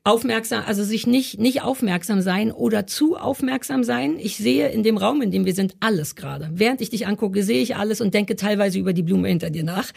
aufmerksam, 0.04 0.64
also 0.66 0.84
sich 0.84 1.08
nicht, 1.08 1.40
nicht 1.40 1.62
aufmerksam 1.62 2.22
sein 2.22 2.52
oder 2.52 2.88
zu 2.88 3.16
aufmerksam 3.16 3.84
sein. 3.84 4.18
Ich 4.20 4.36
sehe 4.36 4.70
in 4.70 4.84
dem 4.84 4.98
Raum, 4.98 5.22
in 5.22 5.32
dem 5.32 5.46
wir 5.46 5.54
sind, 5.54 5.76
alles 5.80 6.16
gerade. 6.16 6.50
Während 6.54 6.82
ich 6.82 6.90
dich 6.90 7.08
angucke, 7.08 7.44
sehe 7.44 7.62
ich 7.62 7.76
alles 7.78 8.02
und 8.02 8.14
denke 8.14 8.36
teilweise 8.36 8.78
über 8.78 8.92
die 8.92 9.04
Blume 9.04 9.30
hinter 9.30 9.50
dir 9.50 9.64
nach. 9.64 9.92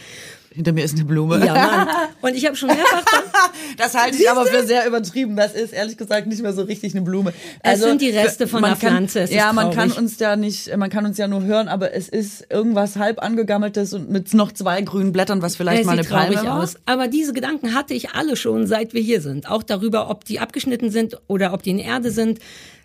Hinter 0.54 0.72
mir 0.72 0.84
ist 0.84 0.94
eine 0.94 1.04
Blume. 1.04 1.44
Ja, 1.44 1.52
Mann. 1.52 1.88
Und 2.20 2.36
ich 2.36 2.46
habe 2.46 2.54
schon 2.54 2.68
mehrfach. 2.68 3.02
das 3.76 3.94
halte 3.94 4.16
ich 4.16 4.30
aber 4.30 4.46
für 4.46 4.64
sehr 4.64 4.86
übertrieben. 4.86 5.34
Das 5.34 5.52
ist 5.52 5.72
ehrlich 5.72 5.96
gesagt 5.96 6.28
nicht 6.28 6.42
mehr 6.42 6.52
so 6.52 6.62
richtig 6.62 6.94
eine 6.94 7.02
Blume. 7.02 7.32
Also, 7.60 7.86
es 7.86 7.90
sind 7.90 8.00
die 8.00 8.10
Reste 8.10 8.46
von 8.46 8.62
der 8.62 8.76
Pflanze. 8.76 9.22
Es 9.22 9.32
ja, 9.32 9.52
man 9.52 9.72
kann 9.72 9.90
uns 9.90 10.16
ja 10.20 10.36
nicht, 10.36 10.74
man 10.76 10.90
kann 10.90 11.06
uns 11.06 11.18
ja 11.18 11.26
nur 11.26 11.42
hören, 11.42 11.66
aber 11.66 11.92
es 11.92 12.08
ist 12.08 12.46
irgendwas 12.50 12.94
halb 12.94 13.20
angegammeltes 13.20 13.94
und 13.94 14.10
mit 14.10 14.32
noch 14.32 14.52
zwei 14.52 14.80
grünen 14.82 15.12
Blättern, 15.12 15.42
was 15.42 15.56
vielleicht 15.56 15.80
es 15.80 15.86
mal 15.86 15.98
eine 15.98 16.04
Palme 16.04 16.36
war. 16.36 16.62
aus. 16.62 16.76
Aber 16.86 17.08
diese 17.08 17.32
Gedanken 17.32 17.74
hatte 17.74 17.94
ich 17.94 18.10
alle 18.10 18.36
schon, 18.36 18.68
seit 18.68 18.94
wir 18.94 19.02
hier 19.02 19.20
sind. 19.20 19.50
Auch 19.50 19.64
darüber, 19.64 20.08
ob 20.08 20.24
die 20.24 20.38
abgeschnitten 20.38 20.90
sind 20.90 21.18
oder 21.26 21.52
ob 21.52 21.64
die 21.64 21.70
in 21.70 21.80
Erde 21.80 22.12
sind. 22.12 22.38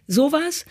Sowas 0.08 0.66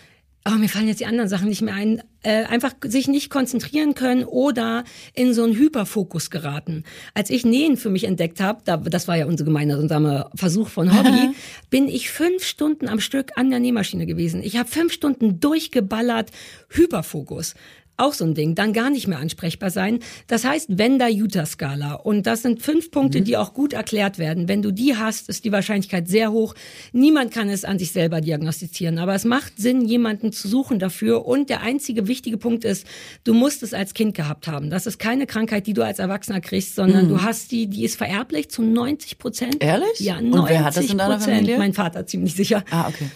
aber 0.49 0.59
mir 0.59 0.69
fallen 0.69 0.87
jetzt 0.87 0.99
die 0.99 1.05
anderen 1.05 1.29
Sachen 1.29 1.47
nicht 1.47 1.61
mehr 1.61 1.73
ein, 1.73 2.01
äh, 2.23 2.43
einfach 2.45 2.73
sich 2.83 3.07
nicht 3.07 3.29
konzentrieren 3.29 3.93
können 3.93 4.23
oder 4.23 4.83
in 5.13 5.33
so 5.33 5.43
einen 5.43 5.55
Hyperfokus 5.55 6.29
geraten. 6.29 6.83
Als 7.13 7.29
ich 7.29 7.45
Nähen 7.45 7.77
für 7.77 7.89
mich 7.89 8.03
entdeckt 8.03 8.41
habe, 8.41 8.61
da, 8.65 8.77
das 8.77 9.07
war 9.07 9.15
ja 9.15 9.25
unser 9.25 9.45
gemeinsamer 9.45 10.29
Versuch 10.35 10.69
von 10.69 10.97
Hobby, 10.97 11.35
bin 11.69 11.87
ich 11.87 12.09
fünf 12.09 12.43
Stunden 12.43 12.87
am 12.89 12.99
Stück 12.99 13.31
an 13.35 13.49
der 13.49 13.59
Nähmaschine 13.59 14.05
gewesen. 14.05 14.41
Ich 14.43 14.57
habe 14.57 14.69
fünf 14.69 14.91
Stunden 14.91 15.39
durchgeballert, 15.39 16.31
Hyperfokus. 16.69 17.53
Auch 17.99 18.13
so 18.13 18.23
ein 18.23 18.33
Ding. 18.33 18.55
Dann 18.55 18.71
gar 18.71 18.89
nicht 18.89 19.07
mehr 19.07 19.19
ansprechbar 19.19 19.71
sein. 19.71 19.99
Das 20.27 20.45
heißt 20.45 20.77
Wender-Utah-Skala. 20.77 21.95
Und 21.95 22.27
das 22.27 22.43
sind 22.43 22.61
fünf 22.61 22.91
Punkte, 22.91 23.19
mhm. 23.19 23.25
die 23.25 23.35
auch 23.35 23.53
gut 23.53 23.73
erklärt 23.73 24.17
werden. 24.17 24.47
Wenn 24.47 24.61
du 24.61 24.71
die 24.71 24.95
hast, 24.95 25.27
ist 25.27 25.43
die 25.43 25.51
Wahrscheinlichkeit 25.51 26.07
sehr 26.07 26.31
hoch. 26.31 26.55
Niemand 26.93 27.33
kann 27.33 27.49
es 27.49 27.65
an 27.65 27.77
sich 27.77 27.91
selber 27.91 28.21
diagnostizieren. 28.21 28.99
Aber 28.99 29.15
es 29.15 29.25
macht 29.25 29.57
Sinn, 29.57 29.83
jemanden 29.83 30.31
zu 30.31 30.47
suchen 30.47 30.79
dafür. 30.79 31.25
Und 31.25 31.49
der 31.49 31.61
einzige 31.61 32.07
wichtige 32.07 32.37
Punkt 32.37 32.63
ist, 32.63 32.87
du 33.25 33.33
musst 33.33 33.63
es 33.63 33.73
als 33.73 33.93
Kind 33.93 34.15
gehabt 34.15 34.47
haben. 34.47 34.69
Das 34.69 34.85
ist 34.85 34.97
keine 34.97 35.27
Krankheit, 35.27 35.67
die 35.67 35.73
du 35.73 35.83
als 35.83 35.99
Erwachsener 35.99 36.39
kriegst, 36.39 36.75
sondern 36.75 37.05
mhm. 37.05 37.09
du 37.09 37.21
hast 37.21 37.51
die, 37.51 37.67
die 37.67 37.83
ist 37.83 37.97
vererblich 37.97 38.49
zu 38.49 38.61
90 38.61 39.17
Prozent. 39.17 39.57
Ehrlich? 39.59 39.99
Ja, 39.99 40.21
90 40.21 40.33
Und 40.33 40.49
wer 40.49 40.63
hat 40.63 40.77
das 40.77 40.85
in 40.89 40.97
deiner 40.97 41.19
Familie? 41.19 41.57
Mein 41.57 41.73
Vater 41.73 42.05
ziemlich 42.05 42.33
sicher. 42.33 42.63
Ah, 42.71 42.87
okay. 42.87 43.09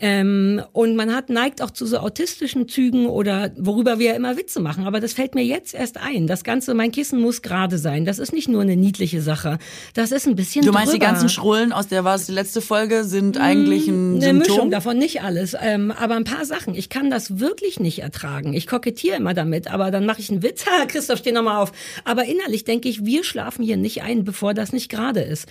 Ähm, 0.00 0.62
und 0.72 0.96
man 0.96 1.14
hat 1.14 1.28
neigt 1.28 1.60
auch 1.62 1.70
zu 1.70 1.86
so 1.86 1.98
autistischen 1.98 2.68
Zügen 2.68 3.06
oder 3.06 3.50
worüber 3.58 3.98
wir 3.98 4.08
ja 4.08 4.14
immer 4.14 4.36
Witze 4.36 4.60
machen. 4.60 4.84
Aber 4.84 4.98
das 4.98 5.12
fällt 5.12 5.34
mir 5.34 5.44
jetzt 5.44 5.74
erst 5.74 5.98
ein. 5.98 6.26
Das 6.26 6.42
Ganze, 6.42 6.74
mein 6.74 6.90
Kissen 6.90 7.20
muss 7.20 7.42
gerade 7.42 7.76
sein. 7.76 8.06
Das 8.06 8.18
ist 8.18 8.32
nicht 8.32 8.48
nur 8.48 8.62
eine 8.62 8.76
niedliche 8.76 9.20
Sache. 9.20 9.58
Das 9.94 10.10
ist 10.10 10.26
ein 10.26 10.36
bisschen. 10.36 10.64
Du 10.64 10.72
meinst, 10.72 10.92
drüber. 10.92 11.04
die 11.04 11.10
ganzen 11.10 11.28
Schrullen 11.28 11.72
aus 11.72 11.88
der 11.88 12.04
war 12.04 12.14
es 12.14 12.26
die 12.26 12.32
letzte 12.32 12.62
Folge 12.62 13.04
sind 13.04 13.36
mm, 13.36 13.42
eigentlich 13.42 13.88
ein 13.88 14.14
eine 14.14 14.20
Symptom? 14.22 14.38
Mischung 14.38 14.70
davon, 14.70 14.98
nicht 14.98 15.22
alles, 15.22 15.54
ähm, 15.60 15.90
aber 15.90 16.16
ein 16.16 16.24
paar 16.24 16.44
Sachen. 16.44 16.74
Ich 16.74 16.88
kann 16.88 17.10
das 17.10 17.38
wirklich 17.38 17.78
nicht 17.78 18.00
ertragen. 18.00 18.54
Ich 18.54 18.66
kokettiere 18.66 19.16
immer 19.16 19.34
damit, 19.34 19.70
aber 19.70 19.90
dann 19.90 20.06
mache 20.06 20.20
ich 20.20 20.30
einen 20.30 20.42
Witz. 20.42 20.64
Christoph, 20.88 21.18
steh 21.18 21.32
noch 21.32 21.42
mal 21.42 21.58
auf. 21.58 21.72
Aber 22.04 22.24
innerlich 22.24 22.64
denke 22.64 22.88
ich, 22.88 23.04
wir 23.04 23.24
schlafen 23.24 23.64
hier 23.64 23.76
nicht 23.76 24.02
ein, 24.02 24.24
bevor 24.24 24.54
das 24.54 24.72
nicht 24.72 24.88
gerade 24.88 25.20
ist 25.20 25.46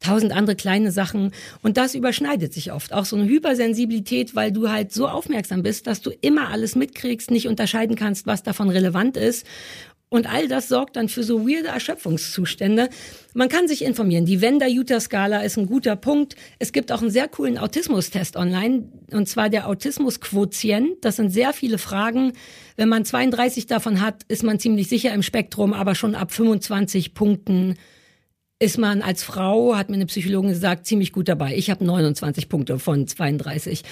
tausend 0.00 0.32
andere 0.32 0.56
kleine 0.56 0.90
Sachen. 0.90 1.32
Und 1.62 1.76
das 1.76 1.94
überschneidet 1.94 2.52
sich 2.52 2.72
oft. 2.72 2.92
Auch 2.92 3.04
so 3.04 3.16
eine 3.16 3.26
Hypersensibilität, 3.26 4.34
weil 4.34 4.50
du 4.50 4.70
halt 4.70 4.92
so 4.92 5.06
aufmerksam 5.06 5.62
bist, 5.62 5.86
dass 5.86 6.00
du 6.00 6.10
immer 6.20 6.48
alles 6.48 6.74
mitkriegst, 6.74 7.30
nicht 7.30 7.46
unterscheiden 7.46 7.96
kannst, 7.96 8.26
was 8.26 8.42
davon 8.42 8.70
relevant 8.70 9.16
ist. 9.16 9.46
Und 10.12 10.28
all 10.28 10.48
das 10.48 10.66
sorgt 10.66 10.96
dann 10.96 11.08
für 11.08 11.22
so 11.22 11.46
weirde 11.46 11.68
Erschöpfungszustände. 11.68 12.88
Man 13.32 13.48
kann 13.48 13.68
sich 13.68 13.84
informieren. 13.84 14.26
Die 14.26 14.40
Wender-Utah-Skala 14.40 15.42
ist 15.42 15.56
ein 15.56 15.66
guter 15.66 15.94
Punkt. 15.94 16.34
Es 16.58 16.72
gibt 16.72 16.90
auch 16.90 17.00
einen 17.00 17.12
sehr 17.12 17.28
coolen 17.28 17.58
Autismustest 17.58 18.36
online, 18.36 18.88
und 19.12 19.28
zwar 19.28 19.48
der 19.48 19.68
Autismus-Quotient. 19.68 21.04
Das 21.04 21.14
sind 21.14 21.30
sehr 21.30 21.52
viele 21.52 21.78
Fragen. 21.78 22.32
Wenn 22.76 22.88
man 22.88 23.04
32 23.04 23.66
davon 23.68 24.00
hat, 24.00 24.24
ist 24.26 24.42
man 24.42 24.58
ziemlich 24.58 24.88
sicher 24.88 25.14
im 25.14 25.22
Spektrum, 25.22 25.72
aber 25.72 25.94
schon 25.94 26.16
ab 26.16 26.32
25 26.32 27.14
Punkten 27.14 27.76
ist 28.60 28.78
man 28.78 29.02
als 29.02 29.22
Frau, 29.24 29.74
hat 29.74 29.88
mir 29.88 29.96
eine 29.96 30.06
Psychologin 30.06 30.50
gesagt, 30.50 30.86
ziemlich 30.86 31.12
gut 31.12 31.28
dabei. 31.28 31.56
Ich 31.56 31.70
habe 31.70 31.84
29 31.84 32.48
Punkte 32.48 32.78
von 32.78 33.06
32. 33.06 33.82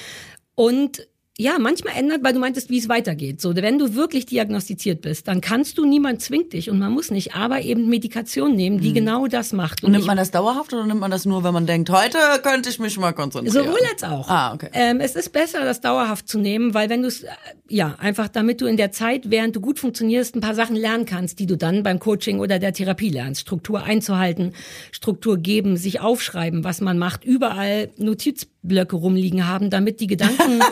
Und 0.54 1.08
ja, 1.40 1.56
manchmal 1.60 1.94
ändert, 1.96 2.24
weil 2.24 2.32
du 2.32 2.40
meintest, 2.40 2.68
wie 2.68 2.78
es 2.78 2.88
weitergeht. 2.88 3.40
So, 3.40 3.54
wenn 3.54 3.78
du 3.78 3.94
wirklich 3.94 4.26
diagnostiziert 4.26 5.02
bist, 5.02 5.28
dann 5.28 5.40
kannst 5.40 5.78
du, 5.78 5.84
niemand 5.84 6.20
zwingt 6.20 6.52
dich 6.52 6.68
und 6.68 6.80
man 6.80 6.90
muss 6.90 7.12
nicht, 7.12 7.36
aber 7.36 7.60
eben 7.60 7.88
Medikation 7.88 8.56
nehmen, 8.56 8.80
die 8.80 8.90
mhm. 8.90 8.94
genau 8.94 9.26
das 9.28 9.52
macht. 9.52 9.84
Und, 9.84 9.86
und 9.86 9.92
nimmt 9.92 10.06
man 10.06 10.16
das 10.16 10.32
dauerhaft 10.32 10.72
oder 10.72 10.84
nimmt 10.84 10.98
man 10.98 11.12
das 11.12 11.26
nur, 11.26 11.44
wenn 11.44 11.54
man 11.54 11.64
denkt, 11.64 11.90
heute 11.90 12.18
könnte 12.42 12.70
ich 12.70 12.80
mich 12.80 12.98
mal 12.98 13.12
konzentrieren? 13.12 13.66
Sowohl 13.66 13.78
als 13.88 14.02
auch. 14.02 14.28
Ah, 14.28 14.52
okay. 14.52 14.70
Ähm, 14.72 14.98
es 14.98 15.14
ist 15.14 15.32
besser, 15.32 15.64
das 15.64 15.80
dauerhaft 15.80 16.28
zu 16.28 16.40
nehmen, 16.40 16.74
weil 16.74 16.90
wenn 16.90 17.02
du 17.02 17.08
es, 17.08 17.22
äh, 17.22 17.28
ja, 17.68 17.94
einfach 18.00 18.26
damit 18.26 18.60
du 18.60 18.66
in 18.66 18.76
der 18.76 18.90
Zeit, 18.90 19.30
während 19.30 19.54
du 19.54 19.60
gut 19.60 19.78
funktionierst, 19.78 20.34
ein 20.34 20.40
paar 20.40 20.56
Sachen 20.56 20.74
lernen 20.74 21.04
kannst, 21.04 21.38
die 21.38 21.46
du 21.46 21.56
dann 21.56 21.84
beim 21.84 22.00
Coaching 22.00 22.40
oder 22.40 22.58
der 22.58 22.72
Therapie 22.72 23.10
lernst. 23.10 23.42
Struktur 23.42 23.84
einzuhalten, 23.84 24.54
Struktur 24.90 25.38
geben, 25.38 25.76
sich 25.76 26.00
aufschreiben, 26.00 26.64
was 26.64 26.80
man 26.80 26.98
macht, 26.98 27.24
überall 27.24 27.90
Notizblöcke 27.96 28.96
rumliegen 28.96 29.46
haben, 29.46 29.70
damit 29.70 30.00
die 30.00 30.06
Gedanken 30.08 30.62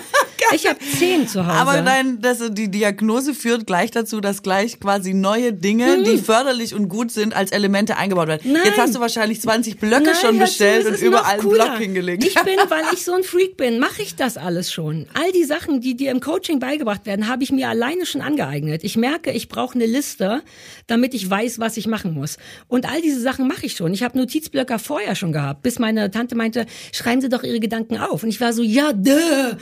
Ich 0.55 0.67
habe 0.67 0.79
zehn 0.79 1.29
zu 1.29 1.47
Hause. 1.47 1.57
Aber 1.57 1.83
nein, 1.83 2.19
das, 2.21 2.43
die 2.51 2.71
Diagnose 2.71 3.35
führt 3.35 3.67
gleich 3.67 3.91
dazu, 3.91 4.21
dass 4.21 4.43
gleich 4.43 4.81
quasi 4.81 5.15
neue 5.15 5.53
Dinge, 5.53 5.99
mhm. 5.99 6.05
die 6.05 6.19
förderlich 6.19 6.75
und 6.75 6.89
gut 6.89 7.11
sind, 7.11 7.35
als 7.35 7.53
Elemente 7.53 7.97
eingebaut 7.97 8.29
werden. 8.29 8.53
Nein. 8.53 8.63
Jetzt 8.65 8.79
hast 8.79 8.95
du 8.95 9.01
wahrscheinlich 9.01 9.41
20 9.41 9.79
Blöcke 9.79 10.05
nein, 10.05 10.15
schon 10.21 10.39
bestellt 10.39 10.87
und 10.87 11.01
überall 11.01 11.41
einen 11.41 11.49
Block 11.49 11.79
hingelegt. 11.79 12.25
Ich 12.25 12.35
bin, 12.35 12.59
weil 12.69 12.85
ich 12.93 13.05
so 13.05 13.15
ein 13.15 13.23
Freak 13.23 13.57
bin, 13.57 13.79
mache 13.79 14.03
ich 14.03 14.17
das 14.17 14.37
alles 14.37 14.73
schon. 14.73 15.07
All 15.15 15.33
die 15.33 15.45
Sachen, 15.45 15.81
die 15.81 15.97
dir 15.97 16.11
im 16.11 16.21
Coaching 16.21 16.59
beigebracht 16.59 17.07
werden, 17.07 17.29
habe 17.29 17.43
ich 17.43 17.53
mir 17.53 17.69
alleine 17.69 18.07
schon 18.07 18.21
angeeignet. 18.21 18.85
Ich 18.85 18.97
merke, 18.97 19.33
ich 19.33 19.49
brauche 19.49 19.75
eine 19.75 19.87
Liste, 19.87 20.43
damit 20.87 21.15
ich 21.15 21.29
weiß, 21.29 21.59
was 21.59 21.77
ich 21.77 21.87
machen 21.87 22.15
muss. 22.15 22.37
Und 22.69 22.91
all 22.91 23.01
diese 23.01 23.21
Sachen 23.21 23.49
mache 23.49 23.67
ich 23.67 23.75
schon. 23.75 23.93
Ich 23.93 24.03
habe 24.03 24.19
Notizblöcke 24.19 24.79
vorher 24.79 25.15
schon 25.15 25.33
gehabt, 25.33 25.63
bis 25.63 25.79
meine 25.79 26.11
Tante 26.11 26.35
meinte, 26.35 26.67
schreiben 26.93 27.21
Sie 27.21 27.29
doch 27.29 27.43
Ihre 27.43 27.61
Gedanken 27.61 27.99
auf. 27.99 28.23
Und 28.23 28.29
ich 28.29 28.41
war 28.41 28.53
so, 28.53 28.63
ja, 28.63 28.93
duh. 28.93 29.57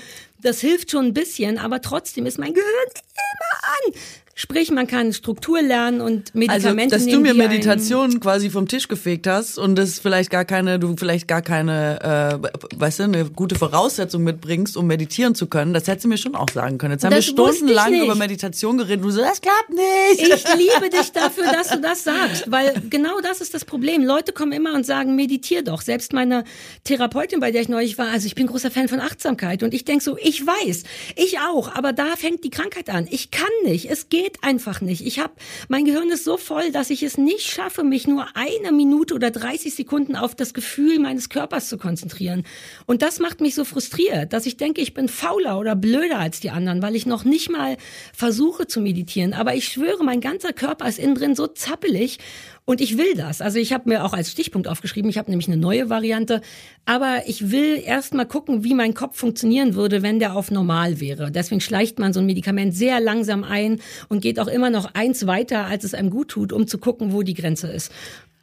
Das 0.45 0.61
hilft 0.61 0.91
schon 0.91 1.07
ein 1.07 1.15
bisschen, 1.15 1.57
aber 1.59 1.81
trotzdem 1.81 2.27
ist 2.27 2.39
mein 2.39 2.53
Gehirn 2.53 2.89
immer 3.15 3.65
an. 3.65 4.01
Sprich, 4.37 4.73
man 4.73 4.89
kann 4.89 5.13
Struktur 5.13 5.63
lernen 5.63 6.01
und 6.01 6.35
Medikamente 6.35 6.97
also, 6.97 7.05
dass 7.05 7.05
nehmen, 7.05 7.25
du 7.25 7.35
mir 7.35 7.49
Meditation 7.49 8.19
quasi 8.19 8.51
vom 8.51 8.67
Tisch 8.67 8.89
gefegt 8.89 9.29
hast 9.29 9.59
und 9.59 9.77
das 9.77 10.01
vielleicht 10.01 10.29
gar 10.31 10.45
keine, 10.45 10.81
du 10.81 10.97
vielleicht 10.97 11.29
gar 11.29 11.41
keine, 11.41 12.41
äh, 12.43 12.79
weißt 12.81 12.99
du, 12.99 13.03
eine 13.05 13.27
gute 13.27 13.55
Voraussetzung 13.55 14.25
mitbringst, 14.25 14.77
um 14.77 14.89
meditieren 14.89 15.37
zu 15.37 15.47
können, 15.47 15.73
das 15.73 15.87
hättest 15.87 16.07
du 16.07 16.09
mir 16.09 16.19
schon 16.19 16.35
auch 16.35 16.49
sagen 16.51 16.79
können. 16.79 16.95
Jetzt 16.95 17.05
haben 17.05 17.13
das 17.13 17.27
wir 17.27 17.33
stundenlang 17.33 17.95
über 17.95 18.17
Meditation 18.17 18.77
geredet. 18.77 19.05
Du 19.05 19.11
so, 19.11 19.21
das 19.21 19.41
klappt 19.41 19.71
nicht. 19.71 20.35
Ich 20.35 20.45
liebe 20.57 20.91
dich 20.91 21.13
dafür, 21.13 21.45
dass 21.53 21.69
du 21.69 21.81
das 21.81 22.03
sagst, 22.03 22.51
weil 22.51 22.75
genau 22.91 23.21
das 23.21 23.41
ist 23.41 23.55
das 23.55 23.65
Problem. 23.65 24.03
Leute 24.03 24.33
kommen 24.33 24.51
immer 24.51 24.75
und 24.75 24.85
sagen, 24.85 25.15
meditier 25.15 25.63
doch. 25.63 25.81
Selbst 25.81 26.13
meine 26.13 26.43
Therapeutin, 26.83 27.39
bei 27.39 27.53
der 27.53 27.63
ich 27.63 27.69
neulich 27.69 27.99
war, 27.99 28.09
also 28.09 28.27
ich 28.27 28.35
bin 28.35 28.49
großer 28.49 28.73
Fan 28.73 28.89
von 28.89 28.99
Achtsamkeit 28.99 29.63
und 29.63 29.75
ich 29.75 29.85
denk 29.85 30.03
so, 30.03 30.17
ich 30.21 30.45
weiß, 30.45 30.83
ich 31.15 31.39
auch, 31.39 31.73
aber 31.73 31.93
da 31.93 32.17
fängt 32.17 32.43
die 32.43 32.51
Krankheit 32.51 32.91
an. 32.91 33.07
Ich 33.11 33.31
kann 33.31 33.47
nicht. 33.65 33.91
Es 33.91 34.09
geht 34.09 34.24
geht 34.25 34.43
einfach 34.43 34.81
nicht. 34.81 35.07
Ich 35.07 35.19
habe, 35.19 35.35
mein 35.69 35.85
Gehirn 35.85 36.09
ist 36.09 36.25
so 36.25 36.39
voll, 36.39 36.73
dass 36.73 36.89
ich 36.89 37.03
es 37.03 37.19
nicht 37.19 37.43
schaffe, 37.43 37.85
mich 37.85 38.07
nur 38.07 38.27
eine 38.33 38.73
Minute 38.73 39.13
oder 39.13 39.31
30 39.31 39.75
Sekunden 39.75 40.17
auf 40.17 40.35
das 40.35 40.55
Gefühl 40.55 40.99
meines 40.99 41.29
Körpers 41.29 41.69
zu 41.69 41.77
konzentrieren. 41.77 42.45
Und 42.87 43.03
das 43.03 43.19
macht 43.19 43.43
mich 43.43 43.55
so 43.55 43.67
frustriert, 43.67 44.33
dass 44.33 44.47
ich 44.47 44.57
denke, 44.57 44.81
ich 44.81 44.95
bin 44.95 45.09
fauler 45.09 45.59
oder 45.59 45.77
blöder 45.77 46.21
als 46.21 46.41
die 46.41 46.49
anderen, 46.49 46.81
weil 46.81 46.97
ich 46.97 47.05
noch 47.05 47.25
nicht 47.25 47.51
mal 47.51 47.77
versuche 48.15 48.67
zu 48.67 48.81
meditieren. 48.81 49.35
Aber 49.35 49.55
ich 49.55 49.69
schwöre, 49.69 50.03
mein 50.03 50.23
ganzer 50.23 50.55
Körper 50.55 50.89
ist 50.89 50.99
innen 50.99 51.17
drin 51.17 51.35
so 51.35 51.47
zappelig 51.47 52.19
und 52.67 52.81
ich 52.81 52.97
will 52.97 53.15
das. 53.15 53.41
Also 53.41 53.59
ich 53.59 53.73
habe 53.73 53.89
mir 53.89 54.05
auch 54.05 54.15
als 54.15 54.31
Stichpunkt 54.31 54.69
aufgeschrieben, 54.69 55.11
ich 55.11 55.19
habe 55.19 55.31
nämlich 55.31 55.49
eine 55.49 55.57
neue 55.57 55.91
Variante, 55.91 56.41
aber 56.87 57.23
ich 57.27 57.51
will 57.51 57.83
erst 57.85 58.15
mal 58.15 58.25
gucken, 58.25 58.65
wie 58.65 58.75
mein 58.75 58.95
Kopf 58.95 59.19
funktionieren 59.19 59.75
würde, 59.75 60.03
wenn 60.03 60.19
der 60.19 60.35
auf 60.35 60.51
normal 60.51 61.01
wäre. 61.01 61.31
Deswegen 61.31 61.61
schleicht 61.61 61.99
man 61.99 62.13
so 62.13 62.21
ein 62.21 62.27
Medikament 62.27 62.75
sehr 62.75 63.01
langsam 63.01 63.45
ein 63.45 63.81
und 64.09 64.23
geht 64.23 64.41
auch 64.41 64.49
immer 64.49 64.71
noch 64.71 64.95
eins 64.95 65.27
weiter, 65.27 65.67
als 65.67 65.85
es 65.85 65.95
einem 65.95 66.11
gut 66.11 66.29
tut, 66.29 66.53
um 66.53 66.67
zu 66.67 66.79
gucken, 66.79 67.13
wo 67.13 67.23
die 67.23 67.35
Grenze 67.35 67.69
ist. 67.69 67.93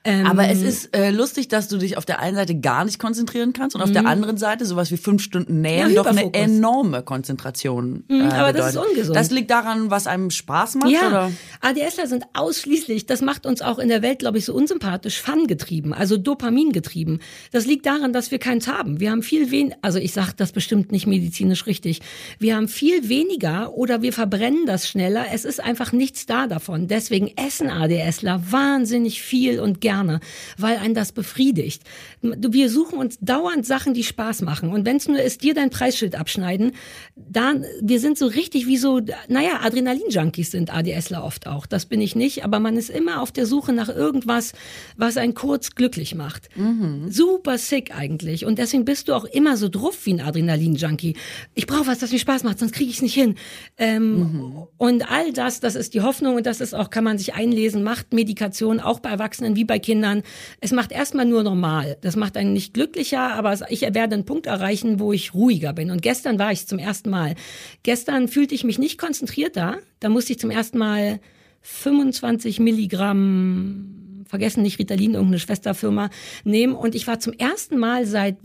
Ähm, 0.03 0.25
Aber 0.25 0.49
es 0.49 0.63
ist 0.63 0.95
äh, 0.95 1.11
lustig, 1.11 1.47
dass 1.47 1.67
du 1.67 1.77
dich 1.77 1.95
auf 1.95 2.05
der 2.05 2.19
einen 2.19 2.35
Seite 2.35 2.55
gar 2.55 2.85
nicht 2.85 2.97
konzentrieren 2.97 3.53
kannst 3.53 3.75
und 3.75 3.83
auf 3.83 3.91
der 3.91 4.01
mhm. 4.01 4.07
anderen 4.07 4.37
Seite 4.37 4.65
sowas 4.65 4.89
wie 4.89 4.97
fünf 4.97 5.21
Stunden 5.21 5.61
Nähen 5.61 5.91
ja, 5.91 5.95
doch 6.03 6.07
eine 6.07 6.33
enorme 6.33 7.03
Konzentration. 7.03 8.03
Mhm, 8.07 8.21
äh, 8.21 8.33
aber 8.33 8.51
das 8.51 8.71
ist 8.71 8.77
ungesund. 8.77 9.15
Das 9.15 9.29
liegt 9.29 9.51
daran, 9.51 9.91
was 9.91 10.07
einem 10.07 10.31
Spaß 10.31 10.75
macht, 10.75 10.89
ja. 10.89 11.07
oder? 11.07 11.31
ADSler 11.61 12.07
sind 12.07 12.23
ausschließlich, 12.33 13.05
das 13.05 13.21
macht 13.21 13.45
uns 13.45 13.61
auch 13.61 13.77
in 13.77 13.89
der 13.89 14.01
Welt, 14.01 14.19
glaube 14.19 14.39
ich, 14.39 14.45
so 14.45 14.55
unsympathisch, 14.55 15.21
Fun 15.21 15.45
getrieben, 15.45 15.93
also 15.93 16.17
Dopamin 16.17 16.71
getrieben. 16.71 17.19
Das 17.51 17.67
liegt 17.67 17.85
daran, 17.85 18.11
dass 18.11 18.31
wir 18.31 18.39
keins 18.39 18.67
haben. 18.67 18.99
Wir 18.99 19.11
haben 19.11 19.21
viel 19.21 19.51
weniger, 19.51 19.77
also 19.83 19.99
ich 19.99 20.13
sage 20.13 20.31
das 20.35 20.51
bestimmt 20.51 20.91
nicht 20.91 21.05
medizinisch 21.05 21.67
richtig. 21.67 22.01
Wir 22.39 22.55
haben 22.55 22.67
viel 22.67 23.07
weniger 23.07 23.73
oder 23.73 24.01
wir 24.01 24.13
verbrennen 24.13 24.65
das 24.65 24.89
schneller. 24.89 25.25
Es 25.31 25.45
ist 25.45 25.63
einfach 25.63 25.91
nichts 25.91 26.25
da 26.25 26.47
davon. 26.47 26.87
Deswegen 26.87 27.31
essen 27.37 27.69
ADSler 27.69 28.41
wahnsinnig 28.49 29.21
viel 29.21 29.59
und 29.59 29.79
gerne 29.79 29.90
gerne, 29.91 30.19
weil 30.57 30.77
ein 30.77 30.93
das 30.93 31.11
befriedigt. 31.11 31.83
Wir 32.21 32.69
suchen 32.69 32.97
uns 32.97 33.17
dauernd 33.19 33.65
Sachen, 33.65 33.93
die 33.93 34.03
Spaß 34.03 34.41
machen. 34.41 34.69
Und 34.69 34.85
wenn 34.85 34.97
es 34.97 35.07
nur 35.07 35.19
ist, 35.19 35.43
dir 35.43 35.53
dein 35.53 35.69
Preisschild 35.69 36.15
abschneiden, 36.15 36.71
dann, 37.15 37.65
wir 37.81 37.99
sind 37.99 38.17
so 38.17 38.27
richtig 38.27 38.67
wie 38.67 38.77
so, 38.77 39.01
naja, 39.27 39.59
Adrenalin-Junkies 39.63 40.51
sind 40.51 40.73
ADSler 40.73 41.23
oft 41.23 41.47
auch. 41.47 41.65
Das 41.65 41.85
bin 41.85 41.99
ich 41.99 42.15
nicht, 42.15 42.45
aber 42.45 42.59
man 42.59 42.77
ist 42.77 42.89
immer 42.89 43.21
auf 43.21 43.31
der 43.31 43.45
Suche 43.45 43.73
nach 43.73 43.89
irgendwas, 43.89 44.53
was 44.95 45.17
einen 45.17 45.33
kurz 45.33 45.71
glücklich 45.71 46.15
macht. 46.15 46.49
Mhm. 46.55 47.11
Super 47.11 47.57
sick 47.57 47.93
eigentlich. 47.95 48.45
Und 48.45 48.57
deswegen 48.57 48.85
bist 48.85 49.09
du 49.09 49.13
auch 49.13 49.25
immer 49.25 49.57
so 49.57 49.67
druff 49.67 50.05
wie 50.05 50.13
ein 50.13 50.21
Adrenalin-Junkie. 50.21 51.15
Ich 51.53 51.67
brauche 51.67 51.87
was, 51.87 51.99
das 51.99 52.11
mir 52.11 52.19
Spaß 52.19 52.43
macht, 52.43 52.59
sonst 52.59 52.73
kriege 52.73 52.89
ich 52.89 52.97
es 52.97 53.01
nicht 53.01 53.13
hin. 53.13 53.35
Ähm, 53.77 54.19
mhm. 54.19 54.67
Und 54.77 55.11
all 55.11 55.33
das, 55.33 55.59
das 55.59 55.75
ist 55.75 55.93
die 55.93 56.01
Hoffnung 56.01 56.35
und 56.37 56.45
das 56.45 56.61
ist 56.61 56.73
auch, 56.73 56.89
kann 56.89 57.03
man 57.03 57.17
sich 57.17 57.33
einlesen, 57.33 57.83
macht 57.83 58.13
Medikation 58.13 58.79
auch 58.79 58.99
bei 58.99 59.09
Erwachsenen 59.09 59.55
wie 59.55 59.65
bei 59.65 59.80
Kindern. 59.81 60.23
Es 60.59 60.71
macht 60.71 60.91
erstmal 60.91 61.25
nur 61.25 61.43
normal. 61.43 61.97
Das 62.01 62.15
macht 62.15 62.37
einen 62.37 62.53
nicht 62.53 62.73
glücklicher, 62.73 63.33
aber 63.33 63.57
ich 63.69 63.81
werde 63.81 64.15
einen 64.15 64.25
Punkt 64.25 64.45
erreichen, 64.45 64.99
wo 64.99 65.11
ich 65.13 65.33
ruhiger 65.33 65.73
bin. 65.73 65.91
Und 65.91 66.01
gestern 66.01 66.39
war 66.39 66.51
ich 66.51 66.67
zum 66.67 66.79
ersten 66.79 67.09
Mal. 67.09 67.35
Gestern 67.83 68.27
fühlte 68.27 68.55
ich 68.55 68.63
mich 68.63 68.79
nicht 68.79 68.97
konzentriert 68.97 69.57
da. 69.57 69.77
Da 69.99 70.09
musste 70.09 70.33
ich 70.33 70.39
zum 70.39 70.49
ersten 70.49 70.77
Mal 70.77 71.19
25 71.61 72.59
Milligramm, 72.59 74.25
vergessen 74.27 74.63
nicht 74.63 74.79
Ritalin, 74.79 75.13
irgendeine 75.13 75.39
Schwesterfirma, 75.39 76.09
nehmen. 76.43 76.73
Und 76.73 76.95
ich 76.95 77.07
war 77.07 77.19
zum 77.19 77.33
ersten 77.33 77.77
Mal 77.77 78.05
seit 78.05 78.37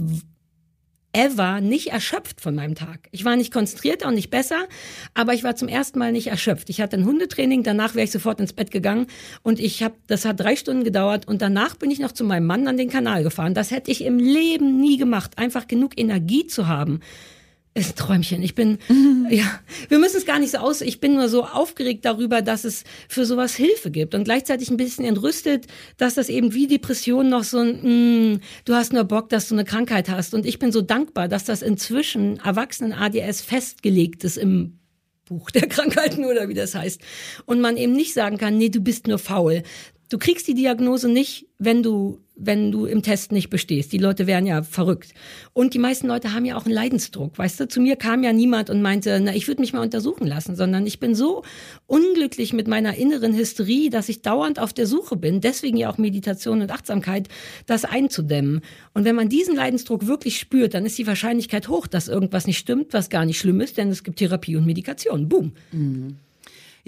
ever 1.16 1.62
nicht 1.62 1.88
erschöpft 1.88 2.42
von 2.42 2.54
meinem 2.54 2.74
Tag. 2.74 3.08
Ich 3.10 3.24
war 3.24 3.36
nicht 3.36 3.52
konzentrierter 3.52 4.08
und 4.08 4.14
nicht 4.14 4.30
besser, 4.30 4.66
aber 5.14 5.32
ich 5.32 5.44
war 5.44 5.56
zum 5.56 5.68
ersten 5.68 5.98
Mal 5.98 6.12
nicht 6.12 6.26
erschöpft. 6.26 6.68
Ich 6.68 6.82
hatte 6.82 6.96
ein 6.96 7.06
Hundetraining, 7.06 7.62
danach 7.62 7.94
wäre 7.94 8.04
ich 8.04 8.10
sofort 8.10 8.38
ins 8.38 8.52
Bett 8.52 8.70
gegangen 8.70 9.06
und 9.42 9.58
ich 9.58 9.82
habe, 9.82 9.94
das 10.06 10.26
hat 10.26 10.38
drei 10.38 10.56
Stunden 10.56 10.84
gedauert 10.84 11.26
und 11.26 11.40
danach 11.40 11.74
bin 11.74 11.90
ich 11.90 12.00
noch 12.00 12.12
zu 12.12 12.22
meinem 12.22 12.46
Mann 12.46 12.68
an 12.68 12.76
den 12.76 12.90
Kanal 12.90 13.22
gefahren. 13.22 13.54
Das 13.54 13.70
hätte 13.70 13.90
ich 13.90 14.04
im 14.04 14.18
Leben 14.18 14.78
nie 14.78 14.98
gemacht, 14.98 15.38
einfach 15.38 15.66
genug 15.66 15.98
Energie 15.98 16.46
zu 16.46 16.68
haben 16.68 17.00
ist 17.77 17.93
ein 17.93 17.97
Träumchen. 17.97 18.43
Ich 18.43 18.55
bin, 18.55 18.79
mhm. 18.89 19.27
ja, 19.31 19.45
wir 19.89 19.99
müssen 19.99 20.16
es 20.16 20.27
gar 20.27 20.39
nicht 20.39 20.53
so 20.53 20.59
aus. 20.59 20.81
Ich 20.81 21.01
bin 21.01 21.14
nur 21.14 21.29
so 21.29 21.45
aufgeregt 21.45 22.05
darüber, 22.05 22.43
dass 22.43 22.64
es 22.64 22.85
für 23.09 23.27
sowas 23.27 23.55
Hilfe 23.55 23.91
gibt 23.91 24.14
und 24.14 24.24
gleichzeitig 24.24 24.70
ein 24.70 24.77
bisschen 24.77 25.05
entrüstet, 25.05 25.66
dass 25.97 26.14
das 26.14 26.29
eben 26.29 26.55
wie 26.55 26.66
Depression 26.66 27.29
noch 27.29 27.45
so 27.45 27.59
ein, 27.59 28.33
mm, 28.35 28.41
du 28.64 28.74
hast 28.74 28.93
nur 28.93 29.05
Bock, 29.05 29.29
dass 29.29 29.49
du 29.49 29.55
eine 29.55 29.64
Krankheit 29.64 30.09
hast. 30.09 30.35
Und 30.35 30.47
ich 30.47 30.59
bin 30.59 30.72
so 30.72 30.83
dankbar, 30.83 31.29
dass 31.29 31.45
das 31.45 31.62
inzwischen 31.62 32.39
Erwachsenen 32.39 32.93
ADS 32.93 33.43
festgelegt 33.43 34.24
ist 34.24 34.39
im 34.39 34.79
Buch 35.27 35.51
der 35.51 35.66
Krankheiten 35.68 36.24
oder 36.24 36.49
wie 36.49 36.55
das 36.55 36.74
heißt. 36.74 37.01
Und 37.45 37.61
man 37.61 37.77
eben 37.77 37.93
nicht 37.93 38.14
sagen 38.14 38.39
kann, 38.39 38.57
nee, 38.57 38.70
du 38.70 38.81
bist 38.81 39.07
nur 39.07 39.18
faul. 39.18 39.62
Du 40.09 40.18
kriegst 40.18 40.46
die 40.46 40.54
Diagnose 40.54 41.09
nicht, 41.09 41.46
wenn 41.59 41.82
du 41.82 42.20
wenn 42.36 42.70
du 42.70 42.84
im 42.84 43.02
Test 43.02 43.32
nicht 43.32 43.48
bestehst. 43.48 43.92
Die 43.92 43.98
Leute 43.98 44.26
wären 44.26 44.46
ja 44.46 44.62
verrückt. 44.62 45.14
Und 45.54 45.72
die 45.72 45.78
meisten 45.78 46.07
Leute 46.07 46.34
haben 46.34 46.44
ja 46.44 46.57
auch 46.57 46.66
einen 46.66 46.74
Leidensdruck. 46.74 47.38
Weißt 47.38 47.59
du, 47.59 47.66
zu 47.66 47.80
mir 47.80 47.96
kam 47.96 48.22
ja 48.22 48.32
niemand 48.32 48.68
und 48.68 48.82
meinte, 48.82 49.18
na, 49.20 49.34
ich 49.34 49.48
würde 49.48 49.62
mich 49.62 49.72
mal 49.72 49.80
untersuchen 49.80 50.26
lassen, 50.26 50.54
sondern 50.54 50.86
ich 50.86 51.00
bin 51.00 51.14
so 51.14 51.42
unglücklich 51.86 52.52
mit 52.52 52.68
meiner 52.68 52.94
inneren 52.96 53.34
Hysterie, 53.34 53.88
dass 53.88 54.11
ich 54.11 54.20
dauernd 54.20 54.59
auf 54.59 54.74
der 54.74 54.86
Suche 54.86 55.16
bin. 55.16 55.40
Deswegen 55.40 55.78
ja 55.78 55.90
auch 55.90 55.96
Meditation 55.96 56.61
und 56.61 56.70
Achtsamkeit, 56.70 57.28
das 57.64 57.86
einzudämmen. 57.86 58.61
Und 58.92 59.04
wenn 59.04 59.16
man 59.16 59.30
diesen 59.30 59.57
Leidensdruck 59.57 60.07
wirklich 60.07 60.38
spürt, 60.38 60.74
dann 60.74 60.84
ist 60.84 60.98
die 60.98 61.07
Wahrscheinlichkeit 61.07 61.68
hoch, 61.68 61.86
dass 61.86 62.09
irgendwas 62.09 62.46
nicht 62.46 62.59
stimmt, 62.59 62.92
was 62.92 63.09
gar 63.09 63.24
nicht 63.24 63.38
schlimm 63.38 63.61
ist, 63.62 63.78
denn 63.78 63.88
es 63.88 64.04
gibt 64.04 64.18
Therapie 64.18 64.57
und 64.57 64.66
Medikation. 64.66 65.28
Boom. 65.28 65.52
Mhm. 65.72 66.16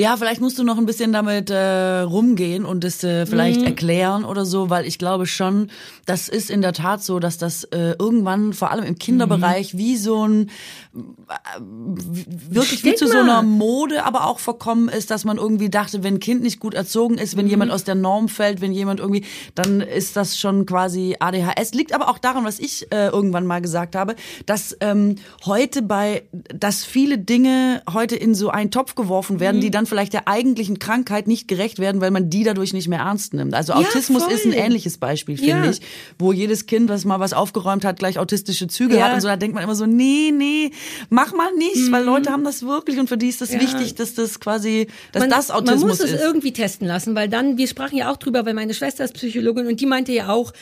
Ja, 0.01 0.17
vielleicht 0.17 0.41
musst 0.41 0.57
du 0.61 0.63
noch 0.63 0.79
ein 0.79 0.87
bisschen 0.87 1.13
damit 1.13 1.51
äh, 1.51 2.03
rumgehen 2.03 2.65
und 2.65 2.85
es 2.85 3.03
äh, 3.03 3.27
vielleicht 3.27 3.63
mhm. 3.63 3.67
erklären 3.67 4.25
oder 4.25 4.47
so, 4.47 4.71
weil 4.71 4.87
ich 4.87 4.97
glaube 4.97 5.27
schon, 5.27 5.73
das 6.07 6.29
ist 6.29 6.51
in 6.51 6.63
der 6.63 6.73
Tat 6.73 7.03
so, 7.03 7.19
dass 7.19 7.37
das 7.37 7.65
äh, 7.65 7.97
irgendwann, 7.99 8.53
vor 8.53 8.71
allem 8.71 8.85
im 8.85 8.97
Kinderbereich, 8.97 9.75
mhm. 9.75 9.79
wie 9.79 9.97
so 9.97 10.25
ein 10.25 10.51
äh, 10.95 11.33
wirklich 11.59 12.79
Stigma. 12.79 12.93
wie 12.93 12.95
zu 12.95 13.09
so 13.09 13.19
einer 13.19 13.43
Mode 13.43 14.05
aber 14.05 14.29
auch 14.29 14.39
verkommen 14.39 14.89
ist, 14.89 15.11
dass 15.11 15.25
man 15.25 15.37
irgendwie 15.37 15.69
dachte, 15.69 16.05
wenn 16.05 16.15
ein 16.15 16.21
Kind 16.21 16.43
nicht 16.43 16.61
gut 16.61 16.75
erzogen 16.75 17.19
ist, 17.19 17.37
wenn 17.37 17.47
mhm. 17.47 17.51
jemand 17.51 17.73
aus 17.73 17.83
der 17.83 17.97
Norm 17.97 18.29
fällt, 18.29 18.61
wenn 18.61 18.71
jemand 18.71 19.01
irgendwie, 19.01 19.25
dann 19.57 19.81
ist 19.81 20.17
das 20.17 20.39
schon 20.39 20.65
quasi 20.65 21.17
ADHS. 21.19 21.75
Liegt 21.75 21.93
aber 21.93 22.09
auch 22.09 22.19
daran, 22.19 22.45
was 22.45 22.61
ich 22.61 22.87
äh, 22.93 23.09
irgendwann 23.09 23.47
mal 23.47 23.61
gesagt 23.61 23.97
habe, 23.97 24.15
dass 24.47 24.77
ähm, 24.79 25.17
heute 25.45 25.83
bei, 25.83 26.23
dass 26.33 26.85
viele 26.85 27.19
Dinge 27.19 27.83
heute 27.93 28.15
in 28.15 28.37
so 28.37 28.51
einen 28.51 28.71
Topf 28.71 28.95
geworfen 28.95 29.41
werden, 29.41 29.57
mhm. 29.57 29.63
die 29.63 29.71
dann 29.73 29.88
vielleicht 29.89 30.13
der 30.13 30.29
eigentlichen 30.29 30.79
Krankheit 30.79 31.27
nicht 31.27 31.49
gerecht 31.49 31.79
werden, 31.79 32.01
weil 32.01 32.11
man 32.11 32.31
die 32.31 32.45
dadurch 32.45 32.73
nicht 32.73 32.89
mehr 32.89 33.01
ernst 33.01 33.35
nimmt. 33.35 33.55
Also 33.55 33.73
ja, 33.73 33.81
Autismus 33.81 34.25
voll. 34.25 34.33
ist 34.33 34.45
ein 34.45 34.53
ähnliches 34.53 34.99
Beispiel, 34.99 35.37
finde 35.37 35.65
ja. 35.65 35.71
ich, 35.71 35.81
wo 36.19 36.33
jedes 36.33 36.67
Kind, 36.67 36.89
was 36.89 37.05
mal 37.05 37.21
was 37.21 37.33
aufgeräumt 37.33 37.85
hat, 37.85 37.99
gleich 37.99 38.19
autistische 38.19 38.69
Züge 38.69 38.99
ja. 38.99 39.07
hat 39.07 39.15
und 39.15 39.21
so, 39.21 39.29
da 39.29 39.37
denkt 39.37 39.55
man 39.55 39.65
immer 39.65 39.75
so, 39.75 39.87
nee, 39.87 40.33
nee, 40.33 40.71
mach 41.11 41.33
mal 41.33 41.53
nicht, 41.55 41.89
mhm. 41.89 41.93
weil 41.93 42.05
Leute 42.05 42.31
haben 42.31 42.45
das 42.45 42.63
wirklich 42.63 42.99
und 42.99 43.09
für 43.09 43.19
die 43.19 43.29
ist 43.29 43.41
das 43.41 43.53
wichtig, 43.53 43.95
dass 43.95 44.15
das 44.15 44.41
quasi, 44.41 44.87
dass 45.13 45.23
man, 45.23 45.31
das 45.31 45.51
Autismus 45.51 45.75
ist. 45.75 45.81
Man 45.83 45.89
muss 45.89 46.01
es 46.01 46.13
ist. 46.13 46.21
irgendwie 46.21 46.53
testen 46.53 46.87
lassen, 46.87 47.15
weil 47.15 47.29
dann, 47.29 47.59
wir 47.59 47.67
sprachen 47.67 47.97
ja 47.97 48.13
auch 48.13 48.17
drüber, 48.17 48.47
weil 48.47 48.55
meine 48.55 48.75
Schwester 48.75 49.05
ist 49.05 49.15
Psychologin 49.15 49.67
und 49.67 49.81
die 49.81 49.87
meinte 49.87 50.13
ja 50.13 50.29
auch, 50.29 50.53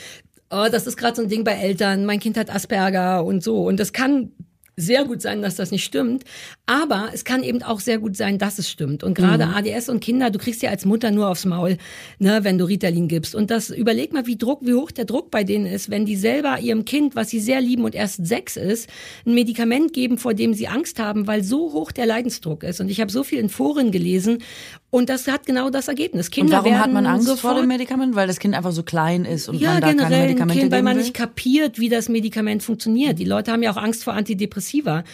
oh, 0.51 0.67
das 0.71 0.87
ist 0.87 0.97
gerade 0.97 1.17
so 1.17 1.23
ein 1.23 1.29
Ding 1.29 1.45
bei 1.45 1.53
Eltern, 1.53 2.07
mein 2.07 2.21
Kind 2.21 2.37
hat 2.37 2.55
Asperger 2.55 3.25
und 3.25 3.43
so. 3.43 3.67
Und 3.67 3.79
das 3.79 3.93
kann 3.93 4.33
sehr 4.77 5.05
gut 5.05 5.23
sein, 5.23 5.41
dass 5.41 5.57
das 5.57 5.71
nicht 5.71 5.85
stimmt. 5.85 6.25
Aber 6.67 7.09
es 7.13 7.25
kann 7.25 7.43
eben 7.43 7.63
auch 7.63 7.81
sehr 7.81 7.99
gut 7.99 8.17
sein, 8.17 8.39
dass 8.39 8.59
es 8.59 8.69
stimmt. 8.69 9.03
Und 9.03 9.15
gerade 9.15 9.47
mhm. 9.47 9.55
ADS 9.55 9.89
und 9.89 10.01
Kinder, 10.01 10.31
du 10.31 10.39
kriegst 10.39 10.63
ja 10.63 10.71
als 10.71 10.85
Mutter 10.85 11.11
nur 11.11 11.29
aufs 11.29 11.47
Maul, 11.47 11.79
ne, 12.19 12.41
wenn 12.43 12.59
du 12.59 12.67
Ritalin 12.67 13.09
gibst. 13.09 13.35
Und 13.35 13.51
das 13.51 13.71
überleg 13.71 14.13
mal, 14.13 14.27
wie 14.27 14.37
Druck, 14.37 14.61
wie 14.67 14.75
hoch 14.75 14.91
der 14.91 15.07
Druck 15.07 15.31
bei 15.31 15.45
denen 15.45 15.67
ist, 15.67 15.91
wenn 15.91 16.05
die 16.05 16.17
selber 16.17 16.61
ihrem 16.61 16.85
Kind, 16.85 17.17
was 17.17 17.31
sie 17.31 17.41
sehr 17.41 17.61
lieben 17.61 17.85
und 17.85 17.95
erst 17.95 18.27
sechs 18.27 18.57
ist, 18.57 18.91
ein 19.25 19.35
Medikament 19.35 19.95
geben, 19.95 20.19
vor 20.19 20.35
dem 20.35 20.53
sie 20.53 20.69
Angst 20.69 20.99
haben, 20.99 21.27
weil 21.27 21.43
so 21.43 21.73
hoch 21.73 21.91
der 21.91 22.07
Leidensdruck 22.07 22.63
ist. 22.63 22.81
Und 22.81 22.91
ich 22.91 23.01
habe 23.01 23.11
so 23.11 23.25
viel 23.25 23.39
in 23.39 23.49
Foren 23.49 23.93
gelesen 23.93 24.43
und 24.97 25.11
das 25.11 25.29
hat 25.29 25.45
genau 25.45 25.69
das 25.69 25.89
Ergebnis. 25.89 26.31
Kinder 26.31 26.61
und 26.61 26.65
warum 26.65 26.79
hat 26.79 26.91
man 26.91 27.05
Angst 27.05 27.29
vor 27.39 27.55
dem 27.55 27.67
Medikament? 27.67 28.15
Weil 28.15 28.27
das 28.27 28.39
Kind 28.39 28.55
einfach 28.55 28.73
so 28.73 28.83
klein 28.83 29.27
ist 29.27 29.47
und 29.47 29.61
ja, 29.61 29.73
man 29.73 29.83
da 29.83 29.93
keine 29.93 30.17
Medikamente 30.23 30.61
kind, 30.61 30.73
weil 30.73 30.83
man 30.83 30.97
will? 30.97 31.03
nicht 31.03 31.13
kapiert, 31.13 31.79
wie 31.79 31.91
das 31.91 32.09
Medikament 32.09 32.63
funktioniert. 32.63 33.19
Die 33.19 33.27
Leute 33.27 33.53
haben 33.53 33.63
ja 33.63 33.71
auch 33.71 33.77
Angst 33.77 34.05
vor 34.05 34.15
Antidepressiva. 34.15 35.05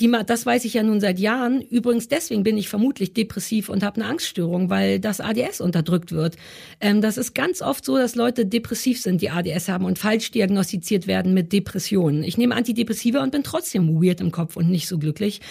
Die, 0.00 0.10
das 0.26 0.46
weiß 0.46 0.64
ich 0.64 0.74
ja 0.74 0.82
nun 0.82 1.00
seit 1.00 1.18
Jahren. 1.18 1.60
Übrigens 1.60 2.08
deswegen 2.08 2.42
bin 2.42 2.56
ich 2.56 2.68
vermutlich 2.68 3.12
depressiv 3.12 3.68
und 3.68 3.82
habe 3.82 4.00
eine 4.00 4.10
Angststörung, 4.10 4.70
weil 4.70 4.98
das 4.98 5.20
ADS 5.20 5.60
unterdrückt 5.60 6.12
wird. 6.12 6.36
Ähm, 6.80 7.02
das 7.02 7.18
ist 7.18 7.34
ganz 7.34 7.60
oft 7.60 7.84
so, 7.84 7.98
dass 7.98 8.14
Leute 8.14 8.46
depressiv 8.46 9.00
sind, 9.00 9.20
die 9.20 9.28
ADS 9.28 9.68
haben 9.68 9.84
und 9.84 9.98
falsch 9.98 10.30
diagnostiziert 10.30 11.06
werden 11.06 11.34
mit 11.34 11.52
Depressionen. 11.52 12.24
Ich 12.24 12.38
nehme 12.38 12.54
Antidepressiva 12.54 13.22
und 13.22 13.32
bin 13.32 13.42
trotzdem 13.42 14.02
weird 14.02 14.20
im 14.22 14.30
Kopf 14.30 14.56
und 14.56 14.70
nicht 14.70 14.88
so 14.88 14.98
glücklich. 14.98 15.42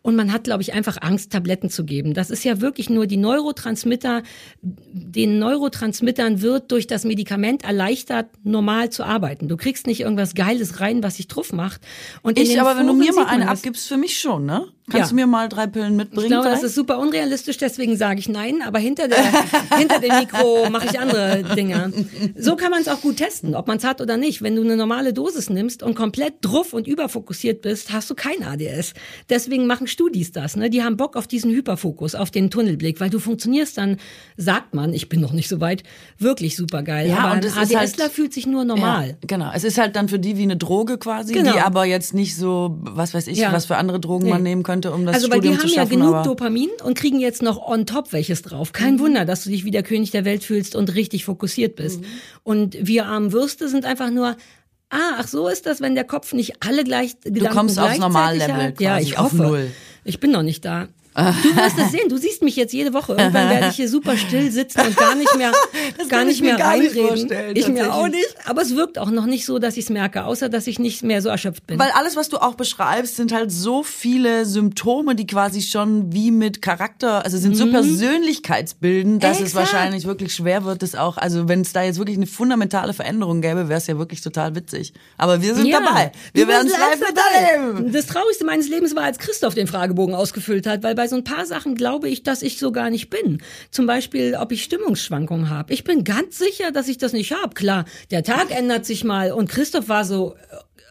Und 0.00 0.16
man 0.16 0.32
hat, 0.32 0.44
glaube 0.44 0.62
ich, 0.62 0.72
einfach 0.72 0.96
Angst, 1.02 1.32
Tabletten 1.32 1.68
zu 1.68 1.84
geben. 1.84 2.14
Das 2.14 2.30
ist 2.30 2.44
ja 2.44 2.62
wirklich 2.62 2.88
nur 2.88 3.06
die 3.06 3.18
Neurotransmitter. 3.18 4.22
Den 4.62 5.38
Neurotransmittern 5.38 6.40
wird 6.40 6.72
durch 6.72 6.86
das 6.86 7.04
Medikament 7.04 7.64
erleichtert, 7.64 8.30
normal 8.42 8.88
zu 8.88 9.04
arbeiten. 9.04 9.48
Du 9.48 9.58
kriegst 9.58 9.86
nicht 9.86 10.00
irgendwas 10.00 10.34
Geiles 10.34 10.80
rein, 10.80 11.02
was 11.02 11.16
sich 11.16 11.28
drauf 11.28 11.52
macht. 11.52 11.82
Und 12.22 12.38
ich, 12.38 12.58
aber 12.58 12.78
wenn 12.78 12.86
du 12.86 12.94
mir 12.94 13.12
mal 13.12 13.26
eine 13.26 13.48
abgibst, 13.48 13.86
für 13.86 13.97
mich 13.98 14.18
schon, 14.18 14.46
ne? 14.46 14.72
Kannst 14.90 15.06
ja. 15.06 15.08
du 15.10 15.14
mir 15.16 15.26
mal 15.26 15.48
drei 15.48 15.66
Pillen 15.66 15.96
mitbringen? 15.96 16.24
Ich 16.24 16.30
glaube, 16.30 16.44
vielleicht? 16.44 16.62
das 16.62 16.70
ist 16.70 16.74
super 16.74 16.98
unrealistisch, 16.98 17.58
deswegen 17.58 17.96
sage 17.96 18.20
ich 18.20 18.28
nein, 18.28 18.62
aber 18.64 18.78
hinter, 18.78 19.06
der, 19.06 19.18
hinter 19.76 19.98
dem 20.00 20.16
Mikro 20.18 20.70
mache 20.70 20.86
ich 20.86 20.98
andere 20.98 21.42
Dinge. 21.54 21.92
So 22.36 22.56
kann 22.56 22.70
man 22.70 22.80
es 22.80 22.88
auch 22.88 23.00
gut 23.02 23.18
testen, 23.18 23.54
ob 23.54 23.66
man 23.66 23.76
es 23.76 23.84
hat 23.84 24.00
oder 24.00 24.16
nicht. 24.16 24.40
Wenn 24.40 24.56
du 24.56 24.62
eine 24.62 24.76
normale 24.76 25.12
Dosis 25.12 25.50
nimmst 25.50 25.82
und 25.82 25.94
komplett 25.94 26.34
druff 26.40 26.72
und 26.72 26.86
überfokussiert 26.86 27.60
bist, 27.60 27.92
hast 27.92 28.08
du 28.08 28.14
kein 28.14 28.42
ADS. 28.42 28.94
Deswegen 29.28 29.66
machen 29.66 29.86
Studis 29.86 30.32
das. 30.32 30.56
Ne? 30.56 30.70
Die 30.70 30.82
haben 30.82 30.96
Bock 30.96 31.16
auf 31.16 31.26
diesen 31.26 31.50
Hyperfokus, 31.50 32.14
auf 32.14 32.30
den 32.30 32.50
Tunnelblick, 32.50 32.98
weil 33.00 33.10
du 33.10 33.18
funktionierst 33.18 33.76
dann, 33.76 33.98
sagt 34.36 34.74
man, 34.74 34.94
ich 34.94 35.10
bin 35.10 35.20
noch 35.20 35.32
nicht 35.32 35.48
so 35.48 35.60
weit, 35.60 35.82
wirklich 36.18 36.56
super 36.56 36.82
geil. 36.82 37.08
Ja, 37.08 37.18
aber 37.18 37.32
und 37.34 37.44
ein 37.44 37.52
ADSler 37.52 38.04
halt, 38.04 38.12
fühlt 38.12 38.32
sich 38.32 38.46
nur 38.46 38.64
normal. 38.64 39.08
Ja, 39.08 39.14
genau, 39.26 39.50
es 39.54 39.64
ist 39.64 39.76
halt 39.76 39.96
dann 39.96 40.08
für 40.08 40.18
die 40.18 40.38
wie 40.38 40.42
eine 40.42 40.56
Droge 40.56 40.96
quasi, 40.96 41.34
genau. 41.34 41.52
die 41.52 41.58
aber 41.58 41.84
jetzt 41.84 42.14
nicht 42.14 42.36
so, 42.36 42.78
was 42.80 43.12
weiß 43.12 43.26
ich, 43.26 43.38
ja. 43.38 43.52
was 43.52 43.66
für 43.66 43.76
andere 43.76 44.00
Drogen 44.00 44.24
nee. 44.24 44.30
man 44.30 44.42
nehmen 44.42 44.62
könnte 44.62 44.77
könnte, 44.82 44.92
um 44.92 45.06
das 45.06 45.16
also, 45.16 45.26
Studium 45.28 45.58
zu 45.58 45.68
schaffen. 45.68 45.78
Also 45.78 45.90
weil 45.90 45.96
die 45.96 46.02
haben 46.02 46.12
ja 46.12 46.12
genug 46.12 46.24
Dopamin 46.24 46.70
und 46.84 46.94
kriegen 46.96 47.20
jetzt 47.20 47.42
noch 47.42 47.58
on 47.58 47.86
top 47.86 48.12
welches 48.12 48.42
drauf. 48.42 48.72
Kein 48.72 48.94
mhm. 48.94 49.00
Wunder, 49.00 49.24
dass 49.24 49.44
du 49.44 49.50
dich 49.50 49.64
wie 49.64 49.70
der 49.70 49.82
König 49.82 50.10
der 50.10 50.24
Welt 50.24 50.44
fühlst 50.44 50.76
und 50.76 50.94
richtig 50.94 51.24
fokussiert 51.24 51.76
bist. 51.76 52.00
Mhm. 52.00 52.06
Und 52.44 52.76
wir 52.80 53.06
armen 53.06 53.32
Würste 53.32 53.68
sind 53.68 53.84
einfach 53.84 54.10
nur 54.10 54.36
Ah, 54.90 55.16
ach 55.18 55.28
so 55.28 55.48
ist 55.48 55.66
das, 55.66 55.82
wenn 55.82 55.94
der 55.94 56.04
Kopf 56.04 56.32
nicht 56.32 56.62
alle 56.66 56.82
gleich 56.82 57.20
Gedanken 57.20 57.44
Du 57.44 57.54
kommst 57.54 57.78
aufs 57.78 57.98
Normallevel, 57.98 58.72
ja, 58.78 58.98
ich 58.98 59.18
hoffe. 59.18 59.36
Null. 59.36 59.70
Ich 60.04 60.18
bin 60.18 60.30
noch 60.30 60.42
nicht 60.42 60.64
da. 60.64 60.88
Du 61.18 61.56
wirst 61.56 61.76
es 61.78 61.90
sehen, 61.90 62.08
du 62.08 62.16
siehst 62.16 62.42
mich 62.42 62.54
jetzt 62.54 62.72
jede 62.72 62.94
Woche. 62.94 63.14
Irgendwann 63.14 63.50
werde 63.50 63.68
ich 63.68 63.76
hier 63.76 63.88
super 63.88 64.16
still 64.16 64.52
sitzen 64.52 64.80
und 64.82 64.96
gar 64.96 65.16
nicht 65.16 65.36
mehr, 65.36 65.52
gar 66.08 66.24
nicht 66.24 66.42
mehr 66.42 66.56
gar 66.56 66.74
reinreden. 66.74 67.26
Nicht 67.26 67.58
ich 67.58 67.68
mir 67.68 67.92
auch 67.92 68.06
nicht. 68.06 68.36
Aber 68.44 68.62
es 68.62 68.76
wirkt 68.76 68.98
auch 68.98 69.10
noch 69.10 69.26
nicht 69.26 69.44
so, 69.44 69.58
dass 69.58 69.76
ich 69.76 69.84
es 69.84 69.90
merke, 69.90 70.24
außer 70.24 70.48
dass 70.48 70.68
ich 70.68 70.78
nicht 70.78 71.02
mehr 71.02 71.20
so 71.20 71.28
erschöpft 71.28 71.66
bin. 71.66 71.78
Weil 71.78 71.90
alles, 71.90 72.14
was 72.14 72.28
du 72.28 72.38
auch 72.38 72.54
beschreibst, 72.54 73.16
sind 73.16 73.32
halt 73.32 73.50
so 73.50 73.82
viele 73.82 74.44
Symptome, 74.44 75.16
die 75.16 75.26
quasi 75.26 75.60
schon 75.60 76.12
wie 76.12 76.30
mit 76.30 76.62
Charakter, 76.62 77.24
also 77.24 77.36
sind 77.36 77.56
so 77.56 77.66
mhm. 77.66 77.72
persönlichkeitsbildend, 77.72 79.22
dass 79.22 79.40
Exakt. 79.40 79.48
es 79.48 79.54
wahrscheinlich 79.56 80.04
wirklich 80.06 80.32
schwer 80.32 80.64
wird, 80.64 80.82
das 80.82 80.94
auch, 80.94 81.16
also 81.16 81.48
wenn 81.48 81.62
es 81.62 81.72
da 81.72 81.82
jetzt 81.82 81.98
wirklich 81.98 82.16
eine 82.16 82.26
fundamentale 82.26 82.92
Veränderung 82.92 83.40
gäbe, 83.40 83.68
wäre 83.68 83.78
es 83.78 83.88
ja 83.88 83.98
wirklich 83.98 84.20
total 84.20 84.54
witzig. 84.54 84.92
Aber 85.16 85.42
wir 85.42 85.54
sind 85.56 85.66
ja, 85.66 85.80
dabei. 85.80 86.12
Wir 86.32 86.46
werden 86.46 86.68
es 86.68 86.74
live 86.74 87.00
miterleben. 87.00 87.92
Das 87.92 88.06
Traurigste 88.06 88.44
meines 88.44 88.68
Lebens 88.68 88.94
war, 88.94 89.02
als 89.02 89.18
Christoph 89.18 89.54
den 89.54 89.66
Fragebogen 89.66 90.14
ausgefüllt 90.14 90.66
hat, 90.66 90.84
weil 90.84 90.94
bei 90.94 91.07
so 91.08 91.16
ein 91.16 91.24
paar 91.24 91.46
Sachen 91.46 91.74
glaube 91.74 92.08
ich, 92.08 92.22
dass 92.22 92.42
ich 92.42 92.58
so 92.58 92.72
gar 92.72 92.90
nicht 92.90 93.10
bin. 93.10 93.42
Zum 93.70 93.86
Beispiel, 93.86 94.36
ob 94.38 94.52
ich 94.52 94.62
Stimmungsschwankungen 94.62 95.50
habe. 95.50 95.72
Ich 95.72 95.84
bin 95.84 96.04
ganz 96.04 96.38
sicher, 96.38 96.70
dass 96.70 96.88
ich 96.88 96.98
das 96.98 97.12
nicht 97.12 97.32
habe. 97.32 97.54
Klar, 97.54 97.84
der 98.10 98.22
Tag 98.22 98.50
ändert 98.50 98.86
sich 98.86 99.04
mal 99.04 99.32
und 99.32 99.48
Christoph 99.48 99.88
war 99.88 100.04
so, 100.04 100.36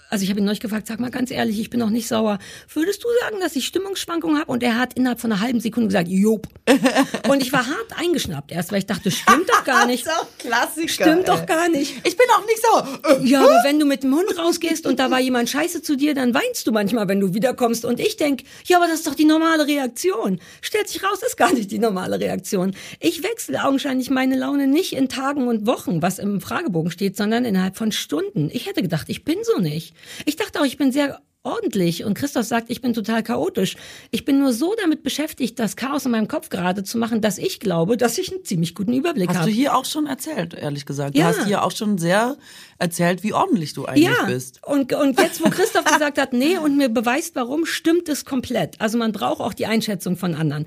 also 0.10 0.24
ich 0.24 0.30
habe 0.30 0.39
ihn 0.39 0.45
neulich 0.45 0.60
gefragt, 0.60 0.88
sag 0.88 0.99
mal 0.99 1.12
ganz 1.12 1.32
ehrlich, 1.32 1.60
ich 1.60 1.70
bin 1.70 1.80
noch 1.80 1.89
nicht 1.89 2.08
sauer. 2.08 2.39
Würdest 2.74 3.03
du 3.03 3.08
sagen, 3.22 3.38
dass 3.41 3.55
ich 3.55 3.66
Stimmungsschwankungen 3.66 4.39
habe? 4.39 4.51
Und 4.51 4.64
er 4.64 4.80
hat 4.80 4.93
innerhalb 4.93 5.20
von 5.20 5.32
einer 5.32 5.41
halben 5.41 5.60
Sekunde 5.60 5.88
gesagt, 5.88 6.08
Job. 6.08 6.47
Und 7.30 7.41
ich 7.41 7.51
war 7.51 7.68
hart 7.68 7.88
eingeschnappt 7.97 8.51
erst, 8.51 8.72
weil 8.72 8.80
ich 8.80 8.86
dachte, 8.86 9.12
stimmt 9.12 9.49
doch 9.49 9.64
gar 9.66 9.86
nicht. 9.86 10.05
das 10.05 10.14
ist 10.14 10.20
auch 10.20 10.28
Klassiker. 10.38 10.88
Stimmt 10.88 11.20
ey. 11.20 11.26
doch 11.26 11.45
gar 11.45 11.68
nicht. 11.70 11.95
Ich 12.05 12.16
bin 12.16 12.26
auch 12.38 12.45
nicht 12.45 12.62
sauer. 12.62 13.20
Ja, 13.26 13.41
aber 13.41 13.64
wenn 13.64 13.80
du 13.80 13.86
mit 13.86 14.03
dem 14.03 14.16
Hund 14.16 14.38
rausgehst 14.38 14.86
und 14.86 14.99
da 14.99 15.12
war 15.12 15.20
jemand 15.20 15.49
scheiße 15.49 15.82
zu 15.82 15.97
dir, 15.97 16.14
dann 16.14 16.34
weinst 16.34 16.66
du 16.68 16.72
manchmal, 16.72 17.08
wenn 17.10 17.20
du 17.20 17.34
wiederkommst. 17.34 17.84
Und 17.84 17.99
ich 17.99 18.16
denk, 18.16 18.43
ja, 18.66 18.78
aber 18.78 18.88
das 18.88 18.99
ist 18.99 19.08
doch 19.08 19.16
die 19.16 19.26
normale 19.26 19.68
Reaktion. 19.68 20.39
Stellt 20.62 20.88
sich 20.88 21.03
raus, 21.03 21.20
ist 21.26 21.38
gar 21.38 21.53
nicht 21.53 21.72
die 21.72 21.80
normale 21.80 22.20
Reaktion. 22.20 22.76
Ich 23.01 23.24
wechsle 23.24 23.64
augenscheinlich 23.64 24.10
meine 24.10 24.38
Laune 24.38 24.68
nicht 24.68 24.93
in 24.93 25.10
Tagen 25.10 25.47
und 25.47 25.68
Wochen, 25.68 26.01
was 26.01 26.20
im 26.20 26.39
Fragebogen 26.39 26.91
steht, 26.91 27.18
sondern 27.18 27.43
innerhalb 27.43 27.76
von 27.76 27.91
Stunden. 27.91 28.49
Ich 28.53 28.68
hätte 28.68 28.82
gedacht, 28.82 29.10
ich 29.10 29.26
bin 29.26 29.38
so 29.43 29.60
nicht. 29.60 29.97
Ich 30.26 30.36
dachte 30.36 30.60
auch, 30.60 30.66
ich 30.66 30.78
bin 30.78 30.91
sehr 30.91 31.22
ordentlich 31.48 32.04
und 32.04 32.14
Christoph 32.14 32.45
sagt, 32.45 32.70
ich 32.70 32.82
bin 32.82 32.93
total 32.93 33.24
chaotisch. 33.24 33.78
Ich 34.12 34.26
bin 34.26 34.39
nur 34.39 34.54
so 34.54 34.76
damit 34.82 35.02
beschäftigt, 35.04 35.58
das 35.60 35.76
Chaos 35.76 36.06
in 36.06 36.12
meinem 36.12 36.28
Kopf 36.28 36.50
gerade 36.50 36.84
zu 36.84 36.98
machen, 36.98 37.22
dass 37.22 37.38
ich 37.38 37.60
glaube, 37.60 37.98
dass 37.98 38.18
ich 38.18 38.32
einen 38.32 38.43
ziemlich 38.43 38.76
guten 38.76 38.93
Überblick 38.93 39.30
habe. 39.30 39.39
Hast 39.39 39.48
du 39.48 39.52
hier 39.52 39.76
auch 39.76 39.86
schon 39.86 40.08
erzählt, 40.08 40.54
ehrlich 40.54 40.86
gesagt. 40.86 41.16
Ja. 41.16 41.32
Du 41.32 41.38
hast 41.38 41.48
hier 41.48 41.64
auch 41.64 41.72
schon 41.72 41.98
sehr 41.98 42.38
erzählt, 42.80 43.24
wie 43.24 43.34
ordentlich 43.34 43.74
du 43.74 43.86
eigentlich 43.86 44.06
ja. 44.06 44.26
bist. 44.26 44.60
Und, 44.66 44.93
und 44.93 45.20
jetzt, 45.20 45.43
wo 45.43 45.50
Christoph 45.50 45.86
gesagt 45.86 46.18
hat, 46.18 46.34
nee, 46.34 46.58
und 46.58 46.78
mir 46.78 46.89
beweist, 46.89 47.36
warum, 47.36 47.66
stimmt 47.66 48.10
es 48.10 48.26
komplett. 48.26 48.80
Also 48.82 48.98
man 48.98 49.12
braucht 49.12 49.39
auch 49.39 49.54
die 49.54 49.68
Einschätzung 49.68 50.18
von 50.18 50.36
anderen. 50.36 50.66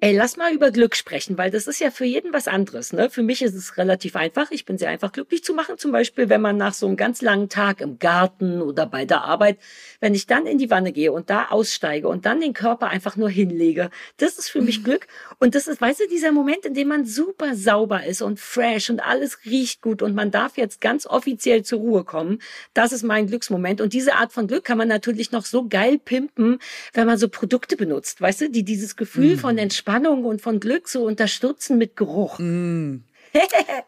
Ey, 0.00 0.14
lass 0.14 0.36
mal 0.36 0.52
über 0.52 0.70
Glück 0.70 0.94
sprechen, 0.94 1.38
weil 1.38 1.50
das 1.50 1.66
ist 1.66 1.80
ja 1.80 1.90
für 1.90 2.04
jeden 2.04 2.34
was 2.34 2.48
anderes. 2.48 2.92
Ne? 2.92 3.08
Für 3.08 3.22
mich 3.22 3.40
ist 3.40 3.54
es 3.54 3.78
relativ 3.78 4.14
einfach. 4.14 4.50
Ich 4.50 4.66
bin 4.66 4.76
sehr 4.76 4.90
einfach 4.90 5.10
glücklich 5.10 5.42
zu 5.42 5.54
machen. 5.54 5.78
Zum 5.78 5.90
Beispiel, 5.90 6.28
wenn 6.28 6.42
man 6.42 6.58
nach 6.58 6.74
so 6.74 6.86
einem 6.86 6.96
ganz 6.96 7.22
langen 7.22 7.48
Tag 7.48 7.80
im 7.80 7.98
Garten 7.98 8.60
oder 8.60 8.84
bei 8.86 9.06
der 9.06 9.22
Arbeit, 9.22 9.58
wenn 10.06 10.14
ich 10.14 10.28
dann 10.28 10.46
in 10.46 10.58
die 10.58 10.70
Wanne 10.70 10.92
gehe 10.92 11.10
und 11.10 11.30
da 11.30 11.48
aussteige 11.48 12.06
und 12.06 12.26
dann 12.26 12.40
den 12.40 12.52
Körper 12.52 12.86
einfach 12.86 13.16
nur 13.16 13.28
hinlege, 13.28 13.90
das 14.18 14.38
ist 14.38 14.48
für 14.48 14.62
mich 14.62 14.84
Glück. 14.84 15.08
Und 15.38 15.54
das 15.54 15.66
ist, 15.66 15.80
weißt 15.80 16.00
du, 16.00 16.08
dieser 16.08 16.30
Moment, 16.32 16.64
in 16.64 16.74
dem 16.74 16.88
man 16.88 17.04
super 17.04 17.56
sauber 17.56 18.04
ist 18.04 18.22
und 18.22 18.38
fresh 18.38 18.88
und 18.88 19.00
alles 19.00 19.44
riecht 19.44 19.82
gut 19.82 20.02
und 20.02 20.14
man 20.14 20.30
darf 20.30 20.56
jetzt 20.56 20.80
ganz 20.80 21.06
offiziell 21.06 21.64
zur 21.64 21.80
Ruhe 21.80 22.04
kommen. 22.04 22.38
Das 22.74 22.92
ist 22.92 23.02
mein 23.02 23.26
Glücksmoment. 23.26 23.80
Und 23.80 23.92
diese 23.92 24.14
Art 24.14 24.32
von 24.32 24.46
Glück 24.46 24.64
kann 24.64 24.78
man 24.78 24.88
natürlich 24.88 25.32
noch 25.32 25.44
so 25.44 25.68
geil 25.68 25.98
pimpen, 25.98 26.58
wenn 26.94 27.06
man 27.06 27.18
so 27.18 27.28
Produkte 27.28 27.76
benutzt, 27.76 28.20
weißt 28.20 28.42
du, 28.42 28.50
die 28.50 28.62
dieses 28.62 28.96
Gefühl 28.96 29.34
mhm. 29.34 29.38
von 29.38 29.58
Entspannung 29.58 30.06
Entspannung 30.06 30.24
und 30.24 30.42
von 30.42 30.60
Glück 30.60 30.86
zu 30.86 31.02
unterstützen 31.02 31.78
mit 31.78 31.96
Geruch. 31.96 32.38
Mm. 32.38 33.02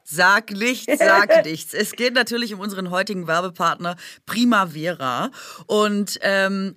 Sag 0.05 0.53
nichts, 0.53 0.99
sag 0.99 1.45
nichts. 1.45 1.75
Es 1.75 1.93
geht 1.93 2.15
natürlich 2.15 2.55
um 2.55 2.61
unseren 2.61 2.91
heutigen 2.91 3.27
Werbepartner 3.27 3.97
Primavera. 4.27 5.31
Und 5.67 6.19
ähm, 6.23 6.77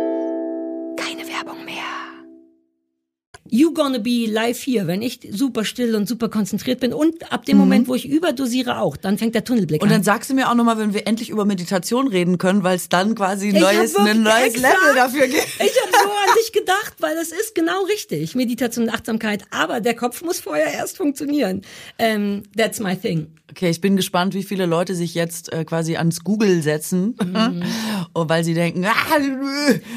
You 3.53 3.73
gonna 3.73 3.97
be 3.97 4.27
live 4.27 4.57
hier, 4.61 4.87
wenn 4.87 5.01
ich 5.01 5.19
super 5.29 5.65
still 5.65 5.93
und 5.95 6.07
super 6.07 6.29
konzentriert 6.29 6.79
bin 6.79 6.93
und 6.93 7.33
ab 7.33 7.43
dem 7.45 7.57
Moment, 7.57 7.89
wo 7.89 7.95
ich 7.95 8.07
überdosiere 8.07 8.79
auch, 8.79 8.95
dann 8.95 9.17
fängt 9.17 9.35
der 9.35 9.43
Tunnelblick 9.43 9.81
Und 9.81 9.89
an. 9.89 9.95
dann 9.95 10.03
sagst 10.03 10.29
du 10.29 10.33
mir 10.35 10.49
auch 10.49 10.55
nochmal, 10.55 10.77
wenn 10.77 10.93
wir 10.93 11.05
endlich 11.05 11.29
über 11.29 11.43
Meditation 11.43 12.07
reden 12.07 12.37
können, 12.37 12.63
weil 12.63 12.77
es 12.77 12.87
dann 12.87 13.13
quasi 13.13 13.49
ein 13.49 13.59
neues, 13.61 13.93
ein 13.97 14.23
neues 14.23 14.55
exakt- 14.55 14.57
Level 14.61 14.95
dafür 14.95 15.27
gibt. 15.27 15.47
Ich 15.59 15.81
habe 15.81 15.91
so 15.91 16.09
an 16.09 16.35
dich 16.39 16.51
gedacht, 16.53 16.93
weil 16.99 17.13
das 17.15 17.33
ist 17.33 17.53
genau 17.53 17.83
richtig. 17.83 18.35
Meditation 18.35 18.85
und 18.85 18.93
Achtsamkeit. 18.93 19.43
Aber 19.49 19.81
der 19.81 19.95
Kopf 19.95 20.21
muss 20.23 20.39
vorher 20.39 20.73
erst 20.73 20.95
funktionieren. 20.95 21.63
Ähm, 21.99 22.43
that's 22.55 22.79
my 22.79 22.95
thing. 22.95 23.27
Okay, 23.51 23.69
ich 23.69 23.81
bin 23.81 23.97
gespannt, 23.97 24.33
wie 24.33 24.43
viele 24.43 24.65
Leute 24.65 24.95
sich 24.95 25.13
jetzt 25.13 25.51
äh, 25.51 25.65
quasi 25.65 25.97
ans 25.97 26.23
Google 26.23 26.61
setzen, 26.61 27.15
und 28.13 28.29
weil 28.29 28.43
sie 28.43 28.53
denken, 28.53 28.85
ah. 28.85 28.93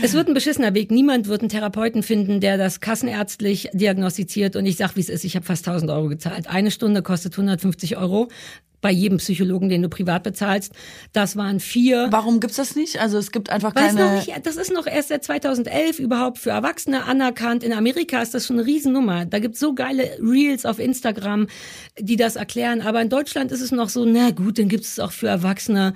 Es 0.03 0.13
wird 0.13 0.29
ein 0.29 0.35
beschissener 0.35 0.75
Weg. 0.75 0.91
Niemand 0.91 1.29
wird 1.29 1.41
einen 1.41 1.49
Therapeuten 1.49 2.03
finden, 2.03 2.41
der 2.41 2.59
das 2.59 2.81
kassenärztlich 2.81 3.71
diagnostiziert. 3.73 4.57
Und 4.57 4.67
ich 4.67 4.77
sag, 4.77 4.97
wie 4.97 5.01
es 5.01 5.09
ist. 5.09 5.25
Ich 5.25 5.37
habe 5.37 5.47
fast 5.47 5.67
1000 5.67 5.91
Euro 5.91 6.09
gezahlt. 6.09 6.49
Eine 6.49 6.71
Stunde 6.71 7.03
kostet 7.03 7.35
150 7.35 7.97
Euro 7.97 8.29
bei 8.85 8.93
jedem 8.93 9.17
Psychologen, 9.17 9.71
den 9.71 9.81
du 9.81 9.89
privat 9.89 10.25
bezahlst. 10.25 10.75
Das 11.15 11.37
waren 11.37 11.59
vier. 11.59 12.09
warum 12.11 12.39
gibt's 12.39 12.57
das 12.57 12.77
nicht? 12.77 13.01
Also 13.01 13.17
es 13.17 13.33
gibt 13.33 13.49
einfach 13.49 13.75
Weiß 13.75 13.95
noch 13.95 14.01
keine. 14.01 14.17
nicht, 14.17 14.47
das 14.47 14.57
ist 14.57 14.71
noch 14.71 14.87
erst 14.87 15.09
seit 15.09 15.25
2011 15.25 15.99
überhaupt 15.99 16.37
für 16.37 16.51
Erwachsene 16.51 17.05
anerkannt. 17.05 17.65
In 17.65 17.73
Amerika 17.73 18.21
ist 18.21 18.35
das 18.35 18.47
schon 18.47 18.59
eine 18.59 18.67
Riesennummer. 18.67 19.25
Da 19.25 19.39
gibt's 19.39 19.59
so 19.59 19.75
geile 19.75 20.19
Reels 20.21 20.67
auf 20.67 20.79
Instagram, 20.79 21.47
die 21.99 22.17
das 22.17 22.37
erklären. 22.37 22.83
Aber 22.83 23.01
in 23.01 23.09
Deutschland 23.09 23.53
ist 23.53 23.63
es 23.63 23.73
noch 23.73 23.89
so, 23.89 24.05
na 24.05 24.33
gut, 24.33 24.59
dann 24.59 24.69
gibt 24.69 24.85
es 24.85 25.01
auch 25.01 25.13
für 25.13 25.29
Erwachsene. 25.29 25.95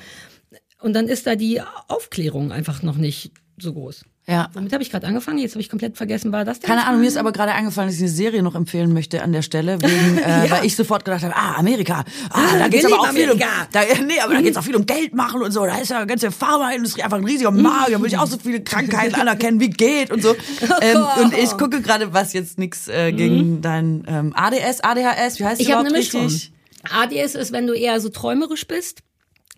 Und 0.80 0.94
dann 0.94 1.08
ist 1.08 1.26
da 1.26 1.36
die 1.36 1.60
Aufklärung 1.88 2.52
einfach 2.52 2.82
noch 2.82 2.96
nicht 2.96 3.32
so 3.58 3.74
groß. 3.74 4.06
Ja. 4.28 4.50
Womit 4.52 4.74
habe 4.74 4.82
ich 4.82 4.90
gerade 4.90 5.06
angefangen? 5.06 5.38
Jetzt 5.38 5.52
habe 5.52 5.62
ich 5.62 5.70
komplett 5.70 5.96
vergessen, 5.96 6.32
war 6.32 6.44
das 6.44 6.60
denn? 6.60 6.68
Keine 6.68 6.86
Ahnung, 6.86 7.00
mir 7.00 7.06
ist 7.06 7.16
aber 7.16 7.32
gerade 7.32 7.52
eingefallen, 7.52 7.88
dass 7.88 7.96
ich 7.96 8.02
eine 8.02 8.10
Serie 8.10 8.42
noch 8.42 8.54
empfehlen 8.54 8.92
möchte 8.92 9.22
an 9.22 9.32
der 9.32 9.40
Stelle, 9.40 9.80
wegen, 9.80 10.18
äh, 10.24 10.50
weil 10.50 10.66
ich 10.66 10.76
sofort 10.76 11.06
gedacht 11.06 11.22
habe, 11.22 11.34
ah, 11.34 11.54
Amerika, 11.56 12.04
ah, 12.28 12.58
da 12.58 12.68
geht's 12.68 12.84
aber 12.84 13.00
auch 13.00 13.08
viel 13.08 13.30
um, 13.30 13.38
da, 13.38 13.80
nee, 14.06 14.20
aber 14.20 14.34
da 14.34 14.42
geht's 14.42 14.58
auch 14.58 14.62
viel 14.62 14.76
um 14.76 14.84
Geld 14.84 15.14
machen 15.14 15.40
und 15.40 15.50
so, 15.50 15.64
da 15.64 15.78
ist 15.78 15.88
ja 15.88 15.96
eine 15.96 16.06
ganze 16.06 16.30
Pharmaindustrie 16.30 17.02
einfach 17.02 17.16
ein 17.16 17.24
riesiger 17.24 17.50
Markt, 17.50 17.94
da 17.94 18.00
will 18.00 18.08
ich 18.08 18.18
auch 18.18 18.26
so 18.26 18.36
viele 18.36 18.62
Krankheiten 18.62 19.14
anerkennen, 19.20 19.60
wie 19.60 19.70
geht 19.70 20.10
und 20.10 20.22
so. 20.22 20.34
Ähm, 20.82 21.04
und 21.22 21.32
ich 21.32 21.56
gucke 21.56 21.80
gerade, 21.80 22.12
was 22.12 22.34
jetzt 22.34 22.58
nix 22.58 22.86
äh, 22.88 23.12
gegen 23.12 23.62
dein 23.62 24.04
ähm, 24.06 24.32
ADS, 24.36 24.82
ADHS, 24.82 25.38
wie 25.38 25.46
heißt 25.46 25.60
Ich 25.60 25.68
das 25.68 25.76
habe 25.76 25.88
eine 25.88 25.98
überhaupt 25.98 26.14
richtig? 26.14 26.52
ADS 26.90 27.34
ist, 27.34 27.52
wenn 27.52 27.66
du 27.66 27.72
eher 27.72 27.98
so 28.00 28.10
träumerisch 28.10 28.66
bist, 28.66 29.00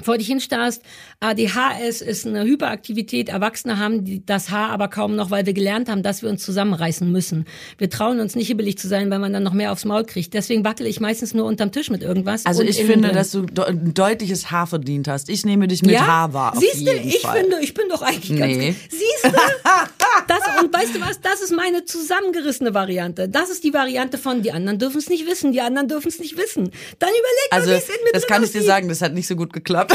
vor 0.03 0.19
dich 0.19 0.27
hinstarrst. 0.27 0.83
ADHS 1.21 2.01
ist 2.01 2.27
eine 2.27 2.45
Hyperaktivität. 2.45 3.29
Erwachsene 3.29 3.79
haben 3.79 4.25
das 4.27 4.51
Haar 4.51 4.71
aber 4.71 4.89
kaum 4.89 5.17
noch, 5.17 5.31
weil 5.31 5.47
wir 5.47 5.53
gelernt 5.53 5.89
haben, 5.89 6.03
dass 6.03 6.23
wir 6.23 6.29
uns 6.31 6.43
zusammenreißen 6.45 7.11
müssen. 7.11 7.47
Wir 7.79 7.91
trauen 7.91 8.21
uns 8.21 8.35
nicht 8.35 8.49
hibbelig 8.49 8.79
zu 8.79 8.89
sein, 8.89 9.11
weil 9.11 9.19
man 9.19 9.33
dann 9.33 9.43
noch 9.43 9.53
mehr 9.53 9.73
aufs 9.73 9.85
Maul 9.85 10.05
kriegt. 10.05 10.35
Deswegen 10.35 10.65
wackel 10.65 10.87
ich 10.87 11.01
meistens 11.01 11.35
nur 11.35 11.45
unterm 11.47 11.73
Tisch 11.73 11.91
mit 11.91 12.03
irgendwas. 12.03 12.47
Also 12.47 12.63
ich 12.63 12.77
finde, 12.85 13.09
drin. 13.09 13.17
dass 13.17 13.31
du 13.33 13.45
ein 13.63 13.95
deutliches 13.95 14.51
Haar 14.51 14.67
verdient 14.67 15.09
hast. 15.09 15.29
Ich 15.29 15.45
nehme 15.45 15.69
dich 15.69 15.83
mit 15.83 15.99
Haar 16.01 16.33
wahr. 16.33 16.53
auf 16.53 16.59
Siehst 16.61 16.87
du, 16.87 16.93
ich 16.93 17.21
Fall. 17.21 17.41
finde, 17.41 17.59
ich 17.61 17.75
bin 17.75 17.89
doch 17.89 18.03
eigentlich 18.03 18.39
ganz 18.39 18.57
Nee. 18.57 18.75
Siehst 18.89 19.25
du? 19.25 19.31
Das, 20.27 20.39
und 20.63 20.73
weißt 20.73 20.95
du 20.95 21.01
was? 21.01 21.21
Das 21.21 21.41
ist 21.41 21.53
meine 21.53 21.85
zusammengerissene 21.85 22.73
Variante. 22.75 23.29
Das 23.29 23.51
ist 23.51 23.65
die 23.65 23.73
Variante 23.73 24.17
von, 24.19 24.43
die 24.43 24.53
anderen 24.53 24.79
dürfen 24.79 24.99
es 24.99 25.09
nicht 25.09 25.27
wissen, 25.27 25.53
die 25.53 25.61
anderen 25.61 25.89
dürfen 25.89 26.09
es 26.09 26.19
nicht 26.21 26.37
wissen. 26.37 26.71
Dann 26.99 27.11
überleg 27.11 27.49
Also, 27.51 27.71
mal, 27.71 27.77
wie 27.77 27.79
es 27.79 27.89
in 27.89 28.05
mir 28.05 28.13
das 28.13 28.27
kann 28.27 28.43
ich 28.45 28.53
dir 28.53 28.63
sagen, 28.63 28.89
das 28.89 29.03
hat 29.03 29.13
nicht 29.15 29.27
so 29.27 29.35
gut 29.37 29.53
geklappt. 29.53 29.90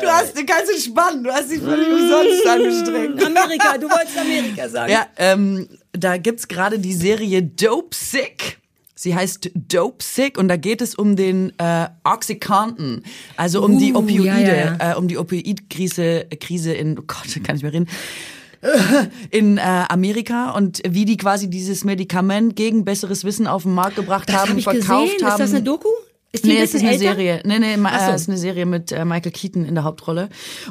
Du 0.00 0.06
hast, 0.08 0.36
du 0.36 0.44
kannst 0.44 0.70
entspannen, 0.72 1.24
du 1.24 1.30
hast 1.32 1.50
dich 1.50 1.60
völlig 1.60 1.88
umsonst 1.88 2.46
angestrengt. 2.46 3.24
Amerika, 3.24 3.78
du 3.78 3.88
wolltest 3.90 4.18
Amerika 4.18 4.68
sagen. 4.68 4.92
Ja, 4.92 5.06
ähm, 5.16 5.68
da 5.92 6.16
gibt's 6.16 6.48
gerade 6.48 6.78
die 6.78 6.92
Serie 6.94 7.42
Dope 7.42 7.94
Sick. 7.94 8.58
Sie 8.96 9.14
heißt 9.14 9.50
Dope 9.54 10.02
Sick 10.02 10.38
und 10.38 10.48
da 10.48 10.56
geht 10.56 10.80
es 10.80 10.94
um 10.94 11.16
den 11.16 11.52
äh, 11.58 11.88
Oxycontin, 12.04 13.02
also 13.36 13.62
um 13.64 13.78
die 13.78 13.92
Uh, 13.92 13.98
Opioide, 13.98 14.28
ja, 14.46 14.76
ja. 14.78 14.92
Äh, 14.92 14.96
um 14.96 15.08
die 15.08 15.18
Opioidkrise 15.18 16.26
Krise 16.40 16.72
in, 16.72 16.98
oh 16.98 17.02
Gott, 17.06 17.26
kann 17.44 17.56
ich 17.56 17.62
mehr 17.62 17.72
reden, 17.72 17.88
in 19.30 19.58
äh, 19.58 19.60
Amerika 19.60 20.52
und 20.52 20.80
wie 20.88 21.04
die 21.04 21.16
quasi 21.18 21.50
dieses 21.50 21.84
Medikament 21.84 22.56
gegen 22.56 22.84
besseres 22.84 23.24
Wissen 23.24 23.46
auf 23.46 23.64
den 23.64 23.74
Markt 23.74 23.96
gebracht 23.96 24.28
Das 24.28 24.36
haben, 24.36 24.50
habe 24.50 24.58
ich 24.58 24.64
verkauft 24.64 25.12
gesehen. 25.12 25.26
haben. 25.26 25.32
Ist 25.32 25.40
das 25.40 25.50
eine 25.50 25.62
Doku? 25.62 25.88
Ist 26.34 26.44
die 26.44 26.48
nee, 26.48 26.58
ein 26.58 26.64
es 26.64 26.74
ist 26.74 26.80
eine 26.82 26.90
älter? 26.90 27.04
Serie. 27.04 27.40
Nee, 27.44 27.58
nee, 27.60 27.76
Ach 27.84 28.00
so. 28.06 28.10
äh, 28.10 28.14
es 28.16 28.22
ist 28.22 28.28
eine 28.28 28.38
Serie 28.38 28.66
mit 28.66 28.90
äh, 28.90 29.04
Michael 29.04 29.30
Keaton 29.30 29.64
in 29.64 29.74
der 29.76 29.84
Hauptrolle. 29.84 30.28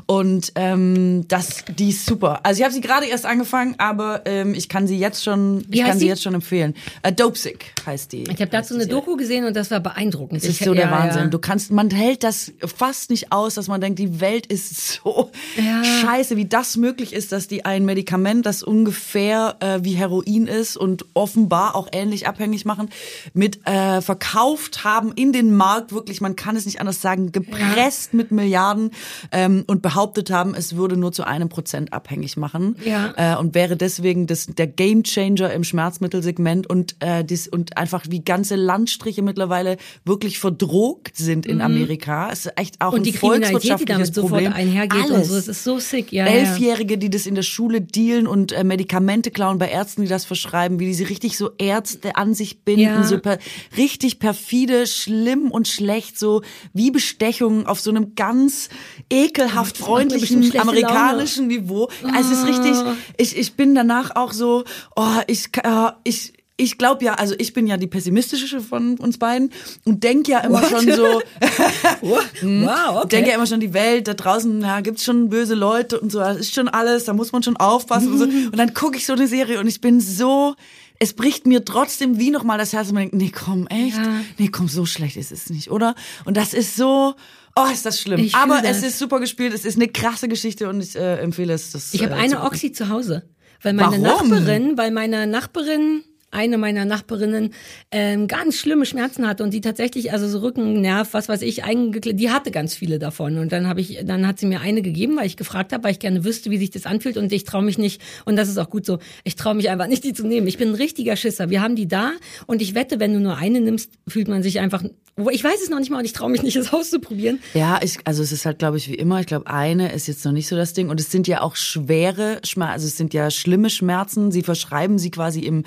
Und 0.07 0.51
ähm, 0.55 1.25
das, 1.29 1.63
die 1.77 1.89
ist 1.89 2.05
super. 2.05 2.41
Also 2.43 2.59
ich 2.59 2.63
habe 2.65 2.73
sie 2.73 2.81
gerade 2.81 3.05
erst 3.05 3.25
angefangen, 3.25 3.75
aber 3.77 4.23
ähm, 4.25 4.53
ich 4.55 4.67
kann 4.67 4.87
sie 4.87 4.97
jetzt 4.97 5.23
schon, 5.23 5.63
Wie 5.69 5.79
ich 5.79 5.85
kann 5.85 5.97
sie 5.97 6.07
jetzt 6.07 6.21
schon 6.21 6.33
empfehlen. 6.33 6.73
Äh, 7.01 7.13
Dopesick 7.13 7.73
heißt 7.85 8.11
die. 8.11 8.23
Ich 8.23 8.41
habe 8.41 8.47
dazu 8.47 8.73
eine 8.75 8.87
Doku 8.87 9.15
gesehen 9.15 9.45
und 9.45 9.55
das 9.55 9.71
war 9.71 9.79
beeindruckend. 9.79 10.41
Das 10.43 10.49
ist 10.49 10.59
Ich- 10.59 10.65
so 10.67 10.73
der 10.73 10.85
ja, 10.87 10.91
Wahnsinn. 10.91 11.21
Ja. 11.23 11.27
Du 11.29 11.39
kannst, 11.39 11.71
man 11.71 11.89
hält 11.91 12.23
das 12.25 12.51
fast 12.75 13.09
nicht 13.09 13.31
aus, 13.31 13.53
dass 13.55 13.69
man 13.69 13.79
denkt, 13.79 13.99
die 13.99 14.19
Welt 14.19 14.45
ist 14.47 14.75
so 15.01 15.31
Ja. 15.55 15.81
scheiße, 15.83 16.35
wie 16.35 16.45
das 16.45 16.75
möglich 16.75 17.13
ist, 17.13 17.31
dass 17.31 17.47
die 17.47 17.63
ein 17.63 17.85
Medikament, 17.85 18.45
das 18.45 18.63
ungefähr 18.63 19.55
äh, 19.61 19.79
wie 19.83 19.93
Heroin 19.93 20.47
ist 20.47 20.75
und 20.75 21.05
offenbar 21.13 21.75
auch 21.75 21.87
ähnlich 21.93 22.27
abhängig 22.27 22.65
machen, 22.65 22.89
mit 23.33 23.65
äh, 23.65 24.01
verkauft 24.01 24.83
haben 24.83 25.13
in 25.13 25.31
den 25.31 25.52
Markt, 25.53 25.91
wirklich, 25.93 26.21
man 26.21 26.35
kann 26.35 26.55
es 26.55 26.65
nicht 26.65 26.79
anders 26.79 27.01
sagen, 27.01 27.31
gepresst 27.31 28.13
mit 28.13 28.31
Milliarden 28.31 28.91
ähm, 29.31 29.63
und 29.67 29.81
behauptet 29.81 30.31
haben, 30.31 30.53
es 30.55 30.75
würde 30.75 30.97
nur 30.97 31.11
zu 31.11 31.23
einem 31.25 31.49
Prozent 31.49 31.93
abhängig 31.93 32.37
machen 32.37 32.75
Ja. 32.85 33.13
äh, 33.17 33.37
und 33.37 33.55
wäre 33.55 33.75
deswegen 33.77 34.27
das, 34.27 34.47
der 34.47 34.67
Gamechanger 34.67 35.51
im 35.53 35.63
Schmerzmittelsegment 35.63 36.67
und, 36.69 36.95
äh, 36.99 37.23
dies, 37.23 37.47
und 37.47 37.77
einfach 37.77 38.03
wie 38.09 38.21
ganze 38.23 38.55
Landstriche 38.55 39.21
mittlerweile 39.21 39.77
wirklich 40.05 40.39
verdrogt 40.39 41.15
sind 41.17 41.45
in 41.45 41.61
Amerika. 41.61 42.29
Es 42.31 42.45
ist 42.45 42.53
echt 42.57 42.81
auch 42.81 42.91
Mhm. 42.91 42.93
Und 42.93 42.99
ein 42.99 43.03
die 43.03 43.11
Kriminalität, 43.13 43.49
die 43.63 43.67
volkswirtschaftliches 43.69 44.11
damit 44.11 44.15
sofort 44.15 44.31
Problem. 44.43 44.53
einhergeht 44.53 45.05
und 45.05 45.11
Alles. 45.13 45.27
so, 45.29 45.37
es 45.37 45.47
ist 45.47 45.63
so 45.63 45.79
sick. 45.79 46.11
Ja, 46.11 46.25
ja. 46.25 46.31
Elfjährige, 46.31 46.97
die 46.97 47.09
das 47.09 47.25
in 47.25 47.35
der 47.35 47.41
Schule 47.43 47.81
dealen 47.81 48.27
und 48.27 48.51
äh, 48.51 48.63
Medikamente 48.63 49.31
klauen 49.31 49.57
bei 49.57 49.69
Ärzten, 49.69 50.01
die 50.03 50.07
das 50.07 50.25
verschreiben, 50.25 50.79
wie 50.79 50.85
die 50.85 50.93
sie 50.93 51.03
richtig 51.03 51.37
so 51.37 51.51
Ärzte 51.57 52.15
an 52.15 52.33
sich 52.33 52.61
binden, 52.63 52.81
Ja. 52.81 53.03
so 53.03 53.19
per, 53.19 53.37
richtig 53.77 54.19
perfide, 54.19 54.87
schlimm 54.87 55.42
und 55.51 55.67
schlecht, 55.67 56.17
so 56.19 56.41
wie 56.73 56.91
Bestechungen 56.91 57.65
auf 57.65 57.79
so 57.79 57.89
einem 57.89 58.15
ganz 58.15 58.69
ekelhaft 59.09 59.77
freundlichen 59.77 60.57
amerikanischen 60.59 61.47
Niveau. 61.47 61.89
Also 62.13 62.33
es 62.33 62.39
ist 62.39 62.47
richtig, 62.47 62.73
Ah. 62.73 62.95
ich, 63.17 63.37
ich 63.37 63.53
bin 63.53 63.75
danach 63.75 64.15
auch 64.15 64.33
so, 64.33 64.63
oh, 64.95 65.05
ich, 65.27 65.49
äh, 65.63 65.91
ich, 66.03 66.33
ich 66.55 66.77
glaube 66.77 67.03
ja, 67.03 67.15
also 67.15 67.35
ich 67.37 67.53
bin 67.53 67.65
ja 67.67 67.77
die 67.77 67.87
pessimistische 67.87 68.61
von 68.61 68.97
uns 68.99 69.17
beiden 69.17 69.51
und 69.85 70.03
denk 70.03 70.27
ja 70.27 70.39
immer 70.39 70.61
What? 70.61 70.69
schon 70.69 70.91
so, 70.91 71.03
Wow, 72.41 72.95
okay. 72.95 73.01
ich 73.03 73.09
denke 73.09 73.29
ja 73.29 73.35
immer 73.35 73.47
schon, 73.47 73.59
die 73.59 73.73
Welt, 73.73 74.07
da 74.07 74.13
draußen 74.13 74.61
ja, 74.61 74.81
gibt's 74.81 75.03
schon 75.03 75.29
böse 75.29 75.55
Leute 75.55 75.99
und 75.99 76.11
so, 76.11 76.19
das 76.19 76.37
ist 76.37 76.53
schon 76.53 76.67
alles, 76.67 77.05
da 77.05 77.13
muss 77.13 77.31
man 77.31 77.43
schon 77.43 77.57
aufpassen 77.57 78.11
und 78.13 78.17
so. 78.19 78.25
Und 78.25 78.57
dann 78.57 78.73
gucke 78.73 78.97
ich 78.97 79.05
so 79.05 79.13
eine 79.13 79.27
Serie 79.27 79.59
und 79.59 79.67
ich 79.67 79.81
bin 79.81 79.99
so, 79.99 80.55
es 80.99 81.13
bricht 81.13 81.45
mir 81.45 81.65
trotzdem 81.65 82.19
wie 82.19 82.31
nochmal 82.31 82.57
das 82.57 82.73
Herz 82.73 82.89
und 82.89 82.95
man 82.95 83.03
denkt, 83.03 83.15
nee, 83.15 83.31
komm, 83.31 83.67
echt? 83.67 83.97
Ja. 83.97 84.21
Nee, 84.37 84.47
komm, 84.47 84.67
so 84.67 84.85
schlecht 84.85 85.17
ist 85.17 85.31
es 85.31 85.49
nicht, 85.49 85.71
oder? 85.71 85.95
Und 86.25 86.37
das 86.37 86.53
ist 86.53 86.75
so, 86.75 87.15
oh, 87.55 87.65
ist 87.71 87.85
das 87.85 87.99
schlimm. 87.99 88.19
Ich 88.19 88.35
Aber 88.35 88.63
es 88.63 88.83
ist 88.83 88.99
super 88.99 89.19
gespielt, 89.19 89.53
es 89.53 89.65
ist 89.65 89.75
eine 89.75 89.87
krasse 89.87 90.27
Geschichte 90.27 90.69
und 90.69 90.81
ich 90.81 90.95
äh, 90.95 91.17
empfehle 91.17 91.53
es. 91.53 91.71
Das, 91.71 91.93
Ich 91.93 92.03
habe 92.03 92.13
äh, 92.13 92.17
eine. 92.17 92.41
Oxy 92.43 92.71
zu 92.71 92.89
Hause, 92.89 93.23
weil 93.61 93.73
meine 93.73 94.01
Warum? 94.01 94.29
Nachbarin, 94.29 94.77
weil 94.77 94.91
meine 94.91 95.27
Nachbarin 95.27 96.03
eine 96.33 96.57
meiner 96.57 96.85
Nachbarinnen 96.85 97.51
ähm, 97.91 98.27
ganz 98.27 98.57
schlimme 98.57 98.85
Schmerzen 98.85 99.27
hatte 99.27 99.43
und 99.43 99.53
die 99.53 99.61
tatsächlich 99.61 100.11
also 100.11 100.27
so 100.27 100.39
Rücken, 100.39 100.81
Nerv, 100.81 101.13
was 101.13 101.29
weiß 101.29 101.41
ich, 101.41 101.63
eingeklebt, 101.63 102.19
die 102.19 102.29
hatte 102.29 102.51
ganz 102.51 102.75
viele 102.75 102.99
davon 102.99 103.37
und 103.37 103.51
dann 103.51 103.67
habe 103.67 103.81
ich 103.81 103.99
dann 104.03 104.27
hat 104.27 104.39
sie 104.39 104.45
mir 104.45 104.61
eine 104.61 104.81
gegeben, 104.81 105.17
weil 105.17 105.27
ich 105.27 105.37
gefragt 105.37 105.73
habe, 105.73 105.83
weil 105.83 105.91
ich 105.91 105.99
gerne 105.99 106.23
wüsste, 106.23 106.51
wie 106.51 106.57
sich 106.57 106.71
das 106.71 106.85
anfühlt 106.85 107.17
und 107.17 107.31
ich 107.31 107.43
traue 107.43 107.63
mich 107.63 107.77
nicht 107.77 108.01
und 108.25 108.35
das 108.35 108.49
ist 108.49 108.57
auch 108.57 108.69
gut 108.69 108.85
so. 108.85 108.99
Ich 109.23 109.35
traue 109.35 109.55
mich 109.55 109.69
einfach 109.69 109.87
nicht 109.87 110.03
die 110.03 110.13
zu 110.13 110.25
nehmen. 110.25 110.47
Ich 110.47 110.57
bin 110.57 110.69
ein 110.69 110.75
richtiger 110.75 111.15
Schisser. 111.15 111.49
Wir 111.49 111.61
haben 111.61 111.75
die 111.75 111.87
da 111.87 112.11
und 112.47 112.61
ich 112.61 112.75
wette, 112.75 112.99
wenn 112.99 113.13
du 113.13 113.19
nur 113.19 113.37
eine 113.37 113.61
nimmst, 113.61 113.91
fühlt 114.07 114.27
man 114.27 114.43
sich 114.43 114.59
einfach 114.59 114.83
ich 115.31 115.43
weiß 115.43 115.61
es 115.61 115.69
noch 115.69 115.77
nicht 115.77 115.91
mal 115.91 115.99
und 115.99 116.05
ich 116.05 116.13
traue 116.13 116.31
mich 116.31 116.41
nicht 116.41 116.55
es 116.55 116.73
auszuprobieren. 116.73 117.39
Ja, 117.53 117.79
ich, 117.83 117.99
also 118.03 118.23
es 118.23 118.31
ist 118.31 118.47
halt, 118.47 118.57
glaube 118.57 118.77
ich, 118.77 118.89
wie 118.89 118.95
immer. 118.95 119.19
Ich 119.19 119.27
glaube, 119.27 119.45
eine 119.45 119.91
ist 119.91 120.07
jetzt 120.07 120.25
noch 120.25 120.31
nicht 120.31 120.47
so 120.47 120.55
das 120.55 120.73
Ding. 120.73 120.89
Und 120.89 120.99
es 120.99 121.11
sind 121.11 121.27
ja 121.27 121.41
auch 121.41 121.55
schwere 121.55 122.39
Schmerzen, 122.43 122.73
also 122.73 122.87
es 122.87 122.97
sind 122.97 123.13
ja 123.13 123.29
schlimme 123.29 123.69
Schmerzen. 123.69 124.31
Sie 124.31 124.41
verschreiben 124.41 124.97
sie 124.97 125.11
quasi 125.11 125.41
im 125.41 125.65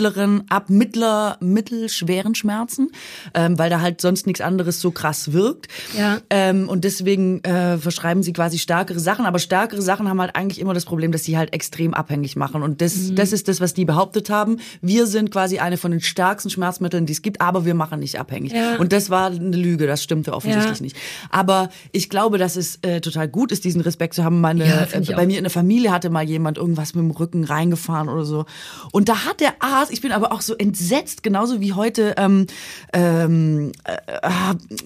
mittleren, 0.00 0.44
ab 0.48 0.70
mittler, 0.70 1.36
mittelschweren 1.40 2.34
Schmerzen, 2.34 2.90
ähm, 3.34 3.58
weil 3.58 3.68
da 3.68 3.80
halt 3.82 4.00
sonst 4.00 4.26
nichts 4.26 4.40
anderes 4.40 4.80
so 4.80 4.90
krass 4.90 5.32
wirkt. 5.34 5.68
Ja. 5.96 6.18
Ähm, 6.30 6.68
und 6.70 6.84
deswegen 6.84 7.44
äh, 7.44 7.76
verschreiben 7.76 8.22
sie 8.22 8.32
quasi 8.32 8.58
stärkere 8.58 8.98
Sachen. 8.98 9.26
Aber 9.26 9.38
stärkere 9.38 9.82
Sachen 9.82 10.08
haben 10.08 10.18
halt 10.20 10.36
eigentlich 10.36 10.58
immer 10.58 10.72
das 10.72 10.86
Problem, 10.86 11.12
dass 11.12 11.24
sie 11.24 11.36
halt 11.36 11.52
extrem 11.52 11.92
abhängig 11.92 12.34
machen. 12.36 12.62
Und 12.62 12.80
das, 12.80 12.96
Mhm. 12.96 13.16
das 13.16 13.32
ist 13.32 13.46
das, 13.48 13.60
was 13.60 13.74
die 13.74 13.84
behauptet 13.84 14.30
haben. 14.30 14.56
Wir 14.80 15.06
sind 15.06 15.30
quasi 15.30 15.58
eine 15.58 15.76
von 15.76 15.90
den 15.90 16.00
stärksten 16.00 16.48
Schmerzmitteln, 16.48 17.04
die 17.04 17.12
es 17.12 17.20
gibt, 17.20 17.42
aber 17.42 17.66
wir 17.66 17.74
machen 17.74 18.00
nicht 18.00 18.18
abhängig. 18.18 18.52
Ja. 18.52 18.76
Und 18.76 18.92
das 18.92 19.10
war 19.10 19.26
eine 19.26 19.54
Lüge, 19.56 19.86
das 19.86 20.02
stimmte 20.02 20.32
offensichtlich 20.32 20.78
Ja. 20.78 20.82
nicht. 20.82 20.96
Aber 21.30 21.68
ich 21.92 22.08
glaube, 22.08 22.38
dass 22.38 22.56
es 22.56 22.78
äh, 22.82 23.02
total 23.02 23.28
gut 23.28 23.52
ist, 23.52 23.64
diesen 23.64 23.82
Respekt 23.82 24.14
zu 24.14 24.24
haben. 24.24 24.40
Meine, 24.40 24.66
Ja, 24.66 24.82
äh, 24.84 25.00
bei 25.14 25.22
auch. 25.22 25.26
mir 25.26 25.36
in 25.36 25.44
der 25.44 25.50
Familie 25.50 25.92
hatte 25.92 26.08
mal 26.08 26.24
jemand 26.24 26.56
irgendwas 26.56 26.94
mit 26.94 27.02
dem 27.04 27.10
Rücken 27.10 27.44
reingefahren 27.44 28.08
oder 28.08 28.24
so. 28.24 28.46
Und 28.92 29.08
da 29.10 29.26
hat 29.26 29.40
der 29.40 29.54
Arzt, 29.60 29.89
ich 29.90 30.00
bin 30.00 30.12
aber 30.12 30.32
auch 30.32 30.40
so 30.40 30.54
entsetzt, 30.56 31.22
genauso 31.22 31.60
wie 31.60 31.72
heute, 31.72 32.14
ähm, 32.16 32.46
ähm, 32.92 33.72
äh, 33.84 33.92
äh, 34.22 34.30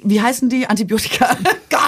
wie 0.02 0.20
heißen 0.20 0.48
die? 0.48 0.66
Antibiotika. 0.66 1.36
Gott! 1.70 1.80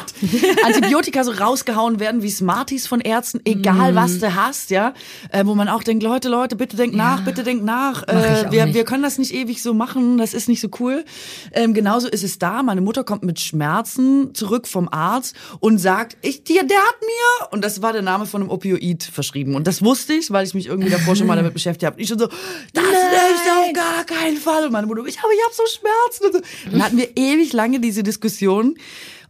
Antibiotika 0.64 1.24
so 1.24 1.32
rausgehauen 1.32 2.00
werden 2.00 2.22
wie 2.22 2.30
Smarties 2.30 2.86
von 2.86 3.00
Ärzten, 3.00 3.40
egal 3.44 3.92
Mhm. 3.92 3.96
was 3.96 4.18
du 4.18 4.34
hast, 4.34 4.70
ja. 4.70 4.94
Äh, 5.30 5.44
wo 5.46 5.54
man 5.54 5.68
auch 5.68 5.82
denkt, 5.82 6.02
Leute, 6.02 6.28
Leute, 6.28 6.56
bitte 6.56 6.76
denkt 6.76 6.96
nach, 6.96 7.22
bitte 7.24 7.42
denkt 7.42 7.64
nach. 7.64 8.02
Äh, 8.08 8.46
wir, 8.50 8.72
wir 8.74 8.84
können 8.84 9.02
das 9.02 9.18
nicht 9.18 9.32
ewig 9.34 9.62
so 9.62 9.74
machen, 9.74 10.18
das 10.18 10.34
ist 10.34 10.48
nicht 10.48 10.60
so 10.60 10.68
cool. 10.80 11.04
Ähm, 11.52 11.74
genauso 11.74 12.08
ist 12.08 12.24
es 12.24 12.38
da. 12.38 12.62
Meine 12.62 12.80
Mutter 12.80 13.04
kommt 13.04 13.22
mit 13.24 13.40
Schmerzen 13.40 14.34
zurück 14.34 14.66
vom 14.66 14.88
Arzt 14.90 15.34
und 15.60 15.78
sagt, 15.78 16.16
ich, 16.22 16.44
der, 16.44 16.64
der 16.64 16.78
hat 16.78 16.96
mir, 17.00 17.48
und 17.52 17.64
das 17.64 17.82
war 17.82 17.92
der 17.92 18.02
Name 18.02 18.26
von 18.26 18.40
einem 18.42 18.50
Opioid 18.50 19.02
verschrieben. 19.04 19.54
Und 19.54 19.66
das 19.66 19.82
wusste 19.82 20.14
ich, 20.14 20.30
weil 20.30 20.46
ich 20.46 20.54
mich 20.54 20.66
irgendwie 20.66 20.90
davor 20.90 21.16
schon 21.16 21.26
mal 21.26 21.36
damit 21.36 21.52
beschäftigt 21.54 21.86
habe. 21.86 22.00
Ich 22.00 22.08
schon 22.08 22.18
so, 22.18 22.28
das 22.72 22.84
ist 23.12 23.50
auf 23.50 23.72
gar 23.72 24.04
keinen 24.04 24.36
Fall. 24.36 24.64
Und 24.66 24.72
meine 24.72 24.86
Mutter, 24.86 25.04
ich 25.06 25.22
habe, 25.22 25.32
ich 25.34 25.40
habe 25.44 25.54
so 25.54 25.62
Schmerzen. 25.66 26.32
So. 26.32 26.70
Dann 26.70 26.82
hatten 26.84 26.98
wir 26.98 27.10
ewig 27.16 27.52
lange 27.52 27.80
diese 27.80 28.02
Diskussion 28.02 28.76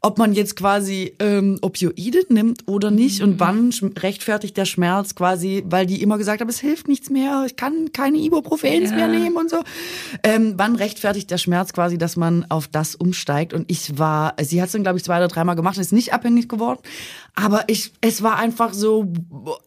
ob 0.03 0.19
man 0.19 0.35
jetzt 0.35 0.55
quasi 0.55 1.15
ähm, 1.19 1.59
Opioide 1.63 2.25
nimmt 2.29 2.69
oder 2.69 2.93
nicht 2.93 3.23
und 3.23 3.41
wann 3.41 3.71
rechtfertigt 3.99 4.57
der 4.57 4.65
Schmerz 4.65 5.17
quasi, 5.17 5.65
weil 5.67 5.87
die 5.87 6.01
immer 6.01 6.17
gesagt 6.17 6.41
haben, 6.41 6.49
es 6.49 6.61
hilft 6.61 6.87
nichts 6.87 7.11
mehr, 7.11 7.45
ich 7.47 7.57
kann 7.57 7.91
keine 7.93 8.19
Ibuprofens 8.19 8.91
Ja. 8.91 8.97
mehr 8.97 9.09
nehmen 9.09 9.37
und 9.37 9.51
so. 9.51 9.63
Ähm, 10.23 10.55
wann 10.57 10.77
rechtfertigt 10.77 11.31
der 11.31 11.39
Schmerz 11.39 11.73
quasi, 11.73 11.99
dass 11.99 12.15
man 12.17 12.47
auf 12.51 12.69
das 12.69 12.95
umsteigt? 12.95 13.53
Und 13.53 13.69
ich 13.69 13.99
war, 13.99 14.35
sie 14.41 14.61
hat 14.61 14.67
es 14.67 14.73
dann 14.73 14.83
glaube 14.85 14.99
ich 14.99 15.05
zwei 15.05 15.17
oder 15.17 15.29
dreimal 15.29 15.57
gemacht, 15.57 15.77
und 15.77 15.81
ist 15.81 15.93
nicht 15.93 16.13
abhängig 16.13 16.49
geworden, 16.49 16.81
aber 17.39 17.65
ich, 17.67 17.93
es 18.01 18.23
war 18.23 18.39
einfach 18.39 18.73
so, 18.73 19.13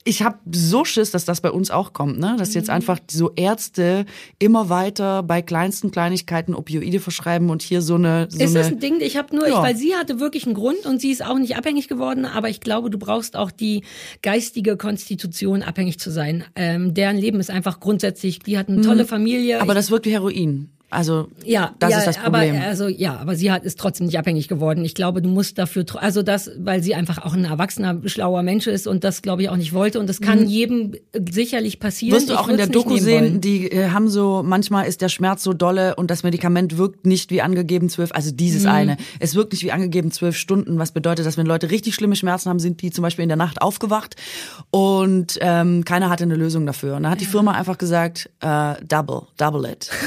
ich 0.04 0.24
habe 0.24 0.40
so 0.52 0.86
Schiss, 0.86 1.12
dass 1.12 1.24
das 1.26 1.40
bei 1.40 1.52
uns 1.52 1.70
auch 1.70 1.94
kommt, 1.94 2.18
ne? 2.18 2.36
Dass 2.38 2.56
jetzt 2.56 2.72
einfach 2.72 2.98
so 3.10 3.32
Ärzte 3.36 4.06
immer 4.40 4.70
weiter 4.70 5.22
bei 5.22 5.44
kleinsten 5.44 5.92
Kleinigkeiten 5.92 6.56
Opioide 6.56 7.00
verschreiben 7.00 7.52
und 7.52 7.62
hier 7.62 7.84
so 7.84 7.94
eine, 7.94 8.28
so 8.30 8.40
ist 8.44 8.56
das 8.56 8.68
ein 8.68 8.80
Ding? 8.80 9.00
Ich 9.02 9.18
habe 9.18 9.36
nur, 9.36 9.46
ich, 9.46 9.54
Ja. 9.54 9.62
weil 9.62 9.76
sie 9.76 9.94
hatte 9.96 10.20
wirklich 10.20 10.48
einen 10.48 10.56
Grund 10.56 10.84
und 10.88 11.00
sie 11.00 11.12
ist 11.12 11.24
auch 11.24 11.38
nicht 11.38 11.58
abhängig 11.58 11.88
geworden, 11.88 12.26
aber 12.26 12.50
ich 12.50 12.60
glaube, 12.60 12.90
du 12.90 12.98
brauchst 12.98 13.36
auch 13.36 13.52
die 13.52 13.84
geistige 14.24 14.76
Konstitution, 14.76 15.62
abhängig 15.62 16.00
zu 16.00 16.10
sein. 16.10 16.44
Ähm, 16.56 16.96
deren 16.96 17.18
Leben 17.18 17.40
ist 17.40 17.52
einfach 17.52 17.80
grundsätzlich, 17.80 18.40
die 18.40 18.58
hat 18.58 18.68
eine 18.68 18.82
tolle 18.82 19.06
Familie. 19.06 19.58
Mhm. 19.58 19.62
Aber 19.62 19.74
ich, 19.74 19.78
das 19.78 19.92
wirkt 19.92 20.08
wie 20.08 20.12
Heroin. 20.14 20.70
Also 20.92 21.28
ja, 21.46 21.76
das 21.80 21.92
ja, 21.92 21.98
ist 22.00 22.08
das 22.08 22.18
Problem. 22.18 22.56
Aber, 22.56 22.66
also 22.66 22.88
ja, 22.88 23.18
aber 23.18 23.36
sie 23.36 23.52
hat 23.52 23.64
ist 23.64 23.80
trotzdem 23.80 24.08
nicht 24.08 24.18
abhängig 24.18 24.48
geworden. 24.48 24.84
Ich 24.84 24.96
glaube, 24.96 25.22
du 25.22 25.30
musst 25.30 25.58
dafür, 25.60 25.86
also 25.96 26.24
das, 26.24 26.50
weil 26.58 26.82
sie 26.82 26.96
einfach 26.96 27.20
auch 27.20 27.34
ein 27.34 27.46
erwachsener, 27.46 28.02
schlauer 28.06 28.42
Mensch 28.42 28.66
ist 28.66 28.88
und 28.88 29.04
das 29.04 29.22
glaube 29.22 29.44
ich 29.44 29.50
auch 29.50 29.56
nicht 29.56 29.74
wollte 29.74 30.00
und 30.00 30.08
das 30.08 30.20
kann 30.20 30.48
jedem 30.48 30.94
äh, 31.12 31.22
sicherlich 31.30 31.80
passieren. 31.80 32.14
Mhm. 32.14 32.18
Wirst 32.22 32.30
du 32.30 32.40
auch 32.40 32.48
in 32.48 32.58
der 32.58 32.68
Doku 32.68 32.98
sehen, 32.98 33.40
die 33.40 33.72
äh, 33.72 33.90
haben 33.90 34.10
so, 34.10 34.42
manchmal 34.44 34.88
ist 34.88 35.02
der 35.02 35.10
Schmerz 35.10 35.44
so 35.44 35.54
dolle 35.54 35.96
und 35.96 36.10
das 36.10 36.24
Medikament 36.24 36.78
wirkt 36.78 37.06
nicht 37.06 37.30
wie 37.30 37.42
angegeben 37.42 37.90
zwölf, 37.90 38.12
also 38.14 38.32
dieses 38.32 38.64
Mhm. 38.64 38.70
eine, 38.70 38.98
es 39.20 39.36
wirkt 39.36 39.52
nicht 39.54 39.64
wie 39.64 39.72
angegeben 39.72 40.12
zwölf 40.12 40.36
Stunden, 40.38 40.80
was 40.80 40.92
bedeutet, 40.92 41.26
dass 41.26 41.38
wenn 41.38 41.46
Leute 41.46 41.70
richtig 41.70 41.94
schlimme 41.94 42.16
Schmerzen 42.16 42.50
haben, 42.50 42.60
sind 42.60 42.82
die 42.82 42.90
zum 42.90 43.04
Beispiel 43.04 43.24
in 43.24 43.30
der 43.30 43.38
Nacht 43.38 43.62
aufgewacht 43.62 44.16
und 44.72 45.38
ähm, 45.42 45.86
keiner 45.86 46.10
hatte 46.10 46.24
eine 46.24 46.36
Lösung 46.36 46.66
dafür. 46.66 46.96
Und 46.96 47.04
dann 47.04 47.12
hat 47.12 47.22
die 47.22 47.26
Firma 47.26 47.52
einfach 47.52 47.78
gesagt, 47.78 48.30
äh, 48.42 48.74
double, 48.88 49.24
double 49.38 49.70
it. 49.70 49.90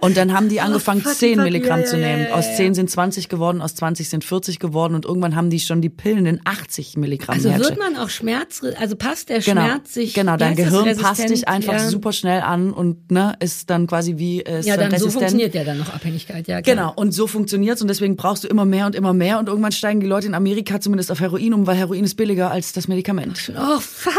Und 0.00 0.16
dann 0.16 0.32
haben 0.32 0.48
die 0.48 0.60
angefangen, 0.60 1.00
fuck, 1.02 1.14
10 1.14 1.36
fuck, 1.36 1.44
Milligramm 1.44 1.84
zu 1.84 1.96
nehmen. 1.96 2.28
Aus 2.32 2.46
ja. 2.46 2.54
10 2.56 2.74
sind 2.74 2.90
20 2.90 3.28
geworden, 3.28 3.60
aus 3.62 3.74
20 3.74 4.08
sind 4.08 4.24
40 4.24 4.58
geworden 4.58 4.94
und 4.94 5.04
irgendwann 5.04 5.34
haben 5.36 5.50
die 5.50 5.60
schon 5.60 5.80
die 5.80 5.88
Pillen 5.88 6.26
in 6.26 6.40
80 6.44 6.96
Milligramm. 6.96 7.34
Also 7.36 7.48
wird 7.50 7.78
man 7.78 7.96
auch 7.96 8.08
Schmerz, 8.08 8.62
also 8.78 8.96
passt 8.96 9.28
der 9.28 9.40
Genau, 9.40 9.62
Schmerz 9.64 9.94
sich. 9.94 10.14
genau, 10.14 10.36
dein 10.36 10.56
Gehirn 10.56 10.96
passt 10.96 11.28
dich 11.28 11.48
einfach 11.48 11.74
ja. 11.74 11.88
super 11.88 12.12
schnell 12.12 12.40
an 12.40 12.72
und 12.72 13.10
ne, 13.10 13.34
ist 13.40 13.70
dann 13.70 13.86
quasi 13.86 14.18
wie 14.18 14.40
äh, 14.42 14.60
ist 14.60 14.66
Ja, 14.66 14.76
dann 14.76 14.90
so 14.90 14.94
resistent. 14.96 15.12
funktioniert 15.14 15.54
ja 15.54 15.64
dann 15.64 15.78
noch 15.78 15.92
Abhängigkeit, 15.92 16.46
ja. 16.48 16.60
Klar. 16.62 16.76
Genau, 16.76 16.92
und 16.94 17.12
so 17.12 17.26
funktioniert's 17.26 17.82
und 17.82 17.88
deswegen 17.88 18.16
brauchst 18.16 18.44
du 18.44 18.48
immer 18.48 18.64
mehr 18.64 18.86
und 18.86 18.94
immer 18.94 19.12
mehr 19.12 19.38
und 19.38 19.48
irgendwann 19.48 19.72
steigen 19.72 20.00
die 20.00 20.06
Leute 20.06 20.26
in 20.26 20.34
Amerika 20.34 20.80
zumindest 20.80 21.10
auf 21.10 21.20
Heroin 21.20 21.54
um, 21.54 21.66
weil 21.66 21.76
Heroin 21.76 22.04
ist 22.04 22.16
billiger 22.16 22.50
als 22.50 22.72
das 22.72 22.88
Medikament. 22.88 23.52
Oh, 23.56 23.78
fuck. 23.80 24.12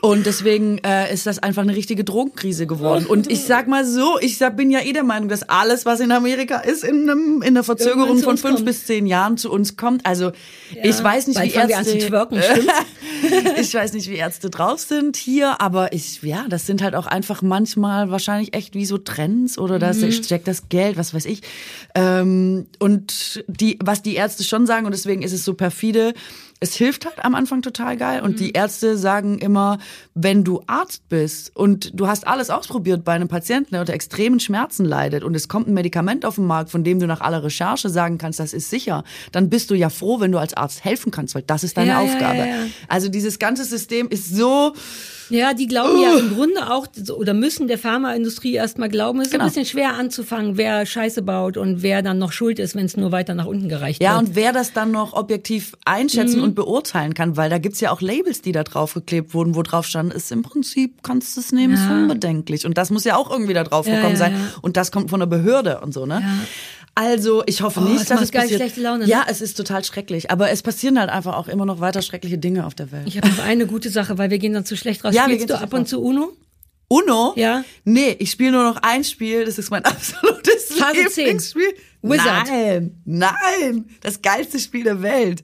Und 0.00 0.26
deswegen 0.26 0.78
äh, 0.78 1.12
ist 1.12 1.26
das 1.26 1.38
einfach 1.40 1.62
eine 1.62 1.74
richtige 1.74 2.04
Drogenkrise 2.04 2.66
geworden. 2.66 3.06
Und 3.06 3.30
ich 3.30 3.44
sag 3.44 3.66
mal 3.68 3.84
so, 3.84 4.18
ich 4.20 4.38
sag, 4.38 4.56
bin 4.56 4.70
ja 4.70 4.80
eh 4.80 4.92
der 4.92 5.02
Meinung, 5.04 5.28
dass 5.28 5.42
alles, 5.48 5.84
was 5.86 6.00
in 6.00 6.12
Amerika 6.12 6.58
ist, 6.58 6.84
in, 6.84 7.08
einem, 7.10 7.42
in 7.42 7.48
einer 7.48 7.64
Verzögerung 7.64 8.18
von 8.18 8.38
fünf 8.38 8.54
kommt. 8.56 8.64
bis 8.64 8.86
zehn 8.86 9.06
Jahren 9.06 9.36
zu 9.36 9.50
uns 9.50 9.76
kommt. 9.76 10.06
Also 10.06 10.32
ich 10.82 11.02
weiß 11.02 11.26
nicht, 11.26 11.36
Bald 11.36 11.52
wie 11.54 11.72
Ärzte, 11.72 11.98
twerken, 11.98 12.40
ich 13.60 13.74
weiß 13.74 13.92
nicht, 13.92 14.08
wie 14.08 14.16
Ärzte 14.16 14.50
drauf 14.50 14.80
sind 14.80 15.16
hier, 15.16 15.60
aber 15.60 15.92
ich, 15.92 16.22
ja, 16.22 16.46
das 16.48 16.66
sind 16.66 16.82
halt 16.82 16.94
auch 16.94 17.06
einfach 17.06 17.42
manchmal 17.42 18.10
wahrscheinlich 18.10 18.54
echt 18.54 18.74
wie 18.74 18.86
so 18.86 18.98
Trends 18.98 19.58
oder 19.58 19.78
da 19.78 19.92
Mhm. 19.92 20.12
steckt 20.12 20.46
das 20.46 20.68
Geld, 20.68 20.96
was 20.96 21.12
weiß 21.14 21.24
ich. 21.24 21.42
Ähm, 21.94 22.66
und 22.78 23.42
die, 23.48 23.78
was 23.82 24.02
die 24.02 24.14
Ärzte 24.14 24.44
schon 24.44 24.66
sagen, 24.66 24.86
und 24.86 24.92
deswegen 24.92 25.22
ist 25.22 25.32
es 25.32 25.44
so 25.44 25.54
perfide, 25.54 26.14
es 26.60 26.74
hilft 26.74 27.04
halt 27.06 27.24
am 27.24 27.34
Anfang 27.34 27.62
total 27.62 27.96
geil. 27.96 28.20
Und 28.22 28.32
Mhm. 28.32 28.36
die 28.36 28.50
Ärzte 28.52 28.96
sagen 28.98 29.38
immer, 29.38 29.78
wenn 30.14 30.42
du 30.42 30.62
Arzt 30.66 31.08
bist 31.08 31.54
und 31.54 31.92
du 31.98 32.08
hast 32.08 32.26
alles 32.26 32.50
ausprobiert 32.50 33.04
bei 33.04 33.12
einem 33.12 33.28
Patienten, 33.28 33.70
der 33.72 33.80
unter 33.80 33.92
extremen 33.94 34.40
Schmerzen 34.40 34.84
leidet 34.84 35.22
und 35.22 35.34
es 35.36 35.46
kommt 35.48 35.68
ein 35.68 35.74
Medikament 35.74 36.24
auf 36.24 36.34
den 36.34 36.46
Markt, 36.46 36.70
von 36.70 36.82
dem 36.82 36.98
du 36.98 37.06
nach 37.06 37.20
aller 37.20 37.44
Recherche 37.44 37.88
sagen 37.90 38.18
kannst, 38.18 38.40
das 38.40 38.52
ist 38.52 38.70
sicher, 38.70 39.04
dann 39.32 39.50
bist 39.50 39.70
du 39.70 39.74
ja 39.74 39.88
froh, 39.88 40.18
wenn 40.20 40.32
du 40.32 40.38
als 40.38 40.54
Arzt 40.54 40.84
helfen 40.84 41.12
kannst, 41.12 41.34
weil 41.34 41.42
das 41.42 41.62
ist 41.62 41.76
deine 41.76 41.90
Ja, 41.90 42.00
Aufgabe. 42.00 42.38
ja, 42.38 42.46
ja. 42.46 42.52
Also 42.88 43.08
dieses 43.08 43.38
ganze 43.38 43.64
System 43.64 44.08
ist 44.08 44.34
so, 44.34 44.74
Ja, 45.30 45.52
die 45.54 45.66
glauben 45.66 46.00
ja 46.00 46.18
im 46.18 46.30
Grunde 46.34 46.70
auch, 46.70 46.86
oder 47.16 47.34
müssen 47.34 47.68
der 47.68 47.78
Pharmaindustrie 47.78 48.54
erstmal 48.54 48.88
glauben, 48.88 49.20
es 49.20 49.26
ist 49.28 49.32
Genau. 49.32 49.44
ein 49.44 49.48
bisschen 49.50 49.64
schwer 49.66 49.94
anzufangen, 49.94 50.56
wer 50.56 50.86
Scheiße 50.86 51.22
baut 51.22 51.56
und 51.56 51.82
wer 51.82 52.02
dann 52.02 52.18
noch 52.18 52.32
schuld 52.32 52.58
ist, 52.58 52.74
wenn 52.74 52.86
es 52.86 52.96
nur 52.96 53.12
weiter 53.12 53.34
nach 53.34 53.46
unten 53.46 53.68
gereicht 53.68 54.02
ja, 54.02 54.14
wird. 54.16 54.28
und 54.28 54.34
wer 54.36 54.52
das 54.52 54.72
dann 54.72 54.90
noch 54.90 55.12
objektiv 55.12 55.72
Mhm. 55.72 55.76
einschätzen 55.84 56.40
und 56.40 56.54
beurteilen 56.54 57.14
kann, 57.14 57.36
weil 57.36 57.50
da 57.50 57.58
gibt's 57.58 57.80
ja 57.80 57.90
auch 57.90 58.00
Labels, 58.00 58.42
die 58.42 58.52
da 58.52 58.64
drauf 58.64 58.94
geklebt 58.94 59.34
wurden, 59.34 59.54
wo 59.54 59.62
drauf 59.62 59.86
stand, 59.86 60.12
ist 60.14 60.32
im 60.32 60.42
Prinzip, 60.42 61.02
kannst 61.02 61.36
du 61.36 61.40
es 61.40 61.52
nehmen, 61.52 61.74
ist 61.74 61.84
Ja. 61.88 61.94
unbedenklich. 61.96 62.64
Und 62.66 62.78
das 62.78 62.90
muss 62.90 63.04
ja 63.04 63.16
auch 63.16 63.30
irgendwie 63.30 63.54
da 63.54 63.64
drauf 63.64 63.86
Ja, 63.86 63.96
gekommen 63.96 64.12
ja, 64.14 64.18
sein. 64.18 64.32
ja. 64.32 64.38
Und 64.62 64.76
das 64.76 64.90
kommt 64.92 65.10
von 65.10 65.20
der 65.20 65.26
Behörde 65.26 65.80
und 65.80 65.92
so, 65.92 66.06
ne? 66.06 66.22
Also, 67.00 67.44
ich 67.46 67.62
hoffe 67.62 67.78
Oh, 67.80 67.84
nicht, 67.84 68.00
das 68.00 68.08
dass 68.08 68.22
es 68.22 68.30
passiert. 68.32 68.58
schlechte 68.60 68.80
Laune, 68.80 69.04
ne? 69.04 69.08
Ja, 69.10 69.24
es 69.28 69.40
ist 69.40 69.54
total 69.56 69.84
schrecklich. 69.84 70.32
Aber 70.32 70.50
es 70.50 70.62
passieren 70.62 70.98
halt 70.98 71.10
einfach 71.10 71.36
auch 71.36 71.46
immer 71.46 71.64
noch 71.64 71.78
weiter 71.78 72.02
schreckliche 72.02 72.38
Dinge 72.38 72.66
auf 72.66 72.74
der 72.74 72.90
Welt. 72.90 73.06
Ich 73.06 73.16
habe 73.16 73.28
noch 73.28 73.38
eine 73.38 73.66
gute 73.66 73.88
Sache, 73.88 74.18
weil 74.18 74.30
wir 74.30 74.38
gehen 74.38 74.52
dann 74.52 74.64
zu 74.64 74.76
schlecht 74.76 75.04
raus. 75.04 75.14
Ja, 75.14 75.22
wir 75.28 75.34
Spielst 75.34 75.46
gehen 75.46 75.56
du 75.58 75.62
ab 75.62 75.72
und 75.72 75.86
zu 75.88 76.02
Uno? 76.02 76.32
Uno? 76.88 77.34
Ja. 77.36 77.62
Nee, 77.84 78.16
ich 78.18 78.32
spiele 78.32 78.50
nur 78.50 78.64
noch 78.64 78.78
ein 78.82 79.04
Spiel. 79.04 79.44
Das 79.44 79.58
ist 79.58 79.70
mein 79.70 79.84
absolutes 79.84 80.72
Phase 80.76 81.06
10. 81.08 81.24
Lieblingsspiel. 81.24 81.74
Wizard. 82.02 82.48
Nein, 82.48 83.00
nein. 83.04 83.84
Das 84.00 84.20
geilste 84.20 84.58
Spiel 84.58 84.82
der 84.82 85.00
Welt. 85.00 85.42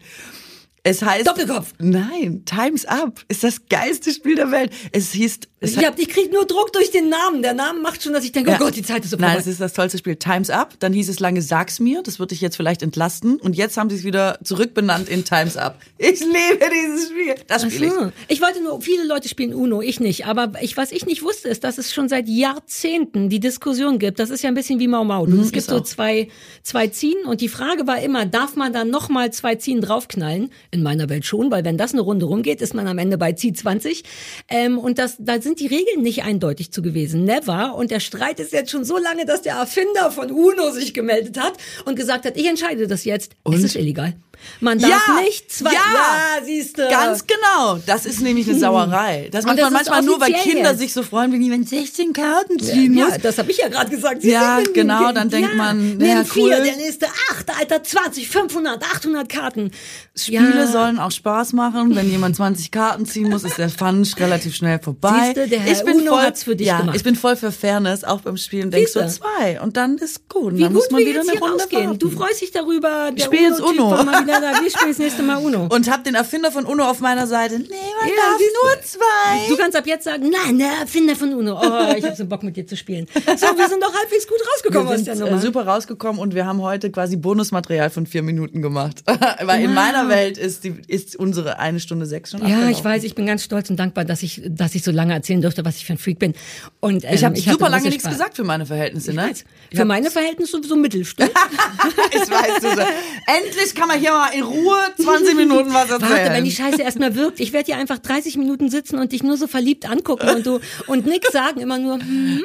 Es 0.86 1.02
heißt. 1.02 1.26
Doppelkopf. 1.26 1.72
Nein, 1.78 2.42
Time's 2.44 2.84
Up 2.84 3.20
ist 3.28 3.42
das 3.42 3.66
geilste 3.70 4.12
Spiel 4.12 4.36
der 4.36 4.50
Welt. 4.50 4.70
Es 4.92 5.12
hieß. 5.12 5.38
Es 5.60 5.76
Ich, 5.78 5.84
hab, 5.86 5.98
ich 5.98 6.10
krieg 6.10 6.30
nur 6.30 6.44
Druck 6.46 6.74
durch 6.74 6.90
den 6.90 7.08
Namen. 7.08 7.40
Der 7.40 7.54
Name 7.54 7.80
macht 7.80 8.02
schon, 8.02 8.12
dass 8.12 8.22
ich 8.22 8.32
denke, 8.32 8.50
Ja. 8.50 8.56
oh 8.60 8.64
Gott, 8.64 8.76
die 8.76 8.82
Zeit 8.82 9.02
ist 9.02 9.10
so 9.12 9.16
Nein, 9.16 9.30
vorbei. 9.30 9.40
es 9.40 9.46
ist 9.46 9.62
das 9.62 9.72
tollste 9.72 9.96
Spiel. 9.96 10.16
Time's 10.16 10.50
Up. 10.50 10.74
Dann 10.80 10.92
hieß 10.92 11.08
es 11.08 11.20
lange 11.20 11.40
Sag's 11.40 11.80
mir. 11.80 12.02
Das 12.02 12.18
würde 12.18 12.34
ich 12.34 12.42
jetzt 12.42 12.56
vielleicht 12.56 12.82
entlasten. 12.82 13.36
Und 13.36 13.56
jetzt 13.56 13.78
haben 13.78 13.88
sie 13.88 13.96
es 13.96 14.04
wieder 14.04 14.38
zurückbenannt 14.44 15.08
in 15.08 15.24
Time's 15.24 15.56
Up. 15.56 15.78
Ich 15.96 16.20
liebe 16.20 16.66
dieses 16.70 17.08
Spiel. 17.08 17.34
Das 17.46 17.62
spiele 17.62 17.86
ich. 18.28 18.34
Ich 18.36 18.42
wollte 18.42 18.62
nur, 18.62 18.78
viele 18.82 19.04
Leute 19.06 19.30
spielen 19.30 19.54
Uno, 19.54 19.80
ich 19.80 20.00
nicht. 20.00 20.26
Aber 20.26 20.52
ich, 20.60 20.76
was 20.76 20.92
ich 20.92 21.06
nicht 21.06 21.22
wusste, 21.22 21.48
ist, 21.48 21.64
dass 21.64 21.78
es 21.78 21.94
schon 21.94 22.10
seit 22.10 22.28
Jahrzehnten 22.28 23.30
die 23.30 23.40
Diskussion 23.40 23.98
gibt. 23.98 24.18
Das 24.18 24.28
ist 24.28 24.42
ja 24.42 24.48
ein 24.48 24.54
bisschen 24.54 24.80
wie 24.80 24.88
Mau 24.88 25.04
Mau. 25.04 25.24
es 25.24 25.50
gibt 25.50 25.66
Mhm, 25.66 25.70
so 25.70 25.76
auch. 25.78 25.84
zwei, 25.84 26.28
zwei 26.62 26.88
Ziehen 26.88 27.24
und 27.24 27.40
die 27.40 27.48
Frage 27.48 27.86
war 27.86 28.00
immer, 28.02 28.26
darf 28.26 28.54
man 28.54 28.74
dann 28.74 28.90
nochmal 28.90 29.32
zwei 29.32 29.54
Ziehen 29.54 29.80
draufknallen? 29.80 30.50
In 30.74 30.82
meiner 30.82 31.08
Welt 31.08 31.24
schon, 31.24 31.52
weil 31.52 31.64
wenn 31.64 31.78
das 31.78 31.92
eine 31.92 32.00
Runde 32.02 32.26
rumgeht, 32.26 32.60
ist 32.60 32.74
man 32.74 32.88
am 32.88 32.98
Ende 32.98 33.16
bei 33.16 33.32
Zieh 33.32 33.52
20. 33.52 34.02
Ähm, 34.48 34.76
und 34.76 34.98
das, 34.98 35.14
da 35.20 35.40
sind 35.40 35.60
die 35.60 35.68
Regeln 35.68 36.02
nicht 36.02 36.24
eindeutig 36.24 36.72
zu 36.72 36.82
gewesen. 36.82 37.24
Never. 37.24 37.76
Und 37.76 37.92
der 37.92 38.00
Streit 38.00 38.40
ist 38.40 38.52
jetzt 38.52 38.72
schon 38.72 38.84
so 38.84 38.98
lange, 38.98 39.24
dass 39.24 39.42
der 39.42 39.54
Erfinder 39.54 40.10
von 40.10 40.32
Uno 40.32 40.72
sich 40.72 40.92
gemeldet 40.92 41.38
hat 41.38 41.52
und 41.84 41.94
gesagt 41.94 42.24
hat, 42.26 42.36
ich 42.36 42.46
entscheide 42.46 42.88
das 42.88 43.04
jetzt. 43.04 43.32
Es 43.44 43.62
ist 43.62 43.76
illegal. 43.76 44.14
Man 44.60 44.78
darf 44.78 44.90
Ja, 44.90 45.20
nicht 45.22 45.50
zwei. 45.52 45.72
ja, 45.72 46.44
siehst 46.44 46.76
du. 46.76 46.82
Ganz 46.90 47.24
genau. 47.26 47.78
Das 47.86 48.04
ist 48.04 48.20
nämlich 48.20 48.46
eine 48.48 48.58
Sauerei. 48.58 49.28
Das 49.30 49.44
macht 49.46 49.56
das 49.58 49.64
man 49.64 49.72
manchmal 49.74 50.02
nur, 50.02 50.20
weil 50.20 50.32
Kinder 50.34 50.70
jetzt. 50.70 50.80
sich 50.80 50.92
so 50.92 51.02
freuen, 51.04 51.32
wenn 51.32 51.40
jemand 51.40 51.68
16 51.68 52.12
Karten 52.12 52.58
ziehen 52.58 52.94
Ja, 52.98 53.06
muss. 53.06 53.18
das 53.22 53.38
habe 53.38 53.50
ich 53.52 53.58
ja 53.58 53.68
gerade 53.68 53.90
gesagt. 53.90 54.22
Sie 54.22 54.30
Ja, 54.32 54.60
genau, 54.74 55.12
dann 55.12 55.30
denkt 55.30 55.54
man, 55.56 55.98
ja, 56.00 56.24
vier, 56.24 56.42
cool. 56.42 56.50
der 56.50 56.76
nächste 56.76 57.06
acht, 57.30 57.46
Alter, 57.58 57.82
20, 57.84 58.28
500, 58.28 58.82
800 58.82 59.28
Karten. 59.28 59.70
Spiele 60.16 60.54
ja. 60.54 60.66
sollen 60.68 61.00
auch 61.00 61.10
Spaß 61.10 61.54
machen. 61.54 61.96
Wenn 61.96 62.08
jemand 62.08 62.36
20 62.36 62.70
Karten 62.70 63.04
ziehen 63.04 63.30
muss, 63.30 63.42
ist 63.42 63.58
der 63.58 63.68
Fun 63.68 64.06
relativ 64.18 64.54
schnell 64.54 64.78
vorbei. 64.78 65.32
Siehste, 65.34 65.48
der 65.48 65.60
Herr 65.60 65.72
ich 65.72 65.84
bin 65.84 66.00
Uno 66.02 66.12
voll, 66.12 66.22
hat's 66.22 66.44
für 66.44 66.54
dich 66.54 66.68
ja, 66.68 66.78
gemacht. 66.78 66.96
ich 66.96 67.02
bin 67.02 67.16
voll 67.16 67.34
für 67.34 67.50
Fairness, 67.50 68.04
auch 68.04 68.20
beim 68.20 68.36
Spielen. 68.36 68.70
Denkst 68.70 68.92
du 68.92 69.04
zwei 69.08 69.60
und 69.60 69.76
dann 69.76 69.98
ist 69.98 70.28
gut. 70.28 70.52
Und 70.52 70.58
Wie 70.58 70.62
dann 70.62 70.72
gut 70.72 70.82
muss 70.82 70.90
man 70.92 71.00
wir 71.00 71.06
wieder 71.08 71.18
jetzt 71.20 71.30
eine 71.30 71.38
hier 71.38 71.48
Runde 71.48 71.62
rausgehen. 71.64 71.86
warten. 71.86 71.98
Du 71.98 72.10
freust 72.10 72.42
dich 72.42 72.52
darüber. 72.52 73.10
Der 73.12 73.24
spiel 73.24 73.40
jetzt 73.40 73.60
Uno-Typ 73.60 73.80
Uno. 73.80 74.06
Wir 74.06 74.70
spielen 74.70 74.90
das 74.90 74.98
nächste 74.98 75.22
Mal 75.24 75.36
Uno. 75.38 75.66
Und 75.70 75.90
hab 75.90 76.04
den 76.04 76.14
Erfinder 76.14 76.52
von 76.52 76.64
Uno 76.64 76.84
auf 76.88 77.00
meiner 77.00 77.26
Seite. 77.26 77.58
Nee, 77.58 77.66
man 77.68 78.08
Ja, 78.08 78.14
darf 78.16 78.40
nur 78.40 78.82
zwei. 78.84 79.48
Du 79.48 79.56
kannst 79.56 79.76
ab 79.76 79.86
jetzt 79.86 80.04
sagen, 80.04 80.30
nein, 80.30 80.58
der 80.58 80.70
Erfinder 80.82 81.16
von 81.16 81.34
Uno. 81.34 81.54
Oh, 81.60 81.94
ich 81.96 82.04
habe 82.04 82.14
so 82.14 82.24
Bock 82.26 82.44
mit 82.44 82.56
dir 82.56 82.66
zu 82.66 82.76
spielen. 82.76 83.06
So, 83.14 83.46
wir 83.56 83.68
sind 83.68 83.82
doch 83.82 83.92
halbwegs 83.92 84.28
gut 84.28 84.38
rausgekommen 84.54 84.88
wir 84.88 84.92
aus 84.94 84.96
sind 85.04 85.06
der 85.18 85.26
äh, 85.26 85.30
Nummer. 85.30 85.40
super 85.42 85.66
rausgekommen 85.66 86.20
und 86.20 86.34
wir 86.36 86.46
haben 86.46 86.62
heute 86.62 86.90
quasi 86.90 87.16
Bonusmaterial 87.16 87.90
von 87.90 88.06
vier 88.06 88.22
Minuten 88.22 88.62
gemacht. 88.62 89.02
Weil 89.42 89.64
in 89.64 89.74
meiner 89.74 90.03
Welt 90.08 90.38
ist, 90.38 90.64
die, 90.64 90.74
ist 90.88 91.16
unsere 91.16 91.58
eine 91.58 91.80
Stunde 91.80 92.06
sechs 92.06 92.30
schon 92.30 92.46
Ja, 92.46 92.68
ich 92.68 92.82
weiß, 92.82 93.04
ich 93.04 93.14
bin 93.14 93.26
ganz 93.26 93.44
stolz 93.44 93.70
und 93.70 93.76
dankbar, 93.76 94.04
dass 94.04 94.22
ich, 94.22 94.42
dass 94.48 94.74
ich 94.74 94.82
so 94.82 94.90
lange 94.90 95.12
erzählen 95.14 95.42
durfte, 95.42 95.64
was 95.64 95.76
ich 95.76 95.84
für 95.84 95.94
ein 95.94 95.98
Freak 95.98 96.18
bin. 96.18 96.34
Und 96.80 97.04
ähm, 97.04 97.10
Ich 97.14 97.24
habe 97.24 97.36
super 97.38 97.68
lange 97.68 97.88
nichts 97.88 98.02
Spaß. 98.02 98.12
gesagt 98.12 98.36
für 98.36 98.44
meine 98.44 98.66
Verhältnisse, 98.66 99.10
Ich 99.10 99.16
ne? 99.16 99.22
weiß. 99.22 99.44
Für 99.74 99.84
meine 99.84 100.10
Verhältnisse 100.10 100.60
so 100.62 100.76
Mittelstunde. 100.76 101.32
ich 102.12 102.30
weiß, 102.30 102.60
du 102.60 102.68
so. 102.68 102.86
Endlich 103.26 103.74
kann 103.74 103.88
man 103.88 103.98
hier 103.98 104.10
mal 104.12 104.28
in 104.28 104.42
Ruhe 104.42 104.76
20 105.00 105.36
Minuten 105.36 105.72
was 105.72 105.90
erzählen. 105.90 106.10
Warte, 106.10 106.32
wenn 106.32 106.44
die 106.44 106.52
Scheiße 106.52 106.82
erstmal 106.82 107.14
wirkt. 107.14 107.40
Ich 107.40 107.52
werde 107.52 107.66
hier 107.66 107.76
einfach 107.76 107.98
30 107.98 108.36
Minuten 108.36 108.70
sitzen 108.70 108.98
und 108.98 109.12
dich 109.12 109.22
nur 109.22 109.36
so 109.36 109.46
verliebt 109.46 109.88
angucken 109.88 110.28
und 110.28 110.46
du 110.46 110.60
und 110.86 111.06
nix 111.06 111.30
sagen, 111.32 111.60
immer 111.60 111.78
nur 111.78 111.98
hm. 111.98 112.42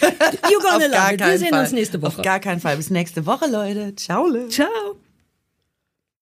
You 0.50 0.58
gonna 0.60 0.86
love 0.86 1.14
it. 1.14 1.20
Wir 1.20 1.38
sehen 1.38 1.48
Fall. 1.50 1.60
uns 1.62 1.72
nächste 1.72 2.00
Woche. 2.02 2.18
Auf 2.18 2.22
gar 2.22 2.40
keinen 2.40 2.60
Fall. 2.60 2.76
Bis 2.76 2.90
nächste 2.90 3.26
Woche, 3.26 3.50
Leute. 3.50 3.94
Ciao. 3.96 4.26
Ciao. 4.48 4.96